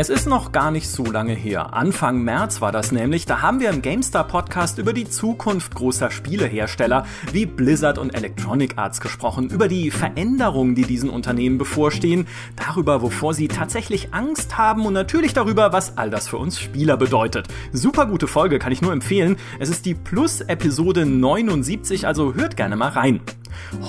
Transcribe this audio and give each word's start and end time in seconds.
Es 0.00 0.10
ist 0.10 0.28
noch 0.28 0.52
gar 0.52 0.70
nicht 0.70 0.88
so 0.88 1.04
lange 1.06 1.32
her. 1.32 1.74
Anfang 1.74 2.22
März 2.22 2.60
war 2.60 2.70
das 2.70 2.92
nämlich. 2.92 3.26
Da 3.26 3.42
haben 3.42 3.58
wir 3.58 3.68
im 3.68 3.82
GameStar 3.82 4.28
Podcast 4.28 4.78
über 4.78 4.92
die 4.92 5.10
Zukunft 5.10 5.74
großer 5.74 6.12
Spielehersteller 6.12 7.04
wie 7.32 7.46
Blizzard 7.46 7.98
und 7.98 8.14
Electronic 8.14 8.78
Arts 8.78 9.00
gesprochen, 9.00 9.50
über 9.50 9.66
die 9.66 9.90
Veränderungen, 9.90 10.76
die 10.76 10.84
diesen 10.84 11.10
Unternehmen 11.10 11.58
bevorstehen, 11.58 12.28
darüber, 12.54 13.02
wovor 13.02 13.34
sie 13.34 13.48
tatsächlich 13.48 14.14
Angst 14.14 14.56
haben 14.56 14.86
und 14.86 14.92
natürlich 14.92 15.34
darüber, 15.34 15.72
was 15.72 15.98
all 15.98 16.10
das 16.10 16.28
für 16.28 16.36
uns 16.36 16.60
Spieler 16.60 16.96
bedeutet. 16.96 17.48
Super 17.72 18.06
gute 18.06 18.28
Folge, 18.28 18.60
kann 18.60 18.70
ich 18.70 18.80
nur 18.82 18.92
empfehlen. 18.92 19.36
Es 19.58 19.68
ist 19.68 19.84
die 19.84 19.94
Plus-Episode 19.96 21.06
79, 21.06 22.06
also 22.06 22.34
hört 22.34 22.56
gerne 22.56 22.76
mal 22.76 22.90
rein. 22.90 23.20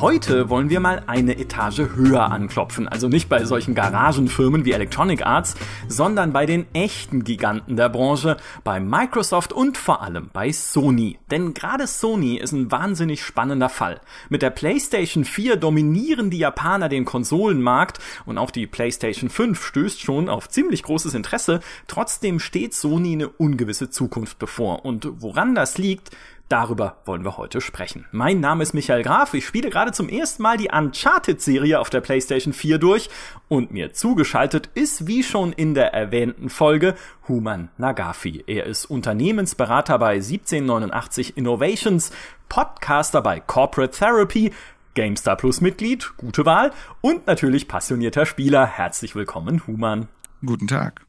Heute 0.01 0.49
wollen 0.49 0.69
wir 0.69 0.79
mal 0.79 1.03
eine 1.07 1.37
Etage 1.37 1.79
höher 1.95 2.31
anklopfen, 2.31 2.87
also 2.87 3.07
nicht 3.07 3.29
bei 3.29 3.45
solchen 3.45 3.75
Garagenfirmen 3.75 4.65
wie 4.65 4.71
Electronic 4.71 5.25
Arts, 5.25 5.55
sondern 5.87 6.33
bei 6.33 6.45
den 6.45 6.65
echten 6.73 7.23
Giganten 7.23 7.75
der 7.75 7.89
Branche, 7.89 8.37
bei 8.63 8.79
Microsoft 8.79 9.53
und 9.53 9.77
vor 9.77 10.01
allem 10.01 10.29
bei 10.33 10.51
Sony. 10.51 11.17
Denn 11.31 11.53
gerade 11.53 11.87
Sony 11.87 12.37
ist 12.37 12.51
ein 12.51 12.71
wahnsinnig 12.71 13.23
spannender 13.23 13.69
Fall. 13.69 14.01
Mit 14.29 14.41
der 14.41 14.49
PlayStation 14.49 15.25
4 15.25 15.55
dominieren 15.55 16.29
die 16.29 16.39
Japaner 16.39 16.89
den 16.89 17.05
Konsolenmarkt 17.05 17.99
und 18.25 18.37
auch 18.37 18.51
die 18.51 18.67
PlayStation 18.67 19.29
5 19.29 19.63
stößt 19.63 20.01
schon 20.01 20.29
auf 20.29 20.49
ziemlich 20.49 20.83
großes 20.83 21.13
Interesse. 21.13 21.59
Trotzdem 21.87 22.39
steht 22.39 22.73
Sony 22.73 23.13
eine 23.13 23.29
ungewisse 23.29 23.89
Zukunft 23.89 24.39
bevor. 24.39 24.85
Und 24.85 25.07
woran 25.21 25.55
das 25.55 25.77
liegt, 25.77 26.11
Darüber 26.49 26.97
wollen 27.05 27.23
wir 27.23 27.37
heute 27.37 27.61
sprechen. 27.61 28.07
Mein 28.11 28.39
Name 28.39 28.63
ist 28.63 28.73
Michael 28.73 29.03
Graf. 29.03 29.35
Ich 29.35 29.45
spiele 29.45 29.69
gerade 29.69 29.91
zum 29.91 30.09
ersten 30.09 30.41
Mal 30.41 30.57
die 30.57 30.71
Uncharted-Serie 30.71 31.79
auf 31.79 31.91
der 31.91 32.01
PlayStation 32.01 32.53
4 32.53 32.79
durch 32.79 33.07
und 33.49 33.71
mir 33.71 33.93
zugeschaltet 33.93 34.71
ist, 34.73 35.05
wie 35.05 35.21
schon 35.21 35.53
in 35.53 35.75
der 35.75 35.93
erwähnten 35.93 36.49
Folge, 36.49 36.95
Human 37.27 37.69
Nagafi. 37.77 38.43
Er 38.47 38.65
ist 38.65 38.85
Unternehmensberater 38.85 39.99
bei 39.99 40.15
1789 40.15 41.37
Innovations, 41.37 42.11
Podcaster 42.49 43.21
bei 43.21 43.39
Corporate 43.39 43.95
Therapy, 43.95 44.51
GameStar 44.95 45.37
Plus 45.37 45.61
Mitglied, 45.61 46.17
gute 46.17 46.47
Wahl 46.47 46.71
und 47.01 47.27
natürlich 47.27 47.67
passionierter 47.67 48.25
Spieler. 48.25 48.65
Herzlich 48.65 49.13
willkommen, 49.13 49.67
Human. 49.67 50.07
Guten 50.43 50.67
Tag. 50.67 51.08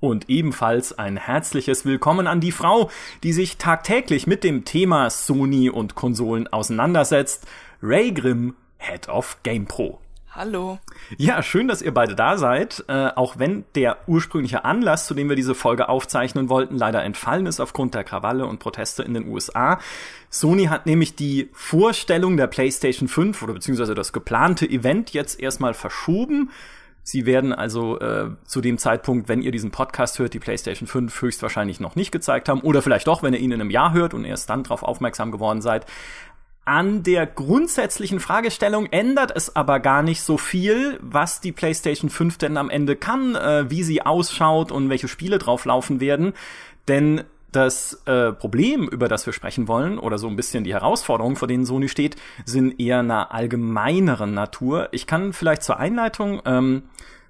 Und 0.00 0.30
ebenfalls 0.30 0.96
ein 0.96 1.16
herzliches 1.16 1.84
Willkommen 1.84 2.28
an 2.28 2.40
die 2.40 2.52
Frau, 2.52 2.88
die 3.24 3.32
sich 3.32 3.56
tagtäglich 3.56 4.28
mit 4.28 4.44
dem 4.44 4.64
Thema 4.64 5.10
Sony 5.10 5.70
und 5.70 5.96
Konsolen 5.96 6.46
auseinandersetzt, 6.46 7.48
Ray 7.82 8.12
Grimm, 8.12 8.54
Head 8.76 9.08
of 9.08 9.38
GamePro. 9.42 9.98
Hallo. 10.30 10.78
Ja, 11.16 11.42
schön, 11.42 11.66
dass 11.66 11.82
ihr 11.82 11.92
beide 11.92 12.14
da 12.14 12.38
seid, 12.38 12.84
äh, 12.86 13.08
auch 13.16 13.40
wenn 13.40 13.64
der 13.74 13.98
ursprüngliche 14.06 14.64
Anlass, 14.64 15.08
zu 15.08 15.14
dem 15.14 15.28
wir 15.28 15.34
diese 15.34 15.56
Folge 15.56 15.88
aufzeichnen 15.88 16.48
wollten, 16.48 16.76
leider 16.76 17.02
entfallen 17.02 17.46
ist 17.46 17.58
aufgrund 17.58 17.94
der 17.94 18.04
Krawalle 18.04 18.46
und 18.46 18.60
Proteste 18.60 19.02
in 19.02 19.14
den 19.14 19.26
USA. 19.26 19.80
Sony 20.30 20.66
hat 20.66 20.86
nämlich 20.86 21.16
die 21.16 21.48
Vorstellung 21.52 22.36
der 22.36 22.46
PlayStation 22.46 23.08
5 23.08 23.42
oder 23.42 23.54
beziehungsweise 23.54 23.96
das 23.96 24.12
geplante 24.12 24.64
Event 24.64 25.10
jetzt 25.10 25.40
erstmal 25.40 25.74
verschoben. 25.74 26.50
Sie 27.10 27.24
werden 27.24 27.54
also 27.54 27.98
äh, 28.00 28.28
zu 28.44 28.60
dem 28.60 28.76
Zeitpunkt, 28.76 29.30
wenn 29.30 29.40
ihr 29.40 29.50
diesen 29.50 29.70
Podcast 29.70 30.18
hört, 30.18 30.34
die 30.34 30.40
PlayStation 30.40 30.86
5 30.86 31.22
höchstwahrscheinlich 31.22 31.80
noch 31.80 31.96
nicht 31.96 32.12
gezeigt 32.12 32.50
haben. 32.50 32.60
Oder 32.60 32.82
vielleicht 32.82 33.06
doch, 33.06 33.22
wenn 33.22 33.32
ihr 33.32 33.40
ihn 33.40 33.50
in 33.50 33.62
einem 33.62 33.70
Jahr 33.70 33.94
hört 33.94 34.12
und 34.12 34.26
erst 34.26 34.50
dann 34.50 34.62
darauf 34.62 34.82
aufmerksam 34.82 35.32
geworden 35.32 35.62
seid. 35.62 35.86
An 36.66 37.02
der 37.02 37.24
grundsätzlichen 37.24 38.20
Fragestellung 38.20 38.84
ändert 38.90 39.32
es 39.34 39.56
aber 39.56 39.80
gar 39.80 40.02
nicht 40.02 40.20
so 40.20 40.36
viel, 40.36 40.98
was 41.00 41.40
die 41.40 41.52
PlayStation 41.52 42.10
5 42.10 42.36
denn 42.36 42.58
am 42.58 42.68
Ende 42.68 42.94
kann, 42.94 43.34
äh, 43.36 43.70
wie 43.70 43.84
sie 43.84 44.02
ausschaut 44.02 44.70
und 44.70 44.90
welche 44.90 45.08
Spiele 45.08 45.38
drauf 45.38 45.64
laufen 45.64 46.00
werden. 46.00 46.34
Denn 46.88 47.24
das 47.52 48.02
äh, 48.04 48.32
Problem, 48.32 48.88
über 48.88 49.08
das 49.08 49.24
wir 49.26 49.32
sprechen 49.32 49.68
wollen, 49.68 49.98
oder 49.98 50.18
so 50.18 50.28
ein 50.28 50.36
bisschen 50.36 50.64
die 50.64 50.74
Herausforderung, 50.74 51.36
vor 51.36 51.48
denen 51.48 51.64
Sony 51.64 51.88
steht, 51.88 52.16
sind 52.44 52.78
eher 52.80 53.00
einer 53.00 53.32
allgemeineren 53.32 54.34
Natur. 54.34 54.88
Ich 54.92 55.06
kann 55.06 55.32
vielleicht 55.32 55.62
zur 55.62 55.78
Einleitung 55.78 56.42
ähm, 56.44 56.82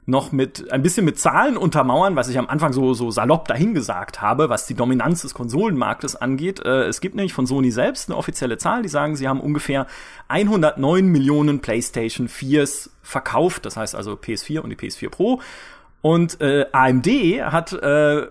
noch 0.08 0.32
mit 0.32 0.72
ein 0.72 0.82
bisschen 0.82 1.04
mit 1.04 1.18
Zahlen 1.18 1.58
untermauern, 1.58 2.16
was 2.16 2.30
ich 2.30 2.38
am 2.38 2.48
Anfang 2.48 2.72
so 2.72 2.94
so 2.94 3.10
salopp 3.10 3.46
dahingesagt 3.46 4.22
habe, 4.22 4.48
was 4.48 4.66
die 4.66 4.74
Dominanz 4.74 5.20
des 5.20 5.34
Konsolenmarktes 5.34 6.16
angeht. 6.16 6.60
Äh, 6.64 6.84
es 6.84 7.02
gibt 7.02 7.14
nämlich 7.14 7.34
von 7.34 7.46
Sony 7.46 7.70
selbst 7.70 8.08
eine 8.08 8.16
offizielle 8.16 8.56
Zahl, 8.56 8.82
die 8.82 8.88
sagen, 8.88 9.16
sie 9.16 9.28
haben 9.28 9.38
ungefähr 9.38 9.86
109 10.28 11.06
Millionen 11.06 11.60
PlayStation 11.60 12.26
4s 12.26 12.88
verkauft, 13.02 13.66
das 13.66 13.76
heißt 13.76 13.94
also 13.94 14.14
PS4 14.14 14.60
und 14.60 14.70
die 14.70 14.76
PS4 14.76 15.10
Pro. 15.10 15.42
Und 16.00 16.40
äh, 16.40 16.64
AMD 16.72 17.06
hat 17.52 17.74
äh, 17.74 18.28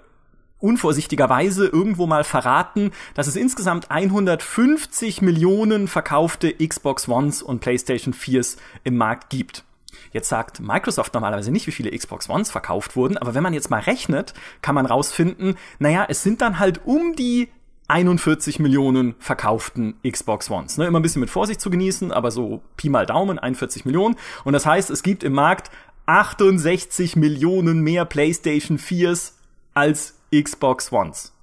unvorsichtigerweise 0.60 1.68
irgendwo 1.68 2.08
mal 2.08 2.24
verraten, 2.24 2.92
dass 3.14 3.28
es 3.28 3.36
insgesamt 3.36 3.92
150 3.92 5.22
Millionen 5.22 5.88
verkaufte 5.88 6.54
Xbox 6.54 7.08
Ones 7.08 7.42
und 7.42 7.60
PlayStation 7.60 8.14
4s 8.14 8.58
im 8.84 8.98
Markt 8.98 9.30
gibt. 9.30 9.64
Jetzt 10.12 10.30
sagt 10.30 10.60
Microsoft 10.60 11.14
normalerweise 11.14 11.52
nicht, 11.52 11.68
wie 11.68 11.72
viele 11.72 11.96
Xbox 11.96 12.30
Ones 12.30 12.52
verkauft 12.52 12.96
wurden, 12.96 13.18
aber 13.18 13.34
wenn 13.34 13.44
man 13.44 13.54
jetzt 13.54 13.70
mal 13.70 13.82
rechnet, 13.82 14.34
kann 14.62 14.76
man 14.76 14.86
rausfinden, 14.86 15.58
naja, 15.80 16.06
es 16.08 16.24
sind 16.24 16.42
dann 16.42 16.60
halt 16.60 16.82
um 16.86 17.16
die 17.16 17.50
41 17.88 18.60
Millionen 18.60 19.16
verkauften 19.20 19.96
Xbox 20.08 20.50
Ones. 20.50 20.78
Ne, 20.78 20.88
immer 20.88 21.00
ein 21.00 21.04
bisschen 21.04 21.22
mit 21.22 21.30
Vorsicht 21.30 21.62
zu 21.62 21.70
genießen, 21.70 22.12
aber 22.12 22.32
so 22.32 22.62
Pi 22.76 22.90
mal 22.90 23.06
Daumen, 23.06 23.40
41 23.40 23.86
Millionen. 23.86 24.16
Und 24.44 24.54
das 24.54 24.66
heißt, 24.66 24.90
es 24.90 25.04
gibt 25.04 25.24
im 25.24 25.34
Markt 25.34 25.72
68 26.06 27.16
Millionen 27.16 27.82
mehr 27.82 28.06
PlayStation 28.06 28.78
4s 28.78 29.34
als 29.74 30.17
Xbox 30.34 30.92
Ones. 30.92 31.34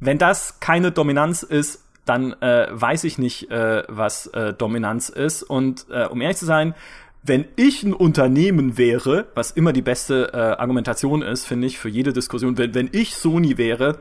Wenn 0.00 0.18
das 0.18 0.60
keine 0.60 0.92
Dominanz 0.92 1.42
ist, 1.42 1.84
dann 2.04 2.32
äh, 2.40 2.68
weiß 2.70 3.04
ich 3.04 3.18
nicht, 3.18 3.50
äh, 3.50 3.82
was 3.88 4.28
äh, 4.28 4.54
Dominanz 4.54 5.08
ist. 5.08 5.42
Und 5.42 5.86
äh, 5.90 6.06
um 6.06 6.20
ehrlich 6.20 6.38
zu 6.38 6.46
sein, 6.46 6.74
wenn 7.22 7.46
ich 7.56 7.82
ein 7.82 7.92
Unternehmen 7.92 8.78
wäre, 8.78 9.26
was 9.34 9.50
immer 9.50 9.72
die 9.72 9.82
beste 9.82 10.32
äh, 10.32 10.36
Argumentation 10.36 11.22
ist, 11.22 11.44
finde 11.44 11.66
ich, 11.66 11.78
für 11.78 11.88
jede 11.88 12.12
Diskussion, 12.12 12.56
wenn, 12.56 12.74
wenn 12.74 12.88
ich 12.92 13.14
Sony 13.14 13.58
wäre, 13.58 13.98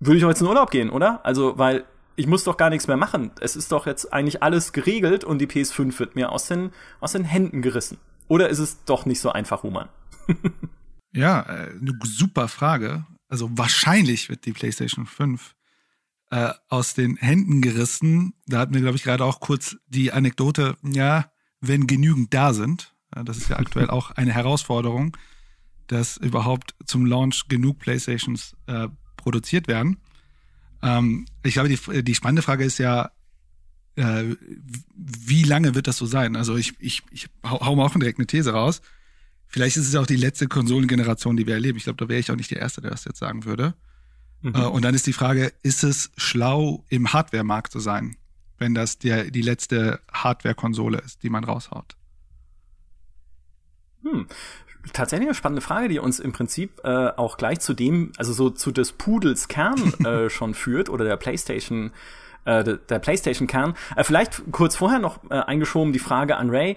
würde 0.00 0.18
ich 0.18 0.24
heute 0.24 0.40
in 0.40 0.46
Urlaub 0.46 0.70
gehen, 0.70 0.90
oder? 0.90 1.20
Also, 1.24 1.58
weil 1.58 1.84
ich 2.16 2.26
muss 2.26 2.44
doch 2.44 2.56
gar 2.56 2.70
nichts 2.70 2.88
mehr 2.88 2.96
machen. 2.96 3.32
Es 3.40 3.56
ist 3.56 3.70
doch 3.70 3.86
jetzt 3.86 4.12
eigentlich 4.12 4.42
alles 4.42 4.72
geregelt 4.72 5.24
und 5.24 5.38
die 5.38 5.46
PS5 5.46 5.98
wird 5.98 6.16
mir 6.16 6.32
aus 6.32 6.46
den, 6.46 6.72
aus 7.00 7.12
den 7.12 7.24
Händen 7.24 7.62
gerissen. 7.62 7.98
Oder 8.28 8.48
ist 8.48 8.58
es 8.58 8.84
doch 8.84 9.06
nicht 9.06 9.20
so 9.20 9.30
einfach, 9.30 9.62
Human? 9.62 9.88
Ja, 11.12 11.40
äh, 11.42 11.70
eine 11.70 11.98
super 12.02 12.48
Frage. 12.48 13.06
Also 13.28 13.50
wahrscheinlich 13.56 14.28
wird 14.28 14.46
die 14.46 14.52
PlayStation 14.52 15.06
5 15.06 15.54
äh, 16.30 16.52
aus 16.68 16.94
den 16.94 17.16
Händen 17.16 17.62
gerissen. 17.62 18.34
Da 18.46 18.58
hatten 18.58 18.74
wir, 18.74 18.80
glaube 18.80 18.96
ich, 18.96 19.02
gerade 19.02 19.24
auch 19.24 19.40
kurz 19.40 19.76
die 19.86 20.12
Anekdote, 20.12 20.76
ja, 20.82 21.30
wenn 21.60 21.86
genügend 21.86 22.32
da 22.34 22.52
sind. 22.52 22.94
Das 23.10 23.38
ist 23.38 23.48
ja 23.48 23.58
aktuell 23.58 23.90
auch 23.90 24.10
eine 24.12 24.32
Herausforderung, 24.32 25.16
dass 25.86 26.16
überhaupt 26.16 26.74
zum 26.84 27.06
Launch 27.06 27.48
genug 27.48 27.78
PlayStations 27.78 28.56
äh, 28.66 28.88
produziert 29.16 29.68
werden. 29.68 29.98
Ähm, 30.82 31.26
ich 31.42 31.54
glaube, 31.54 31.68
die, 31.68 32.02
die 32.02 32.14
spannende 32.14 32.42
Frage 32.42 32.64
ist 32.64 32.78
ja, 32.78 33.10
äh, 33.96 34.36
wie 34.94 35.42
lange 35.42 35.74
wird 35.74 35.86
das 35.88 35.96
so 35.96 36.06
sein? 36.06 36.36
Also 36.36 36.56
ich, 36.56 36.74
ich, 36.78 37.02
ich 37.10 37.28
hau, 37.44 37.60
hau 37.64 37.74
mal 37.74 37.84
auch 37.84 37.94
direkt 37.94 38.18
eine 38.18 38.26
These 38.26 38.52
raus. 38.52 38.80
Vielleicht 39.48 39.76
ist 39.76 39.88
es 39.88 39.96
auch 39.96 40.06
die 40.06 40.16
letzte 40.16 40.46
Konsolengeneration, 40.46 41.36
die 41.36 41.46
wir 41.46 41.54
erleben. 41.54 41.78
Ich 41.78 41.84
glaube, 41.84 41.96
da 41.96 42.08
wäre 42.08 42.20
ich 42.20 42.30
auch 42.30 42.36
nicht 42.36 42.50
der 42.50 42.60
Erste, 42.60 42.80
der 42.82 42.90
das 42.90 43.04
jetzt 43.04 43.18
sagen 43.18 43.44
würde. 43.44 43.74
Mhm. 44.42 44.54
Äh, 44.54 44.66
und 44.66 44.84
dann 44.84 44.94
ist 44.94 45.06
die 45.06 45.12
Frage, 45.12 45.52
ist 45.62 45.82
es 45.82 46.10
schlau, 46.16 46.84
im 46.88 47.12
Hardware-Markt 47.12 47.72
zu 47.72 47.80
sein, 47.80 48.16
wenn 48.58 48.74
das 48.74 48.98
der, 48.98 49.30
die 49.30 49.42
letzte 49.42 50.00
Hardware-Konsole 50.12 50.98
ist, 50.98 51.22
die 51.22 51.30
man 51.30 51.44
raushaut? 51.44 51.96
Hm. 54.02 54.26
Tatsächlich 54.92 55.28
eine 55.28 55.34
spannende 55.34 55.60
Frage, 55.60 55.88
die 55.88 55.98
uns 55.98 56.18
im 56.20 56.32
Prinzip 56.32 56.80
äh, 56.84 57.08
auch 57.08 57.36
gleich 57.36 57.60
zu 57.60 57.74
dem, 57.74 58.12
also 58.16 58.32
so 58.32 58.50
zu 58.50 58.70
des 58.70 58.92
Pudels 58.92 59.48
Kern 59.48 59.94
äh, 60.04 60.30
schon 60.30 60.54
führt 60.54 60.88
oder 60.88 61.04
der 61.04 61.16
PlayStation, 61.16 61.92
äh, 62.44 62.64
der, 62.64 62.76
der 62.76 62.98
PlayStation 62.98 63.48
Kern. 63.48 63.74
Äh, 63.96 64.04
vielleicht 64.04 64.42
kurz 64.52 64.76
vorher 64.76 64.98
noch 64.98 65.18
äh, 65.30 65.34
eingeschoben 65.34 65.92
die 65.92 65.98
Frage 65.98 66.36
an 66.36 66.50
Ray. 66.50 66.76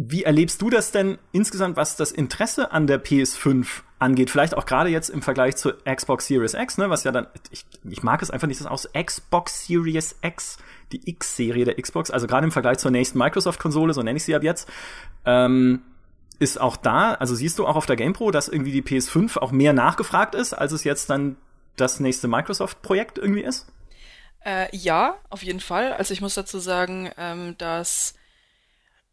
Wie 0.00 0.22
erlebst 0.22 0.62
du 0.62 0.70
das 0.70 0.92
denn 0.92 1.18
insgesamt, 1.32 1.76
was 1.76 1.96
das 1.96 2.12
Interesse 2.12 2.70
an 2.70 2.86
der 2.86 3.02
PS5 3.02 3.66
angeht? 3.98 4.30
Vielleicht 4.30 4.56
auch 4.56 4.64
gerade 4.64 4.90
jetzt 4.90 5.10
im 5.10 5.22
Vergleich 5.22 5.56
zur 5.56 5.76
Xbox 5.84 6.28
Series 6.28 6.54
X, 6.54 6.78
ne, 6.78 6.88
was 6.88 7.02
ja 7.02 7.10
dann, 7.10 7.26
ich, 7.50 7.66
ich 7.82 8.04
mag 8.04 8.22
es 8.22 8.30
einfach 8.30 8.46
nicht, 8.46 8.60
das 8.60 8.68
aus 8.68 8.88
Xbox 8.92 9.66
Series 9.66 10.14
X, 10.22 10.58
die 10.92 11.10
X-Serie 11.10 11.64
der 11.64 11.74
Xbox, 11.82 12.12
also 12.12 12.28
gerade 12.28 12.44
im 12.44 12.52
Vergleich 12.52 12.78
zur 12.78 12.92
nächsten 12.92 13.18
Microsoft-Konsole, 13.18 13.92
so 13.92 14.04
nenne 14.04 14.18
ich 14.18 14.22
sie 14.22 14.36
ab 14.36 14.44
jetzt, 14.44 14.68
ähm, 15.24 15.82
ist 16.38 16.60
auch 16.60 16.76
da, 16.76 17.14
also 17.14 17.34
siehst 17.34 17.58
du 17.58 17.66
auch 17.66 17.74
auf 17.74 17.86
der 17.86 17.96
GamePro, 17.96 18.30
dass 18.30 18.46
irgendwie 18.46 18.70
die 18.70 18.82
PS5 18.82 19.38
auch 19.38 19.50
mehr 19.50 19.72
nachgefragt 19.72 20.36
ist, 20.36 20.54
als 20.54 20.70
es 20.70 20.84
jetzt 20.84 21.10
dann 21.10 21.36
das 21.76 21.98
nächste 21.98 22.28
Microsoft-Projekt 22.28 23.18
irgendwie 23.18 23.42
ist? 23.42 23.66
Äh, 24.44 24.68
ja, 24.76 25.16
auf 25.28 25.42
jeden 25.42 25.58
Fall. 25.58 25.92
Also 25.92 26.14
ich 26.14 26.20
muss 26.20 26.34
dazu 26.34 26.60
sagen, 26.60 27.10
ähm, 27.18 27.56
dass 27.58 28.14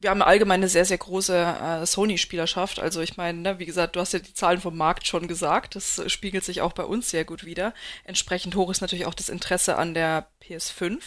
wir 0.05 0.11
haben 0.11 0.21
allgemein 0.21 0.59
eine 0.59 0.67
sehr, 0.67 0.85
sehr 0.85 0.99
große 0.99 1.35
äh, 1.35 1.83
Sony-Spielerschaft. 1.83 2.79
Also 2.79 3.01
ich 3.01 3.17
meine, 3.17 3.39
ne, 3.39 3.57
wie 3.57 3.65
gesagt, 3.65 3.95
du 3.95 3.99
hast 3.99 4.13
ja 4.13 4.19
die 4.19 4.35
Zahlen 4.35 4.61
vom 4.61 4.77
Markt 4.77 5.07
schon 5.07 5.27
gesagt. 5.27 5.73
Das 5.75 5.97
äh, 5.97 6.09
spiegelt 6.11 6.43
sich 6.43 6.61
auch 6.61 6.73
bei 6.73 6.83
uns 6.83 7.09
sehr 7.09 7.25
gut 7.25 7.43
wieder. 7.43 7.73
Entsprechend 8.03 8.53
hoch 8.53 8.69
ist 8.69 8.81
natürlich 8.81 9.07
auch 9.07 9.15
das 9.15 9.29
Interesse 9.29 9.77
an 9.77 9.95
der 9.95 10.27
PS5. 10.43 10.99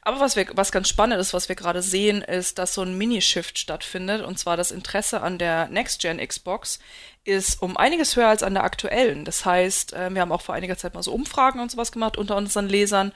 Aber 0.00 0.20
was 0.20 0.36
wir, 0.36 0.46
was 0.54 0.72
ganz 0.72 0.88
spannend 0.88 1.20
ist, 1.20 1.34
was 1.34 1.50
wir 1.50 1.56
gerade 1.56 1.82
sehen, 1.82 2.22
ist, 2.22 2.56
dass 2.56 2.72
so 2.72 2.80
ein 2.80 2.96
Mini-Shift 2.96 3.58
stattfindet. 3.58 4.24
Und 4.24 4.38
zwar 4.38 4.56
das 4.56 4.70
Interesse 4.70 5.20
an 5.20 5.36
der 5.36 5.68
Next-Gen 5.68 6.26
Xbox 6.26 6.78
ist 7.26 7.60
um 7.60 7.76
einiges 7.76 8.14
höher 8.14 8.28
als 8.28 8.42
an 8.42 8.54
der 8.54 8.62
aktuellen. 8.62 9.24
Das 9.24 9.44
heißt, 9.44 9.92
äh, 9.92 10.14
wir 10.14 10.20
haben 10.20 10.32
auch 10.32 10.42
vor 10.42 10.54
einiger 10.54 10.78
Zeit 10.78 10.94
mal 10.94 11.02
so 11.02 11.12
Umfragen 11.12 11.60
und 11.60 11.70
sowas 11.70 11.90
gemacht 11.90 12.16
unter 12.16 12.36
unseren 12.36 12.68
Lesern. 12.68 13.12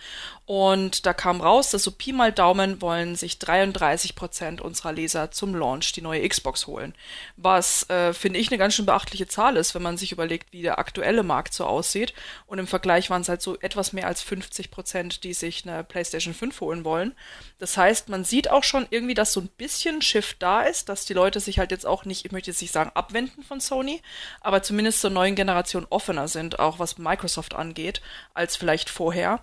Und 0.47 1.07
da 1.07 1.13
kam 1.13 1.41
raus, 1.41 1.71
dass 1.71 1.85
so 1.85 1.93
Pi 1.93 2.13
mal 2.13 2.33
Daumen 2.33 2.83
wollen 2.83 3.15
sich 3.15 3.39
33 3.39 4.17
Prozent 4.17 4.61
unserer 4.61 4.93
Leser 4.93 5.31
zum 5.31 5.55
Launch 5.55 5.93
die 5.93 6.03
neue 6.03 6.29
Xbox 6.29 6.67
holen. 6.67 6.93
Was, 7.37 7.89
äh, 7.89 8.13
finde 8.13 8.41
ich, 8.41 8.49
eine 8.49 8.59
ganz 8.59 8.75
schön 8.75 8.85
beachtliche 8.85 9.29
Zahl 9.29 9.57
ist, 9.57 9.77
wenn 9.77 9.83
man 9.83 9.97
sich 9.97 10.11
überlegt, 10.11 10.53
wie 10.53 10.63
der 10.63 10.81
aktuelle 10.81 11.23
Markt 11.23 11.55
so 11.55 11.65
aussieht. 11.65 12.13
Und 12.47 12.59
im 12.59 12.67
Vergleich 12.67 13.11
waren 13.11 13.23
es 13.23 13.29
halt 13.29 13.43
so 13.43 13.61
etwas 13.61 13.93
mehr 13.93 14.09
als 14.09 14.23
50 14.23 14.73
Prozent, 14.73 15.23
die 15.23 15.35
sich 15.35 15.69
eine 15.69 15.85
PlayStation 15.85 16.35
5 16.35 16.61
holen 16.61 16.85
wollen. 16.85 17.15
Das 17.61 17.77
heißt, 17.77 18.09
man 18.09 18.25
sieht 18.25 18.51
auch 18.51 18.65
schon 18.65 18.89
irgendwie, 18.91 19.15
dass 19.15 19.33
so 19.33 19.41
ein 19.41 19.51
bisschen 19.57 20.03
Shift 20.03 20.43
da 20.43 20.63
ist, 20.63 20.89
dass 20.89 21.05
die 21.05 21.15
Leute 21.15 21.39
sich 21.39 21.61
halt 21.61 21.71
jetzt 21.71 21.87
auch 21.87 22.05
nicht, 22.05 22.25
ich 22.25 22.33
möchte 22.33 22.51
jetzt 22.51 22.61
nicht 22.61 22.73
sagen, 22.73 22.91
abwenden 22.95 23.45
von 23.45 23.61
Sony, 23.61 24.00
aber 24.41 24.63
zumindest 24.63 25.01
zur 25.01 25.11
neuen 25.11 25.35
Generation 25.35 25.87
offener 25.91 26.29
sind, 26.29 26.59
auch 26.59 26.79
was 26.79 26.99
Microsoft 26.99 27.55
angeht, 27.55 28.01
als 28.35 28.57
vielleicht 28.57 28.91
vorher. 28.91 29.41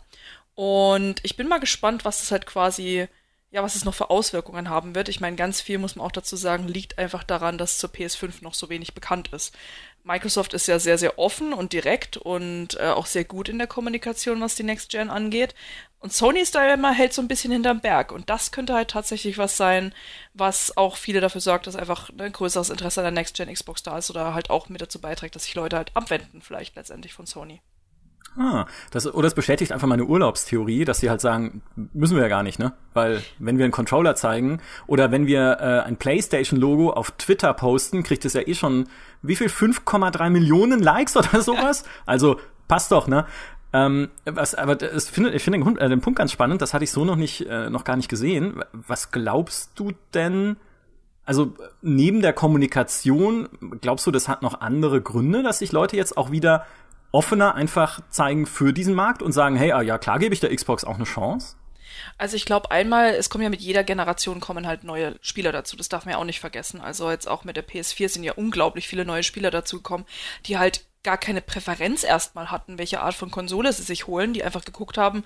Und 0.55 1.19
ich 1.23 1.37
bin 1.37 1.47
mal 1.47 1.59
gespannt, 1.59 2.03
was 2.03 2.19
das 2.19 2.31
halt 2.31 2.47
quasi, 2.47 3.07
ja, 3.51 3.61
was 3.61 3.75
es 3.75 3.85
noch 3.85 3.93
für 3.93 4.09
Auswirkungen 4.09 4.69
haben 4.69 4.95
wird. 4.95 5.07
Ich 5.07 5.19
meine, 5.19 5.35
ganz 5.35 5.61
viel 5.61 5.77
muss 5.77 5.95
man 5.95 6.05
auch 6.05 6.11
dazu 6.11 6.35
sagen, 6.35 6.67
liegt 6.67 6.97
einfach 6.97 7.23
daran, 7.23 7.57
dass 7.57 7.77
zur 7.77 7.91
PS5 7.91 8.41
noch 8.41 8.55
so 8.55 8.69
wenig 8.69 8.93
bekannt 8.95 9.29
ist. 9.33 9.55
Microsoft 10.03 10.53
ist 10.53 10.67
ja 10.67 10.79
sehr, 10.79 10.97
sehr 10.97 11.19
offen 11.19 11.53
und 11.53 11.73
direkt 11.73 12.17
und 12.17 12.79
äh, 12.79 12.87
auch 12.87 13.05
sehr 13.05 13.25
gut 13.25 13.49
in 13.49 13.57
der 13.57 13.67
Kommunikation, 13.67 14.41
was 14.41 14.55
die 14.55 14.63
Next 14.63 14.89
Gen 14.89 15.09
angeht. 15.09 15.53
Und 15.99 16.13
Sony 16.13 16.39
ist 16.39 16.53
da 16.53 16.73
immer 16.73 16.93
hält 16.93 17.13
so 17.13 17.21
ein 17.21 17.27
bisschen 17.27 17.51
hinterm 17.51 17.79
Berg. 17.79 18.11
Und 18.11 18.29
das 18.29 18.51
könnte 18.51 18.73
halt 18.73 18.89
tatsächlich 18.91 19.37
was 19.37 19.57
sein, 19.57 19.93
was 20.33 20.77
auch 20.77 20.95
viele 20.95 21.21
dafür 21.21 21.41
sorgt, 21.41 21.65
dass 21.65 21.75
einfach 21.75 22.11
ein 22.17 22.31
größeres 22.31 22.69
Interesse 22.69 23.01
an 23.01 23.05
der 23.05 23.11
Next 23.11 23.35
Gen 23.35 23.51
Xbox 23.51 23.81
da 23.81 23.97
ist 23.97 24.11
oder 24.11 24.33
halt 24.33 24.49
auch 24.49 24.69
mit 24.69 24.81
dazu 24.81 25.01
beiträgt, 25.01 25.35
dass 25.35 25.45
sich 25.45 25.55
Leute 25.55 25.75
halt 25.75 25.95
abwenden, 25.95 26.41
vielleicht 26.41 26.75
letztendlich 26.75 27.13
von 27.13 27.25
Sony. 27.25 27.61
Ah, 28.37 28.67
das, 28.91 29.11
oder 29.11 29.27
es 29.27 29.33
bestätigt 29.33 29.71
einfach 29.71 29.87
meine 29.87 30.05
Urlaubstheorie, 30.05 30.85
dass 30.85 30.99
sie 30.99 31.09
halt 31.09 31.21
sagen, 31.21 31.63
müssen 31.93 32.15
wir 32.15 32.21
ja 32.21 32.29
gar 32.29 32.43
nicht, 32.43 32.59
ne? 32.59 32.73
Weil 32.93 33.23
wenn 33.39 33.57
wir 33.57 33.65
einen 33.65 33.71
Controller 33.71 34.13
zeigen 34.13 34.61
oder 34.85 35.11
wenn 35.11 35.25
wir 35.25 35.57
äh, 35.59 35.87
ein 35.87 35.97
PlayStation-Logo 35.97 36.91
auf 36.91 37.11
Twitter 37.11 37.51
posten, 37.55 38.03
kriegt 38.03 38.25
es 38.25 38.33
ja 38.33 38.41
eh 38.41 38.53
schon 38.53 38.87
wie 39.23 39.35
viel? 39.35 39.47
5,3 39.47 40.29
Millionen 40.29 40.79
Likes 40.81 41.17
oder 41.17 41.41
sowas? 41.41 41.83
Also 42.05 42.39
passt 42.67 42.91
doch, 42.91 43.07
ne? 43.07 43.25
Ähm, 43.77 44.09
was, 44.25 44.55
aber 44.55 44.75
das 44.75 45.09
finde, 45.09 45.31
ich 45.31 45.43
finde 45.43 45.59
den, 45.59 45.77
äh, 45.77 45.89
den, 45.89 46.01
Punkt 46.01 46.17
ganz 46.17 46.31
spannend, 46.31 46.61
das 46.61 46.73
hatte 46.73 46.83
ich 46.83 46.91
so 46.91 47.05
noch 47.05 47.15
nicht, 47.15 47.41
äh, 47.47 47.69
noch 47.69 47.83
gar 47.83 47.95
nicht 47.95 48.09
gesehen. 48.09 48.63
Was 48.71 49.11
glaubst 49.11 49.71
du 49.75 49.91
denn? 50.13 50.57
Also 51.25 51.53
neben 51.81 52.21
der 52.21 52.33
Kommunikation, 52.33 53.49
glaubst 53.81 54.07
du, 54.07 54.11
das 54.11 54.27
hat 54.27 54.41
noch 54.41 54.61
andere 54.61 55.01
Gründe, 55.01 55.43
dass 55.43 55.59
sich 55.59 55.71
Leute 55.71 55.97
jetzt 55.97 56.17
auch 56.17 56.31
wieder 56.31 56.65
offener 57.11 57.55
einfach 57.55 58.01
zeigen 58.09 58.45
für 58.45 58.73
diesen 58.73 58.95
Markt 58.95 59.21
und 59.21 59.33
sagen, 59.33 59.55
hey, 59.55 59.73
ah, 59.73 59.81
ja 59.81 59.97
klar 59.97 60.19
gebe 60.19 60.33
ich 60.33 60.39
der 60.39 60.55
Xbox 60.55 60.83
auch 60.83 60.95
eine 60.95 61.03
Chance? 61.03 61.55
Also 62.17 62.35
ich 62.35 62.45
glaube 62.45 62.71
einmal, 62.71 63.09
es 63.09 63.29
kommen 63.29 63.43
ja 63.43 63.49
mit 63.49 63.61
jeder 63.61 63.83
Generation 63.83 64.39
kommen 64.39 64.67
halt 64.67 64.83
neue 64.83 65.15
Spieler 65.21 65.51
dazu. 65.51 65.75
Das 65.77 65.89
darf 65.89 66.05
man 66.05 66.13
ja 66.13 66.19
auch 66.19 66.25
nicht 66.25 66.39
vergessen. 66.39 66.81
Also 66.81 67.09
jetzt 67.11 67.27
auch 67.27 67.43
mit 67.43 67.55
der 67.55 67.67
PS4 67.67 68.09
sind 68.09 68.23
ja 68.23 68.33
unglaublich 68.33 68.87
viele 68.87 69.05
neue 69.05 69.23
Spieler 69.23 69.51
dazu 69.51 69.77
gekommen, 69.77 70.05
die 70.45 70.57
halt 70.57 70.85
gar 71.03 71.17
keine 71.17 71.41
Präferenz 71.41 72.03
erstmal 72.03 72.51
hatten, 72.51 72.77
welche 72.77 73.01
Art 73.01 73.15
von 73.15 73.31
Konsole 73.31 73.71
sie 73.71 73.83
sich 73.83 74.07
holen, 74.07 74.33
die 74.33 74.43
einfach 74.43 74.65
geguckt 74.65 74.97
haben, 74.97 75.23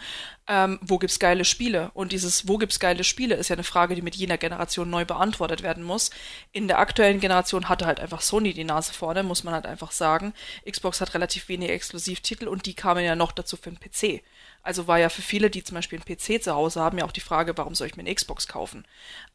ähm, 0.47 0.79
wo 0.81 0.97
gibt's 0.97 1.19
geile 1.19 1.45
Spiele. 1.45 1.91
Und 1.93 2.11
dieses 2.11 2.47
Wo 2.47 2.57
gibt's 2.57 2.79
geile 2.79 3.03
Spiele 3.03 3.35
ist 3.35 3.49
ja 3.49 3.55
eine 3.55 3.63
Frage, 3.63 3.95
die 3.95 4.01
mit 4.01 4.15
jener 4.15 4.37
Generation 4.37 4.89
neu 4.89 5.05
beantwortet 5.05 5.63
werden 5.63 5.83
muss. 5.83 6.11
In 6.51 6.67
der 6.67 6.79
aktuellen 6.79 7.19
Generation 7.19 7.69
hatte 7.69 7.85
halt 7.85 7.99
einfach 7.99 8.21
Sony 8.21 8.53
die 8.53 8.63
Nase 8.63 8.93
vorne, 8.93 9.23
muss 9.23 9.43
man 9.43 9.53
halt 9.53 9.65
einfach 9.65 9.91
sagen. 9.91 10.33
Xbox 10.69 11.01
hat 11.01 11.13
relativ 11.13 11.47
wenige 11.47 11.73
Exklusivtitel 11.73 12.47
und 12.47 12.65
die 12.65 12.75
kamen 12.75 13.03
ja 13.03 13.15
noch 13.15 13.31
dazu 13.31 13.57
für 13.57 13.71
den 13.71 13.79
PC. 13.79 14.23
Also 14.63 14.87
war 14.87 14.99
ja 14.99 15.09
für 15.09 15.21
viele, 15.21 15.49
die 15.49 15.63
zum 15.63 15.75
Beispiel 15.75 15.99
einen 15.99 16.17
PC 16.17 16.43
zu 16.43 16.53
Hause 16.53 16.81
haben, 16.81 16.97
ja 16.97 17.05
auch 17.05 17.11
die 17.11 17.19
Frage, 17.21 17.57
warum 17.57 17.75
soll 17.75 17.87
ich 17.87 17.95
mir 17.95 18.01
eine 18.01 18.13
Xbox 18.13 18.47
kaufen? 18.47 18.85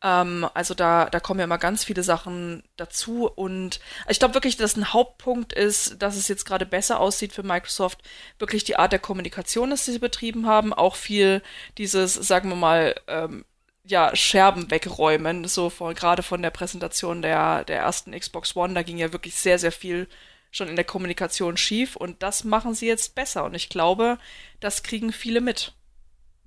Ähm, 0.02 0.48
also 0.54 0.74
da, 0.74 1.06
da 1.06 1.20
kommen 1.20 1.40
ja 1.40 1.44
immer 1.44 1.58
ganz 1.58 1.84
viele 1.84 2.02
Sachen 2.02 2.62
dazu 2.76 3.28
und 3.28 3.80
ich 4.08 4.18
glaube 4.18 4.34
wirklich, 4.34 4.56
dass 4.56 4.76
ein 4.76 4.92
Hauptpunkt 4.92 5.52
ist, 5.52 6.00
dass 6.00 6.16
es 6.16 6.28
jetzt 6.28 6.44
gerade 6.44 6.66
besser 6.66 7.00
aussieht 7.00 7.32
für 7.32 7.42
Microsoft, 7.42 8.02
wirklich 8.38 8.64
die 8.64 8.76
Art 8.76 8.92
der 8.92 8.98
Kommunikation, 8.98 9.70
dass 9.70 9.84
sie 9.84 9.98
betrieben 9.98 10.46
haben, 10.46 10.72
auch 10.72 10.96
viel 10.96 11.42
dieses, 11.78 12.14
sagen 12.14 12.48
wir 12.48 12.56
mal, 12.56 12.94
ähm, 13.08 13.44
ja, 13.88 14.14
Scherben 14.16 14.70
wegräumen, 14.70 15.44
so 15.46 15.70
von, 15.70 15.94
gerade 15.94 16.22
von 16.22 16.42
der 16.42 16.50
Präsentation 16.50 17.22
der, 17.22 17.64
der 17.64 17.78
ersten 17.78 18.18
Xbox 18.18 18.56
One, 18.56 18.74
da 18.74 18.82
ging 18.82 18.98
ja 18.98 19.12
wirklich 19.12 19.34
sehr, 19.36 19.58
sehr 19.58 19.72
viel 19.72 20.08
schon 20.50 20.68
in 20.68 20.76
der 20.76 20.84
Kommunikation 20.84 21.56
schief 21.56 21.96
und 21.96 22.22
das 22.22 22.44
machen 22.44 22.74
sie 22.74 22.86
jetzt 22.86 23.14
besser 23.14 23.44
und 23.44 23.54
ich 23.54 23.68
glaube, 23.68 24.18
das 24.60 24.82
kriegen 24.82 25.12
viele 25.12 25.40
mit. 25.40 25.74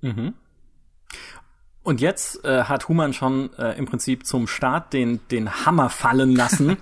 Mhm. 0.00 0.34
Und 1.82 2.00
jetzt 2.00 2.44
äh, 2.44 2.64
hat 2.64 2.88
Human 2.88 3.12
schon 3.12 3.52
äh, 3.54 3.76
im 3.78 3.86
Prinzip 3.86 4.26
zum 4.26 4.46
Start 4.46 4.92
den, 4.92 5.20
den 5.30 5.64
Hammer 5.64 5.88
fallen 5.88 6.36
lassen 6.36 6.76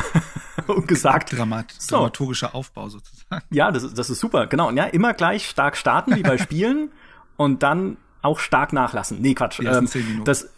und 0.66 0.88
gesagt. 0.88 1.36
Dramat 1.36 1.72
so. 1.78 1.96
Dramaturgischer 1.96 2.54
Aufbau 2.54 2.88
sozusagen. 2.88 3.44
Ja, 3.50 3.70
das, 3.70 3.84
ist 3.84 3.98
das 3.98 4.10
ist 4.10 4.18
super, 4.18 4.46
genau. 4.48 4.68
Und 4.68 4.76
ja, 4.76 4.84
immer 4.84 5.14
gleich 5.14 5.48
stark 5.48 5.76
starten, 5.76 6.16
wie 6.16 6.22
bei 6.22 6.36
Spielen, 6.38 6.90
und 7.36 7.62
dann 7.62 7.96
auch 8.22 8.38
stark 8.38 8.72
nachlassen. 8.72 9.20
Nee, 9.20 9.34
Quatsch. 9.34 9.60
Ähm, 9.60 9.88
das, 10.24 10.50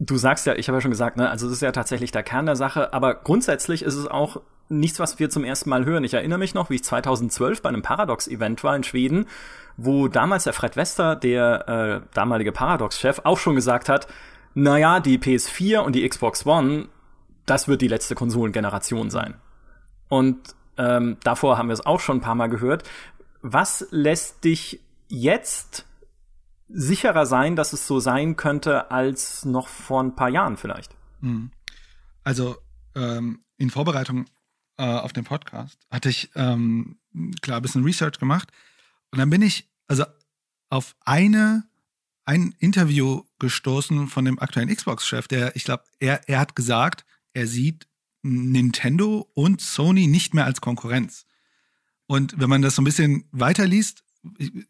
du 0.00 0.16
sagst 0.16 0.46
ja, 0.46 0.54
ich 0.54 0.66
habe 0.68 0.78
ja 0.78 0.80
schon 0.80 0.90
gesagt, 0.90 1.16
ne, 1.18 1.30
also 1.30 1.46
es 1.46 1.52
ist 1.52 1.62
ja 1.62 1.72
tatsächlich 1.72 2.10
der 2.10 2.22
Kern 2.22 2.46
der 2.46 2.56
Sache, 2.56 2.92
aber 2.92 3.14
grundsätzlich 3.14 3.82
ist 3.82 3.94
es 3.94 4.08
auch 4.08 4.40
nichts, 4.68 4.98
was 4.98 5.18
wir 5.18 5.30
zum 5.30 5.44
ersten 5.44 5.68
Mal 5.68 5.84
hören. 5.84 6.04
Ich 6.04 6.14
erinnere 6.14 6.38
mich 6.38 6.54
noch, 6.54 6.70
wie 6.70 6.76
ich 6.76 6.84
2012 6.84 7.60
bei 7.60 7.68
einem 7.68 7.82
Paradox-Event 7.82 8.64
war 8.64 8.74
in 8.74 8.82
Schweden, 8.82 9.26
wo 9.76 10.08
damals 10.08 10.44
der 10.44 10.52
Fred 10.52 10.76
Wester, 10.76 11.16
der 11.16 11.68
äh, 11.68 12.14
damalige 12.14 12.52
Paradox-Chef, 12.52 13.20
auch 13.24 13.38
schon 13.38 13.54
gesagt 13.54 13.88
hat, 13.88 14.08
naja, 14.54 15.00
die 15.00 15.18
PS4 15.18 15.80
und 15.80 15.94
die 15.94 16.08
Xbox 16.08 16.46
One, 16.46 16.88
das 17.46 17.68
wird 17.68 17.82
die 17.82 17.88
letzte 17.88 18.14
Konsolengeneration 18.14 19.10
sein. 19.10 19.34
Und 20.08 20.38
ähm, 20.78 21.18
davor 21.22 21.58
haben 21.58 21.68
wir 21.68 21.74
es 21.74 21.84
auch 21.84 22.00
schon 22.00 22.18
ein 22.18 22.22
paar 22.22 22.34
Mal 22.34 22.48
gehört. 22.48 22.84
Was 23.42 23.86
lässt 23.90 24.44
dich 24.44 24.80
jetzt 25.08 25.84
sicherer 26.72 27.26
sein, 27.26 27.56
dass 27.56 27.72
es 27.72 27.86
so 27.86 28.00
sein 28.00 28.36
könnte 28.36 28.90
als 28.90 29.44
noch 29.44 29.68
vor 29.68 30.02
ein 30.02 30.14
paar 30.14 30.28
Jahren 30.28 30.56
vielleicht? 30.56 30.94
Hm. 31.20 31.50
Also 32.24 32.56
ähm, 32.94 33.40
in 33.56 33.70
Vorbereitung 33.70 34.26
äh, 34.76 34.84
auf 34.84 35.12
den 35.12 35.24
Podcast 35.24 35.78
hatte 35.90 36.08
ich 36.08 36.30
ähm, 36.34 36.98
klar 37.42 37.58
ein 37.58 37.62
bisschen 37.62 37.84
Research 37.84 38.18
gemacht 38.18 38.50
und 39.10 39.18
dann 39.18 39.30
bin 39.30 39.42
ich 39.42 39.68
also 39.88 40.04
auf 40.68 40.94
eine 41.04 41.64
ein 42.24 42.54
Interview 42.58 43.22
gestoßen 43.38 44.06
von 44.06 44.24
dem 44.24 44.38
aktuellen 44.38 44.74
Xbox-Chef, 44.74 45.26
der 45.26 45.56
ich 45.56 45.64
glaube, 45.64 45.84
er 45.98 46.28
er 46.28 46.38
hat 46.38 46.54
gesagt, 46.54 47.04
er 47.32 47.46
sieht 47.46 47.88
Nintendo 48.22 49.28
und 49.34 49.60
Sony 49.60 50.06
nicht 50.06 50.34
mehr 50.34 50.44
als 50.44 50.60
Konkurrenz. 50.60 51.26
Und 52.06 52.38
wenn 52.38 52.50
man 52.50 52.62
das 52.62 52.74
so 52.74 52.82
ein 52.82 52.84
bisschen 52.84 53.24
weiterliest, 53.30 54.02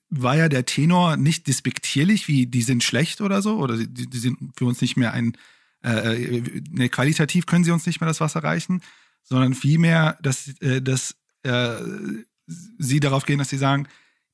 war 0.08 0.36
ja 0.36 0.48
der 0.48 0.64
Tenor 0.64 1.16
nicht 1.16 1.46
despektierlich, 1.46 2.28
wie 2.28 2.46
die 2.46 2.62
sind 2.62 2.84
schlecht 2.84 3.20
oder 3.20 3.42
so, 3.42 3.58
oder 3.58 3.76
die, 3.76 4.08
die 4.08 4.18
sind 4.18 4.38
für 4.56 4.64
uns 4.64 4.80
nicht 4.80 4.96
mehr 4.96 5.12
ein, 5.12 5.36
äh, 5.82 6.42
ne, 6.70 6.88
qualitativ 6.88 7.46
können 7.46 7.64
sie 7.64 7.72
uns 7.72 7.86
nicht 7.86 8.00
mehr 8.00 8.08
das 8.08 8.20
Wasser 8.20 8.44
reichen, 8.44 8.82
sondern 9.22 9.54
vielmehr, 9.54 10.18
dass, 10.22 10.48
äh, 10.60 10.80
dass 10.80 11.16
äh, 11.42 11.76
sie 12.46 13.00
darauf 13.00 13.24
gehen, 13.24 13.38
dass 13.38 13.50
sie 13.50 13.58
sagen, 13.58 13.88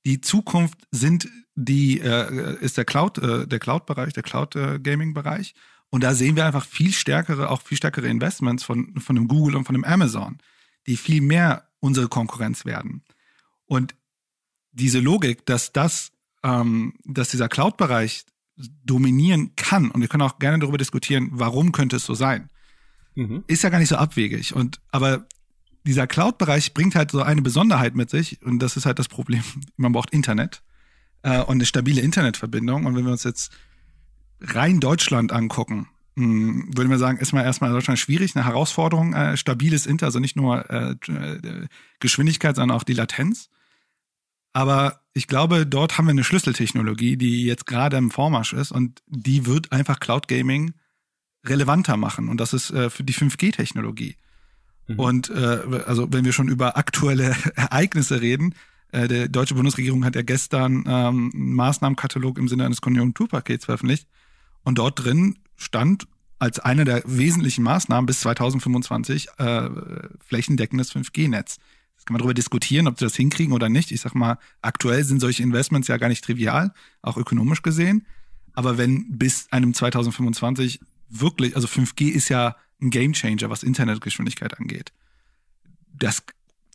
die 0.05 0.21
Zukunft 0.21 0.79
sind 0.91 1.29
die, 1.55 2.01
äh, 2.01 2.57
ist 2.61 2.77
der 2.77 2.85
Cloud, 2.85 3.19
äh, 3.19 3.47
der 3.47 3.59
Cloud-Bereich, 3.59 4.13
der 4.13 4.23
Cloud-Gaming-Bereich. 4.23 5.55
Und 5.89 6.05
da 6.05 6.15
sehen 6.15 6.37
wir 6.37 6.45
einfach 6.45 6.65
viel 6.65 6.93
stärkere, 6.93 7.51
auch 7.51 7.63
viel 7.63 7.79
stärkere 7.79 8.09
Investments 8.09 8.65
von, 8.65 9.01
von 9.01 9.17
dem 9.17 9.29
Google 9.29 9.57
und 9.57 9.65
von 9.65 9.75
dem 9.75 9.85
Amazon, 9.85 10.39
die 10.87 10.97
viel 10.97 11.23
mehr 11.23 11.69
unsere 11.81 12.09
Konkurrenz 12.09 12.65
werden. 12.65 13.03
Und 13.65 13.95
diese 14.77 15.01
Logik, 15.01 15.47
dass 15.47 15.73
das, 15.73 16.13
ähm, 16.43 16.95
dass 17.05 17.31
dieser 17.31 17.49
Cloud-Bereich 17.49 18.25
dominieren 18.85 19.55
kann, 19.57 19.91
und 19.91 20.01
wir 20.01 20.09
können 20.09 20.23
auch 20.23 20.39
gerne 20.39 20.59
darüber 20.59 20.79
diskutieren, 20.79 21.29
warum 21.33 21.73
könnte 21.73 21.97
es 21.97 22.05
so 22.05 22.15
sein, 22.15 22.51
mhm. 23.15 23.45
ist 23.47 23.63
ja 23.63 23.71
gar 23.71 23.79
nicht 23.79 23.89
so 23.89 23.97
abwegig. 23.97 24.55
Und 24.55 24.81
aber 24.91 25.27
dieser 25.87 26.07
Cloud-Bereich 26.07 26.75
bringt 26.75 26.95
halt 26.95 27.11
so 27.11 27.23
eine 27.23 27.43
Besonderheit 27.43 27.95
mit 27.95 28.11
sich, 28.11 28.43
und 28.43 28.61
das 28.61 28.77
ist 28.77 28.87
halt 28.87 28.99
das 28.99 29.09
Problem. 29.09 29.43
Man 29.77 29.93
braucht 29.93 30.11
Internet 30.11 30.63
äh, 31.23 31.41
und 31.41 31.57
eine 31.57 31.67
stabile 31.67 32.01
Internetverbindung. 32.01 32.87
Und 32.87 32.97
wenn 32.97 33.05
wir 33.05 33.13
uns 33.13 33.25
jetzt 33.25 33.53
rein 34.41 34.81
Deutschland 34.81 35.33
angucken, 35.33 35.89
hm, 36.17 36.71
würde 36.75 36.89
man 36.89 36.99
sagen, 36.99 37.19
ist 37.19 37.33
mal 37.33 37.45
erstmal 37.45 37.71
in 37.71 37.75
Deutschland 37.75 37.99
schwierig, 37.99 38.35
eine 38.35 38.47
Herausforderung, 38.47 39.13
äh, 39.13 39.37
stabiles 39.37 39.87
Inter, 39.87 40.07
also 40.07 40.19
nicht 40.19 40.37
nur 40.37 40.69
äh, 40.71 40.93
äh, 41.09 41.67
Geschwindigkeit, 42.01 42.57
sondern 42.57 42.77
auch 42.77 42.85
die 42.85 42.95
Latenz. 42.95 43.51
Aber 44.57 45.03
ich 45.13 45.27
glaube, 45.27 45.67
dort 45.67 45.99
haben 45.99 46.07
wir 46.07 46.13
eine 46.13 46.25
Schlüsseltechnologie, 46.25 47.19
die 47.19 47.45
jetzt 47.45 47.67
gerade 47.67 47.99
im 47.99 48.11
Vormarsch 48.11 48.55
ist 48.55 48.73
und 48.73 49.03
die 49.07 49.45
wird 49.45 49.71
einfach 49.71 50.01
Cloud 50.01 50.29
Gaming 50.29 50.73
relevanter 51.45 51.99
machen. 51.99 52.31
Und 52.31 52.41
das 52.41 52.55
ist 52.55 52.71
äh, 52.71 52.89
für 52.89 53.05
die 53.05 53.13
5G-Technologie. 53.13 54.17
Mhm. 54.87 54.99
Und 54.99 55.29
äh, 55.29 55.83
also 55.85 56.11
wenn 56.11 56.25
wir 56.25 56.33
schon 56.33 56.49
über 56.49 56.79
aktuelle 56.79 57.37
Ereignisse 57.55 58.23
reden, 58.23 58.55
äh, 58.93 59.09
die 59.09 59.31
deutsche 59.31 59.57
Bundesregierung 59.57 60.07
hat 60.07 60.17
ja 60.17 60.23
gestern 60.23 60.85
ähm, 60.87 61.31
einen 61.35 61.53
Maßnahmenkatalog 61.53 62.39
im 62.39 62.49
Sinne 62.49 62.65
eines 62.65 62.81
Konjunkturpakets 62.81 63.67
veröffentlicht. 63.67 64.09
Und 64.65 64.79
dort 64.79 65.05
drin 65.05 65.37
stand 65.57 66.09
als 66.39 66.61
eine 66.61 66.87
der 66.87 67.03
wesentlichen 67.05 67.63
Maßnahmen 67.63 68.07
bis 68.07 68.21
2025 68.21 69.29
äh, 69.37 69.69
flächendeckendes 70.27 70.95
5G-Netz. 70.95 71.59
Kann 72.07 72.15
man 72.15 72.19
darüber 72.21 72.35
diskutieren, 72.35 72.87
ob 72.87 72.99
sie 72.99 73.05
das 73.05 73.17
hinkriegen 73.17 73.53
oder 73.53 73.69
nicht. 73.69 73.91
Ich 73.91 74.01
sag 74.01 74.15
mal, 74.15 74.39
aktuell 74.63 75.05
sind 75.05 75.21
solche 75.21 75.43
Investments 75.43 75.89
ja 75.89 75.97
gar 75.97 76.09
nicht 76.09 76.25
trivial, 76.25 76.73
auch 77.03 77.17
ökonomisch 77.17 77.63
gesehen. 77.63 78.07
Aber 78.53 78.79
wenn 78.79 79.19
bis 79.19 79.49
einem 79.51 79.75
2025 79.75 80.81
wirklich, 81.09 81.57
also 81.57 81.67
5G 81.67 82.09
ist 82.09 82.29
ja 82.29 82.57
ein 82.81 82.91
Gamechanger, 82.91 83.51
was 83.51 83.65
Internetgeschwindigkeit 83.65 84.59
angeht. 84.59 84.93
Das, 85.93 86.23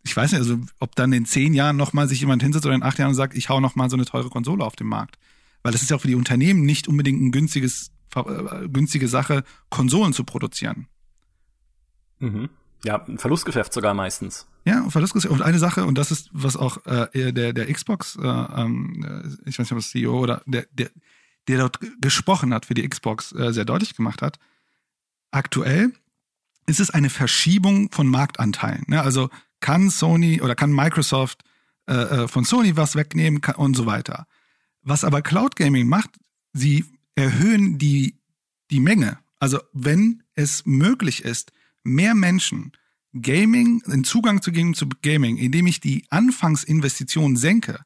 ich 0.04 0.16
weiß 0.16 0.32
nicht, 0.32 0.40
also 0.40 0.60
ob 0.80 0.96
dann 0.96 1.14
in 1.14 1.26
zehn 1.26 1.54
Jahren 1.54 1.78
nochmal 1.78 2.10
sich 2.10 2.20
jemand 2.20 2.44
hinsetzt 2.44 2.66
oder 2.66 2.76
in 2.76 2.84
acht 2.84 3.00
Jahren 3.00 3.10
und 3.10 3.16
sagt, 3.16 3.34
ich 3.36 3.50
hau 3.50 3.62
nochmal 3.62 3.90
so 3.90 3.96
eine 3.96 4.06
teure 4.06 4.30
Konsole 4.30 4.66
auf 4.66 4.76
den 4.76 4.88
Markt. 4.88 5.18
Weil 5.64 5.72
das 5.72 5.82
ist 5.82 5.90
ja 5.90 5.96
auch 5.96 6.02
für 6.02 6.08
die 6.08 6.16
Unternehmen 6.16 6.64
nicht 6.64 6.88
unbedingt 6.88 7.22
ein 7.22 7.32
günstiges 7.32 7.92
äh, 8.16 8.68
günstige 8.68 9.08
Sache, 9.08 9.44
Konsolen 9.70 10.12
zu 10.12 10.26
produzieren. 10.26 10.88
Mhm. 12.20 12.50
Ja, 12.84 13.04
ein 13.06 13.18
Verlustgeschäft 13.18 13.74
sogar 13.74 13.94
meistens. 13.94 14.48
Ja, 14.66 14.90
Verlustgeschäft. 14.90 15.32
Und 15.32 15.42
eine 15.42 15.60
Sache, 15.60 15.86
und 15.86 15.98
das 15.98 16.12
ist, 16.12 16.30
was 16.34 16.58
auch 16.58 16.86
äh, 16.86 17.32
der, 17.32 17.54
der 17.54 17.72
Xbox, 17.72 18.16
äh, 18.16 18.28
ähm, 18.28 19.06
äh, 19.06 19.50
ich 19.50 19.60
weiß 19.60 19.66
nicht, 19.66 19.72
ob 19.72 19.78
das 19.78 19.90
CEO 19.92 20.20
oder 20.20 20.42
der, 20.46 20.66
der, 20.72 20.90
der 21.48 21.58
dort 21.60 21.80
gesprochen 22.02 22.54
hat 22.54 22.66
für 22.66 22.74
die 22.74 22.88
Xbox, 22.88 23.34
äh, 23.34 23.54
sehr 23.54 23.66
deutlich 23.66 23.96
gemacht 23.96 24.22
hat. 24.22 24.40
Aktuell 25.32 25.94
ist 26.66 26.80
es 26.80 26.90
eine 26.90 27.10
Verschiebung 27.10 27.92
von 27.92 28.08
Marktanteilen. 28.08 28.86
Ne? 28.88 29.02
Also 29.02 29.30
kann 29.60 29.90
Sony 29.90 30.42
oder 30.42 30.56
kann 30.56 30.72
Microsoft 30.74 31.44
äh, 31.86 32.28
von 32.28 32.46
Sony 32.46 32.78
was 32.78 32.96
wegnehmen 32.96 33.42
kann, 33.42 33.56
und 33.56 33.76
so 33.76 33.86
weiter. 33.86 34.28
Was 34.82 35.04
aber 35.04 35.22
Cloud 35.22 35.56
Gaming 35.56 35.88
macht, 35.88 36.12
sie 36.54 36.86
erhöhen 37.16 37.78
die, 37.78 38.20
die 38.72 38.80
Menge. 38.80 39.20
Also 39.40 39.60
wenn 39.74 40.24
es 40.36 40.66
möglich 40.66 41.24
ist, 41.24 41.52
mehr 41.84 42.16
Menschen 42.16 42.72
Gaming, 43.14 43.82
den 43.86 44.04
Zugang 44.04 44.42
zu 44.42 44.52
geben 44.52 44.74
zu 44.74 44.88
Gaming, 45.02 45.38
indem 45.38 45.68
ich 45.68 45.80
die 45.80 46.06
Anfangsinvestition 46.10 47.36
senke 47.36 47.80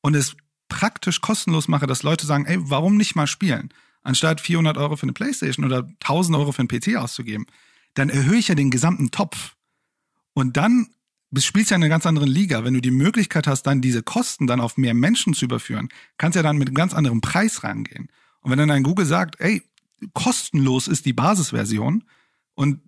und 0.00 0.14
es 0.14 0.36
praktisch 0.68 1.20
kostenlos 1.20 1.68
mache, 1.68 1.86
dass 1.86 2.02
Leute 2.02 2.26
sagen, 2.26 2.46
ey, 2.46 2.58
warum 2.60 2.96
nicht 2.96 3.14
mal 3.14 3.26
spielen? 3.26 3.74
Anstatt 4.02 4.40
400 4.40 4.78
Euro 4.78 4.96
für 4.96 5.02
eine 5.02 5.12
Playstation 5.12 5.66
oder 5.66 5.86
1000 6.00 6.38
Euro 6.38 6.52
für 6.52 6.60
einen 6.60 6.68
PC 6.68 6.96
auszugeben, 6.96 7.46
dann 7.94 8.08
erhöhe 8.08 8.38
ich 8.38 8.48
ja 8.48 8.54
den 8.54 8.70
gesamten 8.70 9.10
Topf. 9.10 9.56
Und 10.32 10.56
dann 10.56 10.88
spielst 11.36 11.70
du 11.70 11.74
ja 11.74 11.76
in 11.76 11.82
einer 11.82 11.90
ganz 11.90 12.06
anderen 12.06 12.30
Liga. 12.30 12.64
Wenn 12.64 12.74
du 12.74 12.80
die 12.80 12.90
Möglichkeit 12.90 13.46
hast, 13.46 13.64
dann 13.64 13.82
diese 13.82 14.02
Kosten 14.02 14.46
dann 14.46 14.60
auf 14.60 14.78
mehr 14.78 14.94
Menschen 14.94 15.34
zu 15.34 15.44
überführen, 15.44 15.88
kannst 16.16 16.36
du 16.36 16.38
ja 16.38 16.42
dann 16.42 16.56
mit 16.56 16.68
einem 16.68 16.76
ganz 16.76 16.94
anderen 16.94 17.20
Preis 17.20 17.62
rangehen. 17.62 18.08
Und 18.40 18.50
wenn 18.50 18.58
dann 18.58 18.70
ein 18.70 18.82
Google 18.82 19.04
sagt, 19.04 19.38
ey, 19.40 19.62
kostenlos 20.14 20.88
ist 20.88 21.04
die 21.04 21.12
Basisversion 21.12 22.04
und 22.54 22.80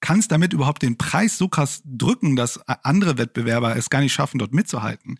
kannst 0.00 0.30
damit 0.30 0.52
überhaupt 0.52 0.82
den 0.82 0.96
Preis 0.96 1.38
so 1.38 1.48
krass 1.48 1.82
drücken, 1.84 2.36
dass 2.36 2.60
andere 2.68 3.18
Wettbewerber 3.18 3.76
es 3.76 3.90
gar 3.90 4.00
nicht 4.00 4.12
schaffen, 4.12 4.38
dort 4.38 4.52
mitzuhalten, 4.52 5.18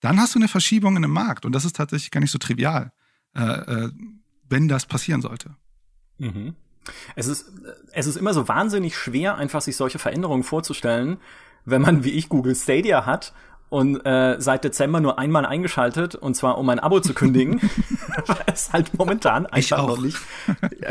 dann 0.00 0.18
hast 0.18 0.34
du 0.34 0.38
eine 0.38 0.48
Verschiebung 0.48 0.96
in 0.96 1.02
dem 1.02 1.10
Markt. 1.10 1.44
Und 1.44 1.52
das 1.52 1.64
ist 1.64 1.76
tatsächlich 1.76 2.10
gar 2.10 2.20
nicht 2.20 2.30
so 2.30 2.38
trivial, 2.38 2.92
äh, 3.34 3.42
äh, 3.42 3.90
wenn 4.48 4.68
das 4.68 4.86
passieren 4.86 5.22
sollte. 5.22 5.56
Mhm. 6.18 6.54
Es 7.14 7.26
ist, 7.26 7.52
es 7.92 8.06
ist 8.06 8.16
immer 8.16 8.34
so 8.34 8.48
wahnsinnig 8.48 8.96
schwer, 8.96 9.36
einfach 9.36 9.60
sich 9.60 9.76
solche 9.76 9.98
Veränderungen 9.98 10.42
vorzustellen, 10.42 11.18
wenn 11.64 11.82
man 11.82 12.04
wie 12.04 12.10
ich 12.10 12.28
Google 12.28 12.54
Stadia 12.54 13.04
hat 13.04 13.34
und 13.70 14.04
äh, 14.04 14.36
seit 14.40 14.64
Dezember 14.64 15.00
nur 15.00 15.18
einmal 15.18 15.46
eingeschaltet 15.46 16.16
und 16.16 16.34
zwar 16.34 16.58
um 16.58 16.68
ein 16.68 16.80
Abo 16.80 17.00
zu 17.00 17.14
kündigen. 17.14 17.60
weil 18.26 18.36
es 18.52 18.72
halt 18.72 18.92
momentan 18.98 19.46
einfach 19.46 19.86
noch 19.86 20.00
nicht. 20.00 20.18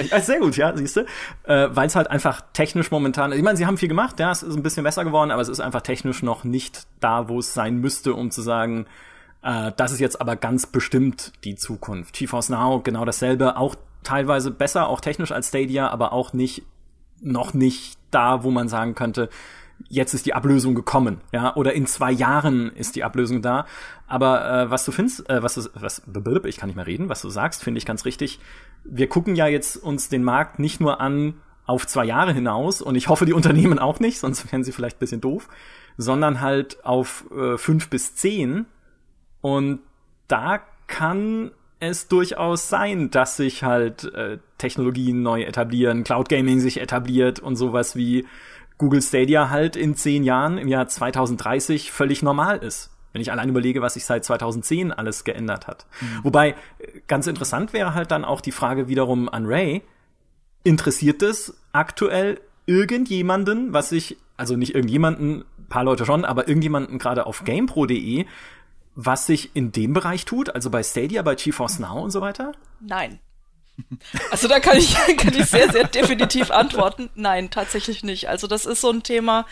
Ja, 0.09 0.19
sehr 0.21 0.39
gut, 0.39 0.55
ja, 0.55 0.75
siehst 0.75 0.95
du. 0.95 1.01
Äh, 1.43 1.69
weil 1.71 1.87
es 1.87 1.95
halt 1.95 2.09
einfach 2.09 2.41
technisch 2.53 2.89
momentan. 2.89 3.33
Ich 3.33 3.43
meine, 3.43 3.57
sie 3.57 3.65
haben 3.65 3.77
viel 3.77 3.89
gemacht, 3.89 4.19
ja, 4.19 4.31
es 4.31 4.43
ist 4.43 4.55
ein 4.55 4.63
bisschen 4.63 4.83
besser 4.83 5.03
geworden, 5.03 5.29
aber 5.29 5.41
es 5.41 5.49
ist 5.49 5.59
einfach 5.59 5.81
technisch 5.81 6.23
noch 6.23 6.45
nicht 6.45 6.87
da, 7.01 7.27
wo 7.27 7.39
es 7.39 7.53
sein 7.53 7.77
müsste, 7.77 8.13
um 8.13 8.31
zu 8.31 8.41
sagen, 8.41 8.85
äh, 9.43 9.73
das 9.75 9.91
ist 9.91 9.99
jetzt 9.99 10.21
aber 10.21 10.37
ganz 10.37 10.65
bestimmt 10.65 11.33
die 11.43 11.55
Zukunft. 11.55 12.15
GeForce 12.15 12.49
Now 12.49 12.81
genau 12.81 13.03
dasselbe, 13.03 13.57
auch 13.57 13.75
teilweise 14.03 14.51
besser, 14.51 14.87
auch 14.87 15.01
technisch 15.01 15.33
als 15.33 15.49
Stadia, 15.49 15.89
aber 15.89 16.13
auch 16.13 16.31
nicht 16.31 16.63
noch 17.21 17.53
nicht 17.53 17.97
da, 18.11 18.43
wo 18.43 18.51
man 18.51 18.69
sagen 18.69 18.95
könnte, 18.95 19.29
jetzt 19.87 20.13
ist 20.13 20.25
die 20.25 20.33
Ablösung 20.33 20.75
gekommen, 20.75 21.21
ja, 21.31 21.55
oder 21.55 21.73
in 21.73 21.85
zwei 21.85 22.11
Jahren 22.11 22.69
ist 22.69 22.95
die 22.95 23.03
Ablösung 23.03 23.41
da. 23.41 23.65
Aber 24.07 24.49
äh, 24.49 24.71
was 24.71 24.85
du 24.85 24.91
findest, 24.91 25.29
äh, 25.29 25.41
was 25.41 25.55
du, 25.55 25.69
was, 25.75 26.01
ich 26.45 26.57
kann 26.57 26.67
nicht 26.67 26.75
mehr 26.75 26.87
reden, 26.87 27.09
was 27.09 27.21
du 27.21 27.29
sagst, 27.29 27.63
finde 27.63 27.77
ich 27.77 27.85
ganz 27.85 28.05
richtig. 28.05 28.39
Wir 28.83 29.07
gucken 29.07 29.35
ja 29.35 29.47
jetzt 29.47 29.77
uns 29.77 30.09
den 30.09 30.23
Markt 30.23 30.59
nicht 30.59 30.79
nur 30.79 30.99
an 30.99 31.35
auf 31.65 31.85
zwei 31.85 32.05
Jahre 32.05 32.33
hinaus 32.33 32.81
und 32.81 32.95
ich 32.95 33.09
hoffe 33.09 33.25
die 33.25 33.33
Unternehmen 33.33 33.79
auch 33.79 33.99
nicht, 33.99 34.19
sonst 34.19 34.51
wären 34.51 34.63
sie 34.63 34.71
vielleicht 34.71 34.97
ein 34.97 34.99
bisschen 34.99 35.21
doof, 35.21 35.47
sondern 35.97 36.41
halt 36.41 36.83
auf 36.83 37.25
äh, 37.31 37.57
fünf 37.57 37.89
bis 37.89 38.15
zehn 38.15 38.65
und 39.41 39.79
da 40.27 40.61
kann 40.87 41.51
es 41.79 42.07
durchaus 42.07 42.69
sein, 42.69 43.09
dass 43.09 43.37
sich 43.37 43.63
halt 43.63 44.03
äh, 44.13 44.39
Technologien 44.57 45.21
neu 45.21 45.43
etablieren, 45.43 46.03
Cloud 46.03 46.27
Gaming 46.27 46.59
sich 46.59 46.81
etabliert 46.81 47.39
und 47.39 47.55
sowas 47.55 47.95
wie 47.95 48.25
Google 48.79 49.01
Stadia 49.03 49.51
halt 49.51 49.75
in 49.75 49.93
zehn 49.93 50.23
Jahren, 50.23 50.57
im 50.57 50.67
Jahr 50.67 50.87
2030, 50.87 51.91
völlig 51.91 52.23
normal 52.23 52.57
ist. 52.57 52.89
Wenn 53.11 53.21
ich 53.21 53.31
allein 53.31 53.49
überlege, 53.49 53.81
was 53.81 53.95
sich 53.95 54.05
seit 54.05 54.23
2010 54.25 54.91
alles 54.91 55.23
geändert 55.23 55.67
hat. 55.67 55.85
Mhm. 55.99 56.23
Wobei, 56.23 56.55
ganz 57.07 57.27
interessant 57.27 57.73
wäre 57.73 57.93
halt 57.93 58.11
dann 58.11 58.25
auch 58.25 58.41
die 58.41 58.51
Frage 58.51 58.87
wiederum 58.87 59.29
an 59.29 59.45
Ray. 59.45 59.83
Interessiert 60.63 61.21
es 61.21 61.59
aktuell 61.71 62.39
irgendjemanden, 62.65 63.73
was 63.73 63.89
sich, 63.89 64.17
also 64.37 64.55
nicht 64.55 64.75
irgendjemanden, 64.75 65.43
paar 65.69 65.83
Leute 65.83 66.05
schon, 66.05 66.23
aber 66.23 66.47
irgendjemanden 66.47 66.99
gerade 66.99 67.25
auf 67.25 67.43
GamePro.de, 67.43 68.25
was 68.95 69.25
sich 69.25 69.55
in 69.55 69.71
dem 69.71 69.93
Bereich 69.93 70.25
tut, 70.25 70.53
also 70.53 70.69
bei 70.69 70.83
Stadia, 70.83 71.21
bei 71.21 71.35
GeForce 71.35 71.79
Now 71.79 72.01
und 72.01 72.11
so 72.11 72.21
weiter? 72.21 72.53
Nein. 72.79 73.19
Also 74.31 74.47
da 74.47 74.59
kann 74.59 74.77
ich, 74.77 74.93
kann 75.17 75.33
ich 75.33 75.45
sehr, 75.45 75.71
sehr 75.71 75.87
definitiv 75.87 76.51
antworten. 76.51 77.09
Nein, 77.15 77.49
tatsächlich 77.49 78.03
nicht. 78.03 78.29
Also 78.29 78.47
das 78.47 78.65
ist 78.65 78.81
so 78.81 78.91
ein 78.91 79.03
Thema. 79.03 79.45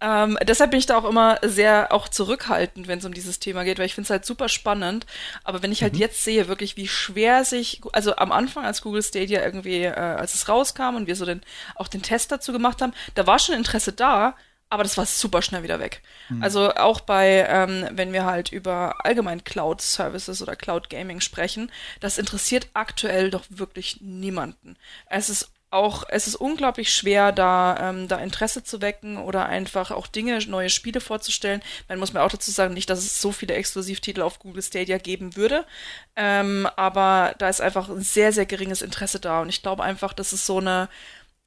Ähm, 0.00 0.36
deshalb 0.46 0.70
bin 0.70 0.78
ich 0.78 0.86
da 0.86 0.98
auch 0.98 1.04
immer 1.04 1.38
sehr 1.42 1.92
auch 1.92 2.08
zurückhaltend, 2.08 2.88
wenn 2.88 2.98
es 2.98 3.04
um 3.04 3.14
dieses 3.14 3.38
Thema 3.38 3.64
geht, 3.64 3.78
weil 3.78 3.86
ich 3.86 3.94
finde 3.94 4.06
es 4.06 4.10
halt 4.10 4.26
super 4.26 4.48
spannend. 4.48 5.06
Aber 5.44 5.62
wenn 5.62 5.72
ich 5.72 5.82
halt 5.82 5.94
mhm. 5.94 6.00
jetzt 6.00 6.24
sehe, 6.24 6.48
wirklich, 6.48 6.76
wie 6.76 6.88
schwer 6.88 7.44
sich, 7.44 7.80
also 7.92 8.16
am 8.16 8.32
Anfang, 8.32 8.64
als 8.64 8.82
Google 8.82 9.02
Stadia 9.02 9.42
irgendwie, 9.42 9.84
äh, 9.84 9.92
als 9.92 10.34
es 10.34 10.48
rauskam 10.48 10.96
und 10.96 11.06
wir 11.06 11.16
so 11.16 11.24
den, 11.24 11.40
auch 11.74 11.88
den 11.88 12.02
Test 12.02 12.32
dazu 12.32 12.52
gemacht 12.52 12.82
haben, 12.82 12.92
da 13.14 13.26
war 13.26 13.38
schon 13.38 13.54
Interesse 13.54 13.92
da, 13.92 14.36
aber 14.74 14.82
das 14.82 14.96
war 14.96 15.06
super 15.06 15.40
schnell 15.40 15.62
wieder 15.62 15.78
weg. 15.78 16.02
Mhm. 16.28 16.42
Also 16.42 16.74
auch 16.74 17.00
bei, 17.00 17.46
ähm, 17.48 17.88
wenn 17.92 18.12
wir 18.12 18.24
halt 18.24 18.50
über 18.50 19.04
allgemein 19.04 19.44
Cloud-Services 19.44 20.42
oder 20.42 20.56
Cloud-Gaming 20.56 21.20
sprechen, 21.20 21.70
das 22.00 22.18
interessiert 22.18 22.68
aktuell 22.74 23.30
doch 23.30 23.44
wirklich 23.48 24.00
niemanden. 24.00 24.76
Es 25.08 25.28
ist 25.28 25.50
auch, 25.70 26.04
es 26.08 26.26
ist 26.26 26.36
unglaublich 26.36 26.92
schwer, 26.92 27.32
da, 27.32 27.90
ähm, 27.90 28.08
da 28.08 28.18
Interesse 28.18 28.62
zu 28.62 28.80
wecken 28.80 29.16
oder 29.16 29.46
einfach 29.46 29.90
auch 29.90 30.06
Dinge, 30.06 30.38
neue 30.46 30.70
Spiele 30.70 31.00
vorzustellen. 31.00 31.62
Man 31.88 31.98
muss 31.98 32.12
mir 32.12 32.22
auch 32.22 32.30
dazu 32.30 32.50
sagen, 32.50 32.74
nicht, 32.74 32.88
dass 32.90 33.00
es 33.00 33.20
so 33.20 33.32
viele 33.32 33.54
Exklusivtitel 33.54 34.22
auf 34.22 34.38
Google 34.38 34.62
Stadia 34.62 34.98
geben 34.98 35.36
würde, 35.36 35.66
ähm, 36.14 36.68
aber 36.76 37.34
da 37.38 37.48
ist 37.48 37.60
einfach 37.60 37.88
ein 37.88 38.02
sehr, 38.02 38.32
sehr 38.32 38.46
geringes 38.46 38.82
Interesse 38.82 39.18
da 39.18 39.42
und 39.42 39.48
ich 39.48 39.62
glaube 39.62 39.82
einfach, 39.82 40.12
das 40.12 40.32
ist 40.32 40.46
so 40.46 40.58
eine, 40.58 40.88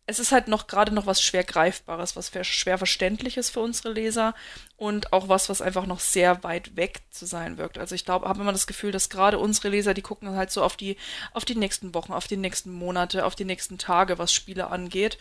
es 0.09 0.19
ist 0.19 0.31
halt 0.31 0.47
noch 0.47 0.67
gerade 0.67 0.93
noch 0.93 1.05
was 1.05 1.21
schwer 1.21 1.43
greifbares, 1.43 2.15
was 2.15 2.31
schwer 2.47 2.77
verständliches 2.77 3.49
für 3.49 3.59
unsere 3.59 3.91
Leser 3.91 4.33
und 4.77 5.11
auch 5.11 5.27
was, 5.27 5.49
was 5.49 5.61
einfach 5.61 5.85
noch 5.85 5.99
sehr 5.99 6.45
weit 6.45 6.77
weg 6.77 7.01
zu 7.11 7.25
sein 7.25 7.57
wirkt. 7.57 7.77
Also 7.77 7.93
ich 7.93 8.05
glaube, 8.05 8.27
habe 8.27 8.39
immer 8.39 8.53
das 8.53 8.67
Gefühl, 8.67 8.93
dass 8.93 9.09
gerade 9.09 9.37
unsere 9.37 9.67
Leser, 9.67 9.93
die 9.93 10.01
gucken 10.01 10.33
halt 10.37 10.49
so 10.49 10.63
auf 10.63 10.77
die, 10.77 10.95
auf 11.33 11.43
die 11.43 11.55
nächsten 11.55 11.93
Wochen, 11.93 12.13
auf 12.13 12.25
die 12.25 12.37
nächsten 12.37 12.71
Monate, 12.71 13.25
auf 13.25 13.35
die 13.35 13.43
nächsten 13.43 13.77
Tage, 13.77 14.17
was 14.17 14.31
Spiele 14.31 14.67
angeht. 14.67 15.17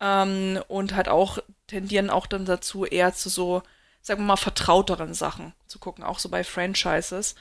Ähm, 0.00 0.62
und 0.68 0.94
halt 0.94 1.08
auch 1.08 1.38
tendieren 1.66 2.10
auch 2.10 2.26
dann 2.26 2.44
dazu, 2.44 2.84
eher 2.84 3.14
zu 3.14 3.30
so, 3.30 3.62
sagen 4.02 4.20
wir 4.20 4.26
mal, 4.26 4.36
vertrauteren 4.36 5.14
Sachen 5.14 5.54
zu 5.66 5.78
gucken, 5.78 6.04
auch 6.04 6.18
so 6.18 6.28
bei 6.28 6.44
Franchises. 6.44 7.36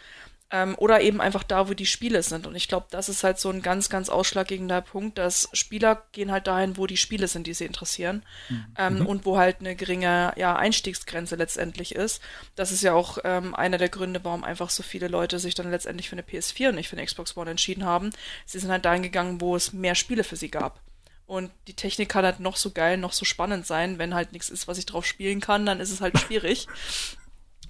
Ähm, 0.55 0.75
oder 0.77 1.01
eben 1.01 1.19
einfach 1.19 1.43
da, 1.43 1.67
wo 1.67 1.73
die 1.73 1.85
Spiele 1.85 2.23
sind. 2.23 2.47
Und 2.47 2.55
ich 2.55 2.69
glaube, 2.69 2.85
das 2.89 3.09
ist 3.09 3.25
halt 3.25 3.39
so 3.39 3.49
ein 3.49 3.61
ganz, 3.61 3.89
ganz 3.89 4.07
ausschlaggebender 4.07 4.79
Punkt, 4.79 5.17
dass 5.17 5.49
Spieler 5.51 6.03
gehen 6.13 6.31
halt 6.31 6.47
dahin, 6.47 6.77
wo 6.77 6.87
die 6.87 6.95
Spiele 6.95 7.27
sind, 7.27 7.45
die 7.45 7.53
sie 7.53 7.65
interessieren. 7.65 8.23
Mhm. 8.47 8.65
Ähm, 8.77 8.99
mhm. 8.99 9.05
und 9.05 9.25
wo 9.25 9.37
halt 9.37 9.57
eine 9.59 9.75
geringe 9.75 10.31
ja, 10.37 10.55
Einstiegsgrenze 10.55 11.35
letztendlich 11.35 11.93
ist. 11.93 12.21
Das 12.55 12.71
ist 12.71 12.83
ja 12.83 12.93
auch 12.93 13.17
ähm, 13.25 13.53
einer 13.53 13.77
der 13.77 13.89
Gründe, 13.89 14.23
warum 14.23 14.45
einfach 14.45 14.69
so 14.69 14.81
viele 14.81 15.09
Leute 15.09 15.39
sich 15.39 15.55
dann 15.55 15.69
letztendlich 15.69 16.07
für 16.07 16.15
eine 16.15 16.23
PS4 16.23 16.69
und 16.69 16.75
nicht 16.75 16.87
für 16.87 16.95
eine 16.95 17.05
Xbox 17.05 17.35
One 17.35 17.51
entschieden 17.51 17.83
haben. 17.83 18.11
Sie 18.45 18.59
sind 18.59 18.71
halt 18.71 18.85
dahin 18.85 19.03
gegangen, 19.03 19.41
wo 19.41 19.57
es 19.57 19.73
mehr 19.73 19.95
Spiele 19.95 20.23
für 20.23 20.37
sie 20.37 20.49
gab. 20.49 20.79
Und 21.27 21.51
die 21.67 21.73
Technik 21.73 22.07
kann 22.07 22.23
halt 22.23 22.39
noch 22.39 22.55
so 22.55 22.71
geil, 22.71 22.97
noch 22.97 23.11
so 23.11 23.25
spannend 23.25 23.65
sein. 23.65 23.97
Wenn 23.97 24.13
halt 24.13 24.31
nichts 24.31 24.49
ist, 24.49 24.69
was 24.69 24.77
ich 24.77 24.85
drauf 24.85 25.05
spielen 25.05 25.41
kann, 25.41 25.65
dann 25.65 25.81
ist 25.81 25.91
es 25.91 25.99
halt 25.99 26.17
schwierig. 26.17 26.67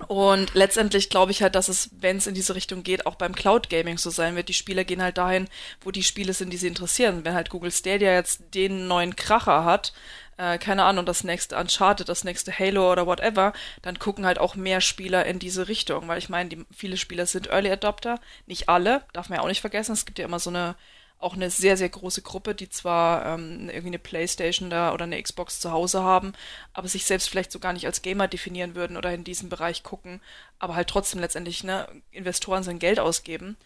Und 0.08 0.54
letztendlich 0.54 1.10
glaube 1.10 1.32
ich 1.32 1.42
halt, 1.42 1.56
dass 1.56 1.70
es, 1.70 1.90
wenn 2.00 2.18
es 2.18 2.28
in 2.28 2.36
diese 2.36 2.56
Richtung 2.56 2.84
geht, 2.84 3.06
auch 3.06 3.16
beim 3.16 3.34
Cloud 3.34 3.70
Gaming 3.70 3.98
so 3.98 4.10
sein 4.10 4.36
wird. 4.36 4.50
Die 4.50 4.54
Spieler 4.54 4.84
gehen 4.84 5.02
halt 5.02 5.18
dahin, 5.18 5.48
wo 5.82 5.92
die 5.92 6.04
Spiele 6.04 6.34
sind, 6.34 6.52
die 6.52 6.58
sie 6.58 6.68
interessieren. 6.68 7.24
Wenn 7.24 7.34
halt 7.34 7.50
Google 7.50 7.72
Stadia 7.72 8.14
jetzt 8.14 8.42
den 8.54 8.88
neuen 8.88 9.16
Kracher 9.16 9.64
hat, 9.64 9.94
äh, 10.38 10.58
keine 10.58 10.84
Ahnung, 10.84 11.06
das 11.06 11.24
nächste 11.24 11.56
Uncharted, 11.56 12.10
das 12.10 12.24
nächste 12.26 12.58
Halo 12.58 12.92
oder 12.92 13.08
whatever, 13.08 13.54
dann 13.82 13.98
gucken 14.00 14.26
halt 14.26 14.38
auch 14.38 14.56
mehr 14.56 14.82
Spieler 14.82 15.26
in 15.26 15.40
diese 15.40 15.68
Richtung. 15.68 16.08
Weil 16.08 16.18
ich 16.18 16.30
meine, 16.30 16.66
viele 16.76 16.98
Spieler 16.98 17.26
sind 17.26 17.48
Early 17.48 17.72
Adopter, 17.72 18.20
nicht 18.48 18.68
alle, 18.68 19.04
darf 19.14 19.30
man 19.30 19.38
ja 19.38 19.44
auch 19.44 19.48
nicht 19.48 19.62
vergessen. 19.62 19.94
Es 19.94 20.06
gibt 20.06 20.20
ja 20.20 20.26
immer 20.26 20.40
so 20.40 20.50
eine 20.50 20.76
auch 21.18 21.34
eine 21.34 21.50
sehr, 21.50 21.78
sehr 21.78 21.90
große 21.90 22.22
Gruppe, 22.22 22.56
die 22.56 22.70
zwar 22.70 23.26
ähm, 23.26 23.70
irgendwie 23.70 23.88
eine 23.88 24.00
Playstation 24.00 24.70
da 24.70 24.94
oder 24.94 25.06
eine 25.06 25.22
Xbox 25.22 25.60
zu 25.60 25.72
Hause 25.72 26.04
haben, 26.04 26.34
aber 26.74 26.88
sich 26.88 27.06
selbst 27.06 27.30
vielleicht 27.30 27.52
so 27.52 27.60
gar 27.60 27.74
nicht 27.74 27.86
als 27.86 28.02
Gamer 28.02 28.28
definieren 28.28 28.76
würden 28.76 28.98
oder 28.98 29.14
in 29.14 29.24
diesem 29.24 29.50
Bereich 29.50 29.84
gucken, 29.84 30.22
aber 30.60 30.76
halt 30.76 30.88
trotzdem 30.88 31.20
letztendlich, 31.22 31.64
ne, 31.64 31.88
Investoren 32.12 32.64
sein 32.64 32.80
Geld 32.80 33.00
ausgeben. 33.00 33.58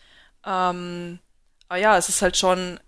Ähm, 0.46 1.20
aber 1.68 1.80
ja, 1.80 1.98
es 1.98 2.10
ist 2.10 2.22
halt 2.22 2.38
schon, 2.38 2.80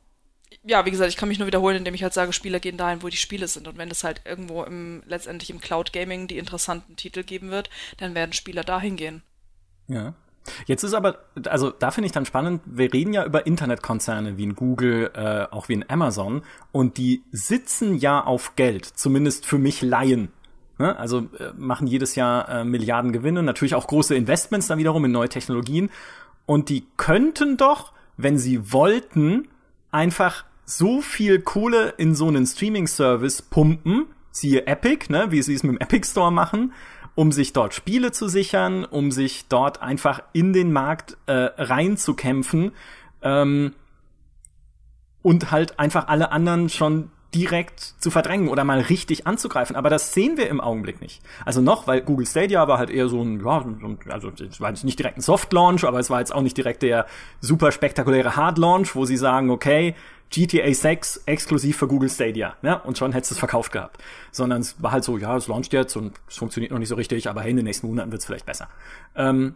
ja, 0.64 0.86
wie 0.86 0.92
gesagt, 0.92 1.10
ich 1.10 1.18
kann 1.18 1.30
mich 1.30 1.40
nur 1.40 1.48
wiederholen, 1.48 1.78
indem 1.78 1.94
ich 1.94 2.04
halt 2.04 2.14
sage, 2.14 2.34
Spieler 2.34 2.60
gehen 2.60 2.78
dahin, 2.78 3.02
wo 3.04 3.10
die 3.10 3.18
Spiele 3.18 3.48
sind. 3.48 3.68
Und 3.68 3.78
wenn 3.78 3.90
es 3.92 4.04
halt 4.04 4.22
irgendwo 4.26 4.64
im, 4.64 5.04
letztendlich 5.06 5.50
im 5.50 5.62
Cloud 5.62 5.94
Gaming 5.94 6.28
die 6.28 6.38
interessanten 6.38 6.96
Titel 6.96 7.24
geben 7.24 7.52
wird, 7.52 7.70
dann 7.98 8.16
werden 8.16 8.34
Spieler 8.34 8.64
dahin 8.64 8.96
gehen. 8.96 9.24
Ja. 9.88 10.14
Jetzt 10.66 10.84
ist 10.84 10.94
aber, 10.94 11.20
also 11.48 11.70
da 11.70 11.92
finde 11.92 12.08
ich 12.08 12.12
dann 12.12 12.26
spannend, 12.26 12.62
wir 12.66 12.92
reden 12.92 13.14
ja 13.14 13.26
über 13.26 13.46
Internetkonzerne 13.46 14.38
wie 14.38 14.44
in 14.44 14.56
Google, 14.56 15.12
äh, 15.14 15.54
auch 15.54 15.70
wie 15.70 15.74
in 15.74 15.86
Amazon, 15.90 16.42
und 16.72 16.98
die 16.98 17.24
sitzen 17.32 17.96
ja 17.96 18.24
auf 18.24 18.56
Geld, 18.56 18.86
zumindest 18.86 19.46
für 19.46 19.58
mich 19.58 19.82
Laien. 19.82 20.32
Ne? 20.78 20.98
Also 20.98 21.20
äh, 21.38 21.52
machen 21.56 21.86
jedes 21.88 22.16
Jahr 22.16 22.50
äh, 22.50 22.64
Milliarden 22.64 23.14
Gewinne, 23.14 23.44
natürlich 23.44 23.76
auch 23.76 23.88
große 23.88 24.16
Investments 24.16 24.68
dann 24.68 24.80
wiederum 24.80 25.06
in 25.06 25.12
neue 25.12 25.30
Technologien. 25.30 25.90
Und 26.48 26.70
die 26.70 26.86
könnten 26.98 27.56
doch, 27.56 27.94
wenn 28.18 28.40
sie 28.40 28.74
wollten, 28.74 29.48
einfach 29.92 30.46
so 30.66 31.02
viel 31.02 31.40
Kohle 31.42 31.94
in 31.98 32.16
so 32.16 32.28
einen 32.28 32.48
Streaming-Service 32.48 33.44
pumpen, 33.44 34.08
siehe 34.32 34.66
Epic, 34.66 35.12
ne, 35.12 35.28
wie 35.30 35.42
sie 35.42 35.54
es 35.54 35.64
mit 35.64 35.74
dem 35.74 35.82
Epic 35.82 36.08
Store 36.10 36.32
machen, 36.32 36.74
um 37.16 37.32
sich 37.32 37.54
dort 37.54 37.74
Spiele 37.74 38.12
zu 38.12 38.28
sichern, 38.28 38.86
um 38.86 39.12
sich 39.12 39.48
dort 39.48 39.82
einfach 39.82 40.22
in 40.34 40.54
den 40.54 40.72
Markt 40.72 41.18
äh, 41.26 41.34
reinzukämpfen 41.34 42.72
ähm, 43.22 43.74
und 45.22 45.52
halt 45.52 45.80
einfach 45.80 46.08
alle 46.08 46.32
anderen 46.32 46.70
schon 46.70 47.12
direkt 47.34 47.80
zu 47.80 48.12
verdrängen 48.12 48.50
oder 48.50 48.64
mal 48.64 48.82
richtig 48.82 49.26
anzugreifen. 49.26 49.76
Aber 49.76 49.90
das 49.90 50.14
sehen 50.14 50.38
wir 50.38 50.50
im 50.50 50.60
Augenblick 50.60 51.02
nicht. 51.02 51.22
Also 51.46 51.62
noch, 51.62 51.88
weil 51.88 52.02
Google 52.02 52.26
Stadia 52.26 52.68
war 52.68 52.78
halt 52.78 52.90
eher 52.90 53.08
so 53.08 53.22
ein, 53.22 53.40
ja, 53.40 53.66
also 54.10 54.30
es 54.30 54.60
war 54.60 54.70
jetzt 54.70 54.84
nicht 54.84 55.00
direkt 55.00 55.18
ein 55.18 55.22
Soft 55.22 55.54
Launch, 55.54 55.86
aber 55.86 56.00
es 56.00 56.10
war 56.10 56.20
jetzt 56.20 56.34
auch 56.34 56.42
nicht 56.42 56.58
direkt 56.58 56.84
der 56.84 57.06
super 57.40 57.72
spektakuläre 57.72 58.36
Hard 58.36 58.58
Launch, 58.58 58.96
wo 58.96 59.06
sie 59.06 59.18
sagen, 59.18 59.50
okay, 59.50 59.96
GTA 60.30 60.74
6 60.74 61.24
exklusiv 61.26 61.78
für 61.78 61.88
Google 61.88 62.10
Stadia, 62.10 62.56
ne? 62.62 62.82
Und 62.84 62.98
schon 62.98 63.12
hättest 63.12 63.32
du 63.32 63.36
es 63.36 63.40
verkauft 63.40 63.72
gehabt. 63.74 64.02
Sondern 64.32 64.62
es 64.62 64.82
war 64.82 64.92
halt 64.92 65.04
so, 65.04 65.18
ja, 65.18 65.36
es 65.36 65.48
launcht 65.48 65.74
jetzt 65.74 65.96
und 65.98 66.14
es 66.28 66.38
funktioniert 66.38 66.72
noch 66.72 66.80
nicht 66.80 66.90
so 66.90 66.96
richtig, 66.96 67.30
aber 67.30 67.42
hey, 67.42 67.52
in 67.52 67.58
den 67.58 67.66
nächsten 67.66 67.88
Monaten 67.88 68.12
wird 68.12 68.22
es 68.22 68.26
vielleicht 68.26 68.46
besser. 68.46 68.70
Ähm, 69.16 69.56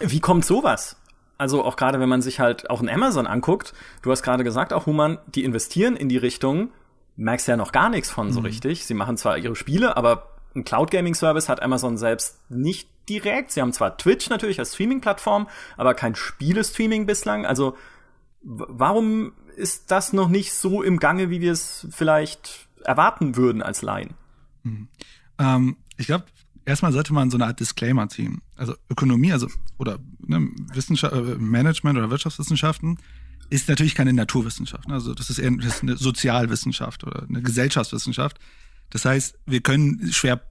wie 0.00 0.20
kommt 0.20 0.44
sowas? 0.44 0.96
Also 1.38 1.64
auch 1.64 1.76
gerade, 1.76 2.00
wenn 2.00 2.08
man 2.08 2.22
sich 2.22 2.40
halt 2.40 2.68
auch 2.68 2.82
in 2.82 2.88
Amazon 2.88 3.26
anguckt, 3.26 3.74
du 4.02 4.10
hast 4.10 4.22
gerade 4.22 4.44
gesagt, 4.44 4.72
auch 4.72 4.86
Human, 4.86 5.18
die 5.26 5.44
investieren 5.44 5.96
in 5.96 6.08
die 6.08 6.16
Richtung, 6.16 6.70
merkst 7.16 7.48
ja 7.48 7.56
noch 7.56 7.72
gar 7.72 7.88
nichts 7.88 8.10
von 8.10 8.28
mhm. 8.28 8.32
so 8.32 8.40
richtig. 8.40 8.86
Sie 8.86 8.94
machen 8.94 9.16
zwar 9.16 9.38
ihre 9.38 9.56
Spiele, 9.56 9.96
aber 9.96 10.28
ein 10.54 10.64
Cloud 10.64 10.90
Gaming 10.90 11.14
Service 11.14 11.48
hat 11.48 11.62
Amazon 11.62 11.96
selbst 11.96 12.38
nicht 12.50 12.88
direkt. 13.08 13.52
Sie 13.52 13.60
haben 13.60 13.72
zwar 13.72 13.96
Twitch 13.96 14.28
natürlich 14.28 14.58
als 14.58 14.74
Streaming-Plattform, 14.74 15.48
aber 15.76 15.94
kein 15.94 16.14
Spiele-Streaming 16.14 17.06
bislang. 17.06 17.46
Also 17.46 17.76
warum 18.42 19.32
ist 19.56 19.90
das 19.90 20.12
noch 20.12 20.28
nicht 20.28 20.52
so 20.52 20.82
im 20.82 20.98
Gange, 20.98 21.30
wie 21.30 21.40
wir 21.40 21.52
es 21.52 21.86
vielleicht 21.90 22.68
erwarten 22.84 23.36
würden 23.36 23.62
als 23.62 23.82
Laien. 23.82 24.14
Hm. 24.64 24.88
Ähm, 25.38 25.76
ich 25.96 26.06
glaube, 26.06 26.24
erstmal 26.64 26.92
sollte 26.92 27.12
man 27.12 27.30
so 27.30 27.36
eine 27.36 27.46
Art 27.46 27.60
Disclaimer 27.60 28.08
ziehen. 28.08 28.42
Also 28.56 28.74
Ökonomie, 28.90 29.32
also 29.32 29.48
oder 29.78 29.98
ne, 30.18 30.48
Wissenschaft, 30.72 31.14
äh, 31.14 31.36
Management 31.38 31.98
oder 31.98 32.10
Wirtschaftswissenschaften 32.10 32.98
ist 33.52 33.68
natürlich 33.68 33.94
keine 33.94 34.12
Naturwissenschaft. 34.12 34.88
Ne? 34.88 34.94
Also 34.94 35.14
das 35.14 35.30
ist 35.30 35.38
eher 35.38 35.50
das 35.52 35.76
ist 35.76 35.82
eine 35.82 35.96
Sozialwissenschaft 35.96 37.04
oder 37.04 37.26
eine 37.28 37.42
Gesellschaftswissenschaft. 37.42 38.38
Das 38.90 39.04
heißt, 39.04 39.38
wir 39.46 39.60
können 39.60 40.12
schwer 40.12 40.42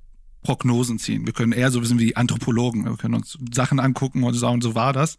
Prognosen 0.44 1.00
ziehen. 1.00 1.26
Wir 1.26 1.34
können 1.34 1.52
eher 1.52 1.72
so 1.72 1.82
wissen 1.82 2.00
wie 2.00 2.16
Anthropologen. 2.16 2.86
Wir 2.86 2.98
können 2.98 3.16
uns 3.16 3.38
Sachen 3.54 3.80
angucken 3.80 4.24
und 4.24 4.34
sagen, 4.34 4.62
so 4.62 4.76
war 4.76 4.94
das. 4.94 5.18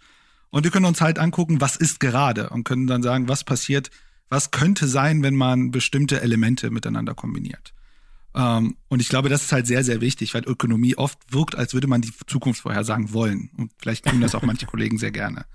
Und 0.50 0.64
wir 0.64 0.70
können 0.70 0.86
uns 0.86 1.00
halt 1.00 1.18
angucken, 1.18 1.60
was 1.60 1.76
ist 1.76 2.00
gerade 2.00 2.50
und 2.50 2.64
können 2.64 2.86
dann 2.86 3.02
sagen, 3.02 3.28
was 3.28 3.44
passiert, 3.44 3.90
was 4.28 4.50
könnte 4.50 4.86
sein, 4.86 5.22
wenn 5.22 5.34
man 5.34 5.70
bestimmte 5.70 6.20
Elemente 6.20 6.70
miteinander 6.70 7.14
kombiniert. 7.14 7.72
Ähm, 8.34 8.76
und 8.88 9.00
ich 9.00 9.08
glaube, 9.08 9.28
das 9.28 9.42
ist 9.42 9.52
halt 9.52 9.66
sehr, 9.66 9.84
sehr 9.84 10.00
wichtig, 10.00 10.34
weil 10.34 10.44
Ökonomie 10.44 10.96
oft 10.96 11.18
wirkt, 11.32 11.54
als 11.54 11.74
würde 11.74 11.86
man 11.86 12.00
die 12.00 12.12
Zukunft 12.26 12.62
vorhersagen 12.62 13.12
wollen. 13.12 13.50
Und 13.56 13.72
vielleicht 13.78 14.06
tun 14.06 14.20
das 14.20 14.34
auch 14.34 14.42
manche 14.42 14.66
Kollegen 14.72 14.98
sehr 14.98 15.12
gerne. 15.12 15.46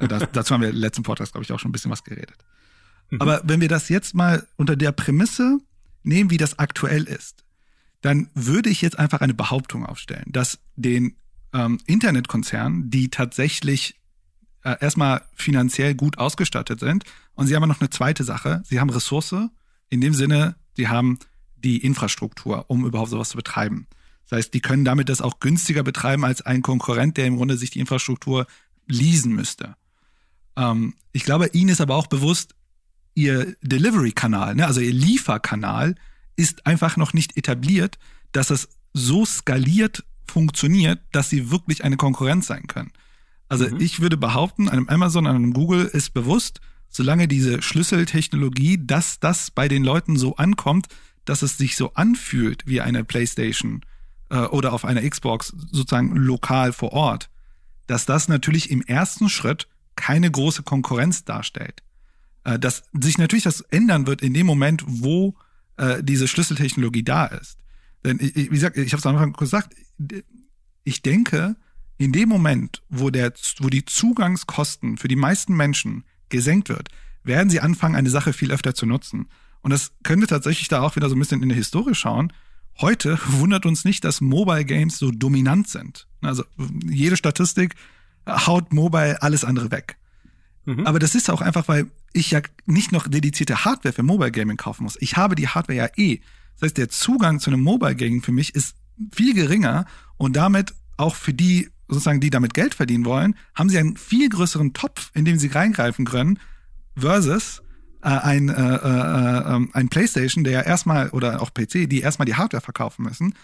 Das, 0.00 0.24
dazu 0.32 0.54
haben 0.54 0.62
wir 0.62 0.70
im 0.70 0.76
letzten 0.76 1.02
Podcast, 1.02 1.32
glaube 1.32 1.44
ich, 1.44 1.52
auch 1.52 1.58
schon 1.58 1.70
ein 1.70 1.72
bisschen 1.72 1.90
was 1.90 2.04
geredet. 2.04 2.36
Mhm. 3.10 3.20
Aber 3.20 3.40
wenn 3.44 3.60
wir 3.60 3.68
das 3.68 3.88
jetzt 3.88 4.14
mal 4.14 4.46
unter 4.56 4.76
der 4.76 4.92
Prämisse 4.92 5.58
nehmen, 6.02 6.30
wie 6.30 6.36
das 6.36 6.58
aktuell 6.58 7.04
ist, 7.04 7.44
dann 8.00 8.30
würde 8.34 8.70
ich 8.70 8.80
jetzt 8.80 8.98
einfach 8.98 9.20
eine 9.20 9.34
Behauptung 9.34 9.84
aufstellen, 9.84 10.26
dass 10.28 10.58
den 10.76 11.16
ähm, 11.52 11.80
Internetkonzernen, 11.86 12.90
die 12.90 13.08
tatsächlich 13.08 13.96
äh, 14.62 14.76
erstmal 14.80 15.22
finanziell 15.34 15.94
gut 15.94 16.18
ausgestattet 16.18 16.80
sind. 16.80 17.04
Und 17.34 17.46
sie 17.46 17.56
haben 17.56 17.66
noch 17.68 17.80
eine 17.80 17.90
zweite 17.90 18.24
Sache. 18.24 18.62
Sie 18.64 18.80
haben 18.80 18.90
Ressource. 18.90 19.34
In 19.90 20.00
dem 20.00 20.14
Sinne, 20.14 20.56
sie 20.76 20.88
haben 20.88 21.18
die 21.56 21.78
Infrastruktur, 21.78 22.66
um 22.68 22.84
überhaupt 22.84 23.10
sowas 23.10 23.30
zu 23.30 23.36
betreiben. 23.36 23.86
Das 24.28 24.38
heißt, 24.38 24.54
die 24.54 24.60
können 24.60 24.84
damit 24.84 25.08
das 25.08 25.22
auch 25.22 25.40
günstiger 25.40 25.82
betreiben 25.82 26.24
als 26.24 26.42
ein 26.42 26.62
Konkurrent, 26.62 27.16
der 27.16 27.26
im 27.26 27.36
Grunde 27.36 27.56
sich 27.56 27.70
die 27.70 27.80
Infrastruktur 27.80 28.46
leasen 28.86 29.34
müsste. 29.34 29.76
Ähm, 30.58 30.94
ich 31.12 31.24
glaube, 31.24 31.46
ihnen 31.52 31.70
ist 31.70 31.80
aber 31.80 31.96
auch 31.96 32.08
bewusst, 32.08 32.54
ihr 33.14 33.56
Delivery-Kanal, 33.62 34.56
ne, 34.56 34.66
also 34.66 34.80
ihr 34.80 34.92
Lieferkanal, 34.92 35.94
ist 36.36 36.66
einfach 36.66 36.96
noch 36.96 37.14
nicht 37.14 37.36
etabliert, 37.36 37.98
dass 38.32 38.50
es 38.50 38.68
so 38.92 39.24
skaliert 39.24 40.04
funktioniert, 40.26 41.00
dass 41.12 41.30
sie 41.30 41.50
wirklich 41.50 41.84
eine 41.84 41.96
Konkurrenz 41.96 42.46
sein 42.46 42.66
können. 42.66 42.92
Also 43.48 43.68
mhm. 43.68 43.80
ich 43.80 44.00
würde 44.00 44.16
behaupten, 44.16 44.68
einem 44.68 44.88
Amazon, 44.88 45.26
einem 45.26 45.52
Google 45.54 45.86
ist 45.86 46.12
bewusst, 46.12 46.60
solange 46.88 47.28
diese 47.28 47.62
Schlüsseltechnologie, 47.62 48.78
dass 48.86 49.20
das 49.20 49.50
bei 49.50 49.68
den 49.68 49.84
Leuten 49.84 50.16
so 50.16 50.36
ankommt, 50.36 50.88
dass 51.24 51.42
es 51.42 51.56
sich 51.56 51.76
so 51.76 51.94
anfühlt 51.94 52.66
wie 52.66 52.80
eine 52.80 53.04
PlayStation 53.04 53.84
äh, 54.30 54.40
oder 54.40 54.72
auf 54.72 54.84
einer 54.84 55.08
Xbox 55.08 55.48
sozusagen 55.48 56.14
lokal 56.16 56.72
vor 56.72 56.92
Ort, 56.92 57.30
dass 57.86 58.06
das 58.06 58.28
natürlich 58.28 58.70
im 58.70 58.82
ersten 58.82 59.28
Schritt 59.28 59.66
keine 59.98 60.30
große 60.30 60.62
Konkurrenz 60.62 61.24
darstellt. 61.24 61.82
Äh, 62.44 62.58
dass 62.58 62.84
sich 62.98 63.18
natürlich 63.18 63.44
das 63.44 63.60
ändern 63.60 64.06
wird 64.06 64.22
in 64.22 64.32
dem 64.32 64.46
Moment, 64.46 64.84
wo 64.86 65.34
äh, 65.76 66.02
diese 66.02 66.28
Schlüsseltechnologie 66.28 67.02
da 67.02 67.26
ist. 67.26 67.58
Denn 68.04 68.20
wie 68.20 68.46
gesagt, 68.46 68.76
ich 68.76 68.92
habe 68.92 69.00
es 69.00 69.06
am 69.06 69.16
Anfang 69.16 69.32
gesagt, 69.32 69.74
ich 70.84 71.02
denke, 71.02 71.56
in 71.98 72.12
dem 72.12 72.28
Moment, 72.28 72.82
wo, 72.88 73.10
der, 73.10 73.32
wo 73.58 73.68
die 73.68 73.84
Zugangskosten 73.84 74.98
für 74.98 75.08
die 75.08 75.16
meisten 75.16 75.56
Menschen 75.56 76.04
gesenkt 76.28 76.68
wird, 76.68 76.88
werden 77.24 77.50
sie 77.50 77.60
anfangen, 77.60 77.96
eine 77.96 78.08
Sache 78.08 78.32
viel 78.32 78.52
öfter 78.52 78.72
zu 78.72 78.86
nutzen. 78.86 79.26
Und 79.62 79.72
das 79.72 79.92
könnte 80.04 80.28
tatsächlich 80.28 80.68
da 80.68 80.80
auch 80.80 80.94
wieder 80.94 81.08
so 81.08 81.16
ein 81.16 81.18
bisschen 81.18 81.42
in 81.42 81.48
die 81.48 81.56
Historie 81.56 81.94
schauen. 81.94 82.32
Heute 82.80 83.18
wundert 83.26 83.66
uns 83.66 83.84
nicht, 83.84 84.04
dass 84.04 84.20
Mobile 84.20 84.64
Games 84.64 84.98
so 84.98 85.10
dominant 85.10 85.68
sind. 85.68 86.06
Also 86.22 86.44
jede 86.88 87.16
Statistik 87.16 87.74
haut 88.28 88.72
Mobile 88.72 89.22
alles 89.22 89.44
andere 89.44 89.70
weg. 89.70 89.96
Mhm. 90.64 90.86
Aber 90.86 90.98
das 90.98 91.14
ist 91.14 91.30
auch 91.30 91.40
einfach, 91.40 91.68
weil 91.68 91.90
ich 92.12 92.30
ja 92.30 92.40
nicht 92.66 92.92
noch 92.92 93.08
dedizierte 93.08 93.64
Hardware 93.64 93.92
für 93.92 94.02
Mobile 94.02 94.30
Gaming 94.30 94.56
kaufen 94.56 94.84
muss. 94.84 94.96
Ich 95.00 95.16
habe 95.16 95.34
die 95.34 95.48
Hardware 95.48 95.78
ja 95.78 95.88
eh. 95.96 96.20
Das 96.54 96.68
heißt, 96.68 96.78
der 96.78 96.88
Zugang 96.88 97.40
zu 97.40 97.50
einem 97.50 97.60
Mobile 97.60 97.96
Gaming 97.96 98.22
für 98.22 98.32
mich 98.32 98.54
ist 98.54 98.76
viel 99.12 99.34
geringer 99.34 99.86
und 100.16 100.36
damit 100.36 100.74
auch 100.96 101.14
für 101.14 101.32
die 101.32 101.68
sozusagen 101.88 102.20
die 102.20 102.30
damit 102.30 102.54
Geld 102.54 102.74
verdienen 102.74 103.04
wollen, 103.04 103.34
haben 103.54 103.70
sie 103.70 103.78
einen 103.78 103.96
viel 103.96 104.28
größeren 104.28 104.74
Topf, 104.74 105.10
in 105.14 105.24
dem 105.24 105.38
sie 105.38 105.48
reingreifen 105.48 106.04
können, 106.04 106.38
versus 106.96 107.62
äh, 108.02 108.08
ein, 108.08 108.48
äh, 108.48 108.52
äh, 108.52 109.54
ähm, 109.54 109.70
ein 109.72 109.88
PlayStation, 109.88 110.44
der 110.44 110.52
ja 110.52 110.60
erstmal, 110.62 111.08
oder 111.10 111.40
auch 111.40 111.52
PC, 111.52 111.88
die 111.88 112.00
erstmal 112.00 112.26
die 112.26 112.34
Hardware 112.34 112.60
verkaufen 112.60 113.04
müssen. 113.04 113.34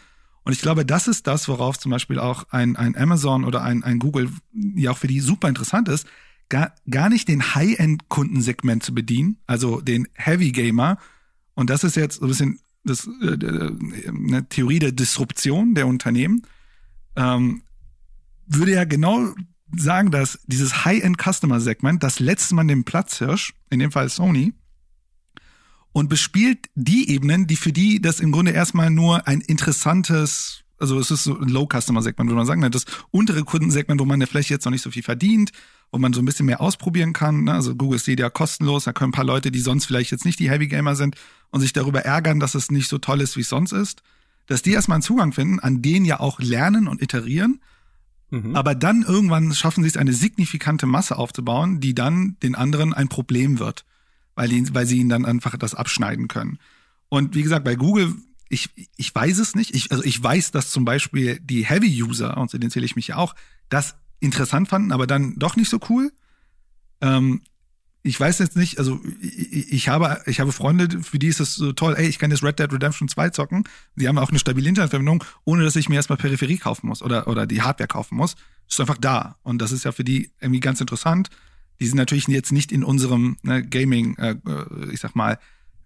Und 0.44 0.52
ich 0.52 0.61
glaube, 0.61 0.85
das 0.85 1.09
ist 1.09 1.26
das, 1.26 1.48
worauf 1.48 1.78
zum 1.78 1.90
Beispiel 1.90 2.18
auch 2.18 2.44
ein, 2.50 2.76
ein 2.76 2.96
Amazon 2.96 3.44
oder 3.44 3.62
ein, 3.62 3.83
ein 3.83 3.98
Google 3.98 4.30
ja 4.52 4.90
auch 4.90 4.98
für 4.98 5.07
die 5.07 5.20
super 5.20 5.48
interessant 5.48 5.88
ist, 5.88 6.07
gar, 6.48 6.74
gar 6.88 7.09
nicht 7.09 7.28
den 7.28 7.54
High-End-Kundensegment 7.54 8.83
zu 8.83 8.94
bedienen, 8.94 9.38
also 9.46 9.80
den 9.80 10.07
Heavy 10.14 10.52
Gamer. 10.52 10.98
Und 11.54 11.70
das 11.70 11.83
ist 11.83 11.96
jetzt 11.96 12.16
so 12.16 12.26
ein 12.26 12.28
bisschen 12.28 12.61
das, 12.85 13.09
äh, 13.22 13.70
eine 14.09 14.46
Theorie 14.48 14.78
der 14.78 14.92
Disruption 14.92 15.74
der 15.74 15.87
Unternehmen. 15.87 16.42
Ähm, 17.16 17.62
würde 18.46 18.72
ja 18.72 18.85
genau 18.85 19.35
sagen, 19.74 20.11
dass 20.11 20.40
dieses 20.46 20.85
High-End-Customer-Segment 20.85 22.02
das 22.02 22.20
letzte 22.20 22.54
Mal 22.54 22.66
den 22.66 22.85
Platz 22.85 23.18
hirscht, 23.18 23.54
in 23.70 23.78
dem 23.78 23.90
Fall 23.90 24.11
Sony, 24.11 24.52
und 25.94 26.09
bespielt 26.09 26.66
die 26.74 27.09
Ebenen, 27.09 27.46
die 27.46 27.54
für 27.54 27.72
die 27.72 28.02
das 28.02 28.18
im 28.18 28.33
Grunde 28.33 28.50
erstmal 28.50 28.90
nur 28.90 29.28
ein 29.28 29.40
interessantes, 29.40 30.64
also 30.76 30.98
es 30.98 31.12
ist 31.12 31.22
so 31.22 31.38
ein 31.38 31.48
Low-Customer-Segment, 31.48 32.28
würde 32.28 32.37
man 32.37 32.46
sagen, 32.46 32.61
ne? 32.61 32.68
das 32.68 32.85
untere 33.12 33.44
Kundensegment, 33.44 34.00
wo 34.00 34.04
man 34.04 34.20
ja 34.20 34.26
vielleicht 34.26 34.50
jetzt 34.50 34.64
noch 34.64 34.72
nicht 34.72 34.83
so 34.83 34.90
viel 34.90 35.04
verdient, 35.04 35.52
wo 35.92 35.98
man 35.98 36.12
so 36.12 36.20
ein 36.20 36.24
bisschen 36.24 36.46
mehr 36.46 36.61
ausprobieren 36.61 37.12
kann. 37.12 37.44
Ne? 37.44 37.52
Also 37.54 37.76
Google 37.76 38.00
Stadia 38.00 38.28
kostenlos, 38.28 38.85
da 38.85 38.92
können 38.92 39.11
ein 39.11 39.12
paar 39.12 39.24
Leute, 39.24 39.52
die 39.52 39.61
sonst 39.61 39.87
vielleicht 39.87 40.11
jetzt 40.11 40.24
nicht 40.24 40.40
die 40.40 40.50
Heavy 40.50 40.66
Gamer 40.66 40.96
sind 40.96 41.14
und 41.50 41.61
sich 41.61 41.72
darüber 41.72 42.00
ärgern, 42.00 42.40
dass 42.40 42.57
es 42.57 42.72
nicht 42.72 42.88
so 42.88 42.98
toll 42.98 43.20
ist, 43.20 43.37
wie 43.37 43.42
es 43.42 43.48
sonst 43.48 43.70
ist, 43.70 44.02
dass 44.48 44.62
die 44.62 44.72
erstmal 44.72 44.96
einen 44.96 45.02
Zugang 45.02 45.33
finden, 45.33 45.61
an 45.61 45.80
denen 45.80 46.04
ja 46.04 46.18
auch 46.18 46.40
lernen 46.40 46.88
und 46.88 47.02
iterieren 47.02 47.61
Mhm. 48.35 48.57
Aber 48.57 48.74
dann 48.74 49.02
irgendwann 49.02 49.54
schaffen 49.54 49.85
sie 49.85 49.88
es, 49.88 49.96
eine 49.96 50.12
signifikante 50.12 50.87
Masse 50.87 51.16
aufzubauen, 51.16 51.78
die 51.78 51.94
dann 51.94 52.37
den 52.42 52.57
anderen 52.57 52.92
ein 52.92 53.09
Problem 53.09 53.61
wird, 53.61 53.85
weil, 54.35 54.49
die, 54.49 54.75
weil 54.75 54.87
sie 54.87 54.99
ihnen 54.99 55.09
dann 55.09 55.25
einfach 55.25 55.57
das 55.57 55.75
abschneiden 55.75 56.29
können. 56.29 56.59
Und 57.09 57.35
wie 57.35 57.42
gesagt, 57.42 57.64
bei 57.64 57.77
Google, 57.77 58.14
ich, 58.49 58.70
ich 58.97 59.14
weiß 59.14 59.38
es 59.38 59.55
nicht. 59.55 59.75
Ich, 59.75 59.90
also 59.92 60.05
ich 60.05 60.23
weiß, 60.23 60.51
dass 60.51 60.70
zum 60.70 60.85
Beispiel 60.85 61.38
die 61.40 61.64
Heavy-User, 61.64 62.37
und 62.37 62.51
zu 62.51 62.59
denen 62.59 62.70
zähle 62.70 62.87
ich 62.87 62.97
mich 62.97 63.09
ja 63.09 63.16
auch, 63.16 63.35
das 63.68 63.97
interessant 64.20 64.68
fanden, 64.68 64.92
aber 64.92 65.07
dann 65.07 65.38
doch 65.38 65.57
nicht 65.57 65.70
so 65.70 65.79
cool. 65.88 66.12
Ähm, 67.01 67.42
ich 68.07 68.20
weiß 68.20 68.38
jetzt 68.38 68.57
nicht, 68.57 68.79
also 68.79 69.01
ich, 69.20 69.73
ich, 69.73 69.88
habe, 69.88 70.23
ich 70.27 70.38
habe 70.38 70.53
Freunde, 70.53 71.03
für 71.03 71.18
die 71.18 71.29
ist 71.29 71.40
es 71.40 71.55
so 71.55 71.73
toll, 71.73 71.94
ey, 71.97 72.07
ich 72.07 72.18
kann 72.18 72.31
jetzt 72.31 72.42
Red 72.42 72.59
Dead 72.59 72.70
Redemption 72.70 73.09
2 73.09 73.31
zocken. 73.31 73.64
Die 73.97 74.07
haben 74.07 74.18
auch 74.18 74.29
eine 74.29 74.38
stabile 74.38 74.68
Internetverbindung, 74.68 75.25
ohne 75.44 75.64
dass 75.64 75.75
ich 75.75 75.88
mir 75.88 75.97
erstmal 75.97 76.18
Peripherie 76.18 76.59
kaufen 76.59 76.87
muss 76.87 77.03
oder, 77.03 77.27
oder 77.29 77.47
die 77.47 77.62
Hardware 77.62 77.88
kaufen 77.88 78.16
muss. 78.16 78.37
Ist 78.68 78.79
einfach 78.79 78.99
da. 78.99 79.37
Und 79.42 79.59
das 79.59 79.73
ist 79.73 79.85
ja 79.85 79.92
für 79.92 80.05
die 80.05 80.31
irgendwie 80.38 80.61
ganz 80.61 80.83
interessant. 80.83 81.31
Die 81.80 81.87
sind 81.87 81.96
natürlich 81.96 82.28
jetzt 82.28 82.52
nicht 82.52 82.70
in 82.72 82.84
unserem 82.84 83.37
ne, 83.42 83.64
Gaming, 83.64 84.16
äh, 84.16 84.37
ich 84.92 85.00
sag 85.00 85.16
mal, 85.16 85.38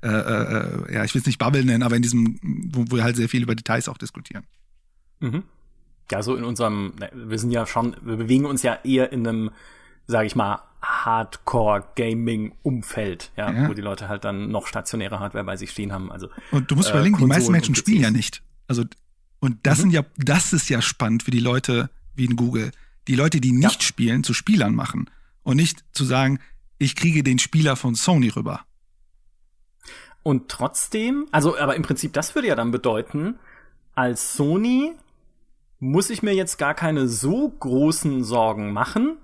äh, 0.02 0.08
äh, 0.08 0.94
ja, 0.94 1.04
ich 1.04 1.14
will 1.14 1.20
es 1.20 1.26
nicht 1.26 1.38
Bubble 1.38 1.64
nennen, 1.64 1.82
aber 1.82 1.96
in 1.96 2.02
diesem, 2.02 2.38
wo 2.72 2.84
wir 2.94 3.02
halt 3.02 3.16
sehr 3.16 3.28
viel 3.28 3.42
über 3.42 3.56
Details 3.56 3.88
auch 3.88 3.98
diskutieren. 3.98 4.44
Mhm. 5.20 5.42
Ja, 6.10 6.22
so 6.22 6.34
in 6.36 6.44
unserem, 6.44 6.94
ne, 6.98 7.10
wir 7.12 7.38
sind 7.38 7.50
ja 7.50 7.66
schon, 7.66 7.94
wir 8.02 8.16
bewegen 8.16 8.46
uns 8.46 8.62
ja 8.62 8.78
eher 8.84 9.12
in 9.12 9.26
einem, 9.26 9.50
sage 10.06 10.26
ich 10.26 10.34
mal, 10.36 10.62
Hardcore-Gaming-Umfeld, 10.80 13.32
ja, 13.36 13.50
ja, 13.50 13.68
wo 13.68 13.74
die 13.74 13.82
Leute 13.82 14.08
halt 14.08 14.24
dann 14.24 14.52
noch 14.52 14.68
stationäre 14.68 15.18
Hardware 15.18 15.42
bei 15.44 15.56
sich 15.56 15.72
stehen 15.72 15.92
haben. 15.92 16.12
Also 16.12 16.28
und 16.52 16.70
du 16.70 16.76
musst 16.76 16.90
äh, 16.90 16.92
überlegen, 16.92 17.18
die 17.18 17.26
meisten 17.26 17.50
Menschen 17.50 17.74
spielen 17.74 18.02
ja 18.02 18.12
nicht. 18.12 18.44
Also 18.68 18.84
und 19.40 19.58
das 19.64 19.78
mhm. 19.78 19.82
sind 19.82 19.90
ja, 19.90 20.02
das 20.16 20.52
ist 20.52 20.68
ja 20.68 20.80
spannend 20.80 21.24
für 21.24 21.32
die 21.32 21.40
Leute 21.40 21.90
wie 22.14 22.26
in 22.26 22.36
Google, 22.36 22.70
die 23.08 23.16
Leute, 23.16 23.40
die 23.40 23.50
nicht 23.50 23.82
ja. 23.82 23.86
spielen, 23.86 24.22
zu 24.22 24.34
Spielern 24.34 24.76
machen 24.76 25.10
und 25.48 25.56
nicht 25.56 25.82
zu 25.92 26.04
sagen, 26.04 26.40
ich 26.76 26.94
kriege 26.94 27.22
den 27.22 27.38
Spieler 27.38 27.74
von 27.74 27.94
Sony 27.94 28.28
rüber. 28.28 28.60
Und 30.22 30.50
trotzdem, 30.50 31.26
also 31.32 31.56
aber 31.56 31.74
im 31.74 31.80
Prinzip, 31.80 32.12
das 32.12 32.34
würde 32.34 32.48
ja 32.48 32.54
dann 32.54 32.70
bedeuten, 32.70 33.38
als 33.94 34.36
Sony 34.36 34.92
muss 35.78 36.10
ich 36.10 36.22
mir 36.22 36.34
jetzt 36.34 36.58
gar 36.58 36.74
keine 36.74 37.08
so 37.08 37.48
großen 37.48 38.24
Sorgen 38.24 38.74
machen, 38.74 39.16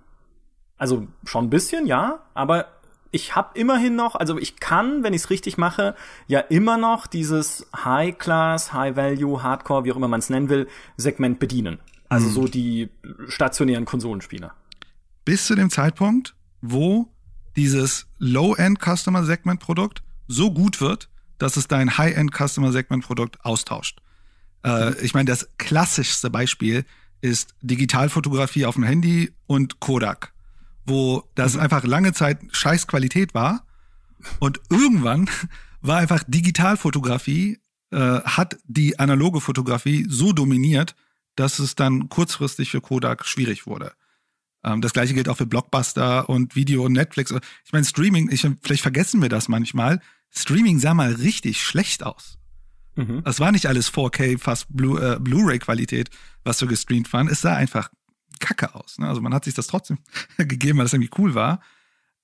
also 0.78 1.06
schon 1.24 1.44
ein 1.44 1.50
bisschen, 1.50 1.86
ja, 1.86 2.20
aber 2.32 2.68
ich 3.10 3.36
habe 3.36 3.58
immerhin 3.58 3.94
noch, 3.94 4.14
also 4.14 4.38
ich 4.38 4.56
kann, 4.56 5.02
wenn 5.02 5.12
ich 5.12 5.24
es 5.24 5.30
richtig 5.30 5.58
mache, 5.58 5.94
ja 6.26 6.40
immer 6.40 6.78
noch 6.78 7.06
dieses 7.06 7.68
High 7.76 8.16
Class, 8.16 8.72
High 8.72 8.96
Value, 8.96 9.42
Hardcore, 9.42 9.84
wie 9.84 9.92
auch 9.92 9.96
immer 9.96 10.08
man 10.08 10.20
es 10.20 10.30
nennen 10.30 10.48
will, 10.48 10.68
Segment 10.96 11.38
bedienen. 11.38 11.80
Also 12.08 12.28
mhm. 12.28 12.32
so 12.32 12.48
die 12.48 12.88
stationären 13.28 13.84
Konsolenspieler. 13.84 14.54
Bis 15.24 15.46
zu 15.46 15.54
dem 15.54 15.70
Zeitpunkt, 15.70 16.34
wo 16.60 17.08
dieses 17.56 18.06
Low-End 18.18 18.78
Customer 18.80 19.24
Segment 19.24 19.60
Produkt 19.60 20.02
so 20.26 20.52
gut 20.52 20.80
wird, 20.80 21.08
dass 21.38 21.56
es 21.56 21.68
dein 21.68 21.96
High-End 21.98 22.32
Customer 22.32 22.72
Segment 22.72 23.04
Produkt 23.04 23.44
austauscht. 23.44 24.00
Äh, 24.64 24.98
ich 25.04 25.14
meine, 25.14 25.26
das 25.26 25.48
klassischste 25.58 26.30
Beispiel 26.30 26.84
ist 27.20 27.54
Digitalfotografie 27.62 28.66
auf 28.66 28.74
dem 28.74 28.84
Handy 28.84 29.32
und 29.46 29.80
Kodak 29.80 30.34
wo 30.86 31.24
das 31.34 31.54
mhm. 31.54 31.60
einfach 31.60 31.84
lange 31.84 32.12
Zeit 32.12 32.38
scheiß 32.52 32.86
Qualität 32.86 33.34
war. 33.34 33.66
Und 34.38 34.60
irgendwann 34.70 35.28
war 35.80 35.98
einfach 35.98 36.22
Digitalfotografie, 36.26 37.58
äh, 37.90 37.98
hat 37.98 38.56
die 38.66 38.98
analoge 38.98 39.40
Fotografie 39.40 40.06
so 40.08 40.32
dominiert, 40.32 40.94
dass 41.36 41.58
es 41.58 41.74
dann 41.74 42.08
kurzfristig 42.08 42.70
für 42.70 42.80
Kodak 42.80 43.26
schwierig 43.26 43.66
wurde. 43.66 43.92
Ähm, 44.64 44.80
das 44.80 44.92
gleiche 44.92 45.14
gilt 45.14 45.28
auch 45.28 45.36
für 45.36 45.46
Blockbuster 45.46 46.28
und 46.28 46.56
Video 46.56 46.84
und 46.84 46.92
Netflix. 46.92 47.30
Ich 47.64 47.72
meine, 47.72 47.84
Streaming, 47.84 48.30
ich, 48.30 48.46
vielleicht 48.62 48.82
vergessen 48.82 49.22
wir 49.22 49.28
das 49.28 49.48
manchmal. 49.48 50.00
Streaming 50.30 50.78
sah 50.78 50.94
mal 50.94 51.12
richtig 51.12 51.62
schlecht 51.62 52.02
aus. 52.02 52.38
Mhm. 52.96 53.22
Das 53.24 53.40
war 53.40 53.52
nicht 53.52 53.66
alles 53.66 53.92
4K, 53.92 54.38
fast 54.38 54.66
äh, 54.70 55.18
Blu-ray-Qualität, 55.20 56.10
was 56.42 56.58
so 56.58 56.66
gestreamt 56.66 57.12
waren. 57.12 57.28
Es 57.28 57.40
sah 57.40 57.54
einfach 57.54 57.90
kacke 58.40 58.74
aus. 58.74 58.98
Ne? 58.98 59.08
Also 59.08 59.20
man 59.20 59.34
hat 59.34 59.44
sich 59.44 59.54
das 59.54 59.66
trotzdem 59.66 59.98
gegeben, 60.38 60.78
weil 60.78 60.84
das 60.84 60.92
irgendwie 60.92 61.14
cool 61.18 61.34
war. 61.34 61.60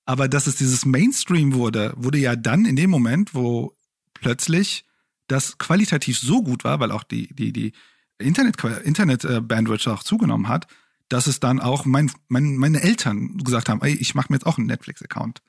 Aber 0.05 0.29
dass 0.29 0.47
es 0.47 0.57
dieses 0.57 0.85
Mainstream 0.85 1.55
wurde, 1.55 1.93
wurde 1.97 2.19
ja 2.19 2.35
dann 2.35 2.65
in 2.65 2.77
dem 2.77 2.91
Moment, 2.91 3.35
wo 3.35 3.77
plötzlich 4.15 4.85
das 5.29 5.59
qualitativ 5.59 6.19
so 6.19 6.43
gut 6.43 6.65
war, 6.65 6.81
weil 6.81 6.91
auch 6.91 7.05
die, 7.05 7.33
die, 7.35 7.53
die 7.53 7.73
Internet, 8.19 8.63
Internet 8.85 9.25
äh, 9.25 9.41
auch 9.87 10.03
zugenommen 10.03 10.49
hat, 10.49 10.67
dass 11.11 11.27
es 11.27 11.41
dann 11.41 11.61
auch 11.61 11.85
mein, 11.85 12.11
mein, 12.29 12.57
meine 12.57 12.83
Eltern 12.83 13.37
gesagt 13.39 13.69
haben, 13.69 13.83
ey, 13.83 13.93
ich 13.93 14.15
mache 14.15 14.29
mir 14.31 14.37
jetzt 14.37 14.47
auch 14.47 14.57
einen 14.57 14.69
Netflix-Account. 14.69 15.43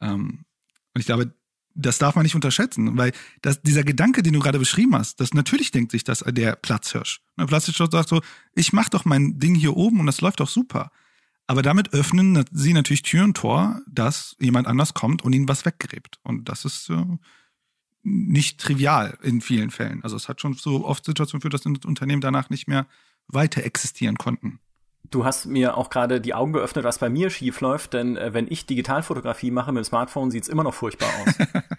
Ähm, 0.00 0.44
und 0.94 1.00
ich 1.00 1.06
glaube, 1.06 1.34
das 1.74 1.98
darf 1.98 2.14
man 2.14 2.22
nicht 2.22 2.34
unterschätzen, 2.34 2.96
weil 2.96 3.12
das, 3.42 3.60
dieser 3.62 3.84
Gedanke, 3.84 4.22
den 4.22 4.32
du 4.32 4.40
gerade 4.40 4.58
beschrieben 4.58 4.94
hast, 4.94 5.20
das 5.20 5.34
natürlich 5.34 5.72
denkt 5.72 5.92
sich 5.92 6.04
das 6.04 6.20
der 6.26 6.56
Platzhirsch. 6.56 7.20
Der 7.38 7.46
Platzhirsch 7.46 7.78
sagt 7.78 8.08
so, 8.08 8.22
ich 8.54 8.72
mach 8.72 8.88
doch 8.88 9.04
mein 9.04 9.38
Ding 9.38 9.54
hier 9.54 9.76
oben 9.76 10.00
und 10.00 10.06
das 10.06 10.20
läuft 10.20 10.40
doch 10.40 10.48
super. 10.48 10.90
Aber 11.46 11.62
damit 11.62 11.92
öffnen 11.92 12.42
sie 12.52 12.72
natürlich 12.72 13.02
Tür 13.02 13.24
und 13.24 13.36
Tor, 13.36 13.82
dass 13.86 14.36
jemand 14.38 14.66
anders 14.66 14.94
kommt 14.94 15.22
und 15.22 15.34
ihnen 15.34 15.48
was 15.48 15.66
weggräbt. 15.66 16.18
Und 16.22 16.48
das 16.48 16.64
ist 16.64 16.88
äh, 16.88 17.04
nicht 18.02 18.60
trivial 18.60 19.18
in 19.22 19.42
vielen 19.42 19.70
Fällen. 19.70 20.02
Also 20.02 20.16
es 20.16 20.28
hat 20.28 20.40
schon 20.40 20.54
so 20.54 20.86
oft 20.86 21.04
Situationen 21.04 21.40
geführt, 21.40 21.54
dass 21.54 21.84
Unternehmen 21.84 22.22
danach 22.22 22.48
nicht 22.48 22.68
mehr 22.68 22.86
weiter 23.26 23.64
existieren 23.64 24.16
konnten. 24.16 24.60
Du 25.10 25.24
hast 25.24 25.46
mir 25.46 25.76
auch 25.76 25.90
gerade 25.90 26.20
die 26.20 26.34
Augen 26.34 26.52
geöffnet, 26.52 26.84
was 26.84 26.98
bei 26.98 27.08
mir 27.08 27.30
schief 27.30 27.60
läuft, 27.60 27.92
denn 27.92 28.16
äh, 28.16 28.32
wenn 28.32 28.50
ich 28.50 28.66
Digitalfotografie 28.66 29.50
mache 29.50 29.72
mit 29.72 29.84
dem 29.84 29.86
Smartphone, 29.86 30.30
sieht's 30.30 30.48
immer 30.48 30.64
noch 30.64 30.74
furchtbar 30.74 31.08
aus. 31.20 31.34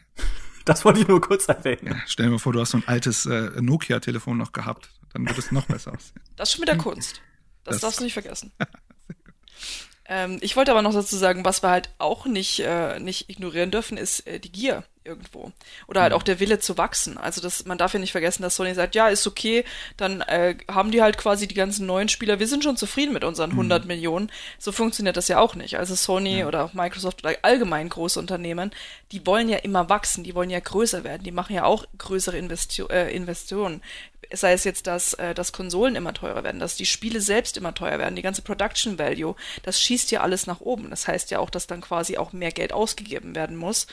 das 0.65 0.85
wollte 0.85 1.01
ich 1.01 1.07
nur 1.07 1.21
kurz 1.21 1.47
erwähnen. 1.47 1.87
Ja, 1.87 1.95
stell 2.05 2.27
dir 2.27 2.33
mal 2.33 2.39
vor, 2.39 2.53
du 2.53 2.61
hast 2.61 2.71
so 2.71 2.77
ein 2.77 2.87
altes 2.87 3.25
äh, 3.25 3.51
Nokia-Telefon 3.59 4.37
noch 4.37 4.53
gehabt, 4.53 4.89
dann 5.13 5.27
wird 5.27 5.37
es 5.37 5.51
noch 5.51 5.65
besser 5.65 5.93
aussehen. 5.93 6.21
Das 6.35 6.49
ist 6.49 6.55
schon 6.55 6.61
wieder 6.61 6.77
Kunst. 6.77 7.21
Das, 7.63 7.75
das 7.75 7.81
darfst 7.81 7.99
du 7.99 8.03
nicht 8.03 8.13
vergessen. 8.13 8.51
ähm, 10.07 10.37
ich 10.41 10.55
wollte 10.55 10.71
aber 10.71 10.81
noch 10.81 10.93
dazu 10.93 11.17
sagen, 11.17 11.45
was 11.45 11.63
wir 11.63 11.69
halt 11.69 11.89
auch 11.97 12.25
nicht, 12.25 12.59
äh, 12.59 12.99
nicht 12.99 13.29
ignorieren 13.29 13.71
dürfen, 13.71 13.97
ist 13.97 14.25
äh, 14.27 14.39
die 14.39 14.51
Gier 14.51 14.83
irgendwo. 15.05 15.51
Oder 15.87 16.01
halt 16.01 16.13
mhm. 16.13 16.17
auch 16.17 16.23
der 16.23 16.39
Wille 16.39 16.59
zu 16.59 16.77
wachsen. 16.77 17.17
Also 17.17 17.39
das, 17.39 17.65
man 17.65 17.77
darf 17.77 17.93
ja 17.93 17.99
nicht 17.99 18.11
vergessen, 18.11 18.41
dass 18.41 18.55
Sony 18.55 18.73
sagt, 18.73 18.95
ja, 18.95 19.07
ist 19.07 19.25
okay, 19.27 19.63
dann 19.97 20.21
äh, 20.21 20.55
haben 20.69 20.91
die 20.91 21.01
halt 21.01 21.17
quasi 21.17 21.47
die 21.47 21.55
ganzen 21.55 21.85
neuen 21.85 22.09
Spieler, 22.09 22.39
wir 22.39 22.47
sind 22.47 22.63
schon 22.63 22.77
zufrieden 22.77 23.13
mit 23.13 23.23
unseren 23.23 23.51
100 23.51 23.83
mhm. 23.83 23.87
Millionen. 23.87 24.31
So 24.57 24.71
funktioniert 24.71 25.15
das 25.15 25.27
ja 25.27 25.39
auch 25.39 25.55
nicht. 25.55 25.77
Also 25.77 25.95
Sony 25.95 26.39
ja. 26.39 26.47
oder 26.47 26.65
auch 26.65 26.73
Microsoft 26.73 27.23
oder 27.23 27.35
allgemein 27.43 27.89
große 27.89 28.19
Unternehmen, 28.19 28.71
die 29.11 29.25
wollen 29.25 29.47
ja 29.47 29.57
immer 29.57 29.89
wachsen, 29.89 30.23
die 30.23 30.35
wollen 30.35 30.49
ja 30.49 30.59
größer 30.59 31.03
werden, 31.03 31.23
die 31.23 31.31
machen 31.31 31.55
ja 31.55 31.65
auch 31.65 31.85
größere 31.97 32.37
Investio 32.37 32.87
äh, 32.87 33.15
Investitionen 33.15 33.81
sei 34.33 34.53
es 34.53 34.63
jetzt, 34.63 34.87
dass, 34.87 35.13
äh, 35.15 35.33
dass 35.33 35.51
Konsolen 35.51 35.95
immer 35.95 36.13
teurer 36.13 36.43
werden, 36.43 36.59
dass 36.59 36.75
die 36.75 36.85
Spiele 36.85 37.21
selbst 37.21 37.57
immer 37.57 37.73
teuer 37.73 37.99
werden, 37.99 38.15
die 38.15 38.21
ganze 38.21 38.41
Production 38.41 38.99
Value, 38.99 39.35
das 39.63 39.79
schießt 39.79 40.11
ja 40.11 40.21
alles 40.21 40.47
nach 40.47 40.61
oben. 40.61 40.89
Das 40.89 41.07
heißt 41.07 41.31
ja 41.31 41.39
auch, 41.39 41.49
dass 41.49 41.67
dann 41.67 41.81
quasi 41.81 42.17
auch 42.17 42.33
mehr 42.33 42.51
Geld 42.51 42.73
ausgegeben 42.73 43.35
werden 43.35 43.55
muss. 43.55 43.87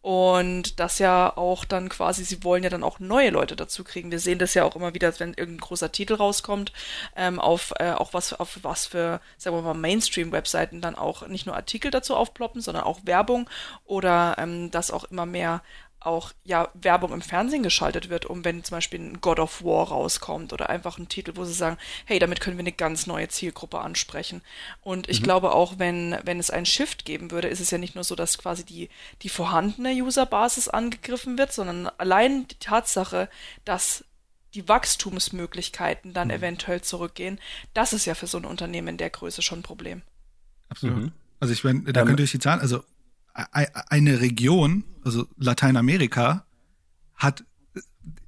Und 0.00 0.80
das 0.80 1.00
ja 1.00 1.36
auch 1.36 1.64
dann 1.64 1.88
quasi, 1.88 2.24
sie 2.24 2.42
wollen 2.44 2.62
ja 2.62 2.70
dann 2.70 2.84
auch 2.84 2.98
neue 3.00 3.30
Leute 3.30 3.56
dazu 3.56 3.84
kriegen. 3.84 4.10
Wir 4.10 4.20
sehen 4.20 4.38
das 4.38 4.54
ja 4.54 4.64
auch 4.64 4.76
immer 4.76 4.94
wieder, 4.94 5.12
wenn 5.18 5.34
irgendein 5.34 5.66
großer 5.66 5.92
Titel 5.92 6.14
rauskommt, 6.14 6.72
ähm, 7.16 7.40
auf 7.40 7.74
äh, 7.78 7.92
auch 7.92 8.14
was 8.14 8.32
auf 8.32 8.58
was 8.62 8.86
für, 8.86 9.20
sagen 9.36 9.56
wir 9.56 9.62
mal, 9.62 9.74
Mainstream-Webseiten 9.74 10.80
dann 10.80 10.94
auch 10.94 11.26
nicht 11.26 11.46
nur 11.46 11.56
Artikel 11.56 11.90
dazu 11.90 12.14
aufploppen, 12.14 12.60
sondern 12.60 12.84
auch 12.84 13.00
Werbung 13.04 13.50
oder 13.84 14.36
ähm, 14.38 14.70
dass 14.70 14.90
auch 14.90 15.04
immer 15.04 15.26
mehr 15.26 15.62
auch 16.08 16.32
ja 16.44 16.68
Werbung 16.74 17.12
im 17.12 17.22
Fernsehen 17.22 17.62
geschaltet 17.62 18.08
wird, 18.08 18.26
um 18.26 18.44
wenn 18.44 18.64
zum 18.64 18.76
Beispiel 18.76 18.98
ein 18.98 19.20
God 19.20 19.38
of 19.38 19.62
War 19.62 19.88
rauskommt 19.88 20.52
oder 20.52 20.68
einfach 20.70 20.98
ein 20.98 21.08
Titel, 21.08 21.32
wo 21.36 21.44
sie 21.44 21.52
sagen, 21.52 21.76
hey, 22.06 22.18
damit 22.18 22.40
können 22.40 22.56
wir 22.56 22.62
eine 22.62 22.72
ganz 22.72 23.06
neue 23.06 23.28
Zielgruppe 23.28 23.80
ansprechen. 23.80 24.42
Und 24.80 25.08
ich 25.08 25.20
mhm. 25.20 25.24
glaube 25.24 25.52
auch, 25.52 25.78
wenn, 25.78 26.16
wenn 26.24 26.40
es 26.40 26.50
einen 26.50 26.66
Shift 26.66 27.04
geben 27.04 27.30
würde, 27.30 27.48
ist 27.48 27.60
es 27.60 27.70
ja 27.70 27.78
nicht 27.78 27.94
nur 27.94 28.04
so, 28.04 28.16
dass 28.16 28.38
quasi 28.38 28.64
die, 28.64 28.88
die 29.22 29.28
vorhandene 29.28 29.92
Userbasis 29.92 30.68
angegriffen 30.68 31.38
wird, 31.38 31.52
sondern 31.52 31.86
allein 31.98 32.48
die 32.48 32.58
Tatsache, 32.58 33.28
dass 33.64 34.04
die 34.54 34.68
Wachstumsmöglichkeiten 34.68 36.14
dann 36.14 36.28
mhm. 36.28 36.34
eventuell 36.34 36.80
zurückgehen, 36.80 37.38
das 37.74 37.92
ist 37.92 38.06
ja 38.06 38.14
für 38.14 38.26
so 38.26 38.38
ein 38.38 38.44
Unternehmen 38.46 38.88
in 38.88 38.96
der 38.96 39.10
Größe 39.10 39.42
schon 39.42 39.60
ein 39.60 39.62
Problem. 39.62 40.02
Absolut. 40.70 40.96
Mhm. 40.96 41.12
Also 41.40 41.52
ich 41.52 41.62
meine, 41.64 41.84
da 41.92 42.00
ähm, 42.00 42.06
könnt 42.06 42.20
ihr 42.20 42.24
euch 42.24 42.32
die 42.32 42.38
Zahlen, 42.38 42.60
also 42.60 42.82
eine 43.52 44.20
Region, 44.20 44.84
also 45.04 45.26
Lateinamerika, 45.36 46.46
hat 47.14 47.44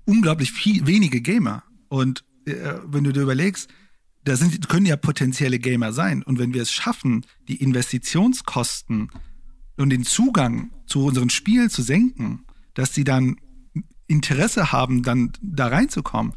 unglaublich 0.04 0.52
viel, 0.52 0.86
wenige 0.86 1.20
Gamer. 1.20 1.62
Und 1.88 2.24
äh, 2.46 2.54
wenn 2.86 3.04
du 3.04 3.12
dir 3.12 3.22
überlegst, 3.22 3.68
da 4.24 4.36
sind, 4.36 4.68
können 4.68 4.86
ja 4.86 4.96
potenzielle 4.96 5.58
Gamer 5.58 5.92
sein. 5.92 6.22
Und 6.22 6.38
wenn 6.38 6.54
wir 6.54 6.62
es 6.62 6.72
schaffen, 6.72 7.24
die 7.48 7.56
Investitionskosten 7.56 9.10
und 9.76 9.90
den 9.90 10.04
Zugang 10.04 10.70
zu 10.86 11.04
unseren 11.04 11.30
Spielen 11.30 11.70
zu 11.70 11.82
senken, 11.82 12.44
dass 12.74 12.94
sie 12.94 13.04
dann 13.04 13.36
Interesse 14.06 14.72
haben, 14.72 15.02
dann 15.02 15.32
da 15.40 15.68
reinzukommen, 15.68 16.34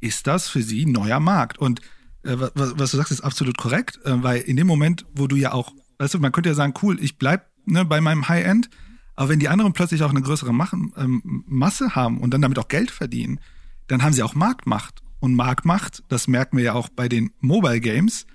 ist 0.00 0.26
das 0.26 0.48
für 0.48 0.62
sie 0.62 0.84
ein 0.84 0.92
neuer 0.92 1.20
Markt. 1.20 1.58
Und 1.58 1.80
äh, 2.24 2.36
was, 2.38 2.78
was, 2.78 2.90
du 2.90 2.96
sagst, 2.96 3.12
ist 3.12 3.22
absolut 3.22 3.56
korrekt, 3.56 4.00
äh, 4.04 4.22
weil 4.22 4.40
in 4.42 4.56
dem 4.56 4.66
Moment, 4.66 5.06
wo 5.14 5.26
du 5.26 5.36
ja 5.36 5.52
auch, 5.52 5.72
weißt 5.98 6.14
du, 6.14 6.18
man 6.18 6.32
könnte 6.32 6.50
ja 6.50 6.54
sagen, 6.54 6.74
cool, 6.82 7.02
ich 7.02 7.16
bleib 7.16 7.48
ne, 7.66 7.84
bei 7.84 8.00
meinem 8.00 8.28
High-End. 8.28 8.70
Aber 9.16 9.28
wenn 9.28 9.38
die 9.38 9.48
anderen 9.48 9.72
plötzlich 9.72 10.02
auch 10.02 10.10
eine 10.10 10.22
größere 10.22 10.50
ähm, 10.50 11.44
Masse 11.46 11.94
haben 11.94 12.18
und 12.18 12.32
dann 12.32 12.42
damit 12.42 12.58
auch 12.58 12.68
Geld 12.68 12.90
verdienen, 12.90 13.40
dann 13.86 14.02
haben 14.02 14.12
sie 14.12 14.22
auch 14.22 14.34
Marktmacht. 14.34 15.02
Und 15.20 15.34
Marktmacht, 15.34 16.02
das 16.08 16.26
merken 16.26 16.56
wir 16.56 16.64
ja 16.64 16.72
auch 16.74 16.88
bei 16.88 17.08
den 17.08 17.32
Mobile 17.40 17.80
Games, 17.80 18.26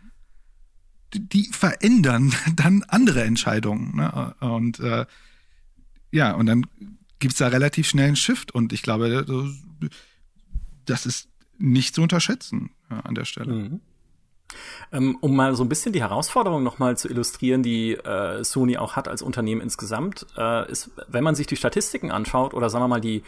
die, 1.14 1.50
verändern 1.52 2.34
dann 2.56 2.84
andere 2.84 3.24
Entscheidungen. 3.24 3.96
Ne? 3.96 4.36
Und 4.40 4.80
äh, 4.80 5.06
ja, 6.12 6.34
und 6.34 6.46
dann 6.46 6.66
gibt's 7.20 7.38
da 7.38 7.48
relativ 7.48 7.88
schnell 7.88 8.08
einen 8.08 8.16
Shift. 8.16 8.52
Und 8.52 8.74
ich 8.74 8.82
glaube, 8.82 9.54
das 10.86 11.06
ist 11.06 11.30
nicht 11.58 11.94
zu 11.94 12.02
unterschätzen 12.02 12.72
ja, 12.90 13.02
an 13.02 13.16
der 13.16 13.26
Stelle. 13.26 13.54
Mhm. 13.54 13.82
Ähm, 14.92 15.18
um 15.22 15.36
mal 15.36 15.56
so 15.56 15.64
ein 15.64 15.70
bisschen 15.70 15.94
die 15.94 16.02
Herausforderung 16.02 16.64
nochmal 16.64 16.98
zu 16.98 17.10
illustrieren, 17.10 17.64
die 17.64 17.94
äh, 17.94 18.44
Sony 18.44 18.78
auch 18.78 18.96
hat 18.96 19.08
als 19.08 19.22
Unternehmen 19.22 19.62
insgesamt, 19.62 20.26
äh, 20.38 20.70
ist, 20.72 20.92
wenn 21.08 21.24
man 21.24 21.36
sich 21.36 21.48
die 21.48 21.56
Statistiken 21.56 22.12
anschaut 22.12 22.54
oder 22.54 22.70
sagen 22.70 22.84
wir 22.84 22.88
mal 22.88 23.02
die 23.02 23.24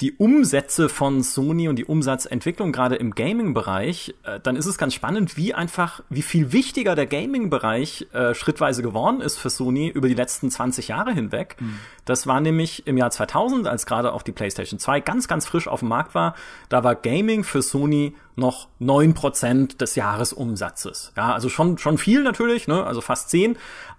die 0.00 0.12
Umsätze 0.12 0.90
von 0.90 1.22
Sony 1.22 1.68
und 1.68 1.76
die 1.76 1.86
Umsatzentwicklung 1.86 2.70
gerade 2.70 2.96
im 2.96 3.14
Gaming-Bereich, 3.14 4.14
äh, 4.24 4.38
dann 4.40 4.54
ist 4.56 4.66
es 4.66 4.76
ganz 4.76 4.92
spannend, 4.92 5.38
wie 5.38 5.54
einfach, 5.54 6.02
wie 6.10 6.22
viel 6.22 6.52
wichtiger 6.52 6.94
der 6.94 7.06
Gaming-Bereich 7.06 8.08
äh, 8.12 8.34
schrittweise 8.34 8.82
geworden 8.82 9.22
ist 9.22 9.38
für 9.38 9.48
Sony 9.48 9.88
über 9.88 10.08
die 10.08 10.14
letzten 10.14 10.50
20 10.50 10.88
Jahre 10.88 11.12
hinweg. 11.12 11.56
Mhm. 11.58 11.78
Das 12.04 12.26
war 12.26 12.40
nämlich 12.40 12.86
im 12.86 12.98
Jahr 12.98 13.10
2000, 13.10 13.66
als 13.66 13.86
gerade 13.86 14.12
auch 14.12 14.22
die 14.22 14.32
PlayStation 14.32 14.78
2 14.78 15.00
ganz, 15.00 15.28
ganz 15.28 15.46
frisch 15.46 15.66
auf 15.66 15.80
dem 15.80 15.88
Markt 15.88 16.14
war. 16.14 16.34
Da 16.68 16.84
war 16.84 16.94
Gaming 16.94 17.42
für 17.42 17.62
Sony 17.62 18.14
noch 18.36 18.68
neun 18.78 19.14
Prozent 19.14 19.80
des 19.80 19.94
Jahresumsatzes. 19.94 21.12
Ja, 21.16 21.32
also 21.32 21.48
schon, 21.48 21.78
schon 21.78 21.96
viel 21.96 22.22
natürlich, 22.22 22.68
ne? 22.68 22.84
also 22.84 23.00
fast 23.00 23.30
zehn. 23.30 23.56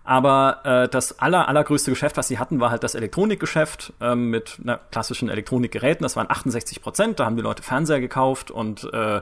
Aber 0.07 0.61
äh, 0.63 0.87
das 0.87 1.19
aller, 1.19 1.49
allergrößte 1.49 1.91
Geschäft, 1.91 2.15
was 2.15 2.29
sie 2.29 2.39
hatten, 2.39 2.61
war 2.61 2.71
halt 2.71 2.81
das 2.81 2.95
Elektronikgeschäft 2.95 3.91
ähm, 3.99 4.29
mit 4.29 4.57
na, 4.63 4.79
klassischen 4.89 5.27
Elektronikgeräten. 5.27 6.01
Das 6.03 6.15
waren 6.15 6.31
68 6.31 6.81
Prozent. 6.81 7.19
Da 7.19 7.25
haben 7.25 7.35
die 7.35 7.41
Leute 7.41 7.61
Fernseher 7.61 7.99
gekauft 7.99 8.49
und 8.49 8.85
äh, 8.93 9.19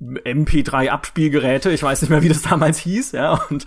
MP3-Abspielgeräte. 0.00 1.72
Ich 1.72 1.82
weiß 1.82 2.00
nicht 2.00 2.10
mehr, 2.10 2.22
wie 2.22 2.28
das 2.28 2.42
damals 2.42 2.78
hieß. 2.78 3.10
Ja, 3.10 3.42
und 3.50 3.66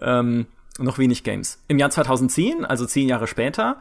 ähm, 0.00 0.46
noch 0.78 0.96
wenig 0.96 1.24
Games. 1.24 1.62
Im 1.68 1.78
Jahr 1.78 1.90
2010, 1.90 2.64
also 2.64 2.86
zehn 2.86 3.06
Jahre 3.06 3.26
später, 3.26 3.76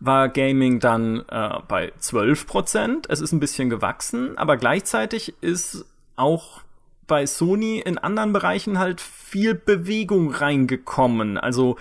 war 0.00 0.28
Gaming 0.28 0.80
dann 0.80 1.24
äh, 1.28 1.50
bei 1.68 1.92
12 2.00 2.48
Prozent. 2.48 3.06
Es 3.08 3.20
ist 3.20 3.30
ein 3.30 3.38
bisschen 3.38 3.70
gewachsen, 3.70 4.36
aber 4.36 4.56
gleichzeitig 4.56 5.34
ist 5.42 5.84
auch 6.16 6.62
bei 7.06 7.26
Sony 7.26 7.78
in 7.78 7.98
anderen 7.98 8.32
Bereichen 8.32 8.78
halt 8.78 9.00
viel 9.00 9.54
Bewegung 9.54 10.30
reingekommen. 10.30 11.38
Also 11.38 11.76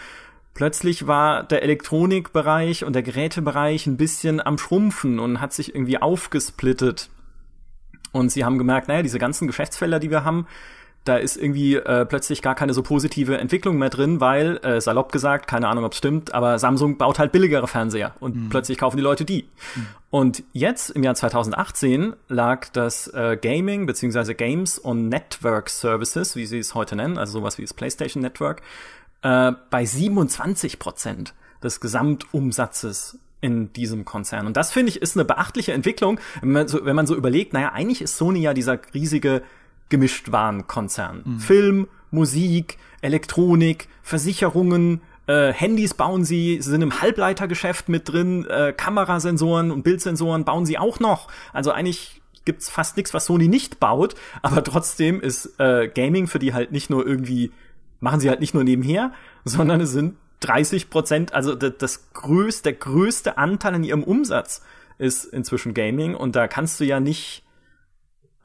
plötzlich 0.54 1.08
war 1.08 1.44
der 1.44 1.64
Elektronikbereich 1.64 2.84
und 2.84 2.94
der 2.94 3.04
Gerätebereich 3.04 3.88
ein 3.88 3.98
bisschen 3.98 4.40
am 4.46 4.58
Schrumpfen 4.58 5.20
und 5.20 5.42
hat 5.42 5.54
sich 5.54 5.74
irgendwie 5.74 6.02
aufgesplittet. 6.02 7.10
Und 8.12 8.32
sie 8.32 8.46
haben 8.46 8.58
gemerkt, 8.58 8.88
naja, 8.88 9.02
diese 9.02 9.20
ganzen 9.20 9.48
Geschäftsfelder, 9.48 10.00
die 10.00 10.10
wir 10.10 10.24
haben, 10.24 10.48
da 11.06 11.18
ist 11.18 11.38
irgendwie 11.38 11.76
äh, 11.76 12.06
plötzlich 12.06 12.42
gar 12.42 12.56
keine 12.56 12.74
so 12.74 12.82
positive 12.82 13.38
Entwicklung 13.38 13.78
mehr 13.78 13.92
drin, 13.92 14.20
weil, 14.20 14.58
äh, 14.64 14.82
salopp 14.82 15.12
gesagt, 15.12 15.48
keine 15.48 15.68
Ahnung, 15.68 15.86
ob 15.86 15.92
es 15.92 16.00
stimmt, 16.00 16.34
aber 16.34 16.58
Samsung 16.58 16.98
baut 16.98 17.20
halt 17.20 17.32
billigere 17.32 17.68
Fernseher 17.68 18.16
und 18.20 18.36
mhm. 18.36 18.50
plötzlich 18.50 18.80
kaufen 18.80 18.98
die 18.98 19.04
Leute 19.04 19.24
die. 19.24 19.48
Mhm. 19.76 19.88
Und 20.10 20.44
jetzt, 20.52 20.90
im 20.90 21.04
Jahr 21.04 21.14
2018, 21.14 22.16
lag 22.28 22.70
das 22.70 23.08
äh, 23.10 23.38
Gaming 23.40 23.86
beziehungsweise 23.86 24.34
Games 24.34 24.80
und 24.80 25.10
Network 25.10 25.70
Services, 25.70 26.36
wie 26.36 26.48
sie 26.48 26.60
es 26.60 26.74
heute 26.74 26.96
nennen, 26.96 27.20
also 27.20 27.34
sowas 27.40 27.60
wie 27.60 27.62
das 27.62 27.76
PlayStation 27.76 28.24
Network, 28.24 28.64
äh, 29.22 29.52
bei 29.70 29.86
27 29.86 30.80
Prozent 30.80 31.36
des 31.62 31.80
Gesamtumsatzes 31.82 33.20
in 33.42 33.72
diesem 33.74 34.06
Konzern. 34.06 34.48
Und 34.48 34.58
das 34.58 34.72
finde 34.72 34.90
ich 34.90 35.02
ist 35.04 35.16
eine 35.16 35.26
beachtliche 35.26 35.72
Entwicklung, 35.74 36.20
wenn 36.42 36.52
man 36.52 36.68
so, 36.68 36.84
wenn 36.84 36.96
man 36.96 37.06
so 37.06 37.16
überlegt, 37.16 37.54
naja, 37.54 37.74
eigentlich 37.74 38.02
ist 38.02 38.18
Sony 38.18 38.40
ja 38.40 38.56
dieser 38.56 38.80
riesige 38.96 39.44
Gemischtwarenkonzern. 39.90 41.24
Mhm. 41.26 41.40
Film, 41.40 41.88
Musik, 42.12 42.78
Elektronik, 43.02 43.88
Versicherungen, 44.02 45.02
äh, 45.28 45.52
Handys 45.54 45.94
bauen 45.94 46.24
sie, 46.24 46.60
sie 46.62 46.70
sind 46.70 46.82
im 46.82 47.02
Halbleitergeschäft 47.02 47.90
mit 47.90 48.10
drin, 48.10 48.46
äh, 48.46 48.74
Kamerasensoren 48.74 49.72
und 49.72 49.84
Bildsensoren 49.84 50.46
bauen 50.46 50.66
sie 50.66 50.78
auch 50.78 51.00
noch. 51.00 51.28
Also 51.54 51.72
eigentlich 51.72 52.22
gibt's 52.46 52.70
fast 52.70 52.96
nichts, 52.96 53.14
was 53.14 53.26
Sony 53.26 53.48
nicht 53.48 53.80
baut, 53.80 54.16
aber 54.42 54.64
trotzdem 54.64 55.20
ist 55.20 55.60
äh, 55.60 55.88
Gaming 55.88 56.28
für 56.28 56.40
die 56.40 56.54
halt 56.54 56.72
nicht 56.72 56.90
nur 56.90 57.06
irgendwie, 57.06 57.52
machen 58.00 58.20
sie 58.20 58.30
halt 58.30 58.40
nicht 58.40 58.54
nur 58.54 58.64
nebenher, 58.64 59.14
sondern 59.46 59.82
es 59.82 59.92
sind 59.92 60.16
30 60.42 60.90
Prozent, 60.90 61.34
also 61.34 61.56
das, 61.56 61.74
das 61.80 62.14
größte, 62.14 62.64
der 62.64 62.74
größte 62.74 63.38
Anteil 63.38 63.76
in 63.76 63.84
ihrem 63.84 64.04
Umsatz 64.04 64.62
ist 64.98 65.26
inzwischen 65.26 65.74
Gaming 65.74 66.16
und 66.16 66.36
da 66.36 66.48
kannst 66.48 66.80
du 66.80 66.86
ja 66.86 67.00
nicht 67.00 67.44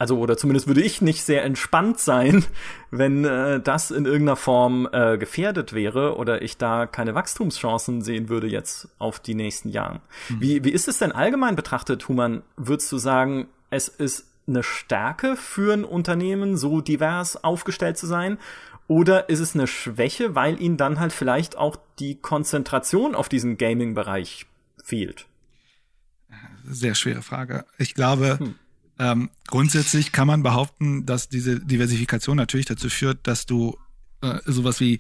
also 0.01 0.19
oder 0.19 0.39
zumindest 0.39 0.67
würde 0.67 0.81
ich 0.81 1.03
nicht 1.03 1.23
sehr 1.25 1.45
entspannt 1.45 1.99
sein, 1.99 2.43
wenn 2.91 3.27
äh, 3.27 3.61
das 3.61 3.91
in 3.91 4.07
irgendeiner 4.07 4.37
Form 4.37 4.89
äh, 4.91 5.19
gefährdet 5.19 5.75
wäre 5.75 6.17
oder 6.17 6.41
ich 6.41 6.57
da 6.57 6.87
keine 6.87 7.15
Wachstumschancen 7.15 8.01
sehen 8.01 8.31
würde 8.31 8.47
jetzt 8.47 8.89
auf 8.99 9.21
die 9.21 9.35
nächsten 9.35 9.69
Jahre. 9.69 10.01
Mhm. 10.31 10.41
Wie, 10.41 10.65
wie 10.65 10.71
ist 10.71 10.89
es 10.89 10.97
denn 10.99 11.13
allgemein 11.13 11.55
betrachtet, 11.55 12.09
Human? 12.09 12.43
Würdest 12.57 12.91
du 12.91 12.97
sagen, 12.97 13.49
es 13.69 13.89
ist 13.89 14.27
eine 14.49 14.63
Stärke 14.63 15.37
für 15.37 15.75
ein 15.75 15.85
Unternehmen, 15.85 16.57
so 16.57 16.81
divers 16.81 17.45
aufgestellt 17.45 17.99
zu 17.99 18.07
sein? 18.07 18.39
Oder 18.89 19.29
ist 19.29 19.41
es 19.41 19.55
eine 19.55 19.67
Schwäche, 19.67 20.35
weil 20.35 20.59
ihnen 20.63 20.79
dann 20.79 20.99
halt 20.99 21.13
vielleicht 21.13 21.59
auch 21.59 21.77
die 21.99 22.15
Konzentration 22.15 23.15
auf 23.15 23.29
diesen 23.29 23.59
Gaming-Bereich 23.59 24.47
fehlt? 24.83 25.27
Sehr 26.65 26.95
schwere 26.95 27.21
Frage. 27.21 27.67
Ich 27.77 27.95
glaube, 27.95 28.39
hm 28.39 28.55
ähm, 29.01 29.31
grundsätzlich 29.47 30.13
kann 30.13 30.27
man 30.27 30.43
behaupten, 30.43 31.07
dass 31.07 31.31
diese 31.31 31.59
Diversifikation 31.59 32.37
natürlich 32.37 32.67
dazu 32.67 32.91
führt, 32.91 33.27
dass 33.27 33.47
du 33.47 33.79
äh, 34.21 34.41
sowas 34.45 34.79
wie 34.79 34.99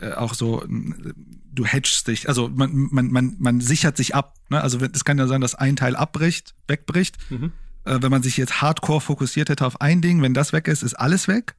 äh, 0.00 0.12
auch 0.12 0.34
so, 0.34 0.64
du 0.68 1.66
hedgst 1.66 2.06
dich, 2.06 2.28
also 2.28 2.48
man, 2.48 2.88
man, 2.92 3.10
man, 3.10 3.34
man 3.40 3.60
sichert 3.60 3.96
sich 3.96 4.14
ab. 4.14 4.36
Ne? 4.48 4.60
Also 4.60 4.78
es 4.78 5.04
kann 5.04 5.18
ja 5.18 5.26
sein, 5.26 5.40
dass 5.40 5.56
ein 5.56 5.74
Teil 5.74 5.96
abbricht, 5.96 6.54
wegbricht. 6.68 7.18
Mhm. 7.30 7.50
Äh, 7.84 7.98
wenn 8.00 8.12
man 8.12 8.22
sich 8.22 8.36
jetzt 8.36 8.62
hardcore 8.62 9.00
fokussiert 9.00 9.48
hätte 9.48 9.66
auf 9.66 9.80
ein 9.80 10.02
Ding, 10.02 10.22
wenn 10.22 10.34
das 10.34 10.52
weg 10.52 10.68
ist, 10.68 10.84
ist 10.84 10.94
alles 10.94 11.26
weg. 11.26 11.56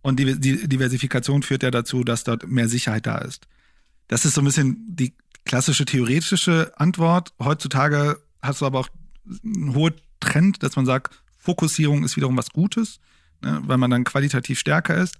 Und 0.00 0.18
die, 0.18 0.40
die 0.40 0.66
Diversifikation 0.66 1.42
führt 1.42 1.62
ja 1.62 1.70
dazu, 1.70 2.04
dass 2.04 2.24
dort 2.24 2.48
mehr 2.48 2.70
Sicherheit 2.70 3.06
da 3.06 3.18
ist. 3.18 3.48
Das 4.06 4.24
ist 4.24 4.32
so 4.32 4.40
ein 4.40 4.46
bisschen 4.46 4.78
die 4.88 5.12
klassische 5.44 5.84
theoretische 5.84 6.72
Antwort. 6.76 7.34
Heutzutage 7.38 8.18
hast 8.40 8.62
du 8.62 8.66
aber 8.66 8.78
auch 8.80 8.88
eine 9.44 9.74
hohe 9.74 9.92
Trend, 10.20 10.62
dass 10.62 10.76
man 10.76 10.86
sagt, 10.86 11.14
Fokussierung 11.38 12.04
ist 12.04 12.16
wiederum 12.16 12.36
was 12.36 12.50
Gutes, 12.50 13.00
ne, 13.42 13.60
weil 13.64 13.78
man 13.78 13.90
dann 13.90 14.04
qualitativ 14.04 14.58
stärker 14.58 14.96
ist. 14.96 15.16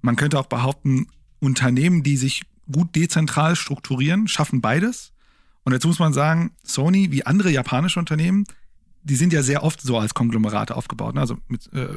Man 0.00 0.16
könnte 0.16 0.38
auch 0.38 0.46
behaupten, 0.46 1.06
Unternehmen, 1.40 2.04
die 2.04 2.16
sich 2.16 2.42
gut 2.70 2.94
dezentral 2.94 3.56
strukturieren, 3.56 4.28
schaffen 4.28 4.60
beides. 4.60 5.12
Und 5.64 5.72
dazu 5.72 5.88
muss 5.88 5.98
man 5.98 6.12
sagen, 6.12 6.52
Sony, 6.62 7.10
wie 7.10 7.26
andere 7.26 7.50
japanische 7.50 7.98
Unternehmen, 7.98 8.44
die 9.02 9.16
sind 9.16 9.32
ja 9.32 9.42
sehr 9.42 9.64
oft 9.64 9.80
so 9.80 9.98
als 9.98 10.14
Konglomerate 10.14 10.76
aufgebaut. 10.76 11.14
Ne? 11.14 11.20
Also 11.20 11.38
mit, 11.48 11.72
äh, 11.72 11.88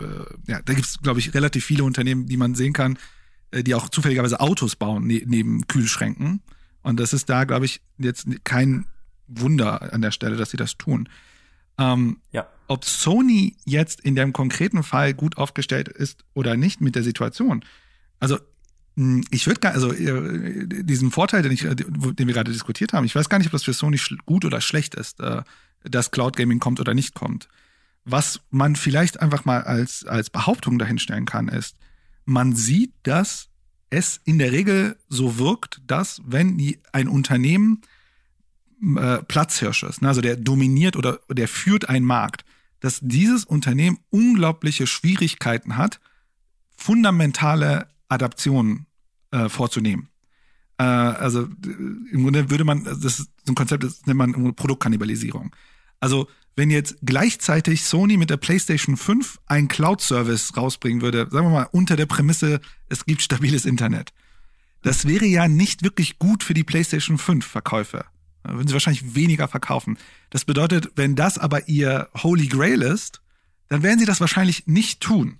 ja, 0.47 0.61
da 0.63 0.73
gibt 0.73 0.87
es, 0.87 0.99
glaube 0.99 1.19
ich, 1.19 1.33
relativ 1.33 1.63
viele 1.63 1.83
Unternehmen, 1.83 2.25
die 2.25 2.37
man 2.37 2.55
sehen 2.55 2.73
kann, 2.73 2.97
äh, 3.51 3.63
die 3.63 3.75
auch 3.75 3.89
zufälligerweise 3.89 4.39
Autos 4.39 4.75
bauen 4.75 5.05
ne 5.05 5.21
neben 5.25 5.67
Kühlschränken. 5.67 6.41
Und 6.81 6.99
das 6.99 7.13
ist 7.13 7.29
da, 7.29 7.43
glaube 7.43 7.65
ich, 7.65 7.81
jetzt 7.97 8.27
kein 8.43 8.85
Wunder 9.27 9.93
an 9.93 10.01
der 10.01 10.11
Stelle, 10.11 10.35
dass 10.35 10.51
sie 10.51 10.57
das 10.57 10.77
tun. 10.77 11.09
Ähm, 11.77 12.17
ja. 12.31 12.47
Ob 12.67 12.85
Sony 12.85 13.55
jetzt 13.65 14.01
in 14.01 14.15
dem 14.15 14.33
konkreten 14.33 14.83
Fall 14.83 15.13
gut 15.13 15.37
aufgestellt 15.37 15.87
ist 15.87 16.23
oder 16.33 16.57
nicht 16.57 16.81
mit 16.81 16.95
der 16.95 17.03
Situation. 17.03 17.63
Also 18.19 18.37
hm, 18.95 19.23
ich 19.29 19.45
würde 19.47 19.59
gar, 19.59 19.73
also 19.73 19.91
äh, 19.93 20.65
diesen 20.67 21.11
Vorteil, 21.11 21.41
den, 21.41 21.51
ich, 21.51 21.63
äh, 21.65 21.75
den 21.75 22.27
wir 22.27 22.33
gerade 22.33 22.51
diskutiert 22.51 22.93
haben, 22.93 23.05
ich 23.05 23.15
weiß 23.15 23.29
gar 23.29 23.37
nicht, 23.37 23.47
ob 23.47 23.51
das 23.51 23.63
für 23.63 23.73
Sony 23.73 23.99
gut 24.25 24.45
oder 24.45 24.61
schlecht 24.61 24.95
ist, 24.95 25.19
äh, 25.19 25.43
dass 25.83 26.11
Cloud 26.11 26.35
Gaming 26.35 26.59
kommt 26.59 26.79
oder 26.79 26.93
nicht 26.93 27.13
kommt. 27.13 27.47
Was 28.05 28.41
man 28.51 28.75
vielleicht 28.75 29.19
einfach 29.19 29.45
mal 29.45 29.63
als, 29.63 30.05
als 30.05 30.29
Behauptung 30.29 30.79
dahinstellen 30.79 31.25
kann, 31.25 31.47
ist, 31.47 31.75
man 32.25 32.55
sieht, 32.55 32.93
dass 33.03 33.49
es 33.89 34.21
in 34.23 34.39
der 34.39 34.51
Regel 34.51 34.97
so 35.09 35.37
wirkt, 35.37 35.81
dass 35.85 36.21
wenn 36.25 36.59
ein 36.91 37.07
Unternehmen 37.07 37.81
äh, 38.81 39.23
Platzhirsch 39.23 39.83
ist, 39.83 40.01
ne, 40.01 40.07
also 40.07 40.21
der 40.21 40.35
dominiert 40.35 40.95
oder 40.95 41.19
der 41.29 41.47
führt 41.47 41.89
einen 41.89 42.05
Markt, 42.05 42.45
dass 42.79 42.99
dieses 43.01 43.45
Unternehmen 43.45 43.99
unglaubliche 44.09 44.87
Schwierigkeiten 44.87 45.77
hat, 45.77 45.99
fundamentale 46.75 47.87
Adaptionen 48.09 48.85
äh, 49.31 49.49
vorzunehmen. 49.49 50.09
Äh, 50.77 50.83
also 50.83 51.47
im 51.63 52.23
Grunde 52.23 52.49
würde 52.49 52.63
man, 52.63 52.83
das 52.83 53.19
ist 53.19 53.29
so 53.43 53.51
ein 53.51 53.55
Konzept, 53.55 53.83
das 53.83 54.05
nennt 54.05 54.17
man 54.17 54.55
Produktkannibalisierung. 54.55 55.55
Also 55.99 56.27
wenn 56.55 56.69
jetzt 56.69 56.97
gleichzeitig 57.01 57.83
Sony 57.83 58.17
mit 58.17 58.29
der 58.29 58.37
PlayStation 58.37 58.97
5 58.97 59.39
einen 59.45 59.67
Cloud-Service 59.67 60.55
rausbringen 60.55 61.01
würde, 61.01 61.27
sagen 61.31 61.47
wir 61.47 61.51
mal 61.51 61.69
unter 61.71 61.95
der 61.95 62.05
Prämisse, 62.05 62.61
es 62.87 63.05
gibt 63.05 63.21
stabiles 63.21 63.65
Internet, 63.65 64.13
das 64.81 65.07
wäre 65.07 65.25
ja 65.25 65.47
nicht 65.47 65.83
wirklich 65.83 66.19
gut 66.19 66.43
für 66.43 66.53
die 66.53 66.63
PlayStation 66.63 67.17
5 67.17 67.45
Verkäufe. 67.45 68.05
Würden 68.47 68.67
sie 68.67 68.73
wahrscheinlich 68.73 69.15
weniger 69.15 69.47
verkaufen. 69.47 69.97
Das 70.29 70.45
bedeutet, 70.45 70.91
wenn 70.95 71.15
das 71.15 71.37
aber 71.37 71.67
ihr 71.67 72.09
Holy 72.21 72.47
Grail 72.47 72.81
ist, 72.81 73.21
dann 73.69 73.83
werden 73.83 73.99
sie 73.99 74.05
das 74.05 74.21
wahrscheinlich 74.21 74.67
nicht 74.67 75.01
tun. 75.01 75.39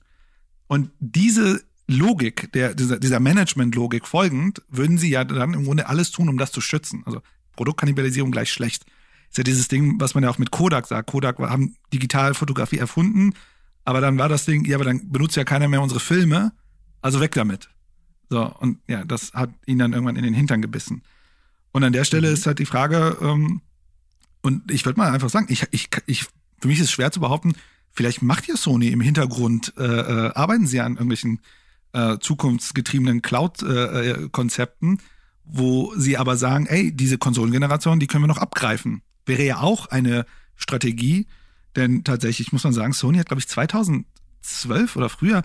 Und 0.67 0.91
diese 0.99 1.63
Logik, 1.87 2.51
der, 2.53 2.73
dieser, 2.73 2.99
dieser 2.99 3.19
Management-Logik 3.19 4.07
folgend, 4.07 4.61
würden 4.69 4.97
sie 4.97 5.09
ja 5.09 5.23
dann 5.23 5.53
im 5.53 5.65
Grunde 5.65 5.87
alles 5.87 6.11
tun, 6.11 6.29
um 6.29 6.37
das 6.37 6.51
zu 6.51 6.61
schützen. 6.61 7.03
Also 7.05 7.21
Produktkannibalisierung 7.55 8.31
gleich 8.31 8.51
schlecht. 8.51 8.85
Ist 9.29 9.37
ja 9.37 9.43
dieses 9.43 9.67
Ding, 9.67 9.99
was 9.99 10.15
man 10.15 10.23
ja 10.23 10.29
auch 10.29 10.37
mit 10.37 10.51
Kodak 10.51 10.87
sagt. 10.87 11.09
Kodak 11.09 11.39
haben 11.39 11.75
Digitalfotografie 11.93 12.77
erfunden, 12.77 13.33
aber 13.83 14.01
dann 14.01 14.17
war 14.17 14.29
das 14.29 14.45
Ding, 14.45 14.65
ja, 14.65 14.77
aber 14.77 14.85
dann 14.85 15.11
benutzt 15.11 15.35
ja 15.35 15.43
keiner 15.43 15.67
mehr 15.67 15.81
unsere 15.81 15.99
Filme, 15.99 16.53
also 17.01 17.19
weg 17.19 17.33
damit. 17.33 17.69
So, 18.29 18.51
und 18.59 18.79
ja, 18.87 19.03
das 19.05 19.33
hat 19.33 19.51
ihn 19.67 19.77
dann 19.77 19.93
irgendwann 19.93 20.15
in 20.15 20.23
den 20.23 20.33
Hintern 20.33 20.61
gebissen. 20.61 21.03
Und 21.75 21.83
an 21.83 21.91
der 21.91 22.05
Stelle 22.05 22.29
mhm. 22.29 22.33
ist 22.35 22.47
halt 22.47 22.59
die 22.59 22.65
Frage, 22.65 23.17
ähm, 23.19 23.59
und 24.41 24.71
ich 24.71 24.85
würde 24.85 24.97
mal 24.97 25.11
einfach 25.11 25.29
sagen, 25.29 25.47
ich, 25.49 25.67
ich, 25.71 25.89
ich, 26.05 26.23
für 26.61 26.69
mich 26.69 26.79
ist 26.79 26.85
es 26.85 26.91
schwer 26.91 27.11
zu 27.11 27.19
behaupten, 27.19 27.53
vielleicht 27.91 28.21
macht 28.21 28.47
ja 28.47 28.55
Sony 28.55 28.87
im 28.87 29.01
Hintergrund, 29.01 29.73
äh, 29.77 29.83
äh, 29.83 30.31
arbeiten 30.35 30.67
sie 30.67 30.79
an 30.79 30.93
irgendwelchen 30.93 31.41
äh, 31.91 32.17
zukunftsgetriebenen 32.17 33.21
Cloud-Konzepten, 33.21 34.93
äh, 34.93 35.01
wo 35.43 35.93
sie 35.97 36.15
aber 36.15 36.37
sagen, 36.37 36.65
ey, 36.65 36.95
diese 36.95 37.17
Konsolengeneration, 37.17 37.99
die 37.99 38.07
können 38.07 38.23
wir 38.23 38.29
noch 38.29 38.37
abgreifen. 38.37 39.01
Wäre 39.25 39.43
ja 39.43 39.57
auch 39.59 39.87
eine 39.87 40.25
Strategie, 40.55 41.27
denn 41.75 42.05
tatsächlich 42.05 42.53
muss 42.53 42.63
man 42.63 42.71
sagen, 42.71 42.93
Sony 42.93 43.17
hat, 43.17 43.27
glaube 43.27 43.41
ich, 43.41 43.49
2012 43.49 44.95
oder 44.95 45.09
früher 45.09 45.43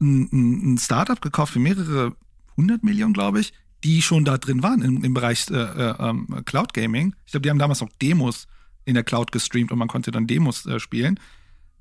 ein, 0.00 0.72
ein 0.72 0.78
Startup 0.78 1.20
gekauft 1.20 1.52
für 1.52 1.60
mehrere 1.60 2.16
hundert 2.56 2.82
Millionen, 2.82 3.12
glaube 3.12 3.38
ich, 3.38 3.52
die 3.84 4.02
schon 4.02 4.24
da 4.24 4.38
drin 4.38 4.62
waren 4.62 4.82
im, 4.82 5.04
im 5.04 5.14
Bereich 5.14 5.50
äh, 5.50 5.54
äh, 5.54 5.94
ähm, 5.98 6.42
Cloud 6.44 6.72
Gaming. 6.74 7.14
Ich 7.26 7.32
glaube, 7.32 7.42
die 7.42 7.50
haben 7.50 7.58
damals 7.58 7.80
noch 7.80 7.90
Demos 8.00 8.46
in 8.84 8.94
der 8.94 9.04
Cloud 9.04 9.32
gestreamt 9.32 9.72
und 9.72 9.78
man 9.78 9.88
konnte 9.88 10.10
dann 10.10 10.26
Demos 10.26 10.66
äh, 10.66 10.78
spielen. 10.78 11.18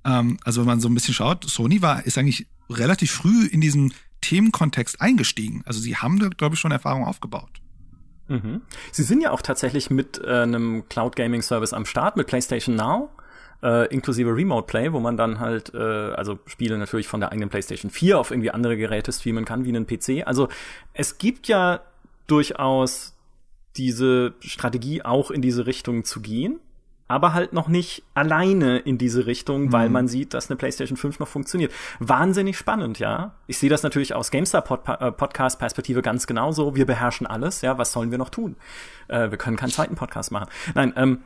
Ähm, 0.06 0.38
also 0.44 0.62
wenn 0.62 0.68
man 0.68 0.80
so 0.80 0.90
ein 0.90 0.94
bisschen 0.94 1.14
schaut, 1.14 1.44
Sony 1.50 1.82
war 1.82 2.06
ist 2.06 2.18
eigentlich 2.18 2.48
relativ 2.70 3.12
früh 3.12 3.46
in 3.46 3.62
diesem 3.62 3.92
Themenkontext 4.22 5.02
eingestiegen. 5.02 5.64
Also 5.66 5.80
sie 5.80 5.96
haben 5.96 6.20
da, 6.20 6.30
glaube 6.30 6.56
ich, 6.56 6.62
schon 6.62 6.72
Erfahrung 6.72 7.06
aufgebaut. 7.06 7.50
Mhm. 8.28 8.62
Sie 8.92 9.04
sind 9.04 9.22
ja 9.22 9.32
auch 9.32 9.42
tatsächlich 9.42 9.90
mit 9.90 10.22
äh, 10.24 10.44
einem 10.44 10.88
Cloud 10.90 11.16
Gaming 11.16 11.42
Service 11.42 11.74
am 11.74 11.86
Start, 11.86 12.18
mit 12.18 12.28
PlayStation 12.28 12.76
Now. 12.76 13.10
Äh, 13.64 13.94
inklusive 13.94 14.36
Remote 14.36 14.66
Play, 14.66 14.92
wo 14.92 15.00
man 15.00 15.18
dann 15.18 15.40
halt, 15.40 15.72
äh, 15.76 15.78
also 15.78 16.40
Spiele 16.48 16.80
natürlich 16.80 17.08
von 17.08 17.20
der 17.20 17.32
eigenen 17.32 17.50
PlayStation 17.50 17.92
4 17.92 18.18
auf 18.18 18.32
irgendwie 18.32 18.50
andere 18.50 18.76
Geräte 18.76 19.12
streamen 19.12 19.46
kann, 19.46 19.66
wie 19.66 19.70
einen 19.70 19.86
PC. 19.86 20.26
Also 20.26 20.48
es 20.94 21.20
gibt 21.20 21.48
ja 21.48 21.82
durchaus 22.32 23.16
diese 23.78 24.34
Strategie 24.40 25.02
auch 25.04 25.32
in 25.32 25.42
diese 25.42 25.66
Richtung 25.66 26.04
zu 26.04 26.22
gehen 26.22 26.60
aber 27.12 27.34
halt 27.34 27.52
noch 27.52 27.68
nicht 27.68 28.04
alleine 28.14 28.80
in 28.80 28.98
diese 28.98 29.26
Richtung, 29.26 29.66
mhm. 29.66 29.72
weil 29.74 29.90
man 29.90 30.08
sieht, 30.08 30.34
dass 30.34 30.50
eine 30.50 30.56
PlayStation 30.56 30.96
5 30.96 31.20
noch 31.20 31.28
funktioniert. 31.28 31.74
Wahnsinnig 32.00 32.58
spannend, 32.58 33.00
ja. 33.00 33.36
Ich 33.48 33.58
sehe 33.58 33.70
das 33.70 33.84
natürlich 33.84 34.16
aus 34.16 34.32
GameStar 34.32 34.64
äh, 35.02 35.12
Podcast 35.12 35.60
Perspektive 35.60 36.02
ganz 36.02 36.26
genauso. 36.26 36.74
Wir 36.76 36.86
beherrschen 36.86 37.28
alles, 37.28 37.62
ja. 37.62 37.78
Was 37.78 37.92
sollen 37.92 38.12
wir 38.12 38.18
noch 38.18 38.30
tun? 38.30 38.56
Äh, 39.10 39.30
wir 39.30 39.38
können 39.38 39.58
keinen 39.58 39.72
zweiten 39.72 39.96
Podcast 39.96 40.32
machen. 40.32 40.50
Nein, 40.74 40.94
ähm, 40.96 41.20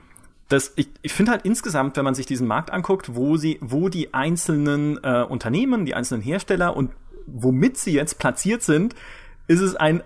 das, 0.49 0.73
ich, 0.75 0.89
ich 1.03 1.13
finde 1.13 1.33
halt 1.33 1.45
insgesamt, 1.45 1.97
wenn 1.97 2.05
man 2.05 2.15
sich 2.15 2.25
diesen 2.25 2.47
Markt 2.47 2.71
anguckt, 2.71 3.15
wo 3.15 3.37
sie, 3.37 3.59
wo 3.61 3.87
die 3.87 4.11
einzelnen 4.11 4.99
äh, 5.03 5.23
Unternehmen, 5.23 5.85
die 5.85 5.93
einzelnen 5.93 6.23
Hersteller 6.23 6.75
und 6.75 6.91
womit 7.27 7.77
sie 7.77 7.93
jetzt 7.93 8.17
platziert 8.17 8.63
sind, 8.63 8.95
ist 9.47 9.61
es 9.61 9.75
ein 9.75 10.01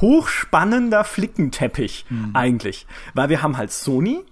hochspannender 0.00 1.04
Flickenteppich 1.04 2.06
mhm. 2.08 2.30
eigentlich, 2.34 2.86
weil 3.14 3.28
wir 3.28 3.42
haben 3.42 3.56
halt 3.56 3.72
Sony, 3.72 4.24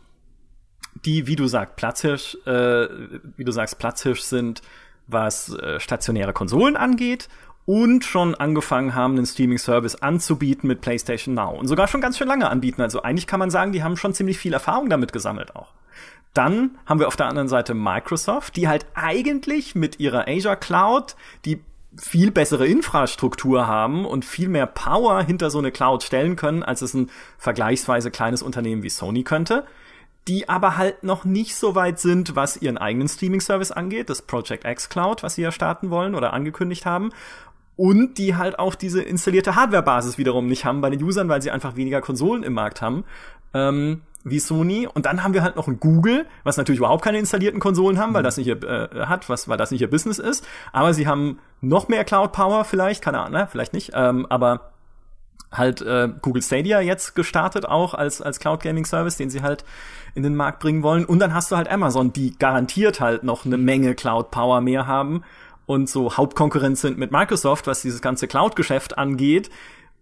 die, 1.05 1.27
wie 1.27 1.37
du 1.37 1.46
sagst, 1.46 1.77
Platzhirsch, 1.77 2.37
äh, 2.46 2.88
wie 3.37 3.44
du 3.44 3.53
sagst, 3.53 3.79
Platzhirsch 3.79 4.20
sind, 4.20 4.62
was 5.07 5.53
äh, 5.55 5.81
stationäre 5.81 6.33
Konsolen 6.33 6.77
angeht 6.77 7.29
und 7.66 8.05
schon 8.05 8.35
angefangen 8.35 8.94
haben, 8.94 9.16
einen 9.16 9.27
Streaming-Service 9.27 9.96
anzubieten 9.96 10.66
mit 10.66 10.81
PlayStation 10.81 11.35
Now 11.35 11.57
und 11.59 11.68
sogar 11.68 11.88
schon 11.88 12.01
ganz 12.01 12.18
schön 12.18 12.29
lange 12.29 12.49
anbieten. 12.49 12.83
Also 12.83 13.03
eigentlich 13.03 13.27
kann 13.27 13.40
man 13.40 13.51
sagen, 13.51 13.73
die 13.73 13.83
haben 13.83 13.96
schon 13.96 14.14
ziemlich 14.14 14.38
viel 14.38 14.53
Erfahrung 14.53 14.88
damit 14.88 15.12
gesammelt 15.12 15.55
auch. 15.55 15.73
Dann 16.35 16.79
haben 16.87 17.01
wir 17.01 17.09
auf 17.09 17.16
der 17.16 17.27
anderen 17.27 17.49
Seite 17.49 17.75
Microsoft, 17.75 18.57
die 18.57 18.68
halt 18.68 18.87
eigentlich 18.94 19.75
mit 19.75 19.99
ihrer 19.99 20.29
Azure 20.29 20.57
Cloud 20.57 21.16
die 21.44 21.62
viel 21.96 22.31
bessere 22.31 22.66
Infrastruktur 22.66 23.66
haben 23.66 24.05
und 24.05 24.24
viel 24.24 24.48
mehr 24.48 24.66
Power 24.66 25.22
hinter 25.22 25.50
so 25.50 25.59
eine 25.59 25.72
Cloud 25.72 26.03
stellen 26.03 26.37
können, 26.37 26.62
als 26.62 26.83
es 26.83 26.94
ein 26.94 27.11
vergleichsweise 27.38 28.11
kleines 28.11 28.42
Unternehmen 28.42 28.83
wie 28.83 28.90
Sony 28.90 29.24
könnte 29.24 29.64
die 30.29 30.48
aber 30.48 30.76
halt 30.76 31.03
noch 31.03 31.24
nicht 31.24 31.57
so 31.57 31.74
weit 31.74 31.98
sind, 31.98 32.37
was 32.37 32.57
ihren 32.57 32.79
eigenen 32.79 33.09
Streaming-Service 33.09 33.72
angeht, 33.72 34.11
das 34.11 34.22
Project 34.22 34.64
X 34.64 34.88
Cloud, 34.88 35.22
was 35.22 35.35
sie 35.35 35.42
ja 35.42 35.53
starten 35.53 35.90
wollen 35.90 36.14
oder 36.14 36.33
angekündigt 36.33 36.87
haben. 36.87 37.11
Und 37.76 38.18
die 38.18 38.37
halt 38.37 38.59
auch 38.59 38.74
diese 38.74 39.03
installierte 39.03 39.57
Hardware-Basis 39.57 40.18
wiederum 40.18 40.46
nicht 40.46 40.66
haben 40.66 40.83
bei 40.83 40.90
den 40.90 41.03
Usern, 41.03 41.31
weil 41.31 41.40
sie 41.40 41.50
einfach 41.50 41.76
weniger 41.76 42.03
Konsolen 42.03 42.42
im 42.42 42.53
Markt 42.53 42.83
haben. 42.83 43.05
Ähm, 43.55 44.03
wie 44.24 44.38
Sony. 44.38 44.87
Und 44.87 45.06
dann 45.06 45.22
haben 45.22 45.35
wir 45.35 45.42
halt 45.42 45.56
noch 45.56 45.68
ein 45.68 45.80
Google, 45.80 46.26
was 46.44 46.56
natürlich 46.56 46.78
überhaupt 46.78 47.04
keine 47.04 47.18
installierten 47.18 47.61
Konsolen 47.61 47.98
haben, 47.98 48.14
weil 48.14 48.22
mhm. 48.22 48.24
das 48.24 48.37
nicht 48.37 48.46
ihr 48.46 48.62
äh, 48.62 49.06
hat, 49.06 49.28
was, 49.28 49.48
weil 49.48 49.56
das 49.56 49.70
nicht 49.70 49.80
ihr 49.80 49.90
Business 49.90 50.18
ist. 50.18 50.46
Aber 50.72 50.94
sie 50.94 51.06
haben 51.06 51.38
noch 51.61 51.88
mehr 51.88 52.04
Cloud 52.04 52.33
Power 52.33 52.64
vielleicht, 52.64 53.02
keine 53.02 53.20
Ahnung, 53.20 53.33
ne? 53.33 53.48
vielleicht 53.50 53.72
nicht. 53.72 53.92
Ähm, 53.94 54.26
aber 54.28 54.70
halt 55.52 55.83
äh, 55.83 56.09
Google 56.22 56.42
Stadia 56.42 56.80
jetzt 56.80 57.14
gestartet 57.14 57.66
auch 57.66 57.94
als 57.94 58.22
als 58.22 58.38
Cloud 58.38 58.62
Gaming 58.62 58.85
Service, 58.85 59.16
den 59.16 59.30
sie 59.30 59.42
halt 59.42 59.64
in 60.14 60.22
den 60.22 60.37
Markt 60.37 60.61
bringen 60.61 60.83
wollen. 60.83 61.04
Und 61.04 61.18
dann 61.18 61.35
hast 61.35 61.50
du 61.50 61.56
halt 61.56 61.68
Amazon, 61.68 62.12
die 62.12 62.38
garantiert 62.38 63.00
halt 63.00 63.24
noch 63.24 63.44
eine 63.44 63.59
Menge 63.59 63.94
Cloud 63.94 64.30
Power 64.30 64.61
mehr 64.61 64.87
haben 64.87 65.24
und 65.66 65.88
so 65.88 66.16
Hauptkonkurrenz 66.16 66.80
sind 66.80 66.98
mit 66.98 67.12
Microsoft, 67.12 67.66
was 67.66 67.83
dieses 67.83 68.00
ganze 68.00 68.27
Cloud 68.27 68.56
Geschäft 68.56 68.98
angeht, 68.98 69.50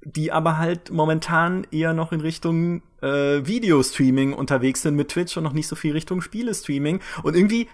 die 0.02 0.32
aber 0.32 0.58
halt 0.58 0.90
momentan 0.90 1.66
eher 1.70 1.92
noch 1.92 2.12
in 2.12 2.20
Richtung 2.20 2.82
äh, 3.02 3.46
Videostreaming 3.46 4.32
unterwegs 4.32 4.82
sind 4.82 4.94
mit 4.94 5.08
Twitch 5.08 5.36
und 5.36 5.44
noch 5.44 5.52
nicht 5.52 5.68
so 5.68 5.76
viel 5.76 5.92
Richtung 5.92 6.20
Spielestreaming 6.20 7.00
und 7.22 7.34
irgendwie 7.34 7.68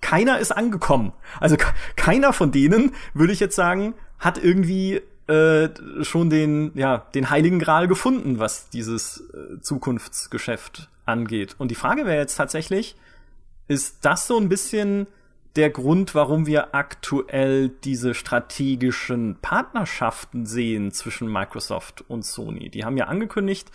keiner 0.00 0.38
ist 0.38 0.52
angekommen. 0.52 1.12
Also 1.40 1.56
keiner 1.96 2.32
von 2.32 2.52
denen, 2.52 2.92
würde 3.14 3.32
ich 3.32 3.40
jetzt 3.40 3.56
sagen, 3.56 3.94
hat 4.18 4.42
irgendwie 4.42 5.00
äh, 5.26 5.68
schon 6.02 6.30
den, 6.30 6.72
ja, 6.74 6.98
den 7.14 7.30
heiligen 7.30 7.58
Gral 7.58 7.88
gefunden, 7.88 8.38
was 8.38 8.70
dieses 8.70 9.22
äh, 9.34 9.60
Zukunftsgeschäft 9.60 10.88
angeht. 11.04 11.56
Und 11.58 11.70
die 11.70 11.74
Frage 11.74 12.06
wäre 12.06 12.18
jetzt 12.18 12.36
tatsächlich, 12.36 12.96
ist 13.66 13.98
das 14.02 14.26
so 14.26 14.38
ein 14.38 14.48
bisschen 14.48 15.06
der 15.58 15.70
Grund, 15.70 16.14
warum 16.14 16.46
wir 16.46 16.74
aktuell 16.74 17.68
diese 17.68 18.14
strategischen 18.14 19.38
Partnerschaften 19.42 20.46
sehen 20.46 20.92
zwischen 20.92 21.30
Microsoft 21.30 22.04
und 22.06 22.24
Sony? 22.24 22.70
Die 22.70 22.84
haben 22.84 22.96
ja 22.96 23.06
angekündigt, 23.06 23.72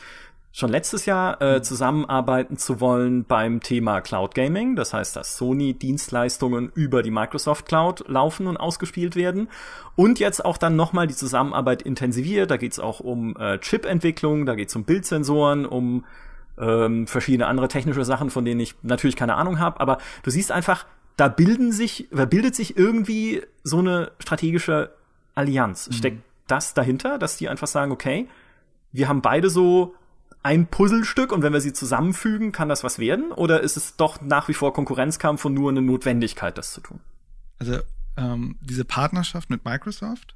schon 0.54 0.70
letztes 0.70 1.06
Jahr 1.06 1.42
äh, 1.42 1.62
zusammenarbeiten 1.62 2.56
zu 2.56 2.80
wollen 2.80 3.26
beim 3.26 3.60
Thema 3.60 4.00
Cloud 4.00 4.34
Gaming. 4.34 4.78
Das 4.78 4.94
heißt, 4.94 5.18
dass 5.18 5.36
Sony-Dienstleistungen 5.36 6.72
über 6.74 7.04
die 7.04 7.12
Microsoft 7.12 7.66
Cloud 7.66 8.08
laufen 8.08 8.48
und 8.48 8.56
ausgespielt 8.56 9.18
werden. 9.18 9.50
Und 9.98 10.20
jetzt 10.20 10.46
auch 10.46 10.58
dann 10.58 10.78
nochmal 10.78 11.08
die 11.08 11.16
Zusammenarbeit 11.16 11.82
intensiviert. 11.82 12.50
Da 12.50 12.56
geht's 12.56 12.80
auch 12.80 13.02
um 13.02 13.36
äh, 13.36 13.60
Chip-Entwicklung, 13.60 14.46
da 14.46 14.56
geht's 14.56 14.76
um 14.76 14.86
Bildsensoren, 14.86 15.66
um 15.66 16.06
ähm, 16.58 17.08
verschiedene 17.08 17.48
andere 17.48 17.68
technische 17.68 18.06
Sachen, 18.06 18.30
von 18.30 18.46
denen 18.46 18.62
ich 18.62 18.76
natürlich 18.84 19.18
keine 19.18 19.36
Ahnung 19.36 19.60
habe. 19.60 19.82
Aber 19.82 19.98
du 20.22 20.30
siehst 20.32 20.54
einfach, 20.54 20.86
da 21.18 21.28
bilden 21.28 21.72
sich, 21.72 22.08
da 22.12 22.26
bildet 22.26 22.56
sich 22.56 22.78
irgendwie 22.78 23.44
so 23.64 23.80
eine 23.80 24.12
strategische 24.20 24.94
Allianz. 25.36 25.90
Mhm. 25.90 25.94
Steckt 25.94 26.24
das 26.48 26.74
dahinter, 26.74 27.18
dass 27.18 27.38
die 27.38 27.50
einfach 27.50 27.68
sagen, 27.68 27.92
okay, 27.92 28.28
wir 28.92 29.08
haben 29.08 29.22
beide 29.22 29.50
so 29.50 29.96
ein 30.44 30.68
Puzzlestück 30.68 31.32
und 31.32 31.42
wenn 31.42 31.54
wir 31.54 31.62
sie 31.62 31.74
zusammenfügen, 31.74 32.52
kann 32.52 32.70
das 32.70 32.84
was 32.84 33.00
werden? 33.00 33.32
Oder 33.32 33.62
ist 33.62 33.78
es 33.78 33.96
doch 33.96 34.22
nach 34.22 34.50
wie 34.50 34.54
vor 34.54 34.74
Konkurrenzkampf 34.74 35.46
und 35.46 35.54
nur 35.54 35.72
eine 35.72 35.82
Notwendigkeit, 35.82 36.58
das 36.58 36.74
zu 36.74 36.82
tun? 36.82 37.00
Also 37.60 37.80
ähm, 38.18 38.58
diese 38.62 38.84
Partnerschaft 38.84 39.50
mit 39.50 39.64
Microsoft, 39.64 40.36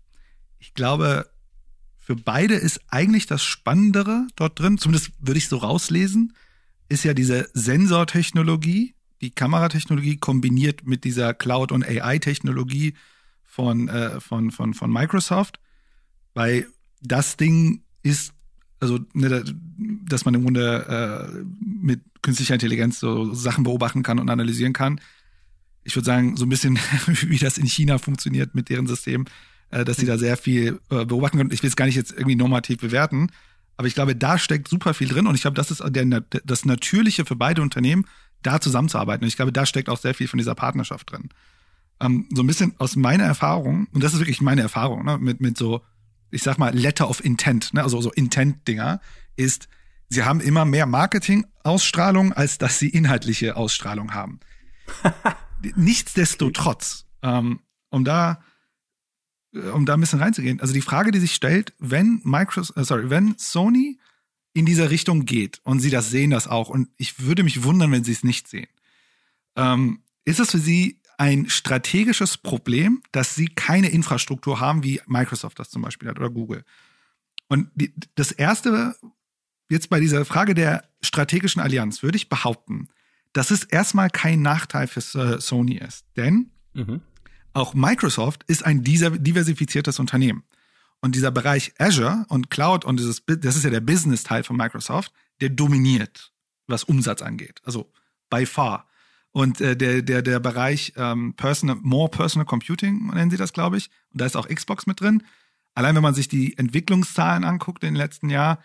ich 0.59 0.73
glaube, 0.73 1.29
für 1.99 2.15
beide 2.15 2.55
ist 2.55 2.81
eigentlich 2.87 3.27
das 3.27 3.43
Spannendere 3.43 4.27
dort 4.37 4.57
drin, 4.59 4.77
zumindest 4.77 5.11
würde 5.19 5.37
ich 5.37 5.49
so 5.49 5.57
rauslesen, 5.57 6.33
ist 6.87 7.03
ja 7.03 7.13
diese 7.13 7.49
Sensortechnologie, 7.53 8.95
die 9.21 9.31
Kameratechnologie 9.31 10.17
kombiniert 10.17 10.85
mit 10.85 11.03
dieser 11.03 11.33
Cloud- 11.33 11.71
und 11.71 11.85
AI-Technologie 11.85 12.93
von, 13.43 13.87
äh, 13.87 14.19
von, 14.19 14.51
von, 14.51 14.73
von 14.73 14.91
Microsoft, 14.91 15.59
weil 16.33 16.67
das 17.01 17.37
Ding 17.37 17.81
ist 18.03 18.33
also 18.79 18.99
ne, 19.13 19.43
dass 20.07 20.25
man 20.25 20.33
im 20.33 20.43
Grunde 20.43 21.31
äh, 21.33 21.45
mit 21.59 22.01
künstlicher 22.21 22.53
Intelligenz 22.53 22.99
so 22.99 23.33
Sachen 23.33 23.63
beobachten 23.63 24.03
kann 24.03 24.19
und 24.19 24.29
analysieren 24.29 24.73
kann. 24.73 24.99
Ich 25.83 25.95
würde 25.95 26.05
sagen, 26.05 26.37
so 26.37 26.45
ein 26.45 26.49
bisschen 26.49 26.77
wie 27.07 27.37
das 27.37 27.57
in 27.57 27.65
China 27.65 27.97
funktioniert 27.97 28.55
mit 28.55 28.69
deren 28.69 28.87
System, 28.87 29.25
äh, 29.71 29.85
dass 29.85 29.97
sie 29.97 30.05
da 30.05 30.17
sehr 30.17 30.37
viel 30.37 30.79
äh, 30.89 31.05
beobachten 31.05 31.37
können. 31.37 31.51
Ich 31.51 31.63
will 31.63 31.69
es 31.69 31.75
gar 31.75 31.85
nicht 31.85 31.95
jetzt 31.95 32.11
irgendwie 32.11 32.35
normativ 32.35 32.79
bewerten, 32.79 33.31
aber 33.77 33.87
ich 33.87 33.95
glaube, 33.95 34.15
da 34.15 34.37
steckt 34.37 34.67
super 34.67 34.93
viel 34.93 35.07
drin 35.07 35.27
und 35.27 35.35
ich 35.35 35.41
glaube, 35.41 35.55
das 35.55 35.71
ist 35.71 35.83
der, 35.85 36.05
das 36.45 36.65
Natürliche 36.65 37.25
für 37.25 37.35
beide 37.35 37.61
Unternehmen, 37.61 38.05
da 38.43 38.61
zusammenzuarbeiten. 38.61 39.23
Und 39.23 39.27
ich 39.27 39.35
glaube, 39.35 39.51
da 39.51 39.65
steckt 39.65 39.89
auch 39.89 39.97
sehr 39.97 40.13
viel 40.13 40.27
von 40.27 40.37
dieser 40.37 40.55
Partnerschaft 40.55 41.11
drin. 41.11 41.29
Ähm, 41.99 42.27
so 42.33 42.43
ein 42.43 42.47
bisschen 42.47 42.75
aus 42.77 42.95
meiner 42.95 43.25
Erfahrung, 43.25 43.87
und 43.93 44.03
das 44.03 44.13
ist 44.13 44.19
wirklich 44.19 44.41
meine 44.41 44.61
Erfahrung, 44.61 45.05
ne, 45.05 45.17
mit, 45.17 45.41
mit 45.41 45.57
so 45.57 45.81
ich 46.31 46.43
sag 46.43 46.57
mal, 46.57 46.73
Letter 46.75 47.09
of 47.09 47.23
Intent, 47.23 47.73
ne, 47.73 47.83
also 47.83 48.01
so 48.01 48.11
Intent-Dinger, 48.11 48.99
ist, 49.35 49.67
sie 50.09 50.23
haben 50.23 50.41
immer 50.41 50.65
mehr 50.65 50.85
Marketing-Ausstrahlung, 50.85 52.33
als 52.33 52.57
dass 52.57 52.79
sie 52.79 52.89
inhaltliche 52.89 53.55
Ausstrahlung 53.55 54.13
haben. 54.13 54.39
Nichtsdestotrotz, 55.75 57.05
ähm, 57.21 57.61
um 57.89 58.03
da 58.03 58.43
äh, 59.53 59.69
um 59.69 59.85
da 59.85 59.93
ein 59.93 59.99
bisschen 59.99 60.19
reinzugehen, 60.19 60.59
also 60.59 60.73
die 60.73 60.81
Frage, 60.81 61.11
die 61.11 61.19
sich 61.19 61.33
stellt, 61.33 61.73
wenn 61.79 62.21
Microsoft, 62.23 62.77
äh, 62.77 62.83
sorry, 62.83 63.09
wenn 63.09 63.35
Sony 63.37 63.99
in 64.57 64.65
dieser 64.65 64.89
Richtung 64.89 65.25
geht 65.25 65.61
und 65.63 65.81
sie 65.81 65.91
das 65.91 66.09
sehen 66.09 66.31
das 66.31 66.47
auch 66.47 66.69
und 66.69 66.89
ich 66.97 67.19
würde 67.19 67.43
mich 67.43 67.63
wundern, 67.63 67.91
wenn 67.91 68.03
sie 68.03 68.11
es 68.11 68.23
nicht 68.23 68.47
sehen, 68.47 68.67
ähm, 69.55 70.01
ist 70.25 70.39
es 70.39 70.49
für 70.49 70.57
sie 70.57 70.99
ein 71.19 71.47
strategisches 71.47 72.37
Problem, 72.37 73.03
dass 73.11 73.35
sie 73.35 73.47
keine 73.47 73.89
Infrastruktur 73.89 74.59
haben, 74.59 74.83
wie 74.83 74.99
Microsoft 75.05 75.59
das 75.59 75.69
zum 75.69 75.83
Beispiel 75.83 76.09
hat 76.09 76.17
oder 76.17 76.31
Google. 76.31 76.63
Und 77.47 77.69
die, 77.75 77.93
das 78.15 78.31
erste, 78.31 78.95
jetzt 79.69 79.91
bei 79.91 79.99
dieser 79.99 80.25
Frage 80.25 80.55
der 80.55 80.85
strategischen 81.01 81.61
Allianz, 81.61 82.01
würde 82.01 82.17
ich 82.17 82.27
behaupten, 82.27 82.87
dass 83.33 83.51
es 83.51 83.63
erstmal 83.63 84.09
kein 84.09 84.41
Nachteil 84.41 84.87
für 84.87 85.39
Sony 85.39 85.77
ist. 85.77 86.05
Denn 86.15 86.49
mhm. 86.73 87.01
auch 87.53 87.75
Microsoft 87.75 88.43
ist 88.47 88.65
ein 88.65 88.83
diversifiziertes 88.83 89.99
Unternehmen. 89.99 90.43
Und 91.01 91.15
dieser 91.15 91.31
Bereich 91.31 91.73
Azure 91.77 92.25
und 92.29 92.49
Cloud 92.49 92.85
und 92.85 92.99
dieses, 92.99 93.23
das 93.25 93.55
ist 93.55 93.63
ja 93.63 93.69
der 93.69 93.81
Business-Teil 93.81 94.43
von 94.43 94.57
Microsoft, 94.57 95.11
der 95.41 95.49
dominiert, 95.49 96.33
was 96.67 96.83
Umsatz 96.83 97.21
angeht. 97.21 97.61
Also 97.63 97.91
by 98.29 98.45
far. 98.45 98.87
Und 99.31 99.61
äh, 99.61 99.77
der, 99.77 100.01
der, 100.01 100.21
der 100.21 100.39
Bereich 100.39 100.93
ähm, 100.95 101.35
Personal, 101.35 101.77
More 101.81 102.09
Personal 102.09 102.45
Computing 102.45 103.07
nennen 103.13 103.29
sie 103.29 103.37
das, 103.37 103.53
glaube 103.53 103.77
ich. 103.77 103.89
Und 104.11 104.21
da 104.21 104.25
ist 104.25 104.35
auch 104.35 104.47
Xbox 104.47 104.87
mit 104.87 104.99
drin. 104.99 105.23
Allein 105.75 105.95
wenn 105.95 106.01
man 106.01 106.15
sich 106.15 106.27
die 106.27 106.57
Entwicklungszahlen 106.57 107.43
anguckt 107.43 107.83
in 107.83 107.89
den 107.89 107.95
letzten 107.95 108.29
Jahren, 108.29 108.57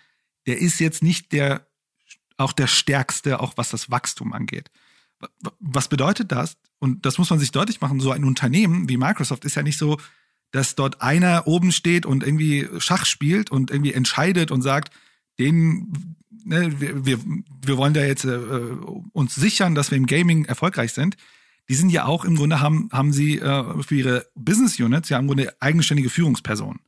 der 0.47 0.59
ist 0.59 0.81
jetzt 0.81 1.03
nicht 1.03 1.33
der, 1.33 1.67
auch 2.39 2.53
der 2.53 2.67
stärkste, 2.67 3.41
auch 3.41 3.53
was 3.57 3.69
das 3.69 3.91
Wachstum 3.91 4.33
angeht. 4.33 4.71
Was 5.61 5.89
bedeutet 5.89 6.33
das? 6.33 6.57
Und 6.79 7.05
das 7.05 7.19
muss 7.19 7.31
man 7.31 7.39
sich 7.39 7.53
deutlich 7.53 7.81
machen. 7.81 8.01
So 8.01 8.11
ein 8.11 8.25
Unternehmen 8.25 8.89
wie 8.89 8.97
Microsoft 8.97 9.45
ist 9.45 9.57
ja 9.57 9.63
nicht 9.63 9.79
so, 9.79 10.01
dass 10.53 10.75
dort 10.75 11.03
einer 11.03 11.47
oben 11.47 11.73
steht 11.73 12.07
und 12.07 12.23
irgendwie 12.23 12.69
Schach 12.79 13.07
spielt 13.07 13.51
und 13.51 13.71
irgendwie 13.71 13.93
entscheidet 13.93 14.51
und 14.51 14.63
sagt, 14.63 14.93
den 15.39 16.17
ne, 16.45 16.81
wir, 16.81 17.05
wir, 17.05 17.19
wir 17.65 17.77
wollen 17.77 17.95
da 17.95 18.05
jetzt 18.05 18.25
äh, 18.25 18.37
uns 19.13 19.35
sichern, 19.35 19.75
dass 19.75 19.91
wir 19.91 19.99
im 19.99 20.07
Gaming 20.07 20.45
erfolgreich 20.45 20.93
sind. 20.93 21.17
Die 21.69 21.75
sind 21.75 21.91
ja 21.91 22.05
auch 22.05 22.25
im 22.25 22.37
Grunde 22.37 22.61
haben, 22.61 22.89
haben 22.93 23.13
sie 23.13 23.39
äh, 23.39 23.83
für 23.83 23.95
ihre 23.95 24.27
Business 24.35 24.79
Units 24.79 25.09
ja 25.09 25.19
im 25.19 25.27
Grunde 25.27 25.55
eigenständige 25.61 26.11
Führungspersonen. 26.11 26.81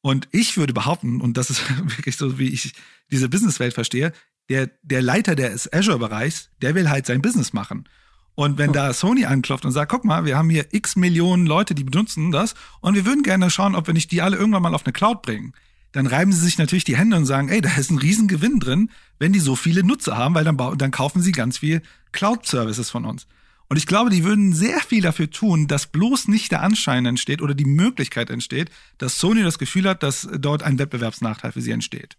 Und 0.00 0.28
ich 0.32 0.56
würde 0.56 0.72
behaupten, 0.72 1.20
und 1.20 1.36
das 1.36 1.50
ist 1.50 1.62
wirklich 1.96 2.16
so, 2.16 2.38
wie 2.38 2.48
ich 2.48 2.74
diese 3.10 3.28
Businesswelt 3.28 3.74
verstehe, 3.74 4.12
der, 4.48 4.70
der 4.82 5.02
Leiter 5.02 5.34
des 5.34 5.72
Azure-Bereichs, 5.72 6.50
der 6.60 6.74
will 6.74 6.90
halt 6.90 7.06
sein 7.06 7.22
Business 7.22 7.52
machen. 7.52 7.88
Und 8.34 8.58
wenn 8.58 8.72
da 8.72 8.92
Sony 8.92 9.26
anklopft 9.26 9.64
und 9.64 9.72
sagt, 9.72 9.90
guck 9.90 10.04
mal, 10.04 10.24
wir 10.24 10.38
haben 10.38 10.48
hier 10.48 10.66
x 10.72 10.96
Millionen 10.96 11.46
Leute, 11.46 11.74
die 11.74 11.84
benutzen 11.84 12.32
das 12.32 12.54
und 12.80 12.94
wir 12.94 13.04
würden 13.04 13.22
gerne 13.22 13.50
schauen, 13.50 13.74
ob 13.74 13.86
wir 13.86 13.94
nicht 13.94 14.10
die 14.10 14.22
alle 14.22 14.36
irgendwann 14.36 14.62
mal 14.62 14.74
auf 14.74 14.84
eine 14.84 14.92
Cloud 14.92 15.22
bringen 15.22 15.52
dann 15.92 16.06
reiben 16.06 16.32
sie 16.32 16.40
sich 16.40 16.58
natürlich 16.58 16.84
die 16.84 16.96
Hände 16.96 17.16
und 17.16 17.26
sagen, 17.26 17.48
ey, 17.48 17.60
da 17.60 17.74
ist 17.76 17.90
ein 17.90 17.98
Riesengewinn 17.98 18.58
drin, 18.58 18.90
wenn 19.18 19.32
die 19.32 19.40
so 19.40 19.54
viele 19.54 19.84
Nutzer 19.84 20.16
haben, 20.16 20.34
weil 20.34 20.44
dann, 20.44 20.56
dann 20.78 20.90
kaufen 20.90 21.22
sie 21.22 21.32
ganz 21.32 21.58
viel 21.58 21.82
Cloud-Services 22.12 22.90
von 22.90 23.04
uns. 23.04 23.26
Und 23.68 23.76
ich 23.76 23.86
glaube, 23.86 24.10
die 24.10 24.24
würden 24.24 24.52
sehr 24.52 24.80
viel 24.80 25.02
dafür 25.02 25.30
tun, 25.30 25.66
dass 25.66 25.86
bloß 25.86 26.28
nicht 26.28 26.50
der 26.50 26.62
Anschein 26.62 27.06
entsteht 27.06 27.40
oder 27.40 27.54
die 27.54 27.64
Möglichkeit 27.64 28.28
entsteht, 28.30 28.70
dass 28.98 29.18
Sony 29.18 29.42
das 29.42 29.58
Gefühl 29.58 29.88
hat, 29.88 30.02
dass 30.02 30.28
dort 30.38 30.62
ein 30.62 30.78
Wettbewerbsnachteil 30.78 31.52
für 31.52 31.62
sie 31.62 31.70
entsteht. 31.70 32.16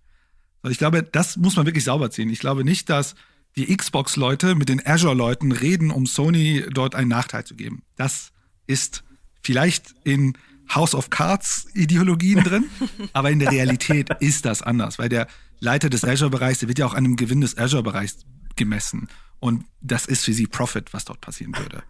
Also 0.61 0.71
ich 0.71 0.77
glaube, 0.77 1.03
das 1.03 1.37
muss 1.37 1.55
man 1.55 1.65
wirklich 1.65 1.83
sauber 1.83 2.09
ziehen. 2.09 2.29
Ich 2.29 2.39
glaube 2.39 2.63
nicht, 2.63 2.89
dass 2.89 3.15
die 3.55 3.75
Xbox-Leute 3.75 4.55
mit 4.55 4.69
den 4.69 4.85
Azure-Leuten 4.85 5.51
reden, 5.51 5.91
um 5.91 6.05
Sony 6.05 6.65
dort 6.71 6.95
einen 6.95 7.09
Nachteil 7.09 7.43
zu 7.45 7.55
geben. 7.55 7.83
Das 7.95 8.31
ist 8.67 9.03
vielleicht 9.43 9.93
in 10.03 10.37
House 10.73 10.95
of 10.95 11.09
Cards 11.09 11.67
Ideologien 11.73 12.43
drin, 12.43 12.65
aber 13.13 13.31
in 13.31 13.39
der 13.39 13.51
Realität 13.51 14.09
ist 14.19 14.45
das 14.45 14.61
anders, 14.61 14.97
weil 14.97 15.09
der 15.09 15.27
Leiter 15.59 15.89
des 15.89 16.03
Azure-Bereichs, 16.03 16.59
der 16.59 16.67
wird 16.67 16.79
ja 16.79 16.85
auch 16.85 16.93
an 16.93 17.03
dem 17.03 17.15
Gewinn 17.15 17.41
des 17.41 17.57
Azure-Bereichs 17.57 18.25
gemessen. 18.55 19.07
Und 19.39 19.65
das 19.81 20.05
ist 20.05 20.23
für 20.23 20.33
sie 20.33 20.47
Profit, 20.47 20.93
was 20.93 21.05
dort 21.05 21.21
passieren 21.21 21.55
würde. 21.57 21.83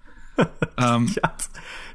Ähm, 0.78 1.08
ja, 1.16 1.34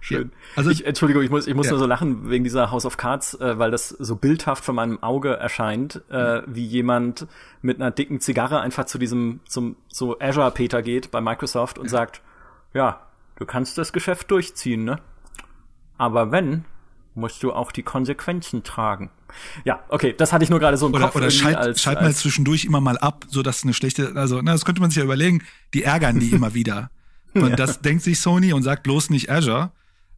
schön. 0.01 0.31
Ja, 0.33 0.39
also 0.57 0.71
ich, 0.71 0.87
Entschuldigung, 0.87 1.23
ich 1.23 1.31
muss, 1.31 1.47
ich 1.47 1.55
muss 1.55 1.67
ja. 1.67 1.73
nur 1.73 1.79
so 1.79 1.87
lachen 1.87 2.31
wegen 2.31 2.45
dieser 2.45 2.71
House 2.71 2.87
of 2.87 2.97
Cards, 2.97 3.35
äh, 3.35 3.59
weil 3.59 3.71
das 3.71 3.89
so 3.89 4.17
bildhaft 4.17 4.65
von 4.65 4.75
meinem 4.75 5.03
Auge 5.03 5.35
erscheint, 5.37 6.03
äh, 6.11 6.43
wie 6.47 6.65
jemand 6.65 7.27
mit 7.63 7.81
einer 7.81 7.91
dicken 7.91 8.21
Zigarre 8.21 8.61
einfach 8.61 8.87
zu 8.87 8.99
diesem 8.99 9.41
zum 9.47 9.77
so 9.89 10.19
Azure 10.21 10.51
Peter 10.51 10.83
geht 10.83 11.11
bei 11.11 11.21
Microsoft 11.21 11.79
und 11.79 11.87
ja. 11.87 11.91
sagt, 11.91 12.23
ja, 12.75 13.07
du 13.37 13.47
kannst 13.47 13.79
das 13.79 13.93
Geschäft 13.93 14.31
durchziehen, 14.31 14.85
ne? 14.85 15.01
Aber 15.97 16.31
wenn, 16.31 16.65
musst 17.15 17.43
du 17.43 17.53
auch 17.53 17.73
die 17.73 17.83
Konsequenzen 17.83 18.63
tragen. 18.63 19.11
Ja, 19.65 19.81
okay, 19.89 20.15
das 20.17 20.33
hatte 20.33 20.45
ich 20.45 20.51
nur 20.51 20.59
gerade 20.59 20.77
so 20.77 20.87
im 20.87 20.95
oder, 20.95 21.07
Kopf. 21.07 21.17
Oder 21.17 21.31
schalt, 21.31 21.57
als, 21.57 21.83
schalt 21.83 21.99
als 21.99 22.07
mal 22.07 22.15
zwischendurch 22.15 22.65
immer 22.65 22.81
mal 22.81 22.97
ab, 22.97 23.27
so 23.29 23.43
dass 23.43 23.63
eine 23.63 23.75
schlechte, 23.75 24.13
also 24.15 24.41
na, 24.43 24.53
das 24.53 24.65
könnte 24.65 24.81
man 24.81 24.91
sich 24.91 24.99
ja 24.99 25.05
überlegen, 25.05 25.43
die 25.75 25.83
ärgern 25.83 26.19
die 26.19 26.31
immer 26.33 26.55
wieder. 26.55 26.91
Und 27.43 27.51
ja. 27.51 27.57
das 27.57 27.81
denkt 27.81 28.03
sich 28.03 28.21
Sony 28.21 28.53
und 28.53 28.63
sagt 28.63 28.83
bloß 28.83 29.11
nicht 29.11 29.31
Azure. 29.31 29.73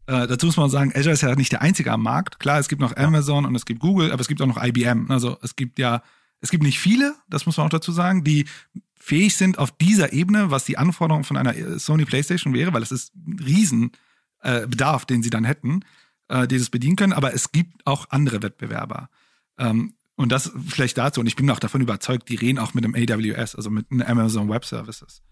Äh, 0.07 0.27
dazu 0.27 0.47
muss 0.47 0.57
man 0.57 0.71
sagen, 0.71 0.93
Azure 0.95 1.13
ist 1.13 1.23
ja 1.23 1.35
nicht 1.35 1.53
der 1.53 1.63
einzige 1.63 1.93
am 1.93 2.03
Markt. 2.03 2.41
Klar, 2.41 2.59
es 2.59 2.69
gibt 2.69 2.81
noch 2.81 2.97
Amazon 2.97 3.45
und 3.45 3.55
es 3.55 3.67
gibt 3.67 3.81
Google, 3.81 4.13
aber 4.13 4.21
es 4.21 4.29
gibt 4.29 4.41
auch 4.43 4.47
noch 4.47 4.63
IBM. 4.63 5.11
Also 5.11 5.39
es 5.43 5.57
gibt 5.57 5.79
ja, 5.79 6.03
es 6.41 6.51
gibt 6.51 6.63
nicht 6.63 6.79
viele, 6.79 7.15
das 7.29 7.47
muss 7.47 7.57
man 7.57 7.67
auch 7.67 7.71
dazu 7.71 7.93
sagen, 7.93 8.25
die 8.25 8.47
fähig 8.99 9.37
sind 9.37 9.59
auf 9.59 9.71
dieser 9.77 10.13
Ebene, 10.13 10.51
was 10.51 10.65
die 10.65 10.79
Anforderung 10.79 11.25
von 11.25 11.37
einer 11.37 11.79
Sony 11.79 12.05
PlayStation 12.05 12.55
wäre, 12.55 12.73
weil 12.73 12.83
es 12.83 12.93
ist 12.93 13.15
ein 13.17 13.39
riesen 13.39 13.93
äh, 14.43 14.67
Bedarf, 14.67 15.07
den 15.07 15.23
sie 15.23 15.31
dann 15.31 15.45
hätten, 15.45 15.85
äh, 16.29 16.47
die 16.47 16.59
das 16.59 16.71
bedienen 16.71 16.97
können. 16.97 17.13
Aber 17.13 17.35
es 17.35 17.53
gibt 17.53 17.87
auch 17.87 18.07
andere 18.11 18.43
Wettbewerber. 18.43 19.09
Ähm, 19.59 19.95
und 20.17 20.31
das 20.33 20.53
vielleicht 20.69 20.99
dazu. 20.99 21.21
Und 21.21 21.27
ich 21.27 21.37
bin 21.37 21.51
auch 21.51 21.59
davon 21.59 21.81
überzeugt, 21.81 22.29
die 22.29 22.37
reden 22.37 22.59
auch 22.59 22.75
mit 22.75 22.85
einem 22.85 22.95
AWS, 22.95 23.55
also 23.55 23.71
mit 23.71 23.91
einem 23.91 24.03
Amazon 24.03 24.51
Web 24.51 24.67
Services, 24.67 25.23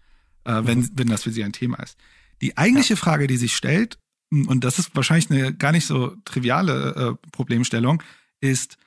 äh, 0.45 0.61
wenn, 0.63 0.79
mhm. 0.79 0.89
wenn 0.93 1.07
das 1.07 1.23
für 1.23 1.31
sie 1.31 1.43
ein 1.43 1.53
Thema 1.53 1.81
ist. 1.81 1.97
Die 2.41 2.57
eigentliche 2.57 2.93
ja. 2.93 2.99
Frage, 2.99 3.27
die 3.27 3.37
sich 3.37 3.55
stellt, 3.55 3.99
und 4.31 4.63
das 4.63 4.79
ist 4.79 4.95
wahrscheinlich 4.95 5.31
eine 5.31 5.53
gar 5.53 5.71
nicht 5.71 5.87
so 5.87 6.15
triviale 6.23 7.17
äh, 7.23 7.27
Problemstellung, 7.31 8.03
ist, 8.41 8.77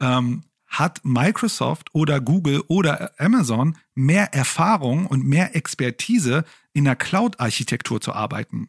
ähm, 0.00 0.44
hat 0.66 1.00
Microsoft 1.02 1.88
oder 1.94 2.20
Google 2.20 2.62
oder 2.68 3.12
Amazon 3.18 3.76
mehr 3.94 4.34
Erfahrung 4.34 5.06
und 5.06 5.24
mehr 5.24 5.56
Expertise 5.56 6.44
in 6.72 6.84
der 6.84 6.94
Cloud-Architektur 6.94 8.00
zu 8.00 8.12
arbeiten. 8.12 8.68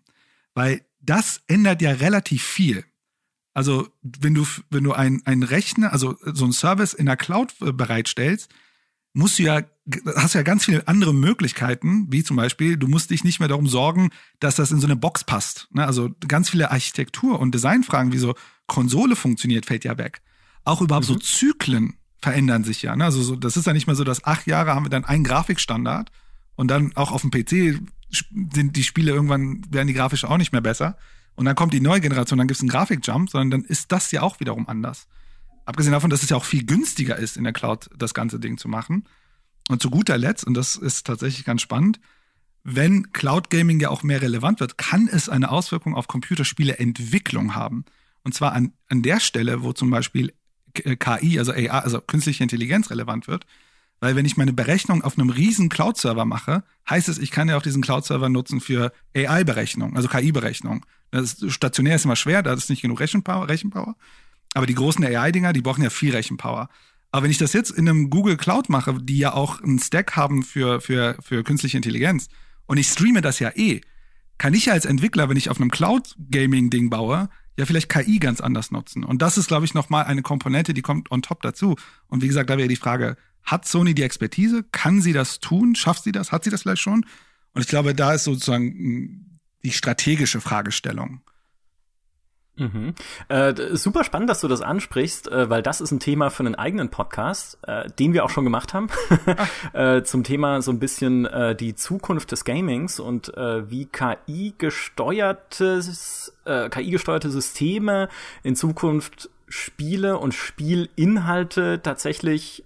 Weil 0.53 0.85
das 1.01 1.41
ändert 1.47 1.81
ja 1.81 1.91
relativ 1.91 2.43
viel. 2.43 2.85
Also 3.53 3.89
wenn 4.01 4.33
du, 4.33 4.47
wenn 4.69 4.83
du 4.83 4.93
ein, 4.93 5.21
ein 5.25 5.43
Rechner, 5.43 5.91
also 5.91 6.15
so 6.23 6.45
ein 6.45 6.53
Service 6.53 6.93
in 6.93 7.05
der 7.05 7.17
Cloud 7.17 7.53
äh, 7.61 7.73
bereitstellst, 7.73 8.49
musst 9.13 9.39
du 9.39 9.43
ja, 9.43 9.61
hast 10.15 10.35
ja 10.35 10.43
ganz 10.43 10.65
viele 10.65 10.87
andere 10.87 11.13
Möglichkeiten, 11.13 12.07
wie 12.09 12.23
zum 12.23 12.37
Beispiel, 12.37 12.77
du 12.77 12.87
musst 12.87 13.09
dich 13.09 13.23
nicht 13.23 13.39
mehr 13.39 13.49
darum 13.49 13.67
sorgen, 13.67 14.11
dass 14.39 14.55
das 14.55 14.71
in 14.71 14.79
so 14.79 14.87
eine 14.87 14.95
Box 14.95 15.23
passt. 15.23 15.67
Ne? 15.71 15.85
Also 15.85 16.11
ganz 16.27 16.49
viele 16.49 16.71
Architektur- 16.71 17.39
und 17.39 17.53
Designfragen, 17.53 18.11
wie 18.11 18.17
so 18.17 18.35
Konsole 18.67 19.15
funktioniert, 19.15 19.65
fällt 19.65 19.83
ja 19.83 19.97
weg. 19.97 20.21
Auch 20.63 20.81
überhaupt 20.81 21.09
mhm. 21.09 21.13
so 21.13 21.19
Zyklen 21.19 21.95
verändern 22.21 22.63
sich 22.63 22.81
ja. 22.81 22.95
Ne? 22.95 23.05
Also 23.05 23.21
so, 23.21 23.35
das 23.35 23.57
ist 23.57 23.65
ja 23.65 23.73
nicht 23.73 23.87
mehr 23.87 23.95
so, 23.95 24.03
dass 24.03 24.23
acht 24.25 24.45
Jahre 24.45 24.75
haben 24.75 24.85
wir 24.85 24.89
dann 24.89 25.05
einen 25.05 25.23
Grafikstandard 25.23 26.11
und 26.55 26.69
dann 26.69 26.95
auch 26.95 27.11
auf 27.11 27.21
dem 27.21 27.31
PC 27.31 27.79
sind 28.11 28.75
die 28.75 28.83
Spiele 28.83 29.11
irgendwann, 29.11 29.61
werden 29.69 29.87
die 29.87 29.93
grafisch 29.93 30.25
auch 30.25 30.37
nicht 30.37 30.51
mehr 30.51 30.61
besser. 30.61 30.97
Und 31.35 31.45
dann 31.45 31.55
kommt 31.55 31.73
die 31.73 31.79
neue 31.79 32.01
Generation, 32.01 32.37
dann 32.37 32.47
gibt 32.47 32.57
es 32.57 32.61
einen 32.61 32.69
Grafikjump, 32.69 33.29
sondern 33.29 33.61
dann 33.61 33.69
ist 33.69 33.91
das 33.91 34.11
ja 34.11 34.21
auch 34.21 34.39
wiederum 34.39 34.67
anders. 34.67 35.07
Abgesehen 35.69 35.91
davon, 35.91 36.09
dass 36.09 36.23
es 36.23 36.29
ja 36.29 36.35
auch 36.35 36.45
viel 36.45 36.65
günstiger 36.65 37.15
ist, 37.15 37.37
in 37.37 37.43
der 37.43 37.53
Cloud 37.53 37.91
das 37.95 38.15
ganze 38.15 38.39
Ding 38.39 38.57
zu 38.57 38.67
machen. 38.67 39.03
Und 39.69 39.83
zu 39.83 39.91
guter 39.91 40.17
Letzt, 40.17 40.47
und 40.47 40.55
das 40.55 40.75
ist 40.75 41.05
tatsächlich 41.05 41.45
ganz 41.45 41.61
spannend, 41.61 41.99
wenn 42.63 43.11
Cloud 43.13 43.51
Gaming 43.51 43.79
ja 43.79 43.89
auch 43.91 44.01
mehr 44.01 44.19
relevant 44.19 44.61
wird, 44.61 44.79
kann 44.79 45.07
es 45.07 45.29
eine 45.29 45.51
Auswirkung 45.51 45.93
auf 45.93 46.07
Computerspieleentwicklung 46.07 47.53
haben. 47.53 47.85
Und 48.23 48.33
zwar 48.33 48.53
an, 48.53 48.73
an 48.87 49.03
der 49.03 49.19
Stelle, 49.19 49.61
wo 49.61 49.71
zum 49.71 49.91
Beispiel 49.91 50.33
KI, 50.73 51.37
also 51.37 51.51
AI, 51.51 51.69
also 51.69 52.01
künstliche 52.01 52.41
Intelligenz 52.41 52.89
relevant 52.89 53.27
wird. 53.27 53.45
Weil 53.99 54.15
wenn 54.15 54.25
ich 54.25 54.37
meine 54.37 54.53
Berechnung 54.53 55.03
auf 55.03 55.19
einem 55.19 55.29
riesen 55.29 55.69
Cloud-Server 55.69 56.25
mache, 56.25 56.63
heißt 56.89 57.09
es, 57.09 57.19
ich 57.19 57.29
kann 57.29 57.47
ja 57.47 57.55
auch 57.55 57.61
diesen 57.61 57.83
Cloud-Server 57.83 58.29
nutzen 58.29 58.59
für 58.59 58.91
AI-Berechnung, 59.15 59.95
also 59.95 60.07
KI-Berechnung. 60.07 60.83
Stationär 61.47 61.95
ist 61.95 62.05
immer 62.05 62.15
schwer, 62.15 62.41
da 62.41 62.53
ist 62.53 62.71
nicht 62.71 62.81
genug 62.81 62.99
Rechenpower. 63.01 63.47
Rechenpower. 63.49 63.95
Aber 64.53 64.65
die 64.65 64.75
großen 64.75 65.03
AI-Dinger, 65.03 65.53
die 65.53 65.61
brauchen 65.61 65.83
ja 65.83 65.89
viel 65.89 66.15
Rechenpower. 66.15 66.69
Aber 67.11 67.23
wenn 67.23 67.31
ich 67.31 67.37
das 67.37 67.53
jetzt 67.53 67.71
in 67.71 67.89
einem 67.89 68.09
Google 68.09 68.37
Cloud 68.37 68.69
mache, 68.69 68.97
die 69.01 69.17
ja 69.17 69.33
auch 69.33 69.61
einen 69.61 69.79
Stack 69.79 70.15
haben 70.15 70.43
für, 70.43 70.81
für, 70.81 71.17
für 71.21 71.43
künstliche 71.43 71.77
Intelligenz, 71.77 72.27
und 72.67 72.77
ich 72.77 72.87
streame 72.87 73.21
das 73.21 73.39
ja 73.39 73.51
eh, 73.55 73.81
kann 74.37 74.53
ich 74.53 74.67
ja 74.67 74.73
als 74.73 74.85
Entwickler, 74.85 75.27
wenn 75.27 75.37
ich 75.37 75.49
auf 75.49 75.59
einem 75.59 75.71
Cloud-Gaming-Ding 75.71 76.89
baue, 76.89 77.29
ja 77.57 77.65
vielleicht 77.65 77.89
KI 77.89 78.19
ganz 78.19 78.41
anders 78.41 78.71
nutzen. 78.71 79.03
Und 79.03 79.21
das 79.21 79.37
ist, 79.37 79.47
glaube 79.47 79.65
ich, 79.65 79.73
nochmal 79.73 80.05
eine 80.05 80.21
Komponente, 80.21 80.73
die 80.73 80.81
kommt 80.81 81.11
on 81.11 81.21
top 81.21 81.41
dazu. 81.41 81.75
Und 82.07 82.23
wie 82.23 82.27
gesagt, 82.27 82.49
da 82.49 82.57
wäre 82.57 82.67
die 82.67 82.75
Frage, 82.75 83.17
hat 83.43 83.67
Sony 83.67 83.93
die 83.93 84.03
Expertise? 84.03 84.63
Kann 84.71 85.01
sie 85.01 85.13
das 85.13 85.39
tun? 85.39 85.75
Schafft 85.75 86.03
sie 86.03 86.11
das? 86.11 86.31
Hat 86.31 86.43
sie 86.43 86.49
das 86.49 86.61
vielleicht 86.61 86.81
schon? 86.81 87.05
Und 87.53 87.61
ich 87.61 87.67
glaube, 87.67 87.93
da 87.93 88.13
ist 88.13 88.23
sozusagen 88.23 89.39
die 89.63 89.71
strategische 89.71 90.39
Fragestellung. 90.39 91.21
Mhm. 92.59 92.93
Äh, 93.29 93.53
super 93.75 94.03
spannend, 94.03 94.29
dass 94.29 94.41
du 94.41 94.47
das 94.47 94.61
ansprichst, 94.61 95.31
äh, 95.31 95.49
weil 95.49 95.63
das 95.63 95.79
ist 95.79 95.91
ein 95.91 95.99
Thema 95.99 96.29
für 96.29 96.43
einen 96.43 96.55
eigenen 96.55 96.89
Podcast, 96.89 97.57
äh, 97.65 97.89
den 97.97 98.13
wir 98.13 98.25
auch 98.25 98.29
schon 98.29 98.43
gemacht 98.43 98.73
haben, 98.73 98.89
äh, 99.73 100.03
zum 100.03 100.23
Thema 100.23 100.61
so 100.61 100.71
ein 100.71 100.79
bisschen 100.79 101.25
äh, 101.25 101.55
die 101.55 101.75
Zukunft 101.75 102.33
des 102.33 102.43
Gamings 102.43 102.99
und 102.99 103.35
äh, 103.35 103.69
wie 103.69 103.85
KI 103.85 104.53
gesteuertes, 104.57 106.33
KI 106.71 106.89
gesteuerte 106.89 107.29
Systeme 107.29 108.09
in 108.41 108.55
Zukunft 108.55 109.29
Spiele 109.47 110.17
und 110.17 110.33
Spielinhalte 110.33 111.79
tatsächlich 111.83 112.63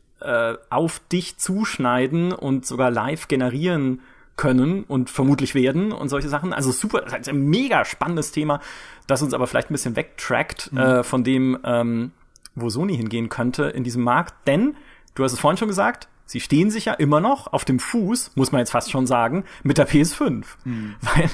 auf 0.70 1.02
dich 1.12 1.36
zuschneiden 1.38 2.32
und 2.32 2.66
sogar 2.66 2.92
live 2.92 3.28
generieren 3.28 4.00
können 4.36 4.84
und 4.84 5.10
vermutlich 5.10 5.56
werden 5.56 5.92
und 5.92 6.10
solche 6.10 6.30
Sachen. 6.30 6.54
Also 6.54 6.72
super, 6.72 7.02
das 7.02 7.14
ist 7.14 7.30
ein 7.30 7.46
mega 7.46 7.86
spannendes 7.86 8.32
Thema, 8.32 8.60
das 9.08 9.22
uns 9.22 9.34
aber 9.34 9.48
vielleicht 9.48 9.70
ein 9.70 9.74
bisschen 9.74 9.96
wegtrackt 9.96 10.72
mhm. 10.72 10.78
äh, 10.80 11.04
von 11.04 11.24
dem, 11.24 11.58
ähm, 11.64 12.12
wo 12.56 12.70
Sony 12.70 12.98
hingehen 12.98 13.30
könnte 13.30 13.66
in 13.66 13.84
diesem 13.84 14.04
Markt. 14.04 14.34
Denn, 14.48 14.76
du 15.16 15.24
hast 15.24 15.34
es 15.34 15.40
vorhin 15.40 15.58
schon 15.58 15.68
gesagt, 15.68 16.08
sie 16.26 16.40
stehen 16.40 16.72
sich 16.72 16.86
ja 16.86 16.94
immer 16.94 17.20
noch 17.20 17.52
auf 17.54 17.66
dem 17.66 17.80
Fuß, 17.80 18.32
muss 18.36 18.52
man 18.52 18.60
jetzt 18.60 18.72
fast 18.72 18.92
schon 18.92 19.06
sagen, 19.06 19.44
mit 19.62 19.78
der 19.78 19.88
PS5. 19.88 20.44
Mhm. 20.66 20.96
Weil 21.02 21.30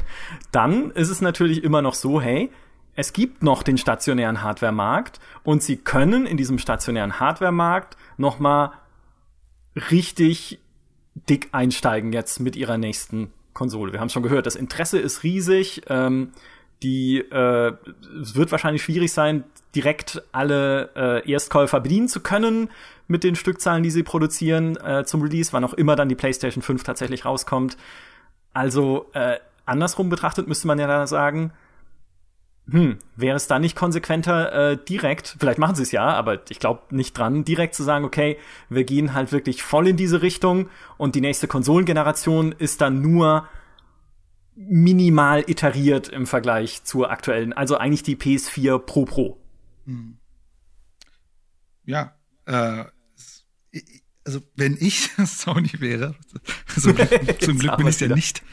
dann 0.51 0.91
ist 0.91 1.09
es 1.09 1.21
natürlich 1.21 1.63
immer 1.63 1.81
noch 1.81 1.93
so, 1.93 2.19
hey, 2.19 2.51
es 2.95 3.13
gibt 3.13 3.43
noch 3.43 3.63
den 3.63 3.77
stationären 3.77 4.41
Hardware-Markt 4.41 5.21
und 5.43 5.63
sie 5.63 5.77
können 5.77 6.25
in 6.25 6.35
diesem 6.35 6.59
stationären 6.59 7.21
Hardware-Markt 7.21 7.95
noch 8.17 8.39
mal 8.39 8.73
richtig 9.89 10.59
dick 11.15 11.49
einsteigen 11.51 12.13
jetzt 12.13 12.39
mit 12.39 12.55
ihrer 12.55 12.77
nächsten 12.77 13.31
Konsole. 13.53 13.91
Wir 13.91 13.99
haben 13.99 14.09
schon 14.09 14.23
gehört, 14.23 14.45
das 14.45 14.55
Interesse 14.55 14.99
ist 14.99 15.23
riesig. 15.23 15.81
Ähm, 15.87 16.31
die 16.81 17.19
äh, 17.19 17.73
es 18.21 18.35
wird 18.35 18.51
wahrscheinlich 18.51 18.83
schwierig 18.83 19.11
sein, 19.11 19.43
direkt 19.75 20.23
alle 20.31 20.89
äh, 20.95 21.31
Erstkäufer 21.31 21.81
bedienen 21.81 22.07
zu 22.07 22.21
können 22.21 22.69
mit 23.07 23.23
den 23.23 23.35
Stückzahlen, 23.35 23.83
die 23.83 23.91
sie 23.91 24.03
produzieren 24.03 24.77
äh, 24.77 25.03
zum 25.03 25.21
Release, 25.21 25.51
wann 25.51 25.63
auch 25.63 25.73
immer 25.73 25.95
dann 25.95 26.09
die 26.09 26.15
PlayStation 26.15 26.61
5 26.61 26.83
tatsächlich 26.83 27.25
rauskommt. 27.25 27.75
Also 28.53 29.07
äh, 29.13 29.37
andersrum 29.65 30.09
betrachtet 30.09 30.47
müsste 30.47 30.67
man 30.67 30.79
ja 30.79 30.87
da 30.87 31.05
sagen, 31.05 31.51
hm, 32.71 32.97
wäre 33.15 33.37
es 33.37 33.47
da 33.47 33.59
nicht 33.59 33.75
konsequenter, 33.75 34.71
äh, 34.71 34.77
direkt, 34.77 35.35
vielleicht 35.39 35.59
machen 35.59 35.75
sie 35.75 35.83
es 35.83 35.91
ja, 35.91 36.07
aber 36.09 36.39
ich 36.49 36.59
glaube 36.59 36.81
nicht 36.89 37.17
dran, 37.17 37.43
direkt 37.43 37.75
zu 37.75 37.83
sagen, 37.83 38.05
okay, 38.05 38.37
wir 38.69 38.83
gehen 38.83 39.13
halt 39.13 39.31
wirklich 39.31 39.63
voll 39.63 39.87
in 39.87 39.97
diese 39.97 40.21
Richtung 40.21 40.69
und 40.97 41.15
die 41.15 41.21
nächste 41.21 41.47
Konsolengeneration 41.47 42.51
ist 42.51 42.81
dann 42.81 43.01
nur 43.01 43.47
minimal 44.55 45.43
iteriert 45.47 46.09
im 46.09 46.27
Vergleich 46.27 46.83
zur 46.83 47.09
aktuellen, 47.11 47.53
also 47.53 47.77
eigentlich 47.77 48.03
die 48.03 48.17
PS4 48.17 48.79
Pro 48.79 49.05
Pro. 49.05 49.37
Hm. 49.85 50.17
Ja, 51.85 52.13
äh, 52.45 52.83
also 54.25 54.41
wenn 54.55 54.77
ich 54.79 55.09
Sony 55.25 55.71
wäre, 55.79 56.15
zum 56.79 56.95
Glück, 56.95 57.41
zum 57.41 57.57
Glück 57.57 57.77
bin 57.77 57.87
ich 57.87 57.99
ja 57.99 58.09
nicht, 58.09 58.39
äh, 58.39 58.43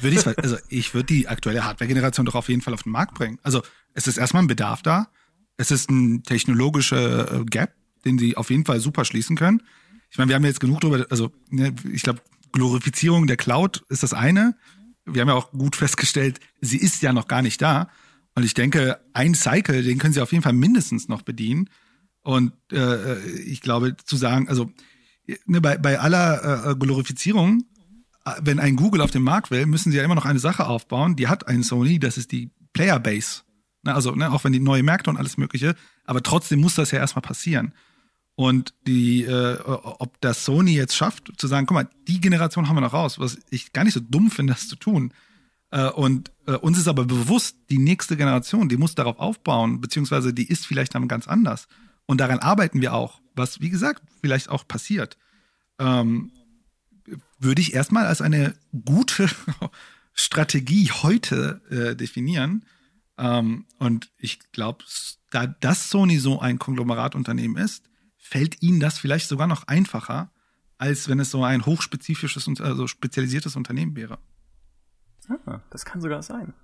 würde 0.00 0.16
ich, 0.16 0.38
also 0.38 0.56
ich 0.68 0.94
würde 0.94 1.06
die 1.06 1.28
aktuelle 1.28 1.64
Hardware-Generation 1.64 2.26
doch 2.26 2.34
auf 2.34 2.48
jeden 2.48 2.62
Fall 2.62 2.74
auf 2.74 2.82
den 2.82 2.92
Markt 2.92 3.14
bringen. 3.14 3.38
Also 3.42 3.62
es 3.92 4.06
ist 4.06 4.16
erstmal 4.16 4.42
ein 4.42 4.48
Bedarf 4.48 4.82
da. 4.82 5.08
Es 5.56 5.70
ist 5.70 5.90
ein 5.90 6.22
technologischer 6.22 7.40
äh, 7.40 7.44
Gap, 7.44 7.74
den 8.04 8.18
sie 8.18 8.36
auf 8.36 8.50
jeden 8.50 8.64
Fall 8.64 8.80
super 8.80 9.04
schließen 9.04 9.36
können. 9.36 9.62
Ich 10.10 10.18
meine, 10.18 10.28
wir 10.28 10.36
haben 10.36 10.44
jetzt 10.44 10.60
genug 10.60 10.80
drüber, 10.80 11.06
also 11.10 11.32
ne, 11.50 11.74
ich 11.92 12.02
glaube, 12.02 12.20
Glorifizierung 12.52 13.26
der 13.26 13.36
Cloud 13.36 13.84
ist 13.88 14.02
das 14.02 14.14
eine. 14.14 14.56
Wir 15.04 15.20
haben 15.20 15.28
ja 15.28 15.34
auch 15.34 15.50
gut 15.52 15.76
festgestellt, 15.76 16.40
sie 16.60 16.78
ist 16.78 17.02
ja 17.02 17.12
noch 17.12 17.28
gar 17.28 17.42
nicht 17.42 17.60
da. 17.60 17.90
Und 18.34 18.44
ich 18.44 18.54
denke, 18.54 19.00
ein 19.12 19.34
Cycle, 19.34 19.82
den 19.82 19.98
können 19.98 20.12
sie 20.12 20.20
auf 20.20 20.32
jeden 20.32 20.42
Fall 20.42 20.52
mindestens 20.52 21.08
noch 21.08 21.22
bedienen. 21.22 21.70
Und 22.22 22.52
äh, 22.72 23.20
ich 23.40 23.60
glaube, 23.60 23.96
zu 24.04 24.16
sagen, 24.16 24.48
also 24.48 24.72
ne, 25.46 25.60
bei, 25.60 25.78
bei 25.78 26.00
aller 26.00 26.70
äh, 26.70 26.74
Glorifizierung 26.74 27.64
wenn 28.40 28.58
ein 28.58 28.76
Google 28.76 29.00
auf 29.00 29.10
den 29.10 29.22
Markt 29.22 29.50
will, 29.50 29.66
müssen 29.66 29.92
sie 29.92 29.98
ja 29.98 30.04
immer 30.04 30.14
noch 30.14 30.24
eine 30.24 30.38
Sache 30.38 30.66
aufbauen. 30.66 31.16
Die 31.16 31.28
hat 31.28 31.46
ein 31.46 31.62
Sony, 31.62 31.98
das 31.98 32.16
ist 32.16 32.32
die 32.32 32.50
Player 32.72 32.98
Base. 32.98 33.42
Also, 33.84 34.12
ne, 34.12 34.32
auch 34.32 34.44
wenn 34.44 34.52
die 34.52 34.60
neue 34.60 34.82
Märkte 34.82 35.10
und 35.10 35.18
alles 35.18 35.36
Mögliche, 35.36 35.74
aber 36.04 36.22
trotzdem 36.22 36.60
muss 36.60 36.74
das 36.74 36.90
ja 36.90 36.98
erstmal 36.98 37.22
passieren. 37.22 37.74
Und 38.36 38.74
die, 38.86 39.22
äh, 39.22 39.60
ob 39.60 40.20
das 40.20 40.44
Sony 40.44 40.74
jetzt 40.74 40.96
schafft, 40.96 41.32
zu 41.36 41.46
sagen, 41.46 41.66
guck 41.66 41.74
mal, 41.74 41.88
die 42.08 42.20
Generation 42.20 42.68
haben 42.68 42.76
wir 42.76 42.80
noch 42.80 42.92
raus, 42.92 43.18
was 43.18 43.38
ich 43.50 43.72
gar 43.72 43.84
nicht 43.84 43.94
so 43.94 44.00
dumm 44.00 44.30
finde, 44.30 44.54
das 44.54 44.66
zu 44.68 44.76
tun. 44.76 45.12
Äh, 45.70 45.90
und 45.90 46.32
äh, 46.46 46.52
uns 46.52 46.78
ist 46.78 46.88
aber 46.88 47.04
bewusst, 47.04 47.56
die 47.70 47.78
nächste 47.78 48.16
Generation, 48.16 48.68
die 48.68 48.76
muss 48.76 48.94
darauf 48.94 49.18
aufbauen, 49.18 49.80
beziehungsweise 49.80 50.32
die 50.34 50.48
ist 50.48 50.66
vielleicht 50.66 50.94
dann 50.94 51.06
ganz 51.06 51.28
anders. 51.28 51.68
Und 52.06 52.20
daran 52.20 52.40
arbeiten 52.40 52.80
wir 52.80 52.94
auch, 52.94 53.20
was, 53.36 53.60
wie 53.60 53.70
gesagt, 53.70 54.02
vielleicht 54.20 54.48
auch 54.48 54.66
passiert. 54.66 55.16
Ähm, 55.78 56.32
würde 57.44 57.62
ich 57.62 57.74
erstmal 57.74 58.06
als 58.06 58.20
eine 58.20 58.54
gute 58.84 59.28
Strategie 60.12 60.90
heute 60.90 61.60
äh, 61.70 61.96
definieren. 61.96 62.64
Ähm, 63.16 63.66
und 63.78 64.10
ich 64.18 64.40
glaube, 64.52 64.84
da 65.30 65.46
das 65.46 65.90
Sony 65.90 66.18
so 66.18 66.40
ein 66.40 66.58
Konglomeratunternehmen 66.58 67.56
ist, 67.56 67.84
fällt 68.16 68.62
ihnen 68.62 68.80
das 68.80 68.98
vielleicht 68.98 69.28
sogar 69.28 69.46
noch 69.46 69.68
einfacher, 69.68 70.30
als 70.78 71.08
wenn 71.08 71.20
es 71.20 71.30
so 71.30 71.44
ein 71.44 71.66
hochspezifisches 71.66 72.48
und 72.48 72.60
also 72.60 72.86
spezialisiertes 72.86 73.54
Unternehmen 73.54 73.94
wäre. 73.94 74.18
Ah, 75.46 75.60
das 75.70 75.84
kann 75.84 76.00
sogar 76.00 76.22
sein. 76.22 76.54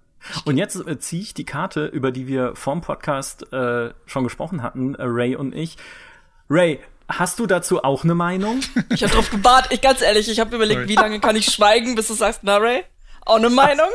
Und 0.44 0.56
jetzt 0.58 0.76
äh, 0.86 0.98
ziehe 0.98 1.22
ich 1.22 1.34
die 1.34 1.44
Karte, 1.44 1.86
über 1.86 2.12
die 2.12 2.26
wir 2.26 2.54
vorm 2.54 2.80
Podcast 2.80 3.52
äh, 3.52 3.94
schon 4.06 4.24
gesprochen 4.24 4.62
hatten, 4.62 4.94
äh, 4.94 5.02
Ray 5.04 5.36
und 5.36 5.54
ich. 5.54 5.76
Ray, 6.48 6.80
Hast 7.10 7.38
du 7.38 7.46
dazu 7.46 7.82
auch 7.82 8.04
eine 8.04 8.14
Meinung? 8.14 8.60
Ich 8.92 9.02
habe 9.02 9.12
drauf 9.12 9.30
gewartet. 9.30 9.72
Ich 9.72 9.80
ganz 9.80 10.02
ehrlich, 10.02 10.28
ich 10.28 10.40
habe 10.40 10.54
überlegt, 10.54 10.80
Sorry. 10.80 10.88
wie 10.88 10.94
lange 10.94 11.20
kann 11.20 11.36
ich 11.36 11.46
schweigen, 11.46 11.94
bis 11.94 12.08
du 12.08 12.14
sagst, 12.14 12.40
na 12.42 12.56
Ray, 12.56 12.84
auch 13.24 13.36
eine 13.36 13.50
Meinung? 13.50 13.88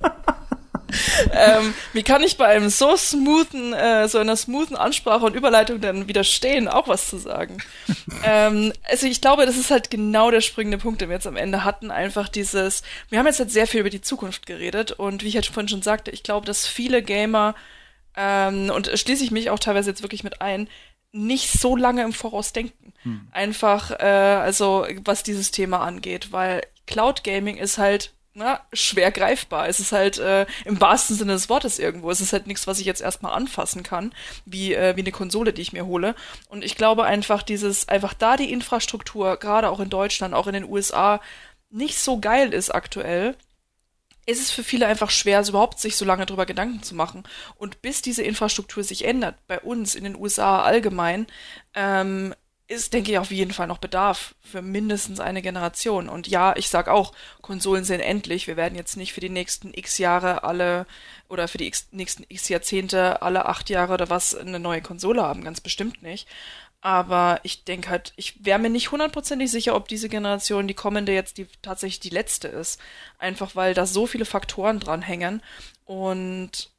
ähm, 1.32 1.74
wie 1.92 2.02
kann 2.02 2.22
ich 2.22 2.36
bei 2.36 2.46
einem 2.46 2.68
so 2.68 2.96
smoothen, 2.96 3.72
äh, 3.72 4.08
so 4.08 4.18
einer 4.18 4.36
smoothen 4.36 4.76
Ansprache 4.76 5.24
und 5.24 5.34
Überleitung 5.34 5.80
dann 5.80 6.08
widerstehen, 6.08 6.68
auch 6.68 6.88
was 6.88 7.08
zu 7.08 7.18
sagen? 7.18 7.58
ähm, 8.24 8.72
also 8.88 9.06
ich 9.06 9.20
glaube, 9.20 9.46
das 9.46 9.56
ist 9.56 9.70
halt 9.70 9.90
genau 9.90 10.30
der 10.30 10.40
springende 10.40 10.78
Punkt, 10.78 11.00
den 11.00 11.08
wir 11.08 11.16
jetzt 11.16 11.26
am 11.26 11.36
Ende 11.36 11.64
hatten. 11.64 11.90
Einfach 11.90 12.28
dieses, 12.28 12.82
wir 13.08 13.18
haben 13.18 13.26
jetzt 13.26 13.40
halt 13.40 13.50
sehr 13.50 13.66
viel 13.66 13.80
über 13.80 13.90
die 13.90 14.02
Zukunft 14.02 14.46
geredet 14.46 14.92
und 14.92 15.22
wie 15.22 15.28
ich 15.28 15.34
halt 15.34 15.46
vorhin 15.46 15.68
schon 15.68 15.82
sagte, 15.82 16.10
ich 16.10 16.22
glaube, 16.22 16.46
dass 16.46 16.66
viele 16.66 17.02
Gamer 17.02 17.54
ähm, 18.16 18.70
und 18.70 18.90
schließe 18.94 19.24
ich 19.24 19.30
mich 19.30 19.50
auch 19.50 19.58
teilweise 19.58 19.90
jetzt 19.90 20.02
wirklich 20.02 20.24
mit 20.24 20.40
ein, 20.40 20.68
nicht 21.16 21.50
so 21.52 21.76
lange 21.76 22.02
im 22.02 22.12
Voraus 22.12 22.52
denken. 22.52 22.92
Hm. 23.02 23.28
Einfach, 23.32 23.90
äh, 23.90 24.04
also 24.04 24.86
was 25.04 25.22
dieses 25.22 25.50
Thema 25.50 25.80
angeht, 25.80 26.32
weil 26.32 26.62
Cloud 26.86 27.24
Gaming 27.24 27.56
ist 27.56 27.78
halt 27.78 28.12
na, 28.38 28.60
schwer 28.74 29.10
greifbar. 29.10 29.66
Es 29.66 29.80
ist 29.80 29.92
halt 29.92 30.18
äh, 30.18 30.44
im 30.66 30.78
wahrsten 30.78 31.16
Sinne 31.16 31.32
des 31.32 31.48
Wortes 31.48 31.78
irgendwo. 31.78 32.10
Es 32.10 32.20
ist 32.20 32.34
halt 32.34 32.46
nichts, 32.46 32.66
was 32.66 32.78
ich 32.78 32.84
jetzt 32.84 33.00
erstmal 33.00 33.32
anfassen 33.32 33.82
kann, 33.82 34.12
wie, 34.44 34.74
äh, 34.74 34.94
wie 34.94 35.00
eine 35.00 35.10
Konsole, 35.10 35.54
die 35.54 35.62
ich 35.62 35.72
mir 35.72 35.86
hole. 35.86 36.14
Und 36.48 36.62
ich 36.62 36.76
glaube 36.76 37.04
einfach, 37.04 37.42
dieses, 37.42 37.88
einfach 37.88 38.12
da 38.12 38.36
die 38.36 38.52
Infrastruktur, 38.52 39.38
gerade 39.38 39.70
auch 39.70 39.80
in 39.80 39.88
Deutschland, 39.88 40.34
auch 40.34 40.46
in 40.46 40.52
den 40.52 40.68
USA, 40.68 41.22
nicht 41.70 41.98
so 41.98 42.20
geil 42.20 42.52
ist 42.52 42.74
aktuell, 42.74 43.36
ist 44.26 44.40
es 44.40 44.50
für 44.50 44.64
viele 44.64 44.86
einfach 44.86 45.10
schwer, 45.10 45.38
also 45.38 45.52
überhaupt 45.52 45.80
sich 45.80 45.96
so 45.96 46.04
lange 46.04 46.26
drüber 46.26 46.46
Gedanken 46.46 46.82
zu 46.82 46.94
machen. 46.94 47.22
Und 47.56 47.80
bis 47.80 48.02
diese 48.02 48.22
Infrastruktur 48.22 48.82
sich 48.82 49.04
ändert, 49.04 49.36
bei 49.46 49.60
uns 49.60 49.94
in 49.94 50.04
den 50.04 50.16
USA 50.16 50.62
allgemein, 50.62 51.26
ähm, 51.74 52.34
ist, 52.68 52.92
denke 52.92 53.12
ich, 53.12 53.18
auf 53.18 53.30
jeden 53.30 53.52
Fall 53.52 53.68
noch 53.68 53.78
Bedarf 53.78 54.34
für 54.40 54.60
mindestens 54.60 55.20
eine 55.20 55.40
Generation. 55.40 56.08
Und 56.08 56.26
ja, 56.26 56.56
ich 56.56 56.68
sag 56.68 56.88
auch, 56.88 57.12
Konsolen 57.40 57.84
sind 57.84 58.00
endlich. 58.00 58.48
Wir 58.48 58.56
werden 58.56 58.74
jetzt 58.74 58.96
nicht 58.96 59.12
für 59.12 59.20
die 59.20 59.28
nächsten 59.28 59.72
x 59.72 59.98
Jahre 59.98 60.42
alle 60.42 60.86
oder 61.28 61.46
für 61.46 61.58
die 61.58 61.68
x, 61.68 61.88
nächsten 61.92 62.24
x 62.28 62.48
Jahrzehnte 62.48 63.22
alle 63.22 63.46
acht 63.46 63.70
Jahre 63.70 63.94
oder 63.94 64.10
was 64.10 64.34
eine 64.34 64.58
neue 64.58 64.82
Konsole 64.82 65.22
haben. 65.22 65.44
Ganz 65.44 65.60
bestimmt 65.60 66.02
nicht. 66.02 66.26
Aber 66.86 67.40
ich 67.42 67.64
denke 67.64 67.90
halt, 67.90 68.12
ich 68.14 68.44
wäre 68.44 68.60
mir 68.60 68.70
nicht 68.70 68.92
hundertprozentig 68.92 69.50
sicher, 69.50 69.74
ob 69.74 69.88
diese 69.88 70.08
Generation, 70.08 70.68
die 70.68 70.74
kommende, 70.74 71.10
jetzt 71.10 71.36
die 71.36 71.48
tatsächlich 71.60 71.98
die 71.98 72.10
letzte 72.10 72.46
ist. 72.46 72.80
Einfach 73.18 73.56
weil 73.56 73.74
da 73.74 73.86
so 73.86 74.06
viele 74.06 74.24
Faktoren 74.24 74.78
dran 74.78 75.02
hängen. 75.02 75.42
Und 75.84 76.70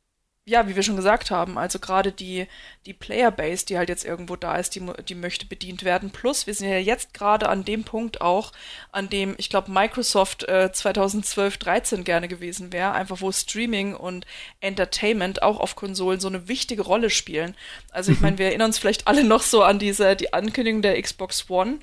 ja, 0.48 0.66
wie 0.66 0.78
wir 0.78 0.84
schon 0.84 0.96
gesagt 0.96 1.30
haben, 1.30 1.58
also 1.58 1.78
gerade 1.78 2.14
die, 2.14 2.48
die 2.86 2.94
Playerbase, 2.94 3.66
die 3.66 3.78
halt 3.78 3.90
jetzt 3.90 4.06
irgendwo 4.06 4.38
da 4.38 4.56
ist, 4.56 4.76
die, 4.76 4.82
die 5.06 5.14
möchte 5.14 5.46
bedient 5.46 5.84
werden. 5.84 6.10
Plus, 6.10 6.48
wir 6.48 6.54
sind 6.54 6.70
ja 6.70 6.78
jetzt 6.78 7.14
gerade 7.14 7.50
an 7.50 7.66
dem 7.66 7.84
Punkt 7.84 8.22
auch, 8.22 8.54
an 8.94 9.10
dem, 9.10 9.36
ich 9.38 9.50
glaube, 9.50 9.70
Microsoft 9.70 10.48
äh, 10.48 10.72
2012, 10.72 11.58
13 11.58 12.04
gerne 12.06 12.30
gewesen 12.30 12.72
wäre, 12.72 12.94
einfach 12.94 13.20
wo 13.20 13.30
Streaming 13.30 13.94
und 13.94 14.26
Entertainment 14.62 15.44
auch 15.44 15.60
auf 15.60 15.76
Konsolen 15.76 16.22
so 16.22 16.30
eine 16.30 16.48
wichtige 16.48 16.84
Rolle 16.84 17.10
spielen. 17.10 17.54
Also 17.92 18.14
ich 18.14 18.22
meine, 18.22 18.38
wir 18.38 18.46
erinnern 18.46 18.68
uns 18.68 18.78
vielleicht 18.78 19.06
alle 19.06 19.26
noch 19.26 19.42
so 19.42 19.64
an 19.64 19.80
diese, 19.80 20.16
die 20.16 20.32
Ankündigung 20.32 20.82
der 20.82 21.02
Xbox 21.02 21.50
One. 21.50 21.80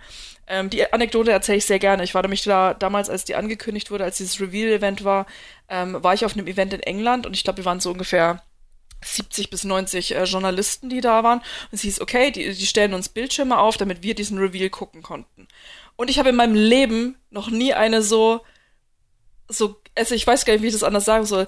Ähm, 0.46 0.70
die 0.70 0.90
Anekdote 0.90 1.32
erzähle 1.32 1.58
ich 1.58 1.66
sehr 1.66 1.78
gerne. 1.78 2.02
Ich 2.02 2.14
war 2.14 2.22
nämlich 2.22 2.44
da 2.44 2.72
damals, 2.72 3.10
als 3.10 3.26
die 3.26 3.34
angekündigt 3.34 3.90
wurde, 3.90 4.04
als 4.04 4.16
dieses 4.16 4.40
Reveal-Event 4.40 5.04
war, 5.04 5.26
ähm, 5.68 6.02
war 6.02 6.14
ich 6.14 6.24
auf 6.24 6.32
einem 6.32 6.46
Event 6.46 6.72
in 6.72 6.80
England 6.80 7.26
und 7.26 7.36
ich 7.36 7.44
glaube, 7.44 7.58
wir 7.58 7.64
waren 7.66 7.80
so 7.80 7.90
ungefähr 7.90 8.42
70 9.04 9.50
bis 9.50 9.64
90 9.64 10.14
äh, 10.14 10.24
Journalisten, 10.24 10.88
die 10.88 11.00
da 11.00 11.22
waren. 11.22 11.38
Und 11.38 11.72
es 11.72 11.82
hieß, 11.82 12.00
okay, 12.00 12.30
die, 12.30 12.52
die 12.52 12.66
stellen 12.66 12.94
uns 12.94 13.08
Bildschirme 13.08 13.58
auf, 13.58 13.76
damit 13.76 14.02
wir 14.02 14.14
diesen 14.14 14.38
Reveal 14.38 14.70
gucken 14.70 15.02
konnten. 15.02 15.48
Und 15.96 16.10
ich 16.10 16.18
habe 16.18 16.30
in 16.30 16.36
meinem 16.36 16.54
Leben 16.54 17.16
noch 17.30 17.50
nie 17.50 17.74
eine 17.74 18.02
so, 18.02 18.40
so, 19.48 19.80
also 19.94 20.14
ich 20.14 20.26
weiß 20.26 20.44
gar 20.44 20.54
nicht, 20.54 20.62
wie 20.62 20.68
ich 20.68 20.72
das 20.72 20.82
anders 20.82 21.04
sagen 21.04 21.24
soll, 21.24 21.46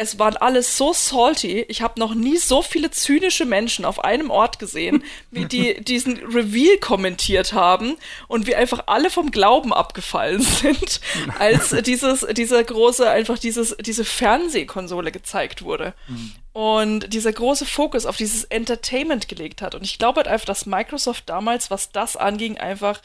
es 0.00 0.16
waren 0.18 0.36
alles 0.36 0.76
so 0.78 0.92
salty. 0.92 1.66
Ich 1.68 1.82
habe 1.82 1.98
noch 1.98 2.14
nie 2.14 2.36
so 2.36 2.62
viele 2.62 2.92
zynische 2.92 3.44
Menschen 3.44 3.84
auf 3.84 4.04
einem 4.04 4.30
Ort 4.30 4.60
gesehen, 4.60 5.02
wie 5.32 5.44
die 5.44 5.82
diesen 5.82 6.18
Reveal 6.18 6.78
kommentiert 6.78 7.52
haben 7.52 7.96
und 8.28 8.46
wie 8.46 8.54
einfach 8.54 8.84
alle 8.86 9.10
vom 9.10 9.32
Glauben 9.32 9.74
abgefallen 9.74 10.40
sind, 10.62 11.00
als 11.40 11.70
dieses, 11.82 12.24
dieser 12.30 12.62
große, 12.62 13.10
einfach 13.10 13.40
dieses, 13.40 13.76
diese 13.80 14.04
Fernsehkonsole 14.04 15.10
gezeigt 15.10 15.62
wurde. 15.62 15.94
Mhm. 16.06 16.32
Und 16.52 17.12
dieser 17.12 17.32
große 17.32 17.66
Fokus 17.66 18.06
auf 18.06 18.16
dieses 18.16 18.44
Entertainment 18.44 19.28
gelegt 19.28 19.62
hat. 19.62 19.74
Und 19.74 19.84
ich 19.84 19.98
glaube 19.98 20.18
halt 20.18 20.28
einfach, 20.28 20.46
dass 20.46 20.64
Microsoft 20.64 21.28
damals, 21.28 21.72
was 21.72 21.90
das 21.90 22.16
anging, 22.16 22.56
einfach 22.56 23.00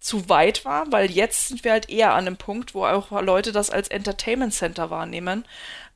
zu 0.00 0.28
weit 0.28 0.64
war, 0.64 0.90
weil 0.92 1.10
jetzt 1.10 1.48
sind 1.48 1.64
wir 1.64 1.72
halt 1.72 1.90
eher 1.90 2.14
an 2.14 2.26
einem 2.26 2.36
Punkt, 2.36 2.74
wo 2.74 2.86
auch 2.86 3.10
Leute 3.20 3.52
das 3.52 3.70
als 3.70 3.88
Entertainment 3.88 4.54
Center 4.54 4.90
wahrnehmen. 4.90 5.44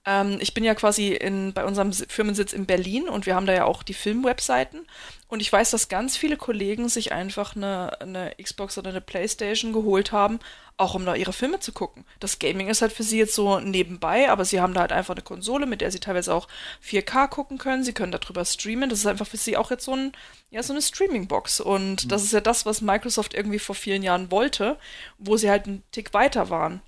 Ähm, 0.05 0.38
ich 0.40 0.53
bin 0.53 0.64
ja 0.64 0.74
quasi 0.74 1.12
in, 1.12 1.53
bei 1.53 1.64
unserem 1.64 1.92
Firmensitz 1.92 2.53
in 2.53 2.66
Berlin 2.66 3.09
und 3.09 3.26
wir 3.26 3.34
haben 3.34 3.46
da 3.46 3.53
ja 3.53 3.64
auch 3.64 3.82
die 3.82 3.94
Filmwebseiten. 3.94 4.86
Und 5.28 5.40
ich 5.40 5.53
weiß, 5.53 5.70
dass 5.70 5.88
ganz 5.88 6.16
viele 6.16 6.36
Kollegen 6.36 6.88
sich 6.88 7.12
einfach 7.12 7.57
eine, 7.57 8.00
eine 8.00 8.34
Xbox 8.42 8.76
oder 8.78 8.90
eine 8.90 9.00
Playstation 9.00 9.72
geholt 9.72 10.12
haben, 10.12 10.40
auch 10.76 10.94
um 10.94 11.07
da 11.07 11.14
ihre 11.14 11.32
Filme 11.32 11.61
zu 11.61 11.72
gucken. 11.72 12.05
Das 12.18 12.38
Gaming 12.40 12.68
ist 12.68 12.82
halt 12.82 12.92
für 12.92 13.05
sie 13.05 13.18
jetzt 13.18 13.34
so 13.34 13.61
nebenbei, 13.61 14.28
aber 14.28 14.44
sie 14.44 14.61
haben 14.61 14.74
da 14.74 14.80
halt 14.80 14.92
einfach 14.92 15.14
eine 15.14 15.22
Konsole, 15.22 15.66
mit 15.66 15.80
der 15.80 15.92
sie 15.92 16.00
teilweise 16.00 16.34
auch 16.34 16.48
4K 16.84 17.28
gucken 17.28 17.59
können. 17.59 17.84
Sie 17.84 17.92
können 17.92 18.12
darüber 18.12 18.44
streamen. 18.44 18.90
Das 18.90 18.98
ist 18.98 19.07
einfach 19.07 19.26
für 19.26 19.36
sie 19.36 19.57
auch 19.57 19.70
jetzt 19.70 19.84
so, 19.84 19.94
ein, 19.94 20.12
ja, 20.50 20.62
so 20.62 20.72
eine 20.72 20.82
Streaming-Box. 20.82 21.61
Und 21.61 22.05
mhm. 22.05 22.09
das 22.09 22.24
ist 22.24 22.32
ja 22.32 22.40
das, 22.40 22.66
was 22.66 22.80
Microsoft 22.80 23.34
irgendwie 23.34 23.61
vor 23.61 23.76
vielen 23.76 24.03
Jahren 24.03 24.30
wollte, 24.32 24.78
wo 25.18 25.36
sie 25.36 25.48
halt 25.48 25.66
einen 25.66 25.84
Tick 25.92 26.12
weiter 26.12 26.50
waren. 26.50 26.82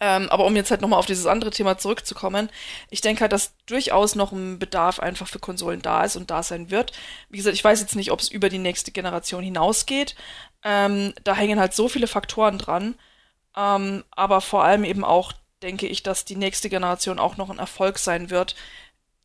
Ähm, 0.00 0.28
aber 0.28 0.44
um 0.44 0.54
jetzt 0.56 0.70
halt 0.70 0.82
nochmal 0.82 0.98
auf 0.98 1.06
dieses 1.06 1.26
andere 1.26 1.50
Thema 1.50 1.78
zurückzukommen, 1.78 2.50
ich 2.90 3.00
denke 3.00 3.22
halt, 3.22 3.32
dass 3.32 3.54
durchaus 3.64 4.14
noch 4.14 4.30
ein 4.30 4.58
Bedarf 4.58 5.00
einfach 5.00 5.26
für 5.26 5.38
Konsolen 5.38 5.80
da 5.80 6.04
ist 6.04 6.16
und 6.16 6.30
da 6.30 6.42
sein 6.42 6.70
wird. 6.70 6.92
Wie 7.30 7.38
gesagt, 7.38 7.56
ich 7.56 7.64
weiß 7.64 7.80
jetzt 7.80 7.96
nicht, 7.96 8.12
ob 8.12 8.20
es 8.20 8.28
über 8.28 8.50
die 8.50 8.58
nächste 8.58 8.92
Generation 8.92 9.42
hinausgeht. 9.42 10.14
Ähm, 10.64 11.14
da 11.24 11.34
hängen 11.34 11.58
halt 11.58 11.72
so 11.74 11.88
viele 11.88 12.08
Faktoren 12.08 12.58
dran. 12.58 12.96
Ähm, 13.56 14.04
aber 14.10 14.40
vor 14.42 14.64
allem 14.64 14.84
eben 14.84 15.04
auch 15.04 15.32
denke 15.62 15.86
ich, 15.86 16.02
dass 16.02 16.26
die 16.26 16.36
nächste 16.36 16.68
Generation 16.68 17.18
auch 17.18 17.38
noch 17.38 17.48
ein 17.48 17.58
Erfolg 17.58 17.98
sein 17.98 18.28
wird. 18.30 18.54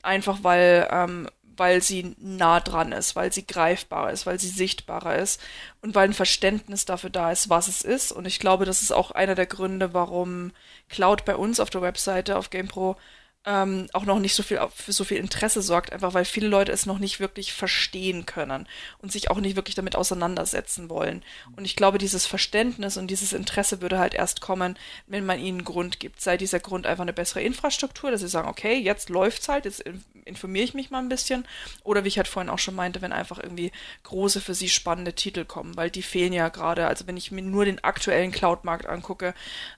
Einfach 0.03 0.39
weil 0.43 0.88
ähm, 0.89 1.30
weil 1.58 1.82
sie 1.82 2.16
nah 2.20 2.60
dran 2.60 2.91
ist, 2.91 3.16
weil 3.16 3.32
sie 3.32 3.45
greifbarer 3.45 4.12
ist, 4.12 4.26
weil 4.26 4.39
sie 4.39 4.49
sichtbarer 4.49 5.16
ist 5.18 5.41
und 5.82 5.95
weil 5.95 6.10
ein 6.10 6.14
Verständnis 6.14 6.86
dafür 6.86 7.10
da 7.10 7.32
ist, 7.32 7.49
was 7.49 7.68
es 7.68 7.82
ist. 7.82 8.12
Und 8.12 8.26
ich 8.26 8.39
glaube, 8.39 8.66
das 8.66 8.82
ist 8.82 8.91
auch 8.91 9.12
einer 9.12 9.36
der 9.36 9.45
Gründe, 9.45 9.93
warum 9.93 10.52
Cloud 10.89 11.26
bei 11.26 11.36
uns 11.36 11.60
auf 11.60 11.70
der 11.70 11.82
Webseite 11.82 12.38
auf 12.38 12.49
GamePro 12.49 12.95
ähm, 13.43 13.87
auch 13.93 14.05
noch 14.05 14.19
nicht 14.19 14.35
so 14.35 14.43
viel 14.43 14.59
für 14.73 14.91
so 14.91 15.03
viel 15.03 15.17
Interesse 15.17 15.63
sorgt, 15.63 15.91
einfach 15.91 16.13
weil 16.13 16.25
viele 16.25 16.47
Leute 16.47 16.71
es 16.71 16.85
noch 16.85 16.99
nicht 16.99 17.19
wirklich 17.19 17.53
verstehen 17.53 18.27
können 18.27 18.67
und 18.99 19.11
sich 19.11 19.31
auch 19.31 19.39
nicht 19.39 19.55
wirklich 19.55 19.73
damit 19.73 19.95
auseinandersetzen 19.95 20.89
wollen. 20.89 21.23
Und 21.55 21.65
ich 21.65 21.75
glaube, 21.75 21.97
dieses 21.97 22.27
Verständnis 22.27 22.97
und 22.97 23.07
dieses 23.07 23.33
Interesse 23.33 23.81
würde 23.81 23.97
halt 23.97 24.13
erst 24.13 24.41
kommen, 24.41 24.77
wenn 25.07 25.25
man 25.25 25.39
ihnen 25.39 25.59
einen 25.59 25.65
Grund 25.65 25.99
gibt. 25.99 26.21
Sei 26.21 26.37
dieser 26.37 26.59
Grund 26.59 26.85
einfach 26.85 27.01
eine 27.01 27.13
bessere 27.13 27.41
Infrastruktur, 27.41 28.11
dass 28.11 28.21
sie 28.21 28.27
sagen, 28.27 28.47
okay, 28.47 28.77
jetzt 28.77 29.09
läuft's 29.09 29.49
halt, 29.49 29.65
jetzt 29.65 29.83
informiere 30.25 30.65
ich 30.65 30.75
mich 30.75 30.91
mal 30.91 30.99
ein 30.99 31.09
bisschen. 31.09 31.47
Oder 31.83 32.03
wie 32.03 32.09
ich 32.09 32.17
halt 32.17 32.27
vorhin 32.27 32.49
auch 32.49 32.59
schon 32.59 32.75
meinte, 32.75 33.01
wenn 33.01 33.11
einfach 33.11 33.39
irgendwie 33.39 33.71
große 34.03 34.39
für 34.39 34.53
sie 34.53 34.69
spannende 34.69 35.13
Titel 35.13 35.45
kommen, 35.45 35.75
weil 35.75 35.89
die 35.89 36.03
fehlen 36.03 36.33
ja 36.33 36.49
gerade. 36.49 36.85
Also 36.85 37.07
wenn 37.07 37.17
ich 37.17 37.31
mir 37.31 37.41
nur 37.41 37.65
den 37.65 37.83
aktuellen 37.83 38.31
Cloud-Markt 38.31 38.85
angucke, 38.85 39.33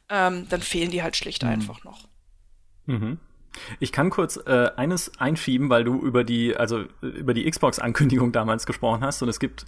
ähm, 0.09 0.49
dann 0.49 0.61
fehlen 0.61 0.91
die 0.91 1.01
halt 1.01 1.15
schlicht 1.15 1.43
mhm. 1.43 1.49
einfach 1.49 1.85
noch. 1.85 2.09
Mhm. 2.87 3.19
Ich 3.79 3.91
kann 3.91 4.09
kurz 4.09 4.37
äh, 4.37 4.71
eines 4.75 5.19
einschieben, 5.19 5.69
weil 5.69 5.83
du 5.83 5.99
über 5.99 6.23
die, 6.23 6.55
also 6.55 6.85
über 7.01 7.33
die 7.33 7.49
Xbox-Ankündigung 7.49 8.31
damals 8.31 8.65
gesprochen 8.65 9.03
hast 9.03 9.21
und 9.21 9.29
es 9.29 9.39
gibt 9.39 9.65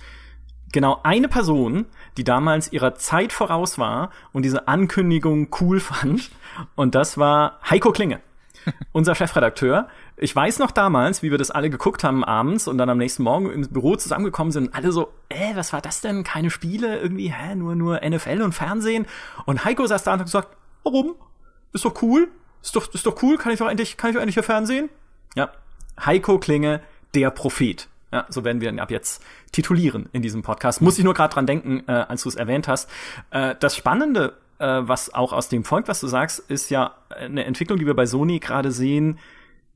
genau 0.72 1.00
eine 1.04 1.28
Person, 1.28 1.86
die 2.18 2.24
damals 2.24 2.72
ihrer 2.72 2.96
Zeit 2.96 3.32
voraus 3.32 3.78
war 3.78 4.10
und 4.34 4.44
diese 4.44 4.68
Ankündigung 4.68 5.50
cool 5.62 5.80
fand 5.80 6.32
und 6.76 6.96
das 6.96 7.18
war 7.18 7.60
Heiko 7.70 7.92
Klinge, 7.92 8.20
unser 8.92 9.16
Chefredakteur. 9.16 9.88
Ich 10.18 10.36
weiß 10.36 10.60
noch 10.60 10.72
damals, 10.72 11.22
wie 11.24 11.32
wir 11.32 11.38
das 11.38 11.52
alle 11.52 11.70
geguckt 11.70 12.04
haben 12.04 12.24
abends 12.24 12.68
und 12.68 12.78
dann 12.78 12.90
am 12.90 12.98
nächsten 12.98 13.24
Morgen 13.24 13.52
im 13.52 13.62
Büro 13.70 13.96
zusammengekommen 13.96 14.52
sind 14.52 14.68
und 14.68 14.76
alle 14.76 14.92
so, 14.92 15.14
äh, 15.30 15.56
was 15.56 15.74
war 15.74 15.82
das 15.82 16.02
denn? 16.02 16.24
Keine 16.24 16.50
Spiele 16.50 17.00
irgendwie, 17.00 17.32
hä, 17.32 17.56
nur 17.56 17.76
nur 17.76 18.02
NFL 18.04 18.42
und 18.42 18.54
Fernsehen 18.54 19.06
und 19.46 19.64
Heiko 19.64 19.86
saß 19.86 20.04
da 20.04 20.14
und 20.14 20.20
hat 20.20 20.28
gesagt, 20.28 20.50
warum? 20.84 21.16
Ist 21.74 21.86
doch 21.86 22.02
cool 22.02 22.30
ist 22.66 22.76
doch, 22.76 22.94
ist 22.94 23.06
doch 23.06 23.22
cool, 23.22 23.38
kann 23.38 23.52
ich 23.54 23.60
doch 23.60 23.70
endlich, 23.70 23.98
kann 23.98 24.10
ich 24.10 24.16
doch 24.16 24.22
endlich 24.22 24.36
hier 24.36 24.44
Fernsehen? 24.44 24.90
Ja. 25.36 25.52
Heiko 26.04 26.40
Klinge, 26.40 26.82
der 27.14 27.32
Prophet. 27.32 27.88
Ja, 28.12 28.26
so 28.30 28.44
werden 28.44 28.62
wir 28.62 28.70
ihn 28.70 28.80
ab 28.80 28.92
jetzt 28.92 29.22
titulieren 29.52 30.10
in 30.14 30.22
diesem 30.22 30.42
Podcast. 30.42 30.82
Muss 30.82 30.98
ich 30.98 31.04
nur 31.04 31.14
gerade 31.14 31.34
dran 31.34 31.48
denken, 31.48 31.84
äh, 31.88 31.92
als 31.92 32.24
du 32.24 32.30
es 32.30 32.36
erwähnt 32.36 32.68
hast. 32.68 32.90
Äh, 33.32 33.56
das 33.60 33.76
Spannende, 33.76 34.38
äh, 34.60 34.82
was 34.82 35.14
auch 35.14 35.34
aus 35.34 35.50
dem 35.50 35.64
folgt, 35.64 35.88
was 35.88 36.00
du 36.00 36.08
sagst, 36.08 36.40
ist 36.40 36.70
ja 36.70 36.96
eine 37.10 37.46
Entwicklung, 37.46 37.78
die 37.78 37.86
wir 37.86 37.94
bei 37.94 38.06
Sony 38.06 38.40
gerade 38.40 38.72
sehen, 38.72 39.20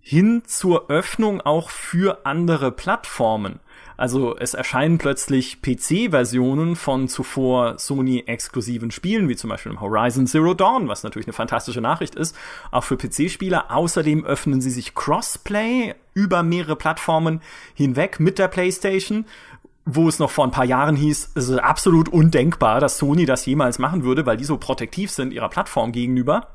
hin 0.01 0.43
zur 0.45 0.89
Öffnung 0.89 1.41
auch 1.41 1.69
für 1.69 2.25
andere 2.25 2.71
Plattformen. 2.71 3.59
Also 3.99 4.37
es 4.37 4.53
erscheinen 4.53 4.97
plötzlich 4.97 5.61
PC-Versionen 5.61 6.77
von 6.77 7.09
zuvor 7.09 7.77
Sony-exklusiven 7.77 8.91
Spielen, 8.91 9.27
wie 9.27 9.35
zum 9.35 9.49
Beispiel 9.49 9.77
Horizon 9.77 10.25
Zero 10.25 10.53
Dawn, 10.53 10.87
was 10.87 11.03
natürlich 11.03 11.27
eine 11.27 11.33
fantastische 11.33 11.81
Nachricht 11.81 12.15
ist, 12.15 12.33
auch 12.71 12.85
für 12.85 12.95
PC-Spieler. 12.95 13.75
Außerdem 13.75 14.23
öffnen 14.23 14.61
sie 14.61 14.69
sich 14.69 14.95
Crossplay 14.95 15.95
über 16.13 16.43
mehrere 16.43 16.77
Plattformen 16.77 17.41
hinweg 17.73 18.21
mit 18.21 18.39
der 18.39 18.47
PlayStation 18.47 19.25
wo 19.91 20.07
es 20.07 20.19
noch 20.19 20.29
vor 20.29 20.45
ein 20.45 20.51
paar 20.51 20.65
Jahren 20.65 20.95
hieß, 20.95 21.31
es 21.33 21.49
ist 21.49 21.57
absolut 21.57 22.09
undenkbar, 22.09 22.79
dass 22.79 22.99
Sony 22.99 23.25
das 23.25 23.47
jemals 23.47 23.79
machen 23.79 24.03
würde, 24.03 24.25
weil 24.27 24.37
die 24.37 24.43
so 24.43 24.57
protektiv 24.57 25.09
sind 25.09 25.33
ihrer 25.33 25.49
Plattform 25.49 25.91
gegenüber. 25.91 26.49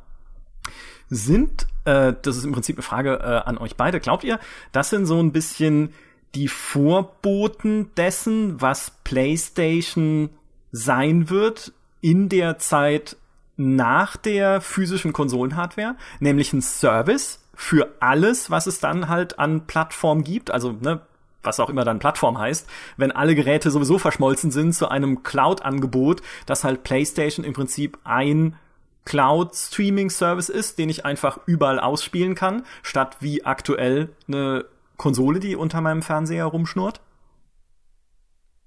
Sind, 1.11 1.67
äh, 1.85 2.13
das 2.23 2.37
ist 2.37 2.45
im 2.45 2.53
Prinzip 2.53 2.77
eine 2.77 2.85
Frage 2.85 3.19
äh, 3.19 3.49
an 3.49 3.59
euch 3.59 3.75
beide, 3.75 3.99
glaubt 3.99 4.23
ihr, 4.23 4.39
das 4.71 4.91
sind 4.91 5.07
so 5.07 5.19
ein 5.19 5.33
bisschen 5.33 5.93
die 6.35 6.49
Vorboten 6.49 7.95
dessen, 7.97 8.61
was 8.61 8.93
PlayStation 9.05 10.31
sein 10.73 11.31
wird 11.31 11.73
in 12.01 12.29
der 12.29 12.59
Zeit 12.59 13.17
nach 13.57 14.17
der 14.17 14.61
physischen 14.61 15.13
Konsolenhardware, 15.13 15.97
nämlich 16.21 16.53
ein 16.53 16.63
Service 16.63 17.41
für 17.55 17.95
alles, 18.01 18.51
was 18.51 18.67
es 18.67 18.81
dann 18.81 19.09
halt 19.09 19.39
an 19.39 19.67
Plattform 19.67 20.25
gibt, 20.25 20.51
also 20.51 20.73
ne, 20.73 21.01
was 21.43 21.61
auch 21.61 21.71
immer 21.71 21.85
dann 21.85 21.99
Plattform 21.99 22.39
heißt, 22.39 22.69
wenn 22.97 23.13
alle 23.13 23.35
Geräte 23.35 23.71
sowieso 23.71 23.99
verschmolzen 23.99 24.51
sind 24.51 24.73
zu 24.73 24.89
einem 24.89 25.23
Cloud-Angebot, 25.23 26.23
dass 26.47 26.65
halt 26.65 26.83
PlayStation 26.83 27.45
im 27.45 27.53
Prinzip 27.53 27.99
ein 28.03 28.57
Cloud-Streaming-Service 29.05 30.49
ist, 30.49 30.79
den 30.79 30.89
ich 30.89 31.05
einfach 31.05 31.39
überall 31.47 31.79
ausspielen 31.79 32.35
kann, 32.35 32.65
statt 32.83 33.19
wie 33.21 33.45
aktuell 33.45 34.09
eine 34.27 34.65
Konsole, 34.97 35.41
die 35.41 35.57
unter 35.57 35.81
meinem 35.81 36.03
Fernseher 36.03 36.45
rumschnurrt? 36.45 37.01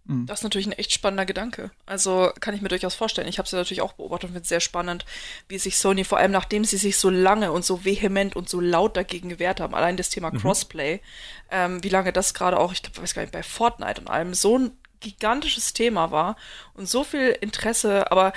Mhm. 0.07 0.25
Das 0.25 0.39
ist 0.39 0.43
natürlich 0.43 0.67
ein 0.67 0.73
echt 0.73 0.93
spannender 0.93 1.25
Gedanke. 1.25 1.71
Also 1.85 2.31
kann 2.39 2.55
ich 2.55 2.61
mir 2.61 2.69
durchaus 2.69 2.95
vorstellen. 2.95 3.27
Ich 3.27 3.37
habe 3.37 3.45
es 3.45 3.51
ja 3.51 3.57
natürlich 3.57 3.81
auch 3.81 3.93
beobachtet 3.93 4.29
und 4.29 4.33
finde 4.33 4.43
es 4.43 4.49
sehr 4.49 4.59
spannend, 4.59 5.05
wie 5.47 5.57
sich 5.57 5.77
Sony, 5.77 6.03
vor 6.03 6.17
allem 6.17 6.31
nachdem 6.31 6.63
sie 6.65 6.77
sich 6.77 6.97
so 6.97 7.09
lange 7.09 7.51
und 7.51 7.65
so 7.65 7.83
vehement 7.85 8.35
und 8.35 8.49
so 8.49 8.59
laut 8.59 8.97
dagegen 8.97 9.29
gewehrt 9.29 9.59
haben, 9.59 9.75
allein 9.75 9.97
das 9.97 10.09
Thema 10.09 10.31
mhm. 10.31 10.39
Crossplay, 10.39 11.01
ähm, 11.51 11.83
wie 11.83 11.89
lange 11.89 12.13
das 12.13 12.33
gerade 12.33 12.57
auch, 12.57 12.71
ich 12.71 12.81
glaube, 12.81 13.01
weiß 13.01 13.13
gar 13.13 13.21
nicht, 13.21 13.33
bei 13.33 13.43
Fortnite 13.43 14.01
und 14.01 14.07
allem 14.07 14.33
so 14.33 14.57
ein 14.57 14.71
gigantisches 14.99 15.73
Thema 15.73 16.11
war 16.11 16.37
und 16.73 16.89
so 16.89 17.03
viel 17.03 17.37
Interesse, 17.41 18.09
aber 18.11 18.33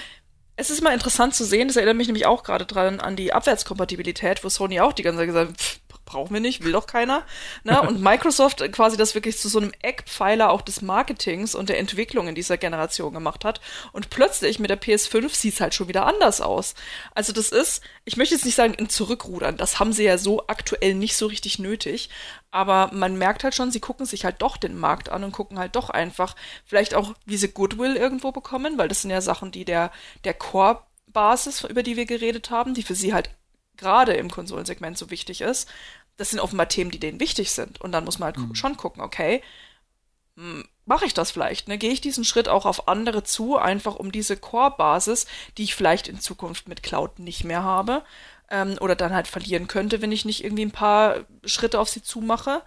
es 0.56 0.68
ist 0.68 0.82
mal 0.82 0.92
interessant 0.92 1.34
zu 1.34 1.44
sehen, 1.44 1.68
das 1.68 1.76
erinnert 1.76 1.96
mich 1.96 2.08
nämlich 2.08 2.26
auch 2.26 2.42
gerade 2.42 2.66
dran 2.66 3.00
an 3.00 3.16
die 3.16 3.32
Abwärtskompatibilität, 3.32 4.44
wo 4.44 4.50
Sony 4.50 4.80
auch 4.80 4.92
die 4.92 5.02
ganze 5.02 5.20
Zeit 5.20 5.28
gesagt 5.28 5.50
hat, 5.50 5.56
pff, 5.56 5.79
brauchen 6.10 6.34
wir 6.34 6.40
nicht, 6.40 6.64
will 6.64 6.72
doch 6.72 6.88
keiner. 6.88 7.24
Ne? 7.62 7.80
Und 7.80 8.00
Microsoft 8.02 8.60
quasi 8.72 8.96
das 8.96 9.14
wirklich 9.14 9.38
zu 9.38 9.48
so 9.48 9.60
einem 9.60 9.72
Eckpfeiler 9.80 10.50
auch 10.50 10.60
des 10.60 10.82
Marketings 10.82 11.54
und 11.54 11.68
der 11.68 11.78
Entwicklung 11.78 12.26
in 12.26 12.34
dieser 12.34 12.58
Generation 12.58 13.14
gemacht 13.14 13.44
hat. 13.44 13.60
Und 13.92 14.10
plötzlich 14.10 14.58
mit 14.58 14.70
der 14.70 14.80
PS5 14.80 15.32
sieht 15.32 15.54
es 15.54 15.60
halt 15.60 15.72
schon 15.72 15.86
wieder 15.86 16.06
anders 16.06 16.40
aus. 16.40 16.74
Also 17.14 17.32
das 17.32 17.50
ist, 17.50 17.82
ich 18.04 18.16
möchte 18.16 18.34
jetzt 18.34 18.44
nicht 18.44 18.56
sagen 18.56 18.74
in 18.74 18.88
Zurückrudern, 18.88 19.56
das 19.56 19.78
haben 19.78 19.92
sie 19.92 20.02
ja 20.02 20.18
so 20.18 20.48
aktuell 20.48 20.94
nicht 20.94 21.16
so 21.16 21.26
richtig 21.26 21.60
nötig. 21.60 22.10
Aber 22.50 22.90
man 22.92 23.16
merkt 23.16 23.44
halt 23.44 23.54
schon, 23.54 23.70
sie 23.70 23.80
gucken 23.80 24.04
sich 24.04 24.24
halt 24.24 24.42
doch 24.42 24.56
den 24.56 24.76
Markt 24.76 25.10
an 25.10 25.22
und 25.22 25.30
gucken 25.30 25.60
halt 25.60 25.76
doch 25.76 25.90
einfach, 25.90 26.34
vielleicht 26.64 26.94
auch, 26.94 27.14
wie 27.24 27.36
sie 27.36 27.52
Goodwill 27.52 27.96
irgendwo 27.96 28.32
bekommen, 28.32 28.78
weil 28.78 28.88
das 28.88 29.02
sind 29.02 29.10
ja 29.10 29.20
Sachen, 29.20 29.52
die 29.52 29.64
der, 29.64 29.92
der 30.24 30.34
Core 30.34 30.82
Basis, 31.06 31.62
über 31.62 31.84
die 31.84 31.96
wir 31.96 32.06
geredet 32.06 32.50
haben, 32.50 32.74
die 32.74 32.82
für 32.82 32.96
sie 32.96 33.14
halt 33.14 33.30
gerade 33.80 34.12
im 34.12 34.30
Konsolensegment 34.30 34.96
so 34.98 35.10
wichtig 35.10 35.40
ist 35.40 35.68
das 36.20 36.28
sind 36.28 36.40
offenbar 36.40 36.68
Themen, 36.68 36.90
die 36.90 37.00
denen 37.00 37.18
wichtig 37.18 37.50
sind. 37.50 37.80
Und 37.80 37.92
dann 37.92 38.04
muss 38.04 38.18
man 38.18 38.26
halt 38.26 38.36
mhm. 38.36 38.54
schon 38.54 38.76
gucken, 38.76 39.02
okay, 39.02 39.42
hm, 40.36 40.68
mache 40.84 41.06
ich 41.06 41.14
das 41.14 41.30
vielleicht? 41.30 41.66
Ne? 41.66 41.78
Gehe 41.78 41.92
ich 41.92 42.02
diesen 42.02 42.24
Schritt 42.24 42.46
auch 42.46 42.66
auf 42.66 42.88
andere 42.88 43.24
zu, 43.24 43.56
einfach 43.56 43.96
um 43.96 44.12
diese 44.12 44.36
Core-Basis, 44.36 45.26
die 45.56 45.64
ich 45.64 45.74
vielleicht 45.74 46.08
in 46.08 46.20
Zukunft 46.20 46.68
mit 46.68 46.82
Cloud 46.82 47.20
nicht 47.20 47.44
mehr 47.44 47.62
habe, 47.62 48.04
ähm, 48.50 48.76
oder 48.80 48.96
dann 48.96 49.14
halt 49.14 49.28
verlieren 49.28 49.66
könnte, 49.66 50.02
wenn 50.02 50.12
ich 50.12 50.26
nicht 50.26 50.44
irgendwie 50.44 50.66
ein 50.66 50.72
paar 50.72 51.24
Schritte 51.46 51.80
auf 51.80 51.88
sie 51.88 52.02
zumache, 52.02 52.60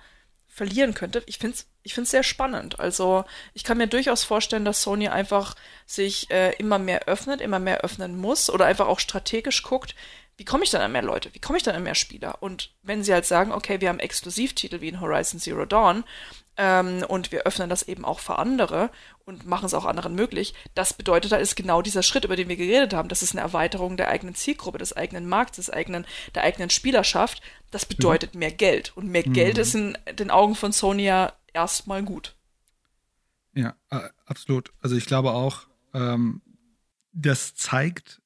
verlieren 0.47 0.95
könnte. 0.95 1.21
Ich 1.27 1.37
finde 1.37 1.57
es 1.57 1.67
ich 1.83 1.93
find's 1.93 2.11
sehr 2.11 2.23
spannend. 2.23 2.79
Also 2.79 3.25
ich 3.53 3.63
kann 3.65 3.77
mir 3.77 3.87
durchaus 3.87 4.23
vorstellen, 4.23 4.63
dass 4.65 4.81
Sony 4.81 5.09
einfach 5.09 5.55
sich 5.85 6.31
äh, 6.31 6.53
immer 6.53 6.79
mehr 6.79 7.07
öffnet, 7.07 7.41
immer 7.41 7.59
mehr 7.59 7.81
öffnen 7.81 8.17
muss 8.17 8.49
oder 8.49 8.65
einfach 8.65 8.87
auch 8.87 8.99
strategisch 8.99 9.63
guckt, 9.63 9.93
wie 10.37 10.45
komme 10.45 10.63
ich 10.63 10.71
dann 10.71 10.81
an 10.81 10.91
mehr 10.91 11.03
Leute? 11.03 11.33
Wie 11.33 11.39
komme 11.39 11.57
ich 11.57 11.63
dann 11.63 11.75
an 11.75 11.83
mehr 11.83 11.95
Spieler? 11.95 12.41
Und 12.41 12.73
wenn 12.81 13.03
sie 13.03 13.13
halt 13.13 13.25
sagen, 13.25 13.51
okay, 13.51 13.81
wir 13.81 13.89
haben 13.89 13.99
Exklusivtitel 13.99 14.81
wie 14.81 14.89
in 14.89 15.01
Horizon 15.01 15.39
Zero 15.39 15.65
Dawn 15.65 16.03
ähm, 16.57 17.05
und 17.07 17.31
wir 17.31 17.43
öffnen 17.43 17.69
das 17.69 17.83
eben 17.83 18.03
auch 18.03 18.19
für 18.19 18.39
andere 18.39 18.89
und 19.25 19.45
machen 19.45 19.65
es 19.65 19.73
auch 19.73 19.85
anderen 19.85 20.15
möglich, 20.15 20.53
das 20.73 20.93
bedeutet, 20.93 21.31
da 21.31 21.37
ist 21.37 21.55
genau 21.55 21.81
dieser 21.81 22.03
Schritt, 22.03 22.25
über 22.25 22.35
den 22.35 22.49
wir 22.49 22.55
geredet 22.55 22.93
haben. 22.93 23.09
Das 23.09 23.21
ist 23.21 23.33
eine 23.33 23.41
Erweiterung 23.41 23.95
der 23.95 24.09
eigenen 24.09 24.35
Zielgruppe, 24.35 24.79
des 24.79 24.93
eigenen 24.93 25.27
Markts, 25.27 25.57
des 25.57 25.69
eigenen, 25.69 26.05
der 26.33 26.43
eigenen 26.43 26.69
Spielerschaft. 26.69 27.41
Das 27.71 27.85
bedeutet 27.85 28.33
mhm. 28.33 28.39
mehr 28.39 28.51
Geld. 28.51 28.91
Und 28.95 29.07
mehr 29.07 29.27
mhm. 29.27 29.33
Geld 29.33 29.57
ist 29.57 29.75
in 29.75 29.97
den 30.17 30.31
Augen 30.31 30.55
von 30.55 30.71
Sony 30.71 31.03
ja 31.03 31.33
erstmal 31.53 32.03
gut. 32.03 32.35
Ja, 33.53 33.75
absolut. 34.25 34.73
Also 34.81 34.95
ich 34.95 35.05
glaube 35.05 35.31
auch, 35.31 35.67
ähm, 35.93 36.41
das 37.13 37.53
zeigt, 37.53 38.22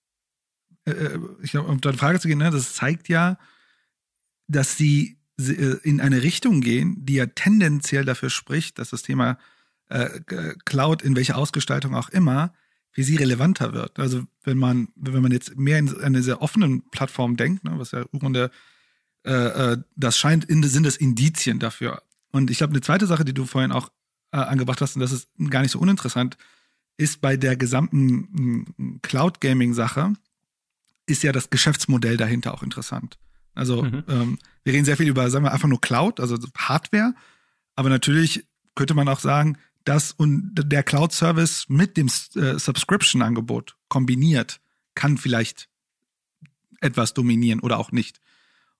äh, 0.87 0.91
äh, 0.91 1.19
ich 1.41 1.51
glaube, 1.51 1.69
um 1.69 1.81
deine 1.81 1.97
Frage 1.97 2.19
zu 2.19 2.27
gehen, 2.27 2.37
ne, 2.37 2.49
das 2.49 2.73
zeigt 2.73 3.09
ja, 3.09 3.37
dass 4.47 4.77
sie 4.77 5.17
äh, 5.39 5.77
in 5.83 5.99
eine 5.99 6.23
Richtung 6.23 6.61
gehen, 6.61 7.05
die 7.05 7.15
ja 7.15 7.25
tendenziell 7.25 8.05
dafür 8.05 8.29
spricht, 8.29 8.79
dass 8.79 8.89
das 8.91 9.03
Thema 9.03 9.37
äh, 9.89 10.21
Cloud 10.65 11.01
in 11.01 11.15
welcher 11.15 11.37
Ausgestaltung 11.37 11.93
auch 11.93 12.09
immer 12.09 12.53
für 12.91 13.03
sie 13.03 13.17
relevanter 13.17 13.73
wird. 13.73 13.99
Also 13.99 14.23
wenn 14.43 14.57
man, 14.57 14.87
wenn 14.95 15.21
man 15.21 15.31
jetzt 15.31 15.57
mehr 15.57 15.77
in 15.77 16.01
eine 16.01 16.23
sehr 16.23 16.41
offenen 16.41 16.89
Plattform 16.89 17.37
denkt, 17.37 17.63
ne, 17.63 17.73
was 17.77 17.91
ja 17.91 18.05
im 18.11 18.19
Grunde 18.19 18.49
das 19.23 20.17
scheint, 20.17 20.45
in, 20.45 20.63
sind 20.63 20.85
das 20.85 20.95
Indizien 20.95 21.59
dafür. 21.59 22.01
Und 22.31 22.49
ich 22.49 22.59
glaube, 22.59 22.71
eine 22.71 22.79
zweite 22.79 23.07
Sache, 23.07 23.25
die 23.25 23.33
du 23.33 23.45
vorhin 23.45 23.73
auch 23.73 23.91
angebracht 24.31 24.79
hast, 24.79 24.95
und 24.95 25.01
das 25.01 25.11
ist 25.11 25.27
gar 25.49 25.63
nicht 25.63 25.71
so 25.71 25.79
uninteressant, 25.79 26.37
ist 26.95 27.19
bei 27.19 27.35
der 27.35 27.57
gesamten 27.57 29.01
Cloud 29.01 29.41
Gaming 29.41 29.73
Sache, 29.73 30.13
ist 31.07 31.23
ja 31.23 31.31
das 31.31 31.49
Geschäftsmodell 31.49 32.17
dahinter 32.17 32.53
auch 32.53 32.61
interessant. 32.61 33.17
Also 33.55 33.83
mhm. 33.83 34.03
ähm, 34.07 34.39
wir 34.63 34.73
reden 34.73 34.85
sehr 34.85 34.97
viel 34.97 35.07
über, 35.07 35.29
sagen 35.31 35.45
wir, 35.45 35.51
einfach 35.51 35.67
nur 35.67 35.81
Cloud, 35.81 36.19
also 36.19 36.37
Hardware. 36.55 37.15
Aber 37.75 37.89
natürlich 37.89 38.43
könnte 38.75 38.93
man 38.93 39.07
auch 39.07 39.19
sagen, 39.19 39.57
dass 39.83 40.11
und 40.11 40.51
der 40.53 40.83
Cloud-Service 40.83 41.65
mit 41.69 41.97
dem 41.97 42.07
äh, 42.35 42.59
Subscription-Angebot 42.59 43.75
kombiniert 43.87 44.59
kann 44.93 45.17
vielleicht 45.17 45.69
etwas 46.81 47.13
dominieren 47.13 47.59
oder 47.61 47.79
auch 47.79 47.91
nicht. 47.91 48.19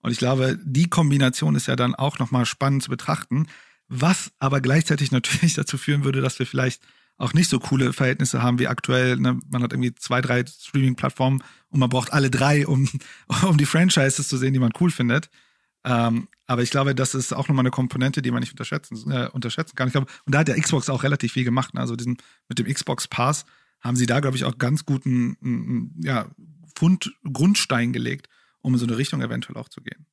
Und 0.00 0.12
ich 0.12 0.18
glaube, 0.18 0.58
die 0.62 0.88
Kombination 0.88 1.56
ist 1.56 1.66
ja 1.66 1.76
dann 1.76 1.94
auch 1.94 2.18
nochmal 2.18 2.46
spannend 2.46 2.82
zu 2.82 2.90
betrachten, 2.90 3.46
was 3.88 4.32
aber 4.38 4.60
gleichzeitig 4.60 5.10
natürlich 5.10 5.54
dazu 5.54 5.78
führen 5.78 6.04
würde, 6.04 6.20
dass 6.20 6.38
wir 6.38 6.46
vielleicht 6.46 6.82
auch 7.18 7.34
nicht 7.34 7.50
so 7.50 7.58
coole 7.58 7.92
Verhältnisse 7.92 8.42
haben 8.42 8.58
wie 8.58 8.68
aktuell. 8.68 9.16
Ne? 9.16 9.38
Man 9.50 9.62
hat 9.62 9.72
irgendwie 9.72 9.94
zwei, 9.94 10.20
drei 10.20 10.44
Streaming-Plattformen 10.46 11.42
und 11.68 11.80
man 11.80 11.90
braucht 11.90 12.12
alle 12.12 12.30
drei, 12.30 12.66
um, 12.66 12.88
um 13.42 13.58
die 13.58 13.66
Franchises 13.66 14.28
zu 14.28 14.36
sehen, 14.36 14.54
die 14.54 14.60
man 14.60 14.72
cool 14.80 14.90
findet. 14.90 15.28
Ähm, 15.84 16.28
aber 16.46 16.62
ich 16.62 16.70
glaube, 16.70 16.94
das 16.94 17.14
ist 17.14 17.32
auch 17.32 17.48
nochmal 17.48 17.64
eine 17.64 17.70
Komponente, 17.70 18.22
die 18.22 18.30
man 18.30 18.40
nicht 18.40 18.52
unterschätzen, 18.52 19.10
äh, 19.10 19.28
unterschätzen 19.32 19.76
kann. 19.76 19.88
Ich 19.88 19.92
glaube, 19.92 20.06
und 20.24 20.34
da 20.34 20.40
hat 20.40 20.48
der 20.48 20.60
Xbox 20.60 20.88
auch 20.88 21.02
relativ 21.02 21.32
viel 21.32 21.44
gemacht. 21.44 21.74
Ne? 21.74 21.80
Also 21.80 21.96
diesen, 21.96 22.18
mit 22.48 22.58
dem 22.58 22.66
Xbox 22.66 23.08
Pass 23.08 23.44
haben 23.80 23.96
sie 23.96 24.06
da, 24.06 24.20
glaube 24.20 24.36
ich, 24.36 24.44
auch 24.44 24.58
ganz 24.58 24.84
guten 24.84 25.94
ja, 26.02 26.26
Fund, 26.76 27.12
Grundstein 27.32 27.92
gelegt, 27.92 28.28
um 28.60 28.74
in 28.74 28.78
so 28.78 28.86
eine 28.86 28.96
Richtung 28.96 29.22
eventuell 29.22 29.56
auch 29.56 29.68
zu 29.68 29.82
gehen. 29.82 30.06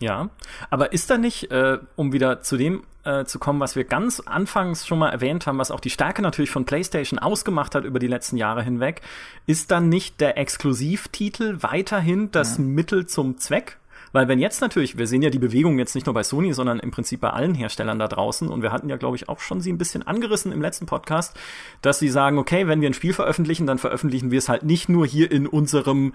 Ja, 0.00 0.30
aber 0.70 0.92
ist 0.92 1.10
da 1.10 1.18
nicht, 1.18 1.50
äh, 1.50 1.78
um 1.96 2.12
wieder 2.12 2.42
zu 2.42 2.56
dem 2.56 2.82
äh, 3.04 3.24
zu 3.24 3.38
kommen, 3.38 3.60
was 3.60 3.76
wir 3.76 3.84
ganz 3.84 4.20
anfangs 4.20 4.86
schon 4.86 4.98
mal 4.98 5.10
erwähnt 5.10 5.46
haben, 5.46 5.58
was 5.58 5.70
auch 5.70 5.80
die 5.80 5.90
Stärke 5.90 6.20
natürlich 6.20 6.50
von 6.50 6.64
PlayStation 6.64 7.18
ausgemacht 7.18 7.74
hat 7.74 7.84
über 7.84 7.98
die 7.98 8.08
letzten 8.08 8.36
Jahre 8.36 8.62
hinweg, 8.62 9.02
ist 9.46 9.70
dann 9.70 9.88
nicht 9.88 10.20
der 10.20 10.36
Exklusivtitel 10.36 11.58
weiterhin 11.60 12.30
das 12.32 12.58
ja. 12.58 12.64
Mittel 12.64 13.06
zum 13.06 13.38
Zweck? 13.38 13.78
Weil 14.12 14.28
wenn 14.28 14.38
jetzt 14.38 14.60
natürlich, 14.60 14.96
wir 14.96 15.08
sehen 15.08 15.22
ja 15.22 15.30
die 15.30 15.40
Bewegung 15.40 15.76
jetzt 15.78 15.96
nicht 15.96 16.06
nur 16.06 16.14
bei 16.14 16.22
Sony, 16.22 16.52
sondern 16.52 16.78
im 16.78 16.92
Prinzip 16.92 17.20
bei 17.20 17.30
allen 17.30 17.54
Herstellern 17.54 17.98
da 17.98 18.06
draußen 18.06 18.48
und 18.48 18.62
wir 18.62 18.70
hatten 18.70 18.88
ja, 18.88 18.96
glaube 18.96 19.16
ich, 19.16 19.28
auch 19.28 19.40
schon 19.40 19.60
sie 19.60 19.72
ein 19.72 19.78
bisschen 19.78 20.06
angerissen 20.06 20.52
im 20.52 20.62
letzten 20.62 20.86
Podcast, 20.86 21.36
dass 21.82 21.98
sie 21.98 22.08
sagen, 22.08 22.38
okay, 22.38 22.68
wenn 22.68 22.80
wir 22.80 22.88
ein 22.88 22.94
Spiel 22.94 23.12
veröffentlichen, 23.12 23.66
dann 23.66 23.78
veröffentlichen 23.78 24.30
wir 24.30 24.38
es 24.38 24.48
halt 24.48 24.62
nicht 24.62 24.88
nur 24.88 25.04
hier 25.04 25.32
in 25.32 25.48
unserem 25.48 26.14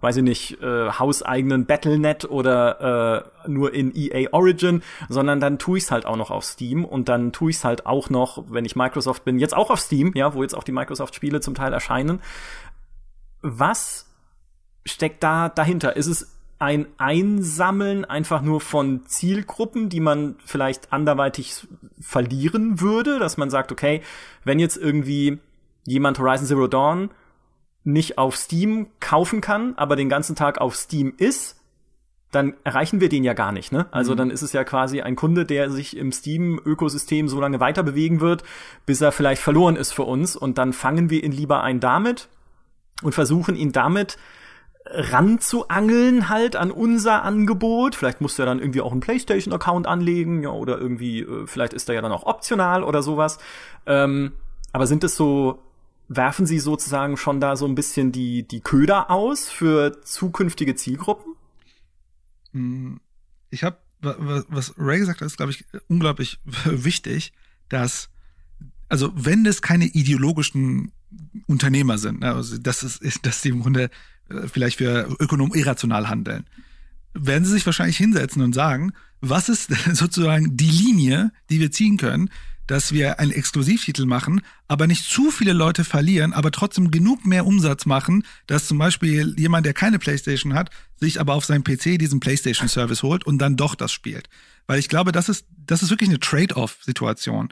weiß 0.00 0.18
ich 0.18 0.22
nicht, 0.22 0.62
äh, 0.62 0.90
hauseigenen 0.90 1.66
Battlenet 1.66 2.26
oder 2.26 3.24
äh, 3.44 3.48
nur 3.48 3.72
in 3.72 3.94
EA 3.94 4.28
Origin, 4.32 4.82
sondern 5.08 5.40
dann 5.40 5.58
tue 5.58 5.78
ich's 5.78 5.90
halt 5.90 6.06
auch 6.06 6.16
noch 6.16 6.30
auf 6.30 6.44
Steam 6.44 6.84
und 6.84 7.08
dann 7.08 7.32
tue 7.32 7.50
ich's 7.50 7.64
halt 7.64 7.86
auch 7.86 8.10
noch, 8.10 8.44
wenn 8.48 8.64
ich 8.64 8.76
Microsoft 8.76 9.24
bin, 9.24 9.38
jetzt 9.38 9.56
auch 9.56 9.70
auf 9.70 9.80
Steam, 9.80 10.12
ja, 10.14 10.34
wo 10.34 10.42
jetzt 10.42 10.54
auch 10.54 10.64
die 10.64 10.72
Microsoft-Spiele 10.72 11.40
zum 11.40 11.54
Teil 11.54 11.72
erscheinen. 11.72 12.20
Was 13.42 14.06
steckt 14.84 15.22
da 15.22 15.48
dahinter? 15.48 15.96
Ist 15.96 16.06
es 16.06 16.36
ein 16.58 16.86
Einsammeln 16.96 18.04
einfach 18.04 18.40
nur 18.40 18.60
von 18.60 19.04
Zielgruppen, 19.06 19.88
die 19.88 20.00
man 20.00 20.36
vielleicht 20.44 20.92
anderweitig 20.92 21.66
verlieren 22.00 22.80
würde, 22.80 23.18
dass 23.18 23.36
man 23.36 23.50
sagt, 23.50 23.72
okay, 23.72 24.02
wenn 24.44 24.58
jetzt 24.58 24.78
irgendwie 24.78 25.38
jemand 25.86 26.18
Horizon 26.18 26.46
Zero 26.46 26.66
Dawn 26.66 27.10
nicht 27.86 28.18
auf 28.18 28.36
Steam 28.36 28.88
kaufen 29.00 29.40
kann, 29.40 29.74
aber 29.76 29.96
den 29.96 30.08
ganzen 30.08 30.36
Tag 30.36 30.60
auf 30.60 30.74
Steam 30.76 31.14
ist, 31.16 31.56
dann 32.32 32.54
erreichen 32.64 33.00
wir 33.00 33.08
den 33.08 33.24
ja 33.24 33.32
gar 33.32 33.52
nicht, 33.52 33.72
ne? 33.72 33.86
Also 33.92 34.12
mhm. 34.12 34.16
dann 34.16 34.30
ist 34.30 34.42
es 34.42 34.52
ja 34.52 34.64
quasi 34.64 35.00
ein 35.00 35.16
Kunde, 35.16 35.46
der 35.46 35.70
sich 35.70 35.96
im 35.96 36.12
Steam-Ökosystem 36.12 37.28
so 37.28 37.40
lange 37.40 37.60
weiter 37.60 37.82
bewegen 37.82 38.20
wird, 38.20 38.42
bis 38.84 39.00
er 39.00 39.12
vielleicht 39.12 39.40
verloren 39.40 39.76
ist 39.76 39.92
für 39.92 40.02
uns 40.02 40.36
und 40.36 40.58
dann 40.58 40.72
fangen 40.72 41.08
wir 41.08 41.22
ihn 41.22 41.32
lieber 41.32 41.62
ein 41.62 41.80
damit 41.80 42.28
und 43.02 43.14
versuchen 43.14 43.56
ihn 43.56 43.72
damit 43.72 44.18
ranzuangeln 44.88 46.28
halt 46.28 46.56
an 46.56 46.70
unser 46.70 47.22
Angebot. 47.22 47.94
Vielleicht 47.94 48.20
muss 48.20 48.38
er 48.38 48.46
dann 48.46 48.60
irgendwie 48.60 48.80
auch 48.80 48.92
einen 48.92 49.00
PlayStation-Account 49.00 49.86
anlegen, 49.86 50.42
ja, 50.42 50.50
oder 50.50 50.78
irgendwie, 50.78 51.20
äh, 51.20 51.46
vielleicht 51.46 51.72
ist 51.72 51.88
er 51.88 51.96
ja 51.96 52.02
dann 52.02 52.12
auch 52.12 52.24
optional 52.24 52.84
oder 52.84 53.02
sowas. 53.02 53.38
Ähm, 53.86 54.32
aber 54.72 54.86
sind 54.86 55.04
es 55.04 55.16
so, 55.16 55.58
werfen 56.08 56.46
Sie 56.46 56.58
sozusagen 56.58 57.16
schon 57.16 57.40
da 57.40 57.56
so 57.56 57.66
ein 57.66 57.74
bisschen 57.74 58.12
die, 58.12 58.46
die 58.46 58.60
Köder 58.60 59.10
aus 59.10 59.48
für 59.48 60.00
zukünftige 60.02 60.74
Zielgruppen? 60.74 61.34
Hm, 62.52 63.00
ich 63.50 63.64
habe, 63.64 63.78
was 64.00 64.74
Ray 64.78 64.98
gesagt 64.98 65.20
hat, 65.20 65.26
ist, 65.26 65.36
glaube 65.36 65.52
ich, 65.52 65.64
unglaublich 65.88 66.38
wichtig, 66.64 67.32
dass, 67.68 68.08
also 68.88 69.12
wenn 69.14 69.44
es 69.46 69.62
keine 69.62 69.86
ideologischen 69.86 70.92
Unternehmer 71.46 71.98
sind, 71.98 72.20
ne, 72.20 72.34
also 72.34 72.58
das 72.58 72.82
ist, 72.82 73.00
dass 73.26 73.42
sie 73.42 73.50
im 73.50 73.62
Grunde 73.62 73.90
äh, 74.28 74.48
vielleicht 74.48 74.78
für 74.78 75.08
Ökonomen 75.18 75.54
irrational 75.54 76.08
handeln, 76.08 76.44
werden 77.14 77.44
sie 77.44 77.52
sich 77.52 77.66
wahrscheinlich 77.66 77.96
hinsetzen 77.96 78.42
und 78.42 78.54
sagen, 78.54 78.92
was 79.20 79.48
ist 79.48 79.70
sozusagen 79.92 80.56
die 80.56 80.70
Linie, 80.70 81.32
die 81.50 81.60
wir 81.60 81.72
ziehen 81.72 81.96
können, 81.96 82.30
dass 82.66 82.92
wir 82.92 83.18
einen 83.20 83.32
Exklusivtitel 83.32 84.06
machen, 84.06 84.42
aber 84.68 84.86
nicht 84.86 85.04
zu 85.04 85.30
viele 85.30 85.52
Leute 85.52 85.84
verlieren, 85.84 86.32
aber 86.32 86.50
trotzdem 86.50 86.90
genug 86.90 87.26
mehr 87.26 87.46
Umsatz 87.46 87.86
machen, 87.86 88.24
dass 88.46 88.66
zum 88.66 88.78
Beispiel 88.78 89.34
jemand, 89.38 89.66
der 89.66 89.74
keine 89.74 89.98
Playstation 89.98 90.54
hat, 90.54 90.70
sich 90.96 91.20
aber 91.20 91.34
auf 91.34 91.44
seinem 91.44 91.64
PC 91.64 91.98
diesen 91.98 92.20
Playstation 92.20 92.68
Service 92.68 93.02
holt 93.02 93.24
und 93.24 93.38
dann 93.38 93.56
doch 93.56 93.74
das 93.74 93.92
spielt. 93.92 94.28
Weil 94.66 94.78
ich 94.78 94.88
glaube, 94.88 95.12
das 95.12 95.28
ist, 95.28 95.46
das 95.56 95.82
ist 95.82 95.90
wirklich 95.90 96.10
eine 96.10 96.20
Trade-off-Situation. 96.20 97.48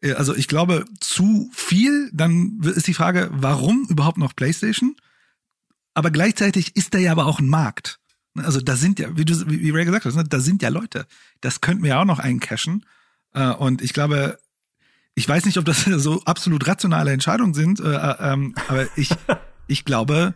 Äh, 0.00 0.12
also 0.12 0.34
ich 0.34 0.48
glaube, 0.48 0.84
zu 1.00 1.50
viel, 1.52 2.10
dann 2.12 2.60
ist 2.62 2.86
die 2.86 2.94
Frage, 2.94 3.30
warum 3.32 3.86
überhaupt 3.88 4.18
noch 4.18 4.36
Playstation? 4.36 4.96
Aber 5.94 6.10
gleichzeitig 6.10 6.76
ist 6.76 6.94
da 6.94 6.98
ja 6.98 7.12
aber 7.12 7.26
auch 7.26 7.40
ein 7.40 7.48
Markt. 7.48 7.98
Also 8.36 8.60
da 8.60 8.76
sind 8.76 8.98
ja, 9.00 9.16
wie 9.16 9.24
du, 9.24 9.34
wie 9.48 9.70
Ray 9.70 9.84
gesagt 9.84 10.04
hast, 10.04 10.14
ne, 10.14 10.24
da 10.24 10.40
sind 10.40 10.62
ja 10.62 10.68
Leute. 10.68 11.06
Das 11.40 11.60
könnten 11.60 11.82
wir 11.82 11.90
ja 11.90 12.00
auch 12.00 12.06
noch 12.06 12.20
eincashen. 12.20 12.86
Äh, 13.34 13.50
und 13.50 13.82
ich 13.82 13.92
glaube, 13.92 14.38
ich 15.20 15.28
weiß 15.28 15.44
nicht, 15.44 15.58
ob 15.58 15.66
das 15.66 15.84
so 15.84 16.22
absolut 16.24 16.66
rationale 16.66 17.12
Entscheidungen 17.12 17.52
sind, 17.52 17.78
äh, 17.78 17.94
äh, 17.94 18.32
ähm, 18.32 18.54
aber 18.68 18.88
ich, 18.96 19.10
ich 19.66 19.84
glaube, 19.84 20.34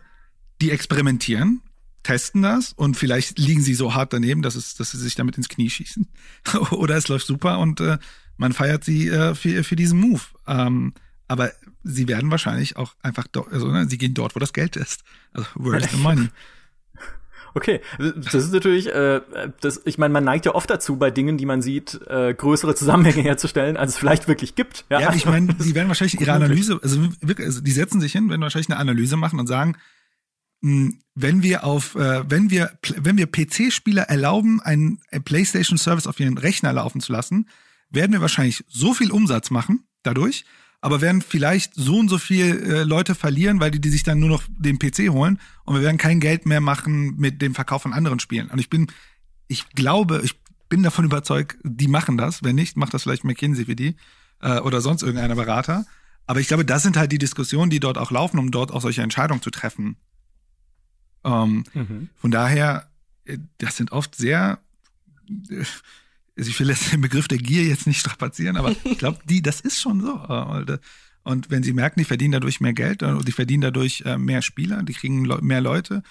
die 0.61 0.69
experimentieren, 0.69 1.61
testen 2.03 2.43
das 2.43 2.71
und 2.73 2.95
vielleicht 2.95 3.39
liegen 3.39 3.61
sie 3.61 3.73
so 3.73 3.95
hart 3.95 4.13
daneben, 4.13 4.43
dass, 4.43 4.53
es, 4.53 4.75
dass 4.75 4.91
sie 4.91 4.99
sich 4.99 5.15
damit 5.15 5.37
ins 5.37 5.49
Knie 5.49 5.71
schießen. 5.71 6.07
Oder 6.69 6.97
es 6.97 7.07
läuft 7.07 7.25
super 7.25 7.57
und 7.57 7.81
äh, 7.81 7.97
man 8.37 8.53
feiert 8.53 8.83
sie 8.83 9.07
äh, 9.07 9.33
für, 9.33 9.63
für 9.63 9.75
diesen 9.75 9.99
Move. 9.99 10.21
Ähm, 10.45 10.93
aber 11.27 11.51
sie 11.83 12.07
werden 12.07 12.29
wahrscheinlich 12.29 12.77
auch 12.77 12.93
einfach, 13.01 13.25
do, 13.25 13.41
also 13.49 13.71
ne, 13.71 13.89
sie 13.89 13.97
gehen 13.97 14.13
dort, 14.13 14.35
wo 14.35 14.39
das 14.39 14.53
Geld 14.53 14.75
ist. 14.75 15.03
Also 15.33 15.47
where's 15.55 15.89
the 15.89 15.97
money? 15.97 16.29
Okay, 17.55 17.79
das 17.97 18.33
ist 18.33 18.51
natürlich, 18.51 18.87
äh, 18.87 19.21
das, 19.61 19.81
ich 19.85 19.97
meine, 19.97 20.11
man 20.11 20.25
neigt 20.25 20.45
ja 20.45 20.53
oft 20.53 20.69
dazu, 20.69 20.97
bei 20.97 21.09
Dingen, 21.09 21.37
die 21.37 21.45
man 21.45 21.61
sieht, 21.61 22.01
äh, 22.05 22.33
größere 22.33 22.75
Zusammenhänge 22.75 23.21
herzustellen, 23.23 23.77
als 23.77 23.93
es 23.93 23.97
vielleicht 23.97 24.27
wirklich 24.27 24.55
gibt. 24.55 24.83
Ja, 24.89 24.99
ja 24.99 25.13
ich 25.13 25.25
meine, 25.25 25.53
die 25.63 25.73
werden 25.73 25.87
wahrscheinlich 25.87 26.19
ihre 26.19 26.33
Analyse, 26.33 26.77
also, 26.83 27.07
wirklich, 27.21 27.47
also 27.47 27.61
die 27.61 27.71
setzen 27.71 28.01
sich 28.01 28.11
hin, 28.11 28.29
werden 28.29 28.41
wahrscheinlich 28.41 28.69
eine 28.69 28.77
Analyse 28.77 29.15
machen 29.15 29.39
und 29.39 29.47
sagen, 29.47 29.77
hm, 30.61 30.99
wenn 31.15 31.43
wir 31.43 31.63
auf, 31.63 31.95
äh, 31.95 32.29
wenn 32.29 32.49
wir, 32.49 32.77
wenn 32.97 33.17
wir 33.17 33.27
PC-Spieler 33.27 34.03
erlauben, 34.03 34.59
einen 34.61 34.99
PlayStation-Service 35.23 36.07
auf 36.07 36.19
ihren 36.19 36.37
Rechner 36.37 36.73
laufen 36.73 36.99
zu 36.99 37.13
lassen, 37.13 37.47
werden 37.89 38.11
wir 38.11 38.19
wahrscheinlich 38.19 38.65
so 38.67 38.93
viel 38.93 39.11
Umsatz 39.11 39.49
machen 39.49 39.87
dadurch, 40.03 40.43
aber 40.81 41.01
werden 41.01 41.21
vielleicht 41.21 41.73
so 41.75 41.97
und 41.97 42.09
so 42.09 42.17
viel 42.17 42.45
äh, 42.45 42.83
Leute 42.83 43.15
verlieren, 43.15 43.59
weil 43.59 43.71
die, 43.71 43.81
die 43.81 43.89
sich 43.89 44.03
dann 44.03 44.19
nur 44.19 44.29
noch 44.29 44.43
den 44.47 44.79
PC 44.79 45.09
holen 45.09 45.39
und 45.63 45.75
wir 45.75 45.81
werden 45.81 45.97
kein 45.97 46.19
Geld 46.19 46.45
mehr 46.45 46.61
machen 46.61 47.15
mit 47.17 47.41
dem 47.41 47.55
Verkauf 47.55 47.81
von 47.81 47.93
anderen 47.93 48.19
Spielen. 48.19 48.49
Und 48.49 48.59
ich 48.59 48.69
bin, 48.69 48.87
ich 49.47 49.67
glaube, 49.69 50.21
ich 50.23 50.39
bin 50.69 50.83
davon 50.83 51.05
überzeugt, 51.05 51.57
die 51.63 51.87
machen 51.87 52.17
das. 52.17 52.43
Wenn 52.43 52.55
nicht, 52.55 52.77
macht 52.77 52.93
das 52.93 53.03
vielleicht 53.03 53.23
McKinsey 53.23 53.65
für 53.65 53.75
die 53.75 53.95
äh, 54.41 54.59
oder 54.59 54.81
sonst 54.81 55.01
irgendeiner 55.01 55.35
Berater. 55.35 55.85
Aber 56.27 56.39
ich 56.39 56.47
glaube, 56.47 56.65
das 56.65 56.83
sind 56.83 56.97
halt 56.97 57.11
die 57.11 57.17
Diskussionen, 57.17 57.69
die 57.69 57.79
dort 57.79 57.97
auch 57.97 58.11
laufen, 58.11 58.39
um 58.39 58.51
dort 58.51 58.71
auch 58.71 58.81
solche 58.81 59.01
Entscheidungen 59.01 59.41
zu 59.41 59.51
treffen. 59.51 59.97
Ähm, 61.23 61.63
mhm. 61.73 62.09
Von 62.15 62.31
daher, 62.31 62.89
äh, 63.25 63.37
das 63.57 63.77
sind 63.77 63.91
oft 63.91 64.15
sehr 64.15 64.59
äh, 65.49 65.63
also 66.37 66.49
ich 66.49 66.59
will 66.59 66.69
jetzt 66.69 66.91
den 66.91 67.01
Begriff 67.01 67.27
der 67.27 67.37
Gier 67.37 67.63
jetzt 67.63 67.87
nicht 67.87 67.99
strapazieren, 67.99 68.57
aber 68.57 68.71
ich 68.83 68.97
glaube, 68.97 69.19
die, 69.25 69.41
das 69.41 69.61
ist 69.61 69.79
schon 69.79 70.01
so. 70.01 70.13
Und 71.23 71.49
wenn 71.49 71.63
sie 71.63 71.73
merken, 71.73 71.99
die 71.99 72.05
verdienen 72.05 72.33
dadurch 72.33 72.61
mehr 72.61 72.73
Geld 72.73 73.01
und 73.01 73.27
die 73.27 73.31
verdienen 73.31 73.61
dadurch 73.61 74.03
äh, 74.05 74.17
mehr 74.17 74.41
Spieler, 74.41 74.83
die 74.83 74.93
kriegen 74.93 75.23
mehr 75.41 75.61
Leute 75.61 76.03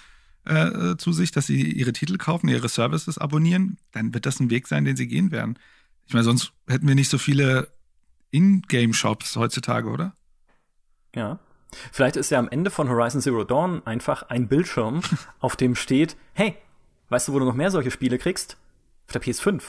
äh, 0.45 0.97
zu 0.97 1.13
sich, 1.13 1.31
dass 1.31 1.47
sie 1.47 1.61
ihre 1.61 1.93
Titel 1.93 2.17
kaufen, 2.17 2.49
ihre 2.49 2.69
Services 2.69 3.17
abonnieren, 3.17 3.77
dann 3.91 4.13
wird 4.13 4.25
das 4.25 4.39
ein 4.39 4.49
Weg 4.49 4.67
sein, 4.67 4.85
den 4.85 4.95
sie 4.95 5.07
gehen 5.07 5.31
werden. 5.31 5.57
Ich 6.05 6.13
meine, 6.13 6.23
sonst 6.23 6.53
hätten 6.67 6.87
wir 6.87 6.95
nicht 6.95 7.09
so 7.09 7.17
viele 7.17 7.69
In-Game-Shops 8.31 9.35
heutzutage, 9.37 9.89
oder? 9.89 10.15
Ja. 11.15 11.39
Vielleicht 11.91 12.15
ist 12.15 12.29
ja 12.29 12.39
am 12.39 12.47
Ende 12.49 12.69
von 12.69 12.89
Horizon 12.89 13.21
Zero 13.21 13.43
Dawn 13.43 13.85
einfach 13.85 14.23
ein 14.23 14.47
Bildschirm, 14.47 15.01
auf 15.39 15.55
dem 15.55 15.75
steht, 15.75 16.15
hey, 16.33 16.55
weißt 17.09 17.27
du, 17.27 17.33
wo 17.33 17.39
du 17.39 17.45
noch 17.45 17.55
mehr 17.55 17.71
solche 17.71 17.91
Spiele 17.91 18.17
kriegst? 18.17 18.57
Auf 19.07 19.13
der 19.13 19.21
PS5. 19.21 19.61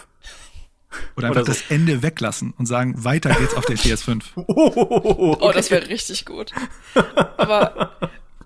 Oder 1.16 1.28
einfach 1.28 1.42
Oder 1.42 1.52
so. 1.52 1.60
das 1.60 1.70
Ende 1.70 2.02
weglassen 2.02 2.54
und 2.56 2.66
sagen, 2.66 3.04
weiter 3.04 3.34
geht's 3.34 3.54
auf 3.54 3.66
der 3.66 3.76
PS5. 3.76 4.22
Oh, 4.36 5.32
okay. 5.32 5.44
oh 5.44 5.52
das 5.52 5.70
wäre 5.70 5.88
richtig 5.88 6.24
gut. 6.24 6.52
Aber 7.36 7.96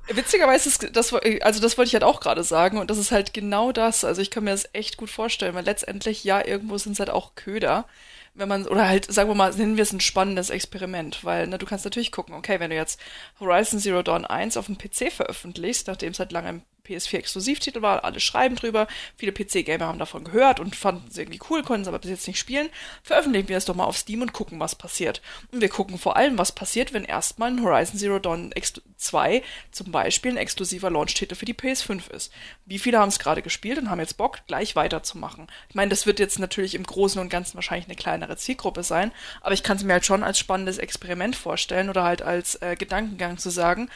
witzigerweise 0.08 0.68
ist 0.68 0.96
das, 0.96 1.12
also 1.12 1.60
das 1.60 1.78
wollte 1.78 1.88
ich 1.88 1.94
halt 1.94 2.04
auch 2.04 2.20
gerade 2.20 2.42
sagen 2.42 2.78
und 2.78 2.90
das 2.90 2.98
ist 2.98 3.12
halt 3.12 3.32
genau 3.34 3.72
das. 3.72 4.04
Also 4.04 4.22
ich 4.22 4.30
kann 4.30 4.44
mir 4.44 4.50
das 4.50 4.68
echt 4.72 4.96
gut 4.96 5.10
vorstellen, 5.10 5.54
weil 5.54 5.64
letztendlich 5.64 6.24
ja 6.24 6.44
irgendwo 6.44 6.78
sind 6.78 6.92
es 6.92 6.98
halt 6.98 7.10
auch 7.10 7.34
Köder 7.34 7.86
wenn 8.34 8.48
man, 8.48 8.66
oder 8.66 8.88
halt, 8.88 9.10
sagen 9.12 9.28
wir 9.28 9.34
mal, 9.34 9.52
nennen 9.54 9.76
wir 9.76 9.82
es 9.82 9.92
ein 9.92 10.00
spannendes 10.00 10.50
Experiment, 10.50 11.24
weil 11.24 11.46
ne, 11.46 11.58
du 11.58 11.66
kannst 11.66 11.84
natürlich 11.84 12.12
gucken, 12.12 12.34
okay, 12.34 12.60
wenn 12.60 12.70
du 12.70 12.76
jetzt 12.76 13.00
Horizon 13.40 13.80
Zero 13.80 14.02
Dawn 14.02 14.24
1 14.24 14.56
auf 14.56 14.66
dem 14.66 14.78
PC 14.78 15.12
veröffentlichst, 15.12 15.86
nachdem 15.86 16.12
es 16.12 16.18
halt 16.18 16.32
lange 16.32 16.48
im 16.48 16.62
PS4-Exklusivtitel 16.90 17.82
war, 17.82 18.04
alle 18.04 18.20
schreiben 18.20 18.56
drüber, 18.56 18.86
viele 19.16 19.32
PC-Gamer 19.32 19.86
haben 19.86 19.98
davon 19.98 20.24
gehört 20.24 20.60
und 20.60 20.76
fanden 20.76 21.08
es 21.08 21.18
irgendwie 21.18 21.40
cool, 21.50 21.62
konnten 21.62 21.82
es 21.82 21.88
aber 21.88 21.98
bis 21.98 22.10
jetzt 22.10 22.26
nicht 22.26 22.38
spielen. 22.38 22.68
Veröffentlichen 23.02 23.48
wir 23.48 23.56
es 23.56 23.64
doch 23.64 23.74
mal 23.74 23.84
auf 23.84 23.96
Steam 23.96 24.22
und 24.22 24.32
gucken, 24.32 24.60
was 24.60 24.74
passiert. 24.74 25.22
Und 25.52 25.60
wir 25.60 25.68
gucken 25.68 25.98
vor 25.98 26.16
allem, 26.16 26.38
was 26.38 26.52
passiert, 26.52 26.92
wenn 26.92 27.04
erstmal 27.04 27.50
ein 27.50 27.62
Horizon 27.62 27.98
Zero 27.98 28.18
Dawn 28.18 28.52
2 28.96 29.42
zum 29.70 29.92
Beispiel 29.92 30.32
ein 30.32 30.36
exklusiver 30.36 30.90
Launch-Titel 30.90 31.34
für 31.34 31.44
die 31.44 31.54
PS5 31.54 32.10
ist. 32.10 32.32
Wie 32.66 32.78
viele 32.78 32.98
haben 32.98 33.08
es 33.08 33.18
gerade 33.18 33.42
gespielt 33.42 33.78
und 33.78 33.90
haben 33.90 34.00
jetzt 34.00 34.16
Bock, 34.16 34.40
gleich 34.46 34.76
weiterzumachen? 34.76 35.46
Ich 35.68 35.74
meine, 35.74 35.90
das 35.90 36.06
wird 36.06 36.18
jetzt 36.18 36.38
natürlich 36.38 36.74
im 36.74 36.84
Großen 36.84 37.20
und 37.20 37.30
Ganzen 37.30 37.54
wahrscheinlich 37.54 37.86
eine 37.86 37.96
kleinere 37.96 38.36
Zielgruppe 38.36 38.82
sein, 38.82 39.12
aber 39.40 39.54
ich 39.54 39.62
kann 39.62 39.76
es 39.76 39.84
mir 39.84 39.94
halt 39.94 40.06
schon 40.06 40.22
als 40.22 40.38
spannendes 40.38 40.78
Experiment 40.78 41.36
vorstellen 41.36 41.88
oder 41.88 42.04
halt 42.04 42.22
als 42.22 42.56
äh, 42.56 42.76
Gedankengang 42.76 43.38
zu 43.38 43.50
sagen, 43.50 43.88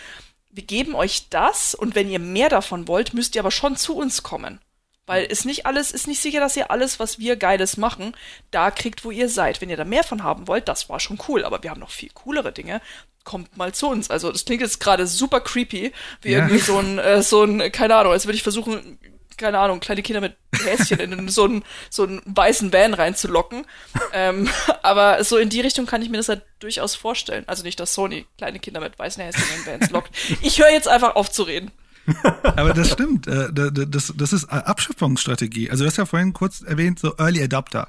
wir 0.54 0.64
geben 0.64 0.94
euch 0.94 1.28
das 1.30 1.74
und 1.74 1.94
wenn 1.94 2.08
ihr 2.08 2.20
mehr 2.20 2.48
davon 2.48 2.86
wollt, 2.88 3.12
müsst 3.12 3.34
ihr 3.34 3.42
aber 3.42 3.50
schon 3.50 3.76
zu 3.76 3.96
uns 3.96 4.22
kommen. 4.22 4.60
Weil 5.06 5.24
ist 5.24 5.44
nicht 5.44 5.66
alles, 5.66 5.92
ist 5.92 6.06
nicht 6.06 6.22
sicher, 6.22 6.40
dass 6.40 6.56
ihr 6.56 6.70
alles, 6.70 6.98
was 6.98 7.18
wir 7.18 7.36
Geiles 7.36 7.76
machen, 7.76 8.16
da 8.50 8.70
kriegt, 8.70 9.04
wo 9.04 9.10
ihr 9.10 9.28
seid. 9.28 9.60
Wenn 9.60 9.68
ihr 9.68 9.76
da 9.76 9.84
mehr 9.84 10.04
von 10.04 10.22
haben 10.22 10.48
wollt, 10.48 10.66
das 10.66 10.88
war 10.88 10.98
schon 10.98 11.18
cool, 11.28 11.44
aber 11.44 11.62
wir 11.62 11.70
haben 11.70 11.80
noch 11.80 11.90
viel 11.90 12.10
coolere 12.14 12.52
Dinge. 12.52 12.80
Kommt 13.22 13.56
mal 13.56 13.74
zu 13.74 13.88
uns. 13.88 14.08
Also 14.08 14.32
das 14.32 14.46
klingt 14.46 14.62
jetzt 14.62 14.80
gerade 14.80 15.06
super 15.06 15.40
creepy, 15.40 15.92
wie 16.22 16.30
ja. 16.30 16.38
irgendwie 16.38 16.58
so 16.58 16.78
ein, 16.78 16.98
äh, 16.98 17.22
so 17.22 17.42
ein, 17.42 17.70
keine 17.70 17.96
Ahnung, 17.96 18.12
als 18.12 18.24
würde 18.24 18.36
ich 18.36 18.42
versuchen, 18.42 18.98
keine 19.36 19.58
Ahnung, 19.58 19.80
kleine 19.80 20.02
Kinder 20.02 20.20
mit 20.20 20.36
Häschen 20.64 20.98
in 20.98 21.28
so 21.28 21.44
einen, 21.44 21.64
so 21.90 22.04
einen 22.04 22.22
weißen 22.24 22.72
Van 22.72 22.94
reinzulocken. 22.94 23.66
ähm, 24.12 24.48
aber 24.82 25.22
so 25.24 25.36
in 25.36 25.48
die 25.48 25.60
Richtung 25.60 25.86
kann 25.86 26.02
ich 26.02 26.10
mir 26.10 26.16
das 26.16 26.28
halt 26.28 26.42
durchaus 26.60 26.94
vorstellen. 26.94 27.44
Also 27.46 27.62
nicht, 27.62 27.78
dass 27.80 27.94
Sony 27.94 28.26
kleine 28.38 28.58
Kinder 28.58 28.80
mit 28.80 28.98
weißen 28.98 29.22
Häschen 29.22 29.44
in 29.56 29.66
Vans 29.66 29.90
lockt. 29.90 30.10
Ich 30.42 30.58
höre 30.58 30.70
jetzt 30.70 30.88
einfach 30.88 31.16
auf 31.16 31.30
zu 31.30 31.42
reden. 31.42 31.70
Aber 32.42 32.74
das 32.74 32.90
stimmt. 32.90 33.26
Äh, 33.26 33.48
das, 33.52 34.12
das 34.16 34.32
ist 34.32 34.44
Abschöpfungsstrategie. 34.44 35.70
Also 35.70 35.84
du 35.84 35.90
hast 35.90 35.96
ja 35.96 36.06
vorhin 36.06 36.32
kurz 36.32 36.62
erwähnt, 36.62 36.98
so 36.98 37.16
Early 37.16 37.42
Adapter. 37.42 37.88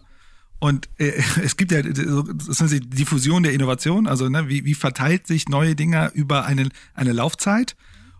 Und 0.59 0.89
äh, 0.97 1.11
es 1.43 1.57
gibt 1.57 1.71
ja 1.71 1.81
so, 1.83 2.23
die 2.23 2.79
Diffusion 2.79 3.43
der 3.43 3.53
Innovation, 3.53 4.07
also 4.07 4.29
ne, 4.29 4.47
wie, 4.47 4.65
wie 4.65 4.73
verteilt 4.73 5.27
sich 5.27 5.49
neue 5.49 5.75
Dinge 5.75 6.11
über 6.13 6.45
eine, 6.45 6.69
eine 6.93 7.11
Laufzeit. 7.11 7.75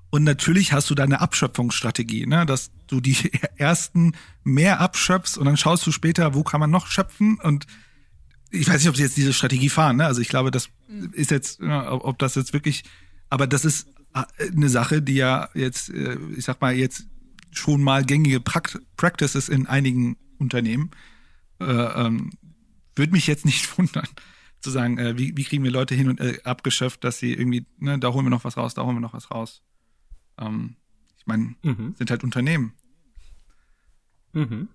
Und 0.10 0.24
natürlich 0.24 0.72
hast 0.72 0.90
du 0.90 0.96
da 0.96 1.04
eine 1.04 1.20
Abschöpfungsstrategie, 1.22 2.26
ne? 2.26 2.46
dass 2.46 2.72
du 2.88 3.02
die 3.02 3.32
ersten 3.58 4.14
mehr 4.44 4.80
abschöpfst 4.80 5.38
und 5.38 5.46
dann 5.46 5.58
schaust 5.58 5.86
du 5.86 5.92
später, 5.92 6.34
wo 6.34 6.44
kann 6.44 6.60
man 6.60 6.72
noch 6.72 6.88
schöpfen 6.88 7.40
und 7.42 7.66
ich 8.52 8.70
weiß 8.70 8.82
nicht, 8.82 8.90
ob 8.90 8.96
sie 8.96 9.04
jetzt 9.04 9.18
diese 9.18 9.34
Strategie 9.34 9.70
fahren, 9.70 9.98
ne? 9.98 10.06
Also 10.06 10.22
ich 10.22 10.30
glaube, 10.30 10.52
das 10.52 10.70
mhm. 10.88 11.12
ist 11.14 11.32
jetzt, 11.32 11.62
ob 11.62 12.18
das 12.20 12.36
jetzt 12.36 12.54
wirklich, 12.54 12.84
aber 13.30 13.48
das 13.48 13.66
ist 13.66 13.88
äh, 14.14 14.24
eine 14.52 14.70
Sache, 14.70 15.02
die 15.02 15.16
ja 15.16 15.50
jetzt, 15.54 15.90
äh, 15.90 16.18
ich 16.38 16.46
sag 16.46 16.62
mal, 16.62 16.74
jetzt 16.74 17.08
schon 17.52 17.82
mal 17.82 18.04
gängige 18.04 18.40
Practices 18.40 19.50
in 19.50 19.66
einigen 19.68 20.18
Unternehmen. 20.38 20.92
Äh, 21.60 21.66
ähm, 21.66 22.32
Würde 22.96 23.12
mich 23.12 23.28
jetzt 23.28 23.46
nicht 23.46 23.78
wundern, 23.78 24.08
zu 24.62 24.70
sagen, 24.70 24.98
äh, 24.98 25.18
wie, 25.18 25.36
wie 25.38 25.44
kriegen 25.44 25.64
wir 25.64 25.72
Leute 25.72 25.96
hin 25.96 26.10
und 26.10 26.20
äh, 26.20 26.40
abgeschöpft, 26.44 27.04
dass 27.04 27.20
sie 27.20 27.34
irgendwie, 27.34 27.66
ne, 27.78 28.00
da 28.00 28.14
holen 28.14 28.26
wir 28.26 28.30
noch 28.30 28.44
was 28.44 28.58
raus, 28.58 28.74
da 28.74 28.84
holen 28.84 28.98
wir 28.98 29.02
noch 29.02 29.14
was 29.14 29.32
raus. 29.32 29.62
Ähm, 30.40 30.76
ich 31.18 31.28
meine, 31.28 31.56
mhm. 31.64 31.96
sind 31.98 32.12
halt 32.12 32.24
Unternehmen. 32.24 32.74
Mhm. 34.34 34.70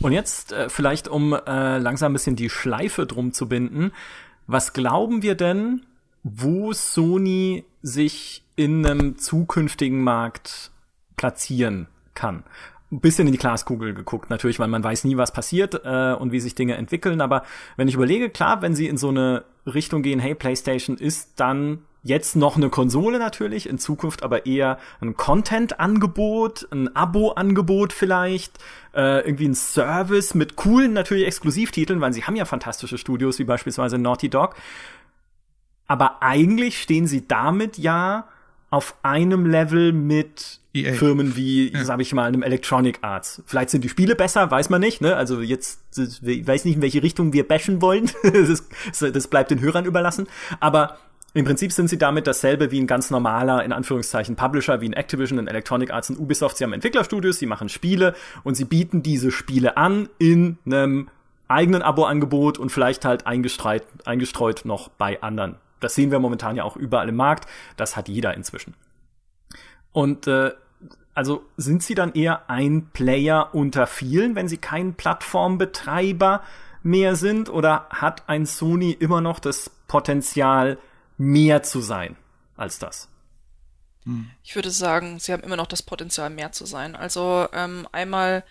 Und 0.00 0.12
jetzt 0.12 0.52
äh, 0.52 0.68
vielleicht, 0.68 1.08
um 1.08 1.32
äh, 1.32 1.78
langsam 1.78 2.12
ein 2.12 2.14
bisschen 2.14 2.36
die 2.36 2.50
Schleife 2.50 3.06
drum 3.06 3.32
zu 3.32 3.48
binden, 3.48 3.92
was 4.46 4.72
glauben 4.72 5.22
wir 5.22 5.34
denn, 5.34 5.86
wo 6.22 6.72
Sony 6.72 7.64
sich 7.82 8.44
in 8.56 8.84
einem 8.84 9.18
zukünftigen 9.18 10.02
Markt 10.02 10.72
platzieren 11.16 11.86
kann? 12.14 12.44
Ein 12.90 13.00
bisschen 13.00 13.26
in 13.26 13.32
die 13.32 13.38
Glaskugel 13.38 13.92
geguckt, 13.92 14.30
natürlich, 14.30 14.58
weil 14.58 14.68
man 14.68 14.82
weiß 14.82 15.04
nie, 15.04 15.18
was 15.18 15.32
passiert 15.32 15.82
äh, 15.84 16.14
und 16.14 16.32
wie 16.32 16.40
sich 16.40 16.54
Dinge 16.54 16.76
entwickeln. 16.76 17.20
Aber 17.20 17.44
wenn 17.76 17.88
ich 17.88 17.94
überlege, 17.94 18.30
klar, 18.30 18.62
wenn 18.62 18.74
sie 18.74 18.88
in 18.88 18.96
so 18.96 19.10
eine 19.10 19.44
Richtung 19.66 20.02
gehen, 20.02 20.20
hey, 20.20 20.34
PlayStation 20.34 20.96
ist 20.96 21.38
dann 21.38 21.80
jetzt 22.02 22.36
noch 22.36 22.56
eine 22.56 22.70
Konsole 22.70 23.18
natürlich, 23.18 23.68
in 23.68 23.78
Zukunft 23.78 24.22
aber 24.22 24.46
eher 24.46 24.78
ein 25.00 25.16
Content-Angebot, 25.16 26.68
ein 26.70 26.94
Abo-Angebot 26.94 27.92
vielleicht, 27.92 28.58
äh, 28.94 29.20
irgendwie 29.26 29.48
ein 29.48 29.54
Service 29.54 30.34
mit 30.34 30.56
coolen 30.56 30.92
natürlich 30.92 31.26
Exklusivtiteln, 31.26 32.00
weil 32.00 32.12
sie 32.12 32.24
haben 32.24 32.36
ja 32.36 32.44
fantastische 32.44 32.98
Studios 32.98 33.38
wie 33.38 33.44
beispielsweise 33.44 33.98
Naughty 33.98 34.28
Dog. 34.28 34.54
Aber 35.86 36.22
eigentlich 36.22 36.80
stehen 36.82 37.06
sie 37.06 37.26
damit 37.26 37.78
ja 37.78 38.28
auf 38.70 38.94
einem 39.02 39.46
Level 39.46 39.92
mit 39.92 40.60
EA. 40.74 40.92
Firmen 40.92 41.34
wie, 41.34 41.72
ja. 41.72 41.84
sag 41.84 42.00
ich 42.00 42.12
mal, 42.12 42.24
einem 42.24 42.42
Electronic 42.42 42.98
Arts. 43.00 43.42
Vielleicht 43.46 43.70
sind 43.70 43.82
die 43.82 43.88
Spiele 43.88 44.14
besser, 44.14 44.50
weiß 44.50 44.68
man 44.68 44.80
nicht. 44.80 45.00
Ne? 45.00 45.16
Also 45.16 45.40
jetzt, 45.40 45.80
ich 45.96 46.46
weiß 46.46 46.66
nicht, 46.66 46.76
in 46.76 46.82
welche 46.82 47.02
Richtung 47.02 47.32
wir 47.32 47.48
bashen 47.48 47.80
wollen. 47.80 48.10
das, 48.22 48.62
das 49.00 49.28
bleibt 49.28 49.50
den 49.50 49.60
Hörern 49.60 49.86
überlassen. 49.86 50.28
Aber 50.60 50.98
im 51.34 51.44
Prinzip 51.44 51.72
sind 51.72 51.88
sie 51.88 51.98
damit 51.98 52.26
dasselbe 52.26 52.70
wie 52.70 52.80
ein 52.80 52.86
ganz 52.86 53.10
normaler, 53.10 53.62
in 53.62 53.72
Anführungszeichen, 53.72 54.34
Publisher, 54.34 54.80
wie 54.80 54.88
ein 54.88 54.94
Activision, 54.94 55.38
ein 55.38 55.46
Electronic 55.46 55.92
Arts 55.92 56.10
und 56.10 56.18
Ubisoft. 56.18 56.56
Sie 56.56 56.64
haben 56.64 56.72
Entwicklerstudios, 56.72 57.38
sie 57.38 57.46
machen 57.46 57.68
Spiele 57.68 58.14
und 58.44 58.54
sie 58.54 58.64
bieten 58.64 59.02
diese 59.02 59.30
Spiele 59.30 59.76
an 59.76 60.08
in 60.18 60.58
einem 60.64 61.08
eigenen 61.46 61.82
Abo-Angebot 61.82 62.58
und 62.58 62.70
vielleicht 62.70 63.04
halt 63.04 63.26
eingestreut, 63.26 63.84
eingestreut 64.04 64.64
noch 64.64 64.88
bei 64.88 65.22
anderen. 65.22 65.56
Das 65.80 65.94
sehen 65.94 66.10
wir 66.10 66.18
momentan 66.18 66.56
ja 66.56 66.64
auch 66.64 66.76
überall 66.76 67.08
im 67.08 67.16
Markt. 67.16 67.46
Das 67.76 67.96
hat 67.96 68.08
jeder 68.08 68.34
inzwischen. 68.34 68.74
Und 69.92 70.26
äh, 70.26 70.52
also 71.14 71.44
sind 71.56 71.82
sie 71.82 71.94
dann 71.94 72.12
eher 72.12 72.48
ein 72.48 72.88
Player 72.92 73.50
unter 73.52 73.86
vielen, 73.86 74.34
wenn 74.34 74.48
sie 74.48 74.58
kein 74.58 74.94
Plattformbetreiber 74.94 76.42
mehr 76.82 77.16
sind? 77.16 77.50
Oder 77.50 77.86
hat 77.90 78.28
ein 78.28 78.46
Sony 78.46 78.92
immer 78.92 79.20
noch 79.20 79.38
das 79.38 79.70
Potenzial, 79.88 80.78
mehr 81.18 81.62
zu 81.62 81.80
sein 81.80 82.16
als 82.56 82.78
das. 82.78 83.08
Hm. 84.04 84.30
Ich 84.42 84.54
würde 84.54 84.70
sagen, 84.70 85.18
sie 85.18 85.32
haben 85.32 85.42
immer 85.42 85.56
noch 85.56 85.66
das 85.66 85.82
Potenzial, 85.82 86.30
mehr 86.30 86.52
zu 86.52 86.64
sein. 86.64 86.96
Also 86.96 87.46
ähm, 87.52 87.86
einmal, 87.92 88.44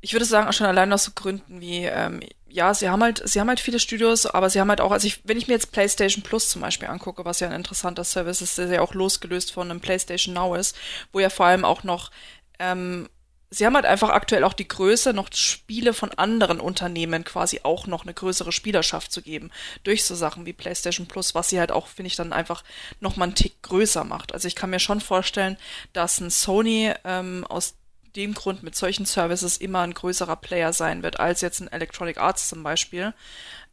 ich 0.00 0.12
würde 0.12 0.24
sagen, 0.24 0.52
schon 0.52 0.66
allein 0.66 0.92
aus 0.92 1.04
so 1.04 1.12
Gründen 1.14 1.60
wie, 1.60 1.84
ähm, 1.84 2.20
ja, 2.48 2.72
sie 2.72 2.88
haben 2.88 3.02
halt, 3.02 3.28
sie 3.28 3.40
haben 3.40 3.48
halt 3.48 3.60
viele 3.60 3.80
Studios, 3.80 4.26
aber 4.26 4.48
sie 4.48 4.60
haben 4.60 4.70
halt 4.70 4.80
auch, 4.80 4.92
also 4.92 5.06
ich, 5.06 5.20
wenn 5.24 5.36
ich 5.36 5.48
mir 5.48 5.54
jetzt 5.54 5.72
PlayStation 5.72 6.22
Plus 6.22 6.48
zum 6.48 6.62
Beispiel 6.62 6.88
angucke, 6.88 7.24
was 7.24 7.40
ja 7.40 7.48
ein 7.48 7.54
interessanter 7.54 8.04
Service 8.04 8.40
ist, 8.40 8.56
der 8.56 8.68
ja 8.68 8.80
auch 8.80 8.94
losgelöst 8.94 9.52
von 9.52 9.70
einem 9.70 9.80
PlayStation 9.80 10.34
Now 10.34 10.54
ist, 10.54 10.76
wo 11.12 11.18
ja 11.18 11.30
vor 11.30 11.46
allem 11.46 11.64
auch 11.64 11.82
noch 11.82 12.12
ähm, 12.60 13.08
sie 13.50 13.66
haben 13.66 13.74
halt 13.74 13.86
einfach 13.86 14.10
aktuell 14.10 14.44
auch 14.44 14.52
die 14.52 14.68
Größe, 14.68 15.12
noch 15.12 15.28
Spiele 15.32 15.94
von 15.94 16.10
anderen 16.12 16.60
Unternehmen 16.60 17.24
quasi 17.24 17.60
auch 17.62 17.86
noch 17.86 18.02
eine 18.02 18.14
größere 18.14 18.52
Spielerschaft 18.52 19.12
zu 19.12 19.22
geben. 19.22 19.50
Durch 19.84 20.04
so 20.04 20.14
Sachen 20.14 20.46
wie 20.46 20.52
PlayStation 20.52 21.06
Plus, 21.06 21.34
was 21.34 21.48
sie 21.48 21.58
halt 21.58 21.72
auch, 21.72 21.86
finde 21.86 22.08
ich, 22.08 22.16
dann 22.16 22.32
einfach 22.32 22.64
noch 23.00 23.16
mal 23.16 23.26
einen 23.26 23.34
Tick 23.34 23.62
größer 23.62 24.04
macht. 24.04 24.32
Also 24.32 24.48
ich 24.48 24.56
kann 24.56 24.70
mir 24.70 24.80
schon 24.80 25.00
vorstellen, 25.00 25.56
dass 25.92 26.20
ein 26.20 26.30
Sony 26.30 26.92
ähm, 27.04 27.46
aus 27.48 27.74
dem 28.16 28.34
Grund 28.34 28.62
mit 28.62 28.76
solchen 28.76 29.06
Services 29.06 29.56
immer 29.56 29.80
ein 29.80 29.94
größerer 29.94 30.36
Player 30.36 30.72
sein 30.72 31.02
wird, 31.02 31.18
als 31.18 31.40
jetzt 31.40 31.60
ein 31.60 31.72
Electronic 31.72 32.18
Arts 32.18 32.48
zum 32.48 32.62
Beispiel. 32.62 33.12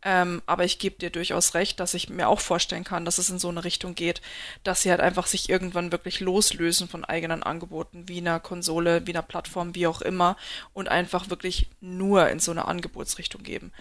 Ähm, 0.04 0.42
aber 0.46 0.64
ich 0.64 0.80
gebe 0.80 0.98
dir 0.98 1.12
durchaus 1.12 1.54
recht, 1.54 1.80
dass 1.80 1.94
ich 1.94 2.10
mir 2.10 2.28
auch 2.28 2.40
vorstellen 2.40 2.84
kann, 2.84 3.06
dass 3.06 3.20
es 3.20 3.30
in 3.30 3.40
so 3.40 3.50
eine 3.50 3.64
Richtung 3.64 3.94
geht, 3.94 4.22
dass 4.64 4.82
sie 4.82 4.90
halt 4.90 5.00
einfach 5.02 5.28
sich 5.28 5.50
irgendwann 5.50 5.92
wirklich 5.92 6.20
loslösen 6.20 6.88
von 6.88 7.06
eigenen 7.06 7.44
Angeboten, 7.44 8.08
wie 8.08 8.18
einer 8.18 8.40
Konsole, 8.40 9.06
wie 9.06 9.12
einer 9.12 9.22
Plattform, 9.22 9.76
wie 9.76 9.88
auch 9.88 10.02
immer, 10.02 10.38
und 10.74 10.90
einfach 10.90 11.30
wirklich 11.30 11.70
nur 11.82 12.30
in 12.30 12.40
so 12.40 12.52
eine 12.52 12.66
Angebotsrichtung 12.66 13.44
geben. 13.44 13.72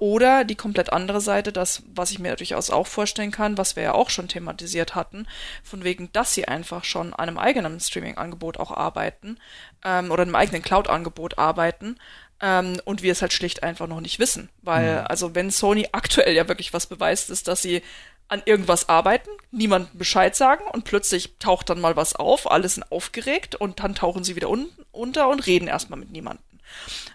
Oder 0.00 0.44
die 0.44 0.56
komplett 0.56 0.92
andere 0.92 1.20
Seite, 1.20 1.52
das, 1.52 1.84
was 1.94 2.10
ich 2.10 2.18
mir 2.18 2.34
durchaus 2.34 2.70
auch 2.70 2.88
vorstellen 2.88 3.30
kann, 3.30 3.56
was 3.56 3.76
wir 3.76 3.84
ja 3.84 3.92
auch 3.92 4.10
schon 4.10 4.26
thematisiert 4.26 4.96
hatten, 4.96 5.28
von 5.62 5.84
wegen, 5.84 6.10
dass 6.12 6.34
sie 6.34 6.48
einfach 6.48 6.82
schon 6.82 7.14
an 7.14 7.28
einem 7.28 7.38
eigenen 7.38 7.78
Streaming-Angebot 7.78 8.58
auch 8.58 8.72
arbeiten 8.72 9.38
ähm, 9.84 10.10
oder 10.10 10.22
einem 10.22 10.34
eigenen 10.34 10.62
Cloud-Angebot 10.62 11.38
arbeiten, 11.38 11.98
ähm, 12.40 12.80
und 12.84 13.02
wir 13.02 13.12
es 13.12 13.22
halt 13.22 13.32
schlicht 13.32 13.62
einfach 13.62 13.86
noch 13.86 14.00
nicht 14.00 14.18
wissen. 14.18 14.48
Weil, 14.62 15.00
mhm. 15.00 15.06
also 15.06 15.34
wenn 15.34 15.50
Sony 15.50 15.88
aktuell 15.92 16.34
ja 16.34 16.48
wirklich 16.48 16.72
was 16.72 16.86
beweist, 16.86 17.30
ist, 17.30 17.48
dass 17.48 17.62
sie 17.62 17.82
an 18.28 18.42
irgendwas 18.44 18.88
arbeiten, 18.88 19.30
niemandem 19.50 19.98
Bescheid 19.98 20.36
sagen 20.36 20.64
und 20.72 20.84
plötzlich 20.84 21.36
taucht 21.38 21.68
dann 21.68 21.80
mal 21.80 21.96
was 21.96 22.14
auf, 22.14 22.48
alle 22.50 22.68
sind 22.68 22.90
aufgeregt 22.92 23.56
und 23.56 23.80
dann 23.80 23.96
tauchen 23.96 24.22
sie 24.22 24.36
wieder 24.36 24.48
un 24.48 24.68
unter 24.92 25.28
und 25.28 25.46
reden 25.46 25.68
erstmal 25.68 25.98
mit 25.98 26.10
niemandem 26.10 26.44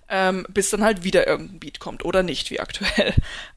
ähm, 0.07 0.45
bis 0.49 0.69
dann 0.69 0.83
halt 0.83 1.03
wieder 1.03 1.27
irgendein 1.27 1.59
Beat 1.59 1.79
kommt 1.79 2.05
oder 2.05 2.21
nicht, 2.21 2.51
wie 2.51 2.59
aktuell. 2.59 3.13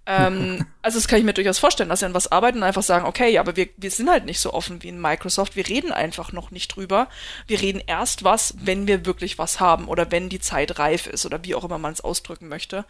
ähm, 0.07 0.65
also 0.83 0.99
das 0.99 1.09
kann 1.09 1.19
ich 1.19 1.25
mir 1.25 1.35
durchaus 1.35 1.59
vorstellen, 1.59 1.89
dass 1.89 2.01
sie 2.01 2.07
an 2.07 2.15
was 2.15 2.33
arbeiten 2.33 2.59
und 2.59 2.65
einfach 2.65 2.83
sagen, 2.83 3.07
okay, 3.07 3.31
ja, 3.31 3.41
aber 3.41 3.57
wir, 3.57 3.69
wir 3.77 3.91
sind 3.91 4.09
halt 4.09 4.25
nicht 4.25 4.41
so 4.41 4.53
offen 4.53 4.83
wie 4.83 4.89
in 4.89 5.01
Microsoft, 5.01 5.57
wir 5.57 5.69
reden 5.69 5.93
einfach 5.93 6.33
noch 6.33 6.51
nicht 6.51 6.75
drüber. 6.75 7.09
Wir 7.47 7.61
reden 7.61 7.83
erst 7.87 8.25
was, 8.25 8.55
wenn 8.59 8.87
wir 8.87 9.05
wirklich 9.05 9.39
was 9.39 9.61
haben 9.61 9.89
oder 9.89 10.11
wenn 10.11 10.29
die 10.29 10.41
Zeit 10.41 10.79
reif 10.79 11.07
ist 11.07 11.27
oder 11.27 11.45
wie 11.45 11.55
auch 11.55 11.65
immer 11.65 11.79
man 11.79 11.93
es 11.93 12.01
ausdrücken 12.01 12.49
möchte. 12.49 12.85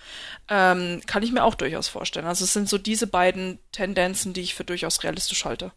Ähm, 0.48 1.00
kann 1.06 1.22
ich 1.22 1.32
mir 1.32 1.42
auch 1.42 1.56
durchaus 1.56 1.88
vorstellen. 1.88 2.26
Also 2.26 2.44
es 2.44 2.52
sind 2.52 2.68
so 2.68 2.78
diese 2.78 3.06
beiden 3.06 3.58
Tendenzen, 3.72 4.32
die 4.32 4.42
ich 4.42 4.54
für 4.54 4.64
durchaus 4.64 5.02
realistisch 5.02 5.44
halte. 5.44 5.72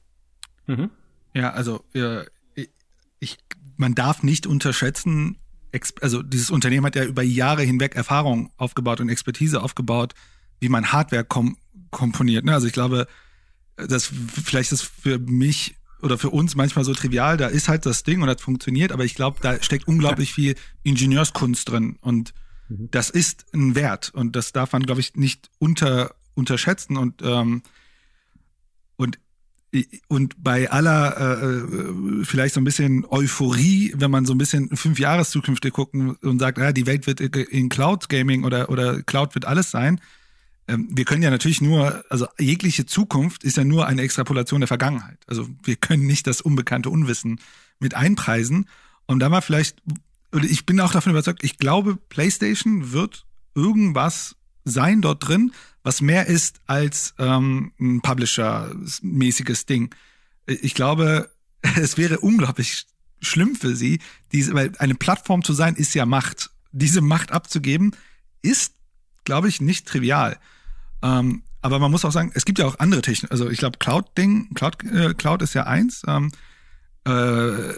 Mhm. 0.68 0.92
Ja, 1.34 1.52
also 1.52 1.84
ja, 1.94 2.24
ich, 3.22 3.38
man 3.78 3.96
darf 3.96 4.24
nicht 4.24 4.46
unterschätzen, 4.46 5.38
also 6.02 6.22
dieses 6.22 6.50
Unternehmen 6.50 6.86
hat 6.86 6.96
ja 6.96 7.04
über 7.04 7.24
Jahre 7.24 7.64
hinweg 7.64 7.96
Erfahrung 7.96 8.52
aufgebaut 8.58 9.00
und 9.00 9.10
Expertise 9.10 9.62
aufgebaut, 9.62 10.14
wie 10.60 10.70
man 10.70 10.92
Hardware 10.92 11.24
kom 11.24 11.58
komponiert. 11.92 12.46
Ne? 12.46 12.54
Also 12.54 12.68
ich 12.68 12.74
glaube, 12.74 13.08
das 13.76 14.06
vielleicht 14.44 14.72
ist 14.72 14.84
für 14.84 15.20
mich 15.20 15.76
oder 16.02 16.18
für 16.18 16.30
uns 16.30 16.56
manchmal 16.56 16.86
so 16.86 16.94
trivial, 16.94 17.38
da 17.38 17.48
ist 17.48 17.68
halt 17.68 17.86
das 17.86 18.04
Ding 18.04 18.22
und 18.22 18.28
das 18.28 18.42
funktioniert, 18.42 18.92
aber 18.92 19.06
ich 19.06 19.14
glaube, 19.14 19.40
da 19.42 19.62
steckt 19.62 19.88
unglaublich 19.88 20.34
viel 20.34 20.56
Ingenieurskunst 20.84 21.70
drin 21.70 21.98
und 22.02 22.34
mhm. 22.70 22.90
das 22.92 23.10
ist 23.10 23.46
ein 23.54 23.76
Wert 23.76 24.10
und 24.14 24.36
das 24.36 24.52
darf 24.52 24.72
man, 24.72 24.84
glaube 24.84 25.02
ich, 25.02 25.16
nicht 25.16 25.50
unter, 25.60 26.16
unterschätzen 26.34 26.98
und 26.98 27.22
ähm, 27.22 27.62
und 28.96 29.20
und 30.10 30.44
bei 30.44 30.70
aller 30.70 31.18
äh, 31.18 31.46
äh, 31.46 32.26
vielleicht 32.26 32.56
so 32.56 32.62
ein 32.62 32.66
bisschen 32.66 33.06
Euphorie, 33.10 33.94
wenn 33.96 34.12
man 34.12 34.26
so 34.26 34.34
ein 34.34 34.38
bisschen 34.38 34.76
fünf 34.76 35.00
Jahreszukünfte 35.00 35.72
guckt 35.72 35.96
und 35.96 36.40
sagt, 36.40 36.58
ja, 36.58 36.74
die 36.74 36.86
Welt 36.86 37.08
wird 37.08 37.22
in 37.22 37.70
Cloud 37.70 38.10
Gaming 38.10 38.44
oder 38.44 38.70
oder 38.70 39.02
Cloud 39.02 39.34
wird 39.34 39.46
alles 39.46 39.72
sein. 39.72 40.02
Ähm, 40.68 40.88
wir 40.92 41.06
können 41.06 41.24
ja 41.24 41.30
natürlich 41.30 41.62
nur, 41.62 42.04
also 42.10 42.28
jegliche 42.40 42.86
Zukunft 42.86 43.44
ist 43.44 43.58
ja 43.58 43.64
nur 43.64 43.88
eine 43.88 44.02
Extrapolation 44.02 44.62
der 44.62 44.68
Vergangenheit. 44.68 45.20
Also 45.28 45.48
wir 45.64 45.76
können 45.76 46.06
nicht 46.06 46.28
das 46.28 46.42
unbekannte 46.42 46.90
Unwissen 46.90 47.40
mit 47.80 47.96
einpreisen. 47.96 48.68
Und 49.06 49.20
da 49.20 49.30
mal 49.30 49.42
vielleicht, 49.42 49.78
oder 50.32 50.46
ich 50.46 50.66
bin 50.66 50.80
auch 50.80 50.92
davon 50.92 51.12
überzeugt, 51.12 51.44
ich 51.44 51.58
glaube, 51.58 51.98
PlayStation 52.10 52.92
wird 52.92 53.26
irgendwas 53.56 54.36
sein 54.64 55.02
dort 55.02 55.28
drin, 55.28 55.52
was 55.84 56.02
mehr 56.02 56.28
ist 56.28 56.62
als 56.68 57.14
ähm, 57.18 57.72
ein 57.80 58.02
Publisher-mäßiges 58.02 59.66
Ding. 59.66 59.94
Ich 60.46 60.74
glaube, 60.74 61.30
es 61.62 61.98
wäre 61.98 62.20
unglaublich 62.20 62.86
schlimm 63.22 63.56
für 63.56 63.76
sie, 63.76 64.00
diese, 64.32 64.54
weil 64.54 64.72
eine 64.80 64.96
Plattform 64.96 65.44
zu 65.44 65.54
sein, 65.54 65.76
ist 65.76 65.94
ja 65.94 66.06
Macht. 66.06 66.50
Diese 66.72 67.02
Macht 67.02 67.32
abzugeben, 67.32 67.96
ist, 68.42 68.74
glaube 69.26 69.50
ich, 69.50 69.62
nicht 69.62 69.88
trivial. 69.88 70.38
Ähm, 71.02 71.44
aber 71.62 71.78
man 71.78 71.92
muss 71.92 72.06
auch 72.06 72.12
sagen, 72.12 72.32
es 72.34 72.46
gibt 72.46 72.58
ja 72.60 72.66
auch 72.66 72.80
andere 72.80 73.02
Techniken. 73.02 73.32
Also 73.32 73.50
ich 73.50 73.60
glaube, 73.60 73.78
Cloud-Ding, 73.78 74.54
Cloud, 74.56 74.84
äh, 74.86 75.14
Cloud 75.14 75.42
ist 75.42 75.54
ja 75.54 75.64
eins. 75.64 76.04
Ähm, 76.08 76.32
Äh, 77.04 77.74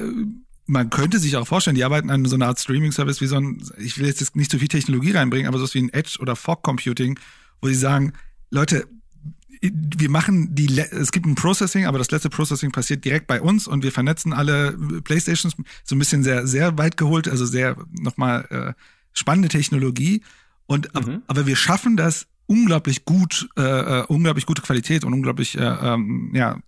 man 0.65 0.89
könnte 0.89 1.19
sich 1.19 1.35
auch 1.35 1.47
vorstellen, 1.47 1.75
die 1.75 1.83
arbeiten 1.83 2.09
an 2.09 2.25
so 2.25 2.35
einer 2.35 2.47
Art 2.47 2.59
Streaming-Service 2.59 3.21
wie 3.21 3.27
so 3.27 3.35
ein, 3.35 3.61
ich 3.77 3.97
will 3.97 4.05
jetzt 4.07 4.35
nicht 4.35 4.51
zu 4.51 4.59
viel 4.59 4.67
Technologie 4.67 5.11
reinbringen, 5.11 5.47
aber 5.47 5.59
so 5.59 5.73
wie 5.73 5.81
ein 5.81 5.93
Edge 5.93 6.17
oder 6.19 6.35
Fog 6.35 6.63
Computing, 6.63 7.19
wo 7.63 7.69
sie 7.69 7.75
sagen, 7.75 8.11
Leute, 8.51 8.87
wir 9.61 10.09
machen 10.09 10.53
die, 10.53 10.77
es 10.77 11.13
gibt 11.13 11.25
ein 11.25 11.35
Processing, 11.35 11.85
aber 11.85 11.97
das 11.97 12.11
letzte 12.11 12.29
Processing 12.29 12.71
passiert 12.71 13.05
direkt 13.05 13.25
bei 13.27 13.41
uns 13.41 13.67
und 13.67 13.83
wir 13.83 13.93
vernetzen 13.93 14.33
alle 14.33 14.73
Playstations, 15.03 15.55
so 15.85 15.95
ein 15.95 15.99
bisschen 15.99 16.23
sehr, 16.23 16.45
sehr 16.45 16.77
weit 16.77 16.97
geholt, 16.97 17.29
also 17.29 17.45
sehr 17.45 17.77
nochmal 17.97 18.45
äh, 18.49 18.73
spannende 19.13 19.47
Technologie. 19.47 20.21
Und 20.65 20.93
mhm. 20.93 21.21
aber 21.27 21.47
wir 21.47 21.55
schaffen 21.55 21.95
das 21.95 22.27
unglaublich 22.47 23.05
gut, 23.05 23.47
äh, 23.55 23.61
äh, 23.61 24.05
unglaublich 24.07 24.45
gute 24.45 24.61
Qualität 24.61 25.05
und 25.05 25.13
unglaublich 25.13 25.57
äh, 25.57 25.63
ähm, 25.63 26.31
ja 26.33 26.59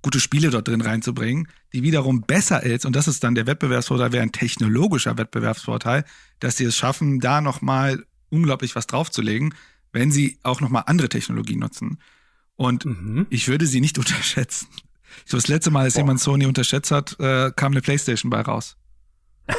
gute 0.00 0.20
Spiele 0.20 0.48
dort 0.48 0.68
drin 0.68 0.80
reinzubringen, 0.80 1.48
die 1.74 1.82
wiederum 1.82 2.22
besser 2.22 2.62
ist, 2.62 2.86
und 2.86 2.96
das 2.96 3.08
ist 3.08 3.22
dann 3.24 3.34
der 3.34 3.46
Wettbewerbsvorteil, 3.46 4.12
wäre 4.12 4.22
ein 4.22 4.32
technologischer 4.32 5.18
Wettbewerbsvorteil, 5.18 6.04
dass 6.40 6.56
sie 6.56 6.64
es 6.64 6.76
schaffen, 6.76 7.20
da 7.20 7.42
nochmal 7.42 8.04
unglaublich 8.30 8.74
was 8.74 8.86
draufzulegen, 8.86 9.54
wenn 9.94 10.12
sie 10.12 10.38
auch 10.42 10.60
nochmal 10.60 10.84
andere 10.86 11.08
Technologien 11.08 11.60
nutzen. 11.60 11.98
Und 12.56 12.84
mhm. 12.84 13.26
ich 13.30 13.48
würde 13.48 13.66
sie 13.66 13.80
nicht 13.80 13.96
unterschätzen. 14.04 14.68
So 15.24 15.36
das 15.36 15.48
letzte 15.48 15.70
Mal, 15.70 15.84
als 15.84 15.94
Boah. 15.94 16.00
jemand 16.00 16.20
Sony 16.20 16.46
unterschätzt 16.46 16.90
hat, 16.90 17.18
äh, 17.20 17.52
kam 17.54 17.72
eine 17.72 17.80
Playstation 17.80 18.30
bei 18.30 18.42
raus. 18.42 18.76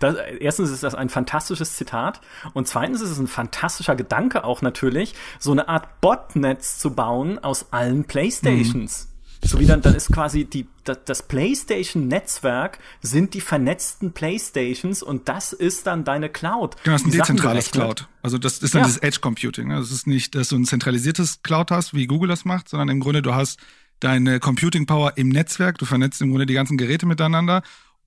Das, 0.00 0.16
erstens 0.40 0.70
ist 0.70 0.82
das 0.82 0.94
ein 0.94 1.10
fantastisches 1.10 1.74
Zitat 1.74 2.22
und 2.54 2.66
zweitens 2.66 3.02
ist 3.02 3.10
es 3.10 3.18
ein 3.18 3.26
fantastischer 3.26 3.96
Gedanke 3.96 4.42
auch 4.42 4.62
natürlich, 4.62 5.14
so 5.38 5.52
eine 5.52 5.68
Art 5.68 6.00
Botnetz 6.00 6.78
zu 6.78 6.94
bauen 6.94 7.38
aus 7.38 7.70
allen 7.70 8.04
Playstations. 8.04 9.04
Mhm. 9.04 9.17
So 9.42 9.60
wie 9.60 9.66
dann, 9.66 9.80
dann 9.82 9.94
ist 9.94 10.12
quasi 10.12 10.44
die, 10.44 10.66
das, 10.84 11.22
PlayStation-Netzwerk 11.22 12.78
sind 13.02 13.34
die 13.34 13.40
vernetzten 13.40 14.12
Playstations 14.12 15.02
und 15.02 15.28
das 15.28 15.52
ist 15.52 15.86
dann 15.86 16.04
deine 16.04 16.28
Cloud. 16.28 16.76
Genau, 16.82 16.94
das 16.94 17.02
ist 17.02 17.06
ein 17.06 17.18
dezentrales 17.18 17.70
Cloud. 17.70 18.08
Also 18.22 18.38
das 18.38 18.58
ist 18.58 18.74
dann 18.74 18.82
ja. 18.82 18.88
das 18.88 18.98
Edge 18.98 19.20
Computing. 19.20 19.70
Das 19.70 19.90
ist 19.92 20.06
nicht, 20.06 20.34
dass 20.34 20.48
du 20.48 20.56
ein 20.56 20.64
zentralisiertes 20.64 21.42
Cloud 21.42 21.70
hast, 21.70 21.94
wie 21.94 22.06
Google 22.06 22.28
das 22.28 22.44
macht, 22.44 22.68
sondern 22.68 22.88
im 22.88 23.00
Grunde 23.00 23.22
du 23.22 23.34
hast 23.34 23.58
deine 24.00 24.40
Computing 24.40 24.86
Power 24.86 25.12
im 25.16 25.28
Netzwerk, 25.28 25.78
du 25.78 25.84
vernetzt 25.84 26.20
im 26.20 26.30
Grunde 26.30 26.46
die 26.46 26.54
ganzen 26.54 26.76
Geräte 26.76 27.06
miteinander 27.06 27.62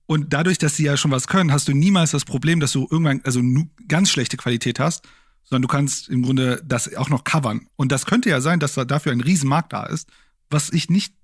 und 0.06 0.32
dadurch, 0.32 0.58
dass 0.58 0.76
sie 0.76 0.84
ja 0.84 0.96
schon 0.96 1.10
was 1.10 1.26
können, 1.26 1.52
hast 1.52 1.68
du 1.68 1.72
niemals 1.72 2.10
das 2.10 2.24
Problem, 2.24 2.60
dass 2.60 2.72
du 2.72 2.86
irgendwann 2.90 3.20
also 3.24 3.40
ganz 3.88 4.10
schlechte 4.10 4.36
Qualität 4.36 4.80
hast, 4.80 5.06
sondern 5.44 5.62
du 5.62 5.68
kannst 5.68 6.08
im 6.08 6.22
Grunde 6.22 6.62
das 6.64 6.94
auch 6.96 7.08
noch 7.08 7.24
covern. 7.24 7.68
Und 7.76 7.92
das 7.92 8.06
könnte 8.06 8.28
ja 8.28 8.40
sein, 8.40 8.60
dass 8.60 8.74
da 8.74 8.84
dafür 8.84 9.12
ein 9.12 9.20
Riesenmarkt 9.20 9.72
da 9.72 9.84
ist, 9.84 10.08
was 10.50 10.70
ich 10.72 10.90
nicht, 10.90 11.14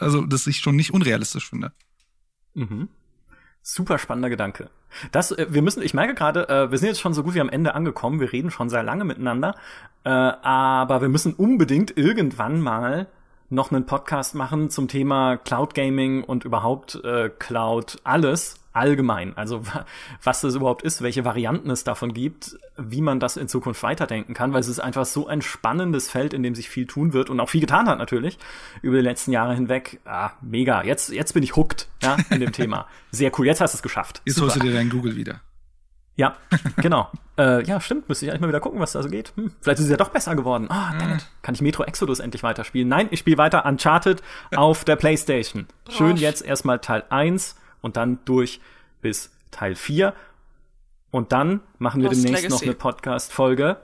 also 0.00 0.22
das 0.22 0.46
ich 0.46 0.58
schon 0.58 0.76
nicht 0.76 0.92
unrealistisch 0.92 1.48
finde. 1.48 1.72
Mhm. 2.54 2.88
Super 3.62 3.98
spannender 3.98 4.30
Gedanke. 4.30 4.70
Das, 5.10 5.32
äh, 5.32 5.46
wir 5.48 5.62
müssen, 5.62 5.82
ich 5.82 5.94
merke 5.94 6.14
gerade, 6.14 6.48
äh, 6.48 6.70
wir 6.70 6.78
sind 6.78 6.88
jetzt 6.88 7.00
schon 7.00 7.14
so 7.14 7.22
gut 7.22 7.34
wie 7.34 7.40
am 7.40 7.48
Ende 7.48 7.74
angekommen. 7.74 8.20
Wir 8.20 8.32
reden 8.32 8.50
schon 8.50 8.68
sehr 8.68 8.82
lange 8.82 9.04
miteinander, 9.04 9.56
aber 10.04 11.00
wir 11.00 11.08
müssen 11.08 11.32
unbedingt 11.32 11.96
irgendwann 11.96 12.60
mal 12.60 13.08
noch 13.48 13.72
einen 13.72 13.86
Podcast 13.86 14.34
machen 14.34 14.68
zum 14.68 14.88
Thema 14.88 15.38
Cloud 15.38 15.74
Gaming 15.74 16.24
und 16.24 16.44
überhaupt 16.44 16.96
äh, 17.04 17.30
Cloud 17.30 18.00
alles 18.04 18.56
allgemein. 18.74 19.36
Also 19.36 19.62
was 20.22 20.40
das 20.42 20.54
überhaupt 20.54 20.82
ist, 20.82 21.00
welche 21.00 21.24
Varianten 21.24 21.70
es 21.70 21.84
davon 21.84 22.12
gibt, 22.12 22.58
wie 22.76 23.00
man 23.00 23.20
das 23.20 23.36
in 23.36 23.48
Zukunft 23.48 23.82
weiterdenken 23.82 24.34
kann, 24.34 24.52
weil 24.52 24.60
es 24.60 24.68
ist 24.68 24.80
einfach 24.80 25.06
so 25.06 25.26
ein 25.26 25.40
spannendes 25.40 26.10
Feld, 26.10 26.34
in 26.34 26.42
dem 26.42 26.54
sich 26.54 26.68
viel 26.68 26.86
tun 26.86 27.12
wird 27.12 27.30
und 27.30 27.40
auch 27.40 27.48
viel 27.48 27.60
getan 27.60 27.88
hat 27.88 27.98
natürlich 27.98 28.38
über 28.82 28.96
die 28.96 29.02
letzten 29.02 29.32
Jahre 29.32 29.54
hinweg. 29.54 30.00
Ah, 30.04 30.32
mega. 30.42 30.82
Jetzt, 30.82 31.10
jetzt 31.10 31.32
bin 31.32 31.42
ich 31.42 31.56
hooked 31.56 31.88
ja, 32.02 32.16
in 32.30 32.40
dem 32.40 32.52
Thema. 32.52 32.86
Sehr 33.10 33.32
cool. 33.38 33.46
Jetzt 33.46 33.60
hast 33.60 33.72
du 33.72 33.76
es 33.76 33.82
geschafft. 33.82 34.20
Jetzt 34.24 34.40
holst 34.40 34.56
du 34.56 34.60
dir 34.60 34.72
dein 34.72 34.90
Google 34.90 35.16
wieder. 35.16 35.40
Ja, 36.16 36.36
genau. 36.76 37.10
äh, 37.38 37.64
ja, 37.64 37.80
stimmt. 37.80 38.08
Müsste 38.08 38.26
ich 38.26 38.30
eigentlich 38.30 38.42
mal 38.42 38.48
wieder 38.48 38.60
gucken, 38.60 38.80
was 38.80 38.92
da 38.92 39.02
so 39.02 39.08
geht. 39.08 39.32
Hm, 39.36 39.52
vielleicht 39.60 39.78
ist 39.78 39.86
es 39.86 39.90
ja 39.90 39.96
doch 39.96 40.10
besser 40.10 40.36
geworden. 40.36 40.66
Ah, 40.68 40.92
oh, 40.92 40.98
damit 40.98 41.26
kann 41.42 41.54
ich 41.54 41.60
Metro 41.60 41.84
Exodus 41.84 42.20
endlich 42.20 42.42
weiterspielen. 42.42 42.88
Nein, 42.88 43.08
ich 43.10 43.20
spiele 43.20 43.38
weiter 43.38 43.66
Uncharted 43.66 44.22
auf 44.56 44.84
der 44.84 44.96
Playstation. 44.96 45.66
Schön 45.88 46.16
jetzt 46.16 46.44
erstmal 46.44 46.80
Teil 46.80 47.04
1 47.08 47.56
und 47.84 47.98
dann 47.98 48.18
durch 48.24 48.60
bis 49.02 49.30
Teil 49.50 49.74
4. 49.74 50.14
Und 51.10 51.32
dann 51.32 51.60
machen 51.78 52.00
wir 52.00 52.08
Lost 52.08 52.24
demnächst 52.24 52.44
Legacy. 52.44 52.56
noch 52.56 52.62
eine 52.62 52.74
Podcast-Folge. 52.74 53.76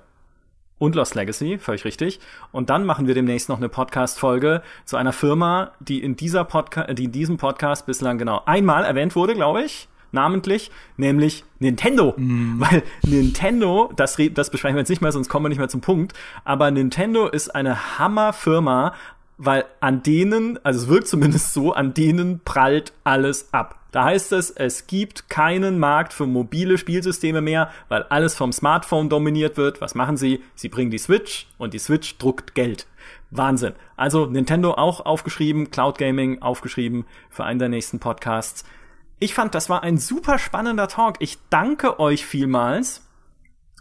Und 0.79 0.95
Lost 0.95 1.15
Legacy, 1.15 1.59
völlig 1.59 1.85
richtig. 1.85 2.19
Und 2.51 2.71
dann 2.71 2.87
machen 2.87 3.07
wir 3.07 3.15
demnächst 3.15 3.51
noch 3.51 3.59
eine 3.59 3.69
Podcast-Folge 3.69 4.63
zu 4.87 4.97
einer 4.97 5.13
Firma, 5.13 5.73
die 5.81 6.03
in 6.03 6.17
dieser 6.17 6.45
Podcast, 6.45 6.99
die 6.99 7.05
in 7.05 7.13
diesem 7.13 7.37
Podcast 7.37 7.85
bislang 7.85 8.17
genau 8.17 8.43
einmal 8.47 8.85
erwähnt 8.85 9.15
wurde, 9.15 9.35
glaube 9.35 9.63
ich 9.63 9.89
namentlich, 10.13 10.71
nämlich 10.97 11.45
Nintendo. 11.59 12.15
Mm. 12.17 12.59
Weil 12.59 12.83
Nintendo, 13.07 13.93
das, 13.95 14.17
das 14.33 14.51
besprechen 14.51 14.75
wir 14.75 14.81
jetzt 14.81 14.89
nicht 14.89 15.03
mehr, 15.03 15.13
sonst 15.13 15.29
kommen 15.29 15.45
wir 15.45 15.51
nicht 15.51 15.59
mehr 15.59 15.69
zum 15.69 15.83
Punkt, 15.83 16.15
aber 16.45 16.71
Nintendo 16.71 17.29
ist 17.29 17.55
eine 17.55 17.99
Hammerfirma, 17.99 18.95
weil 19.43 19.65
an 19.81 20.03
denen, 20.03 20.63
also 20.65 20.81
es 20.81 20.89
wirkt 20.89 21.09
zumindest 21.09 21.55
so, 21.55 21.73
an 21.73 21.95
denen 21.95 22.41
prallt 22.41 22.93
alles 23.05 23.55
ab. 23.55 23.81
Da 23.91 24.05
heißt 24.05 24.33
es, 24.33 24.51
es 24.51 24.87
gibt 24.87 25.31
keinen 25.31 25.79
Markt 25.79 26.13
für 26.13 26.27
mobile 26.27 26.77
Spielsysteme 26.77 27.41
mehr, 27.41 27.71
weil 27.89 28.03
alles 28.05 28.35
vom 28.35 28.53
Smartphone 28.53 29.09
dominiert 29.09 29.57
wird. 29.57 29.81
Was 29.81 29.95
machen 29.95 30.19
sie? 30.19 30.43
Sie 30.55 30.69
bringen 30.69 30.91
die 30.91 30.99
Switch 30.99 31.49
und 31.57 31.73
die 31.73 31.79
Switch 31.79 32.19
druckt 32.19 32.55
Geld. 32.55 32.87
Wahnsinn. 33.31 33.73
Also 33.97 34.27
Nintendo 34.27 34.75
auch 34.75 35.07
aufgeschrieben, 35.07 35.71
Cloud 35.71 35.97
Gaming 35.97 36.43
aufgeschrieben 36.43 37.07
für 37.31 37.45
einen 37.45 37.59
der 37.59 37.71
nächsten 37.71 37.99
Podcasts. 37.99 38.65
Ich 39.21 39.33
fand, 39.33 39.55
das 39.55 39.71
war 39.71 39.83
ein 39.83 39.97
super 39.97 40.39
spannender 40.39 40.87
Talk. 40.87 41.17
Ich 41.21 41.39
danke 41.49 41.99
euch 41.99 42.27
vielmals, 42.27 43.09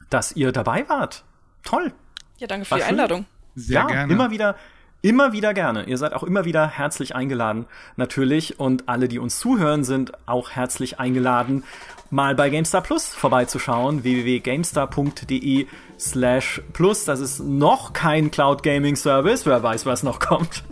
dass 0.10 0.32
ihr 0.32 0.54
dabei 0.54 0.88
wart. 0.88 1.26
Toll. 1.64 1.92
Ja, 2.38 2.48
danke 2.48 2.64
für 2.66 2.72
war 2.72 2.78
die 2.78 2.84
schön. 2.86 2.92
Einladung. 2.92 3.26
Sehr 3.56 3.82
ja, 3.82 3.88
gerne. 3.88 4.14
Immer 4.14 4.32
wieder, 4.32 4.56
immer 5.02 5.32
wieder 5.32 5.54
gerne. 5.54 5.84
Ihr 5.86 5.98
seid 5.98 6.14
auch 6.14 6.24
immer 6.24 6.46
wieder 6.46 6.68
herzlich 6.68 7.16
eingeladen, 7.16 7.66
natürlich. 7.96 8.60
Und 8.60 8.90
alle, 8.90 9.08
die 9.08 9.20
uns 9.20 9.40
zuhören, 9.40 9.84
sind 9.84 10.12
auch 10.28 10.52
herzlich 10.52 11.00
eingeladen, 11.00 11.64
mal 12.10 12.36
bei 12.36 12.50
GameStar 12.50 12.82
Plus 12.82 13.08
vorbeizuschauen. 13.08 14.04
www.gamestar.de 14.04 15.68
slash 16.00 16.62
plus. 16.74 17.06
Das 17.06 17.20
ist 17.20 17.40
noch 17.40 17.94
kein 17.94 18.32
Cloud 18.32 18.64
Gaming 18.64 18.96
Service. 18.96 19.46
Wer 19.46 19.62
weiß, 19.62 19.86
was 19.86 20.04
noch 20.04 20.20
kommt. 20.20 20.64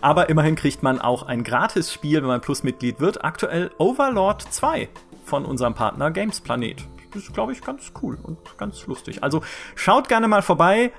Aber 0.00 0.28
immerhin 0.28 0.56
kriegt 0.56 0.82
man 0.82 1.00
auch 1.00 1.24
ein 1.24 1.44
Gratis-Spiel, 1.44 2.22
wenn 2.22 2.28
man 2.28 2.40
Plus-Mitglied 2.40 3.00
wird. 3.00 3.24
Aktuell 3.24 3.70
Overlord 3.78 4.42
2 4.42 4.88
von 5.24 5.44
unserem 5.44 5.74
Partner 5.74 6.10
Games 6.10 6.40
Planet. 6.40 6.84
Das 7.12 7.24
ist, 7.24 7.34
glaube 7.34 7.52
ich, 7.52 7.60
ganz 7.60 7.92
cool 8.02 8.18
und 8.22 8.38
ganz 8.56 8.86
lustig. 8.86 9.22
Also 9.22 9.42
schaut 9.74 10.08
gerne 10.08 10.28
mal 10.28 10.42
vorbei. 10.42 10.92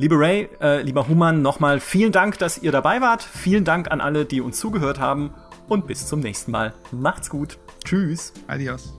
Liebe 0.00 0.16
Ray, 0.16 0.48
äh, 0.60 0.80
lieber 0.82 1.08
Human, 1.08 1.42
nochmal 1.42 1.80
vielen 1.80 2.12
Dank, 2.12 2.38
dass 2.38 2.58
ihr 2.58 2.70
dabei 2.70 3.00
wart. 3.00 3.20
Vielen 3.20 3.64
Dank 3.64 3.90
an 3.90 4.00
alle, 4.00 4.24
die 4.24 4.40
uns 4.40 4.60
zugehört 4.60 5.00
haben. 5.00 5.34
Und 5.68 5.88
bis 5.88 6.06
zum 6.06 6.20
nächsten 6.20 6.52
Mal. 6.52 6.72
Macht's 6.92 7.28
gut. 7.28 7.58
Tschüss. 7.84 8.32
Adios. 8.46 8.96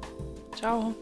Ciao. 0.53 0.93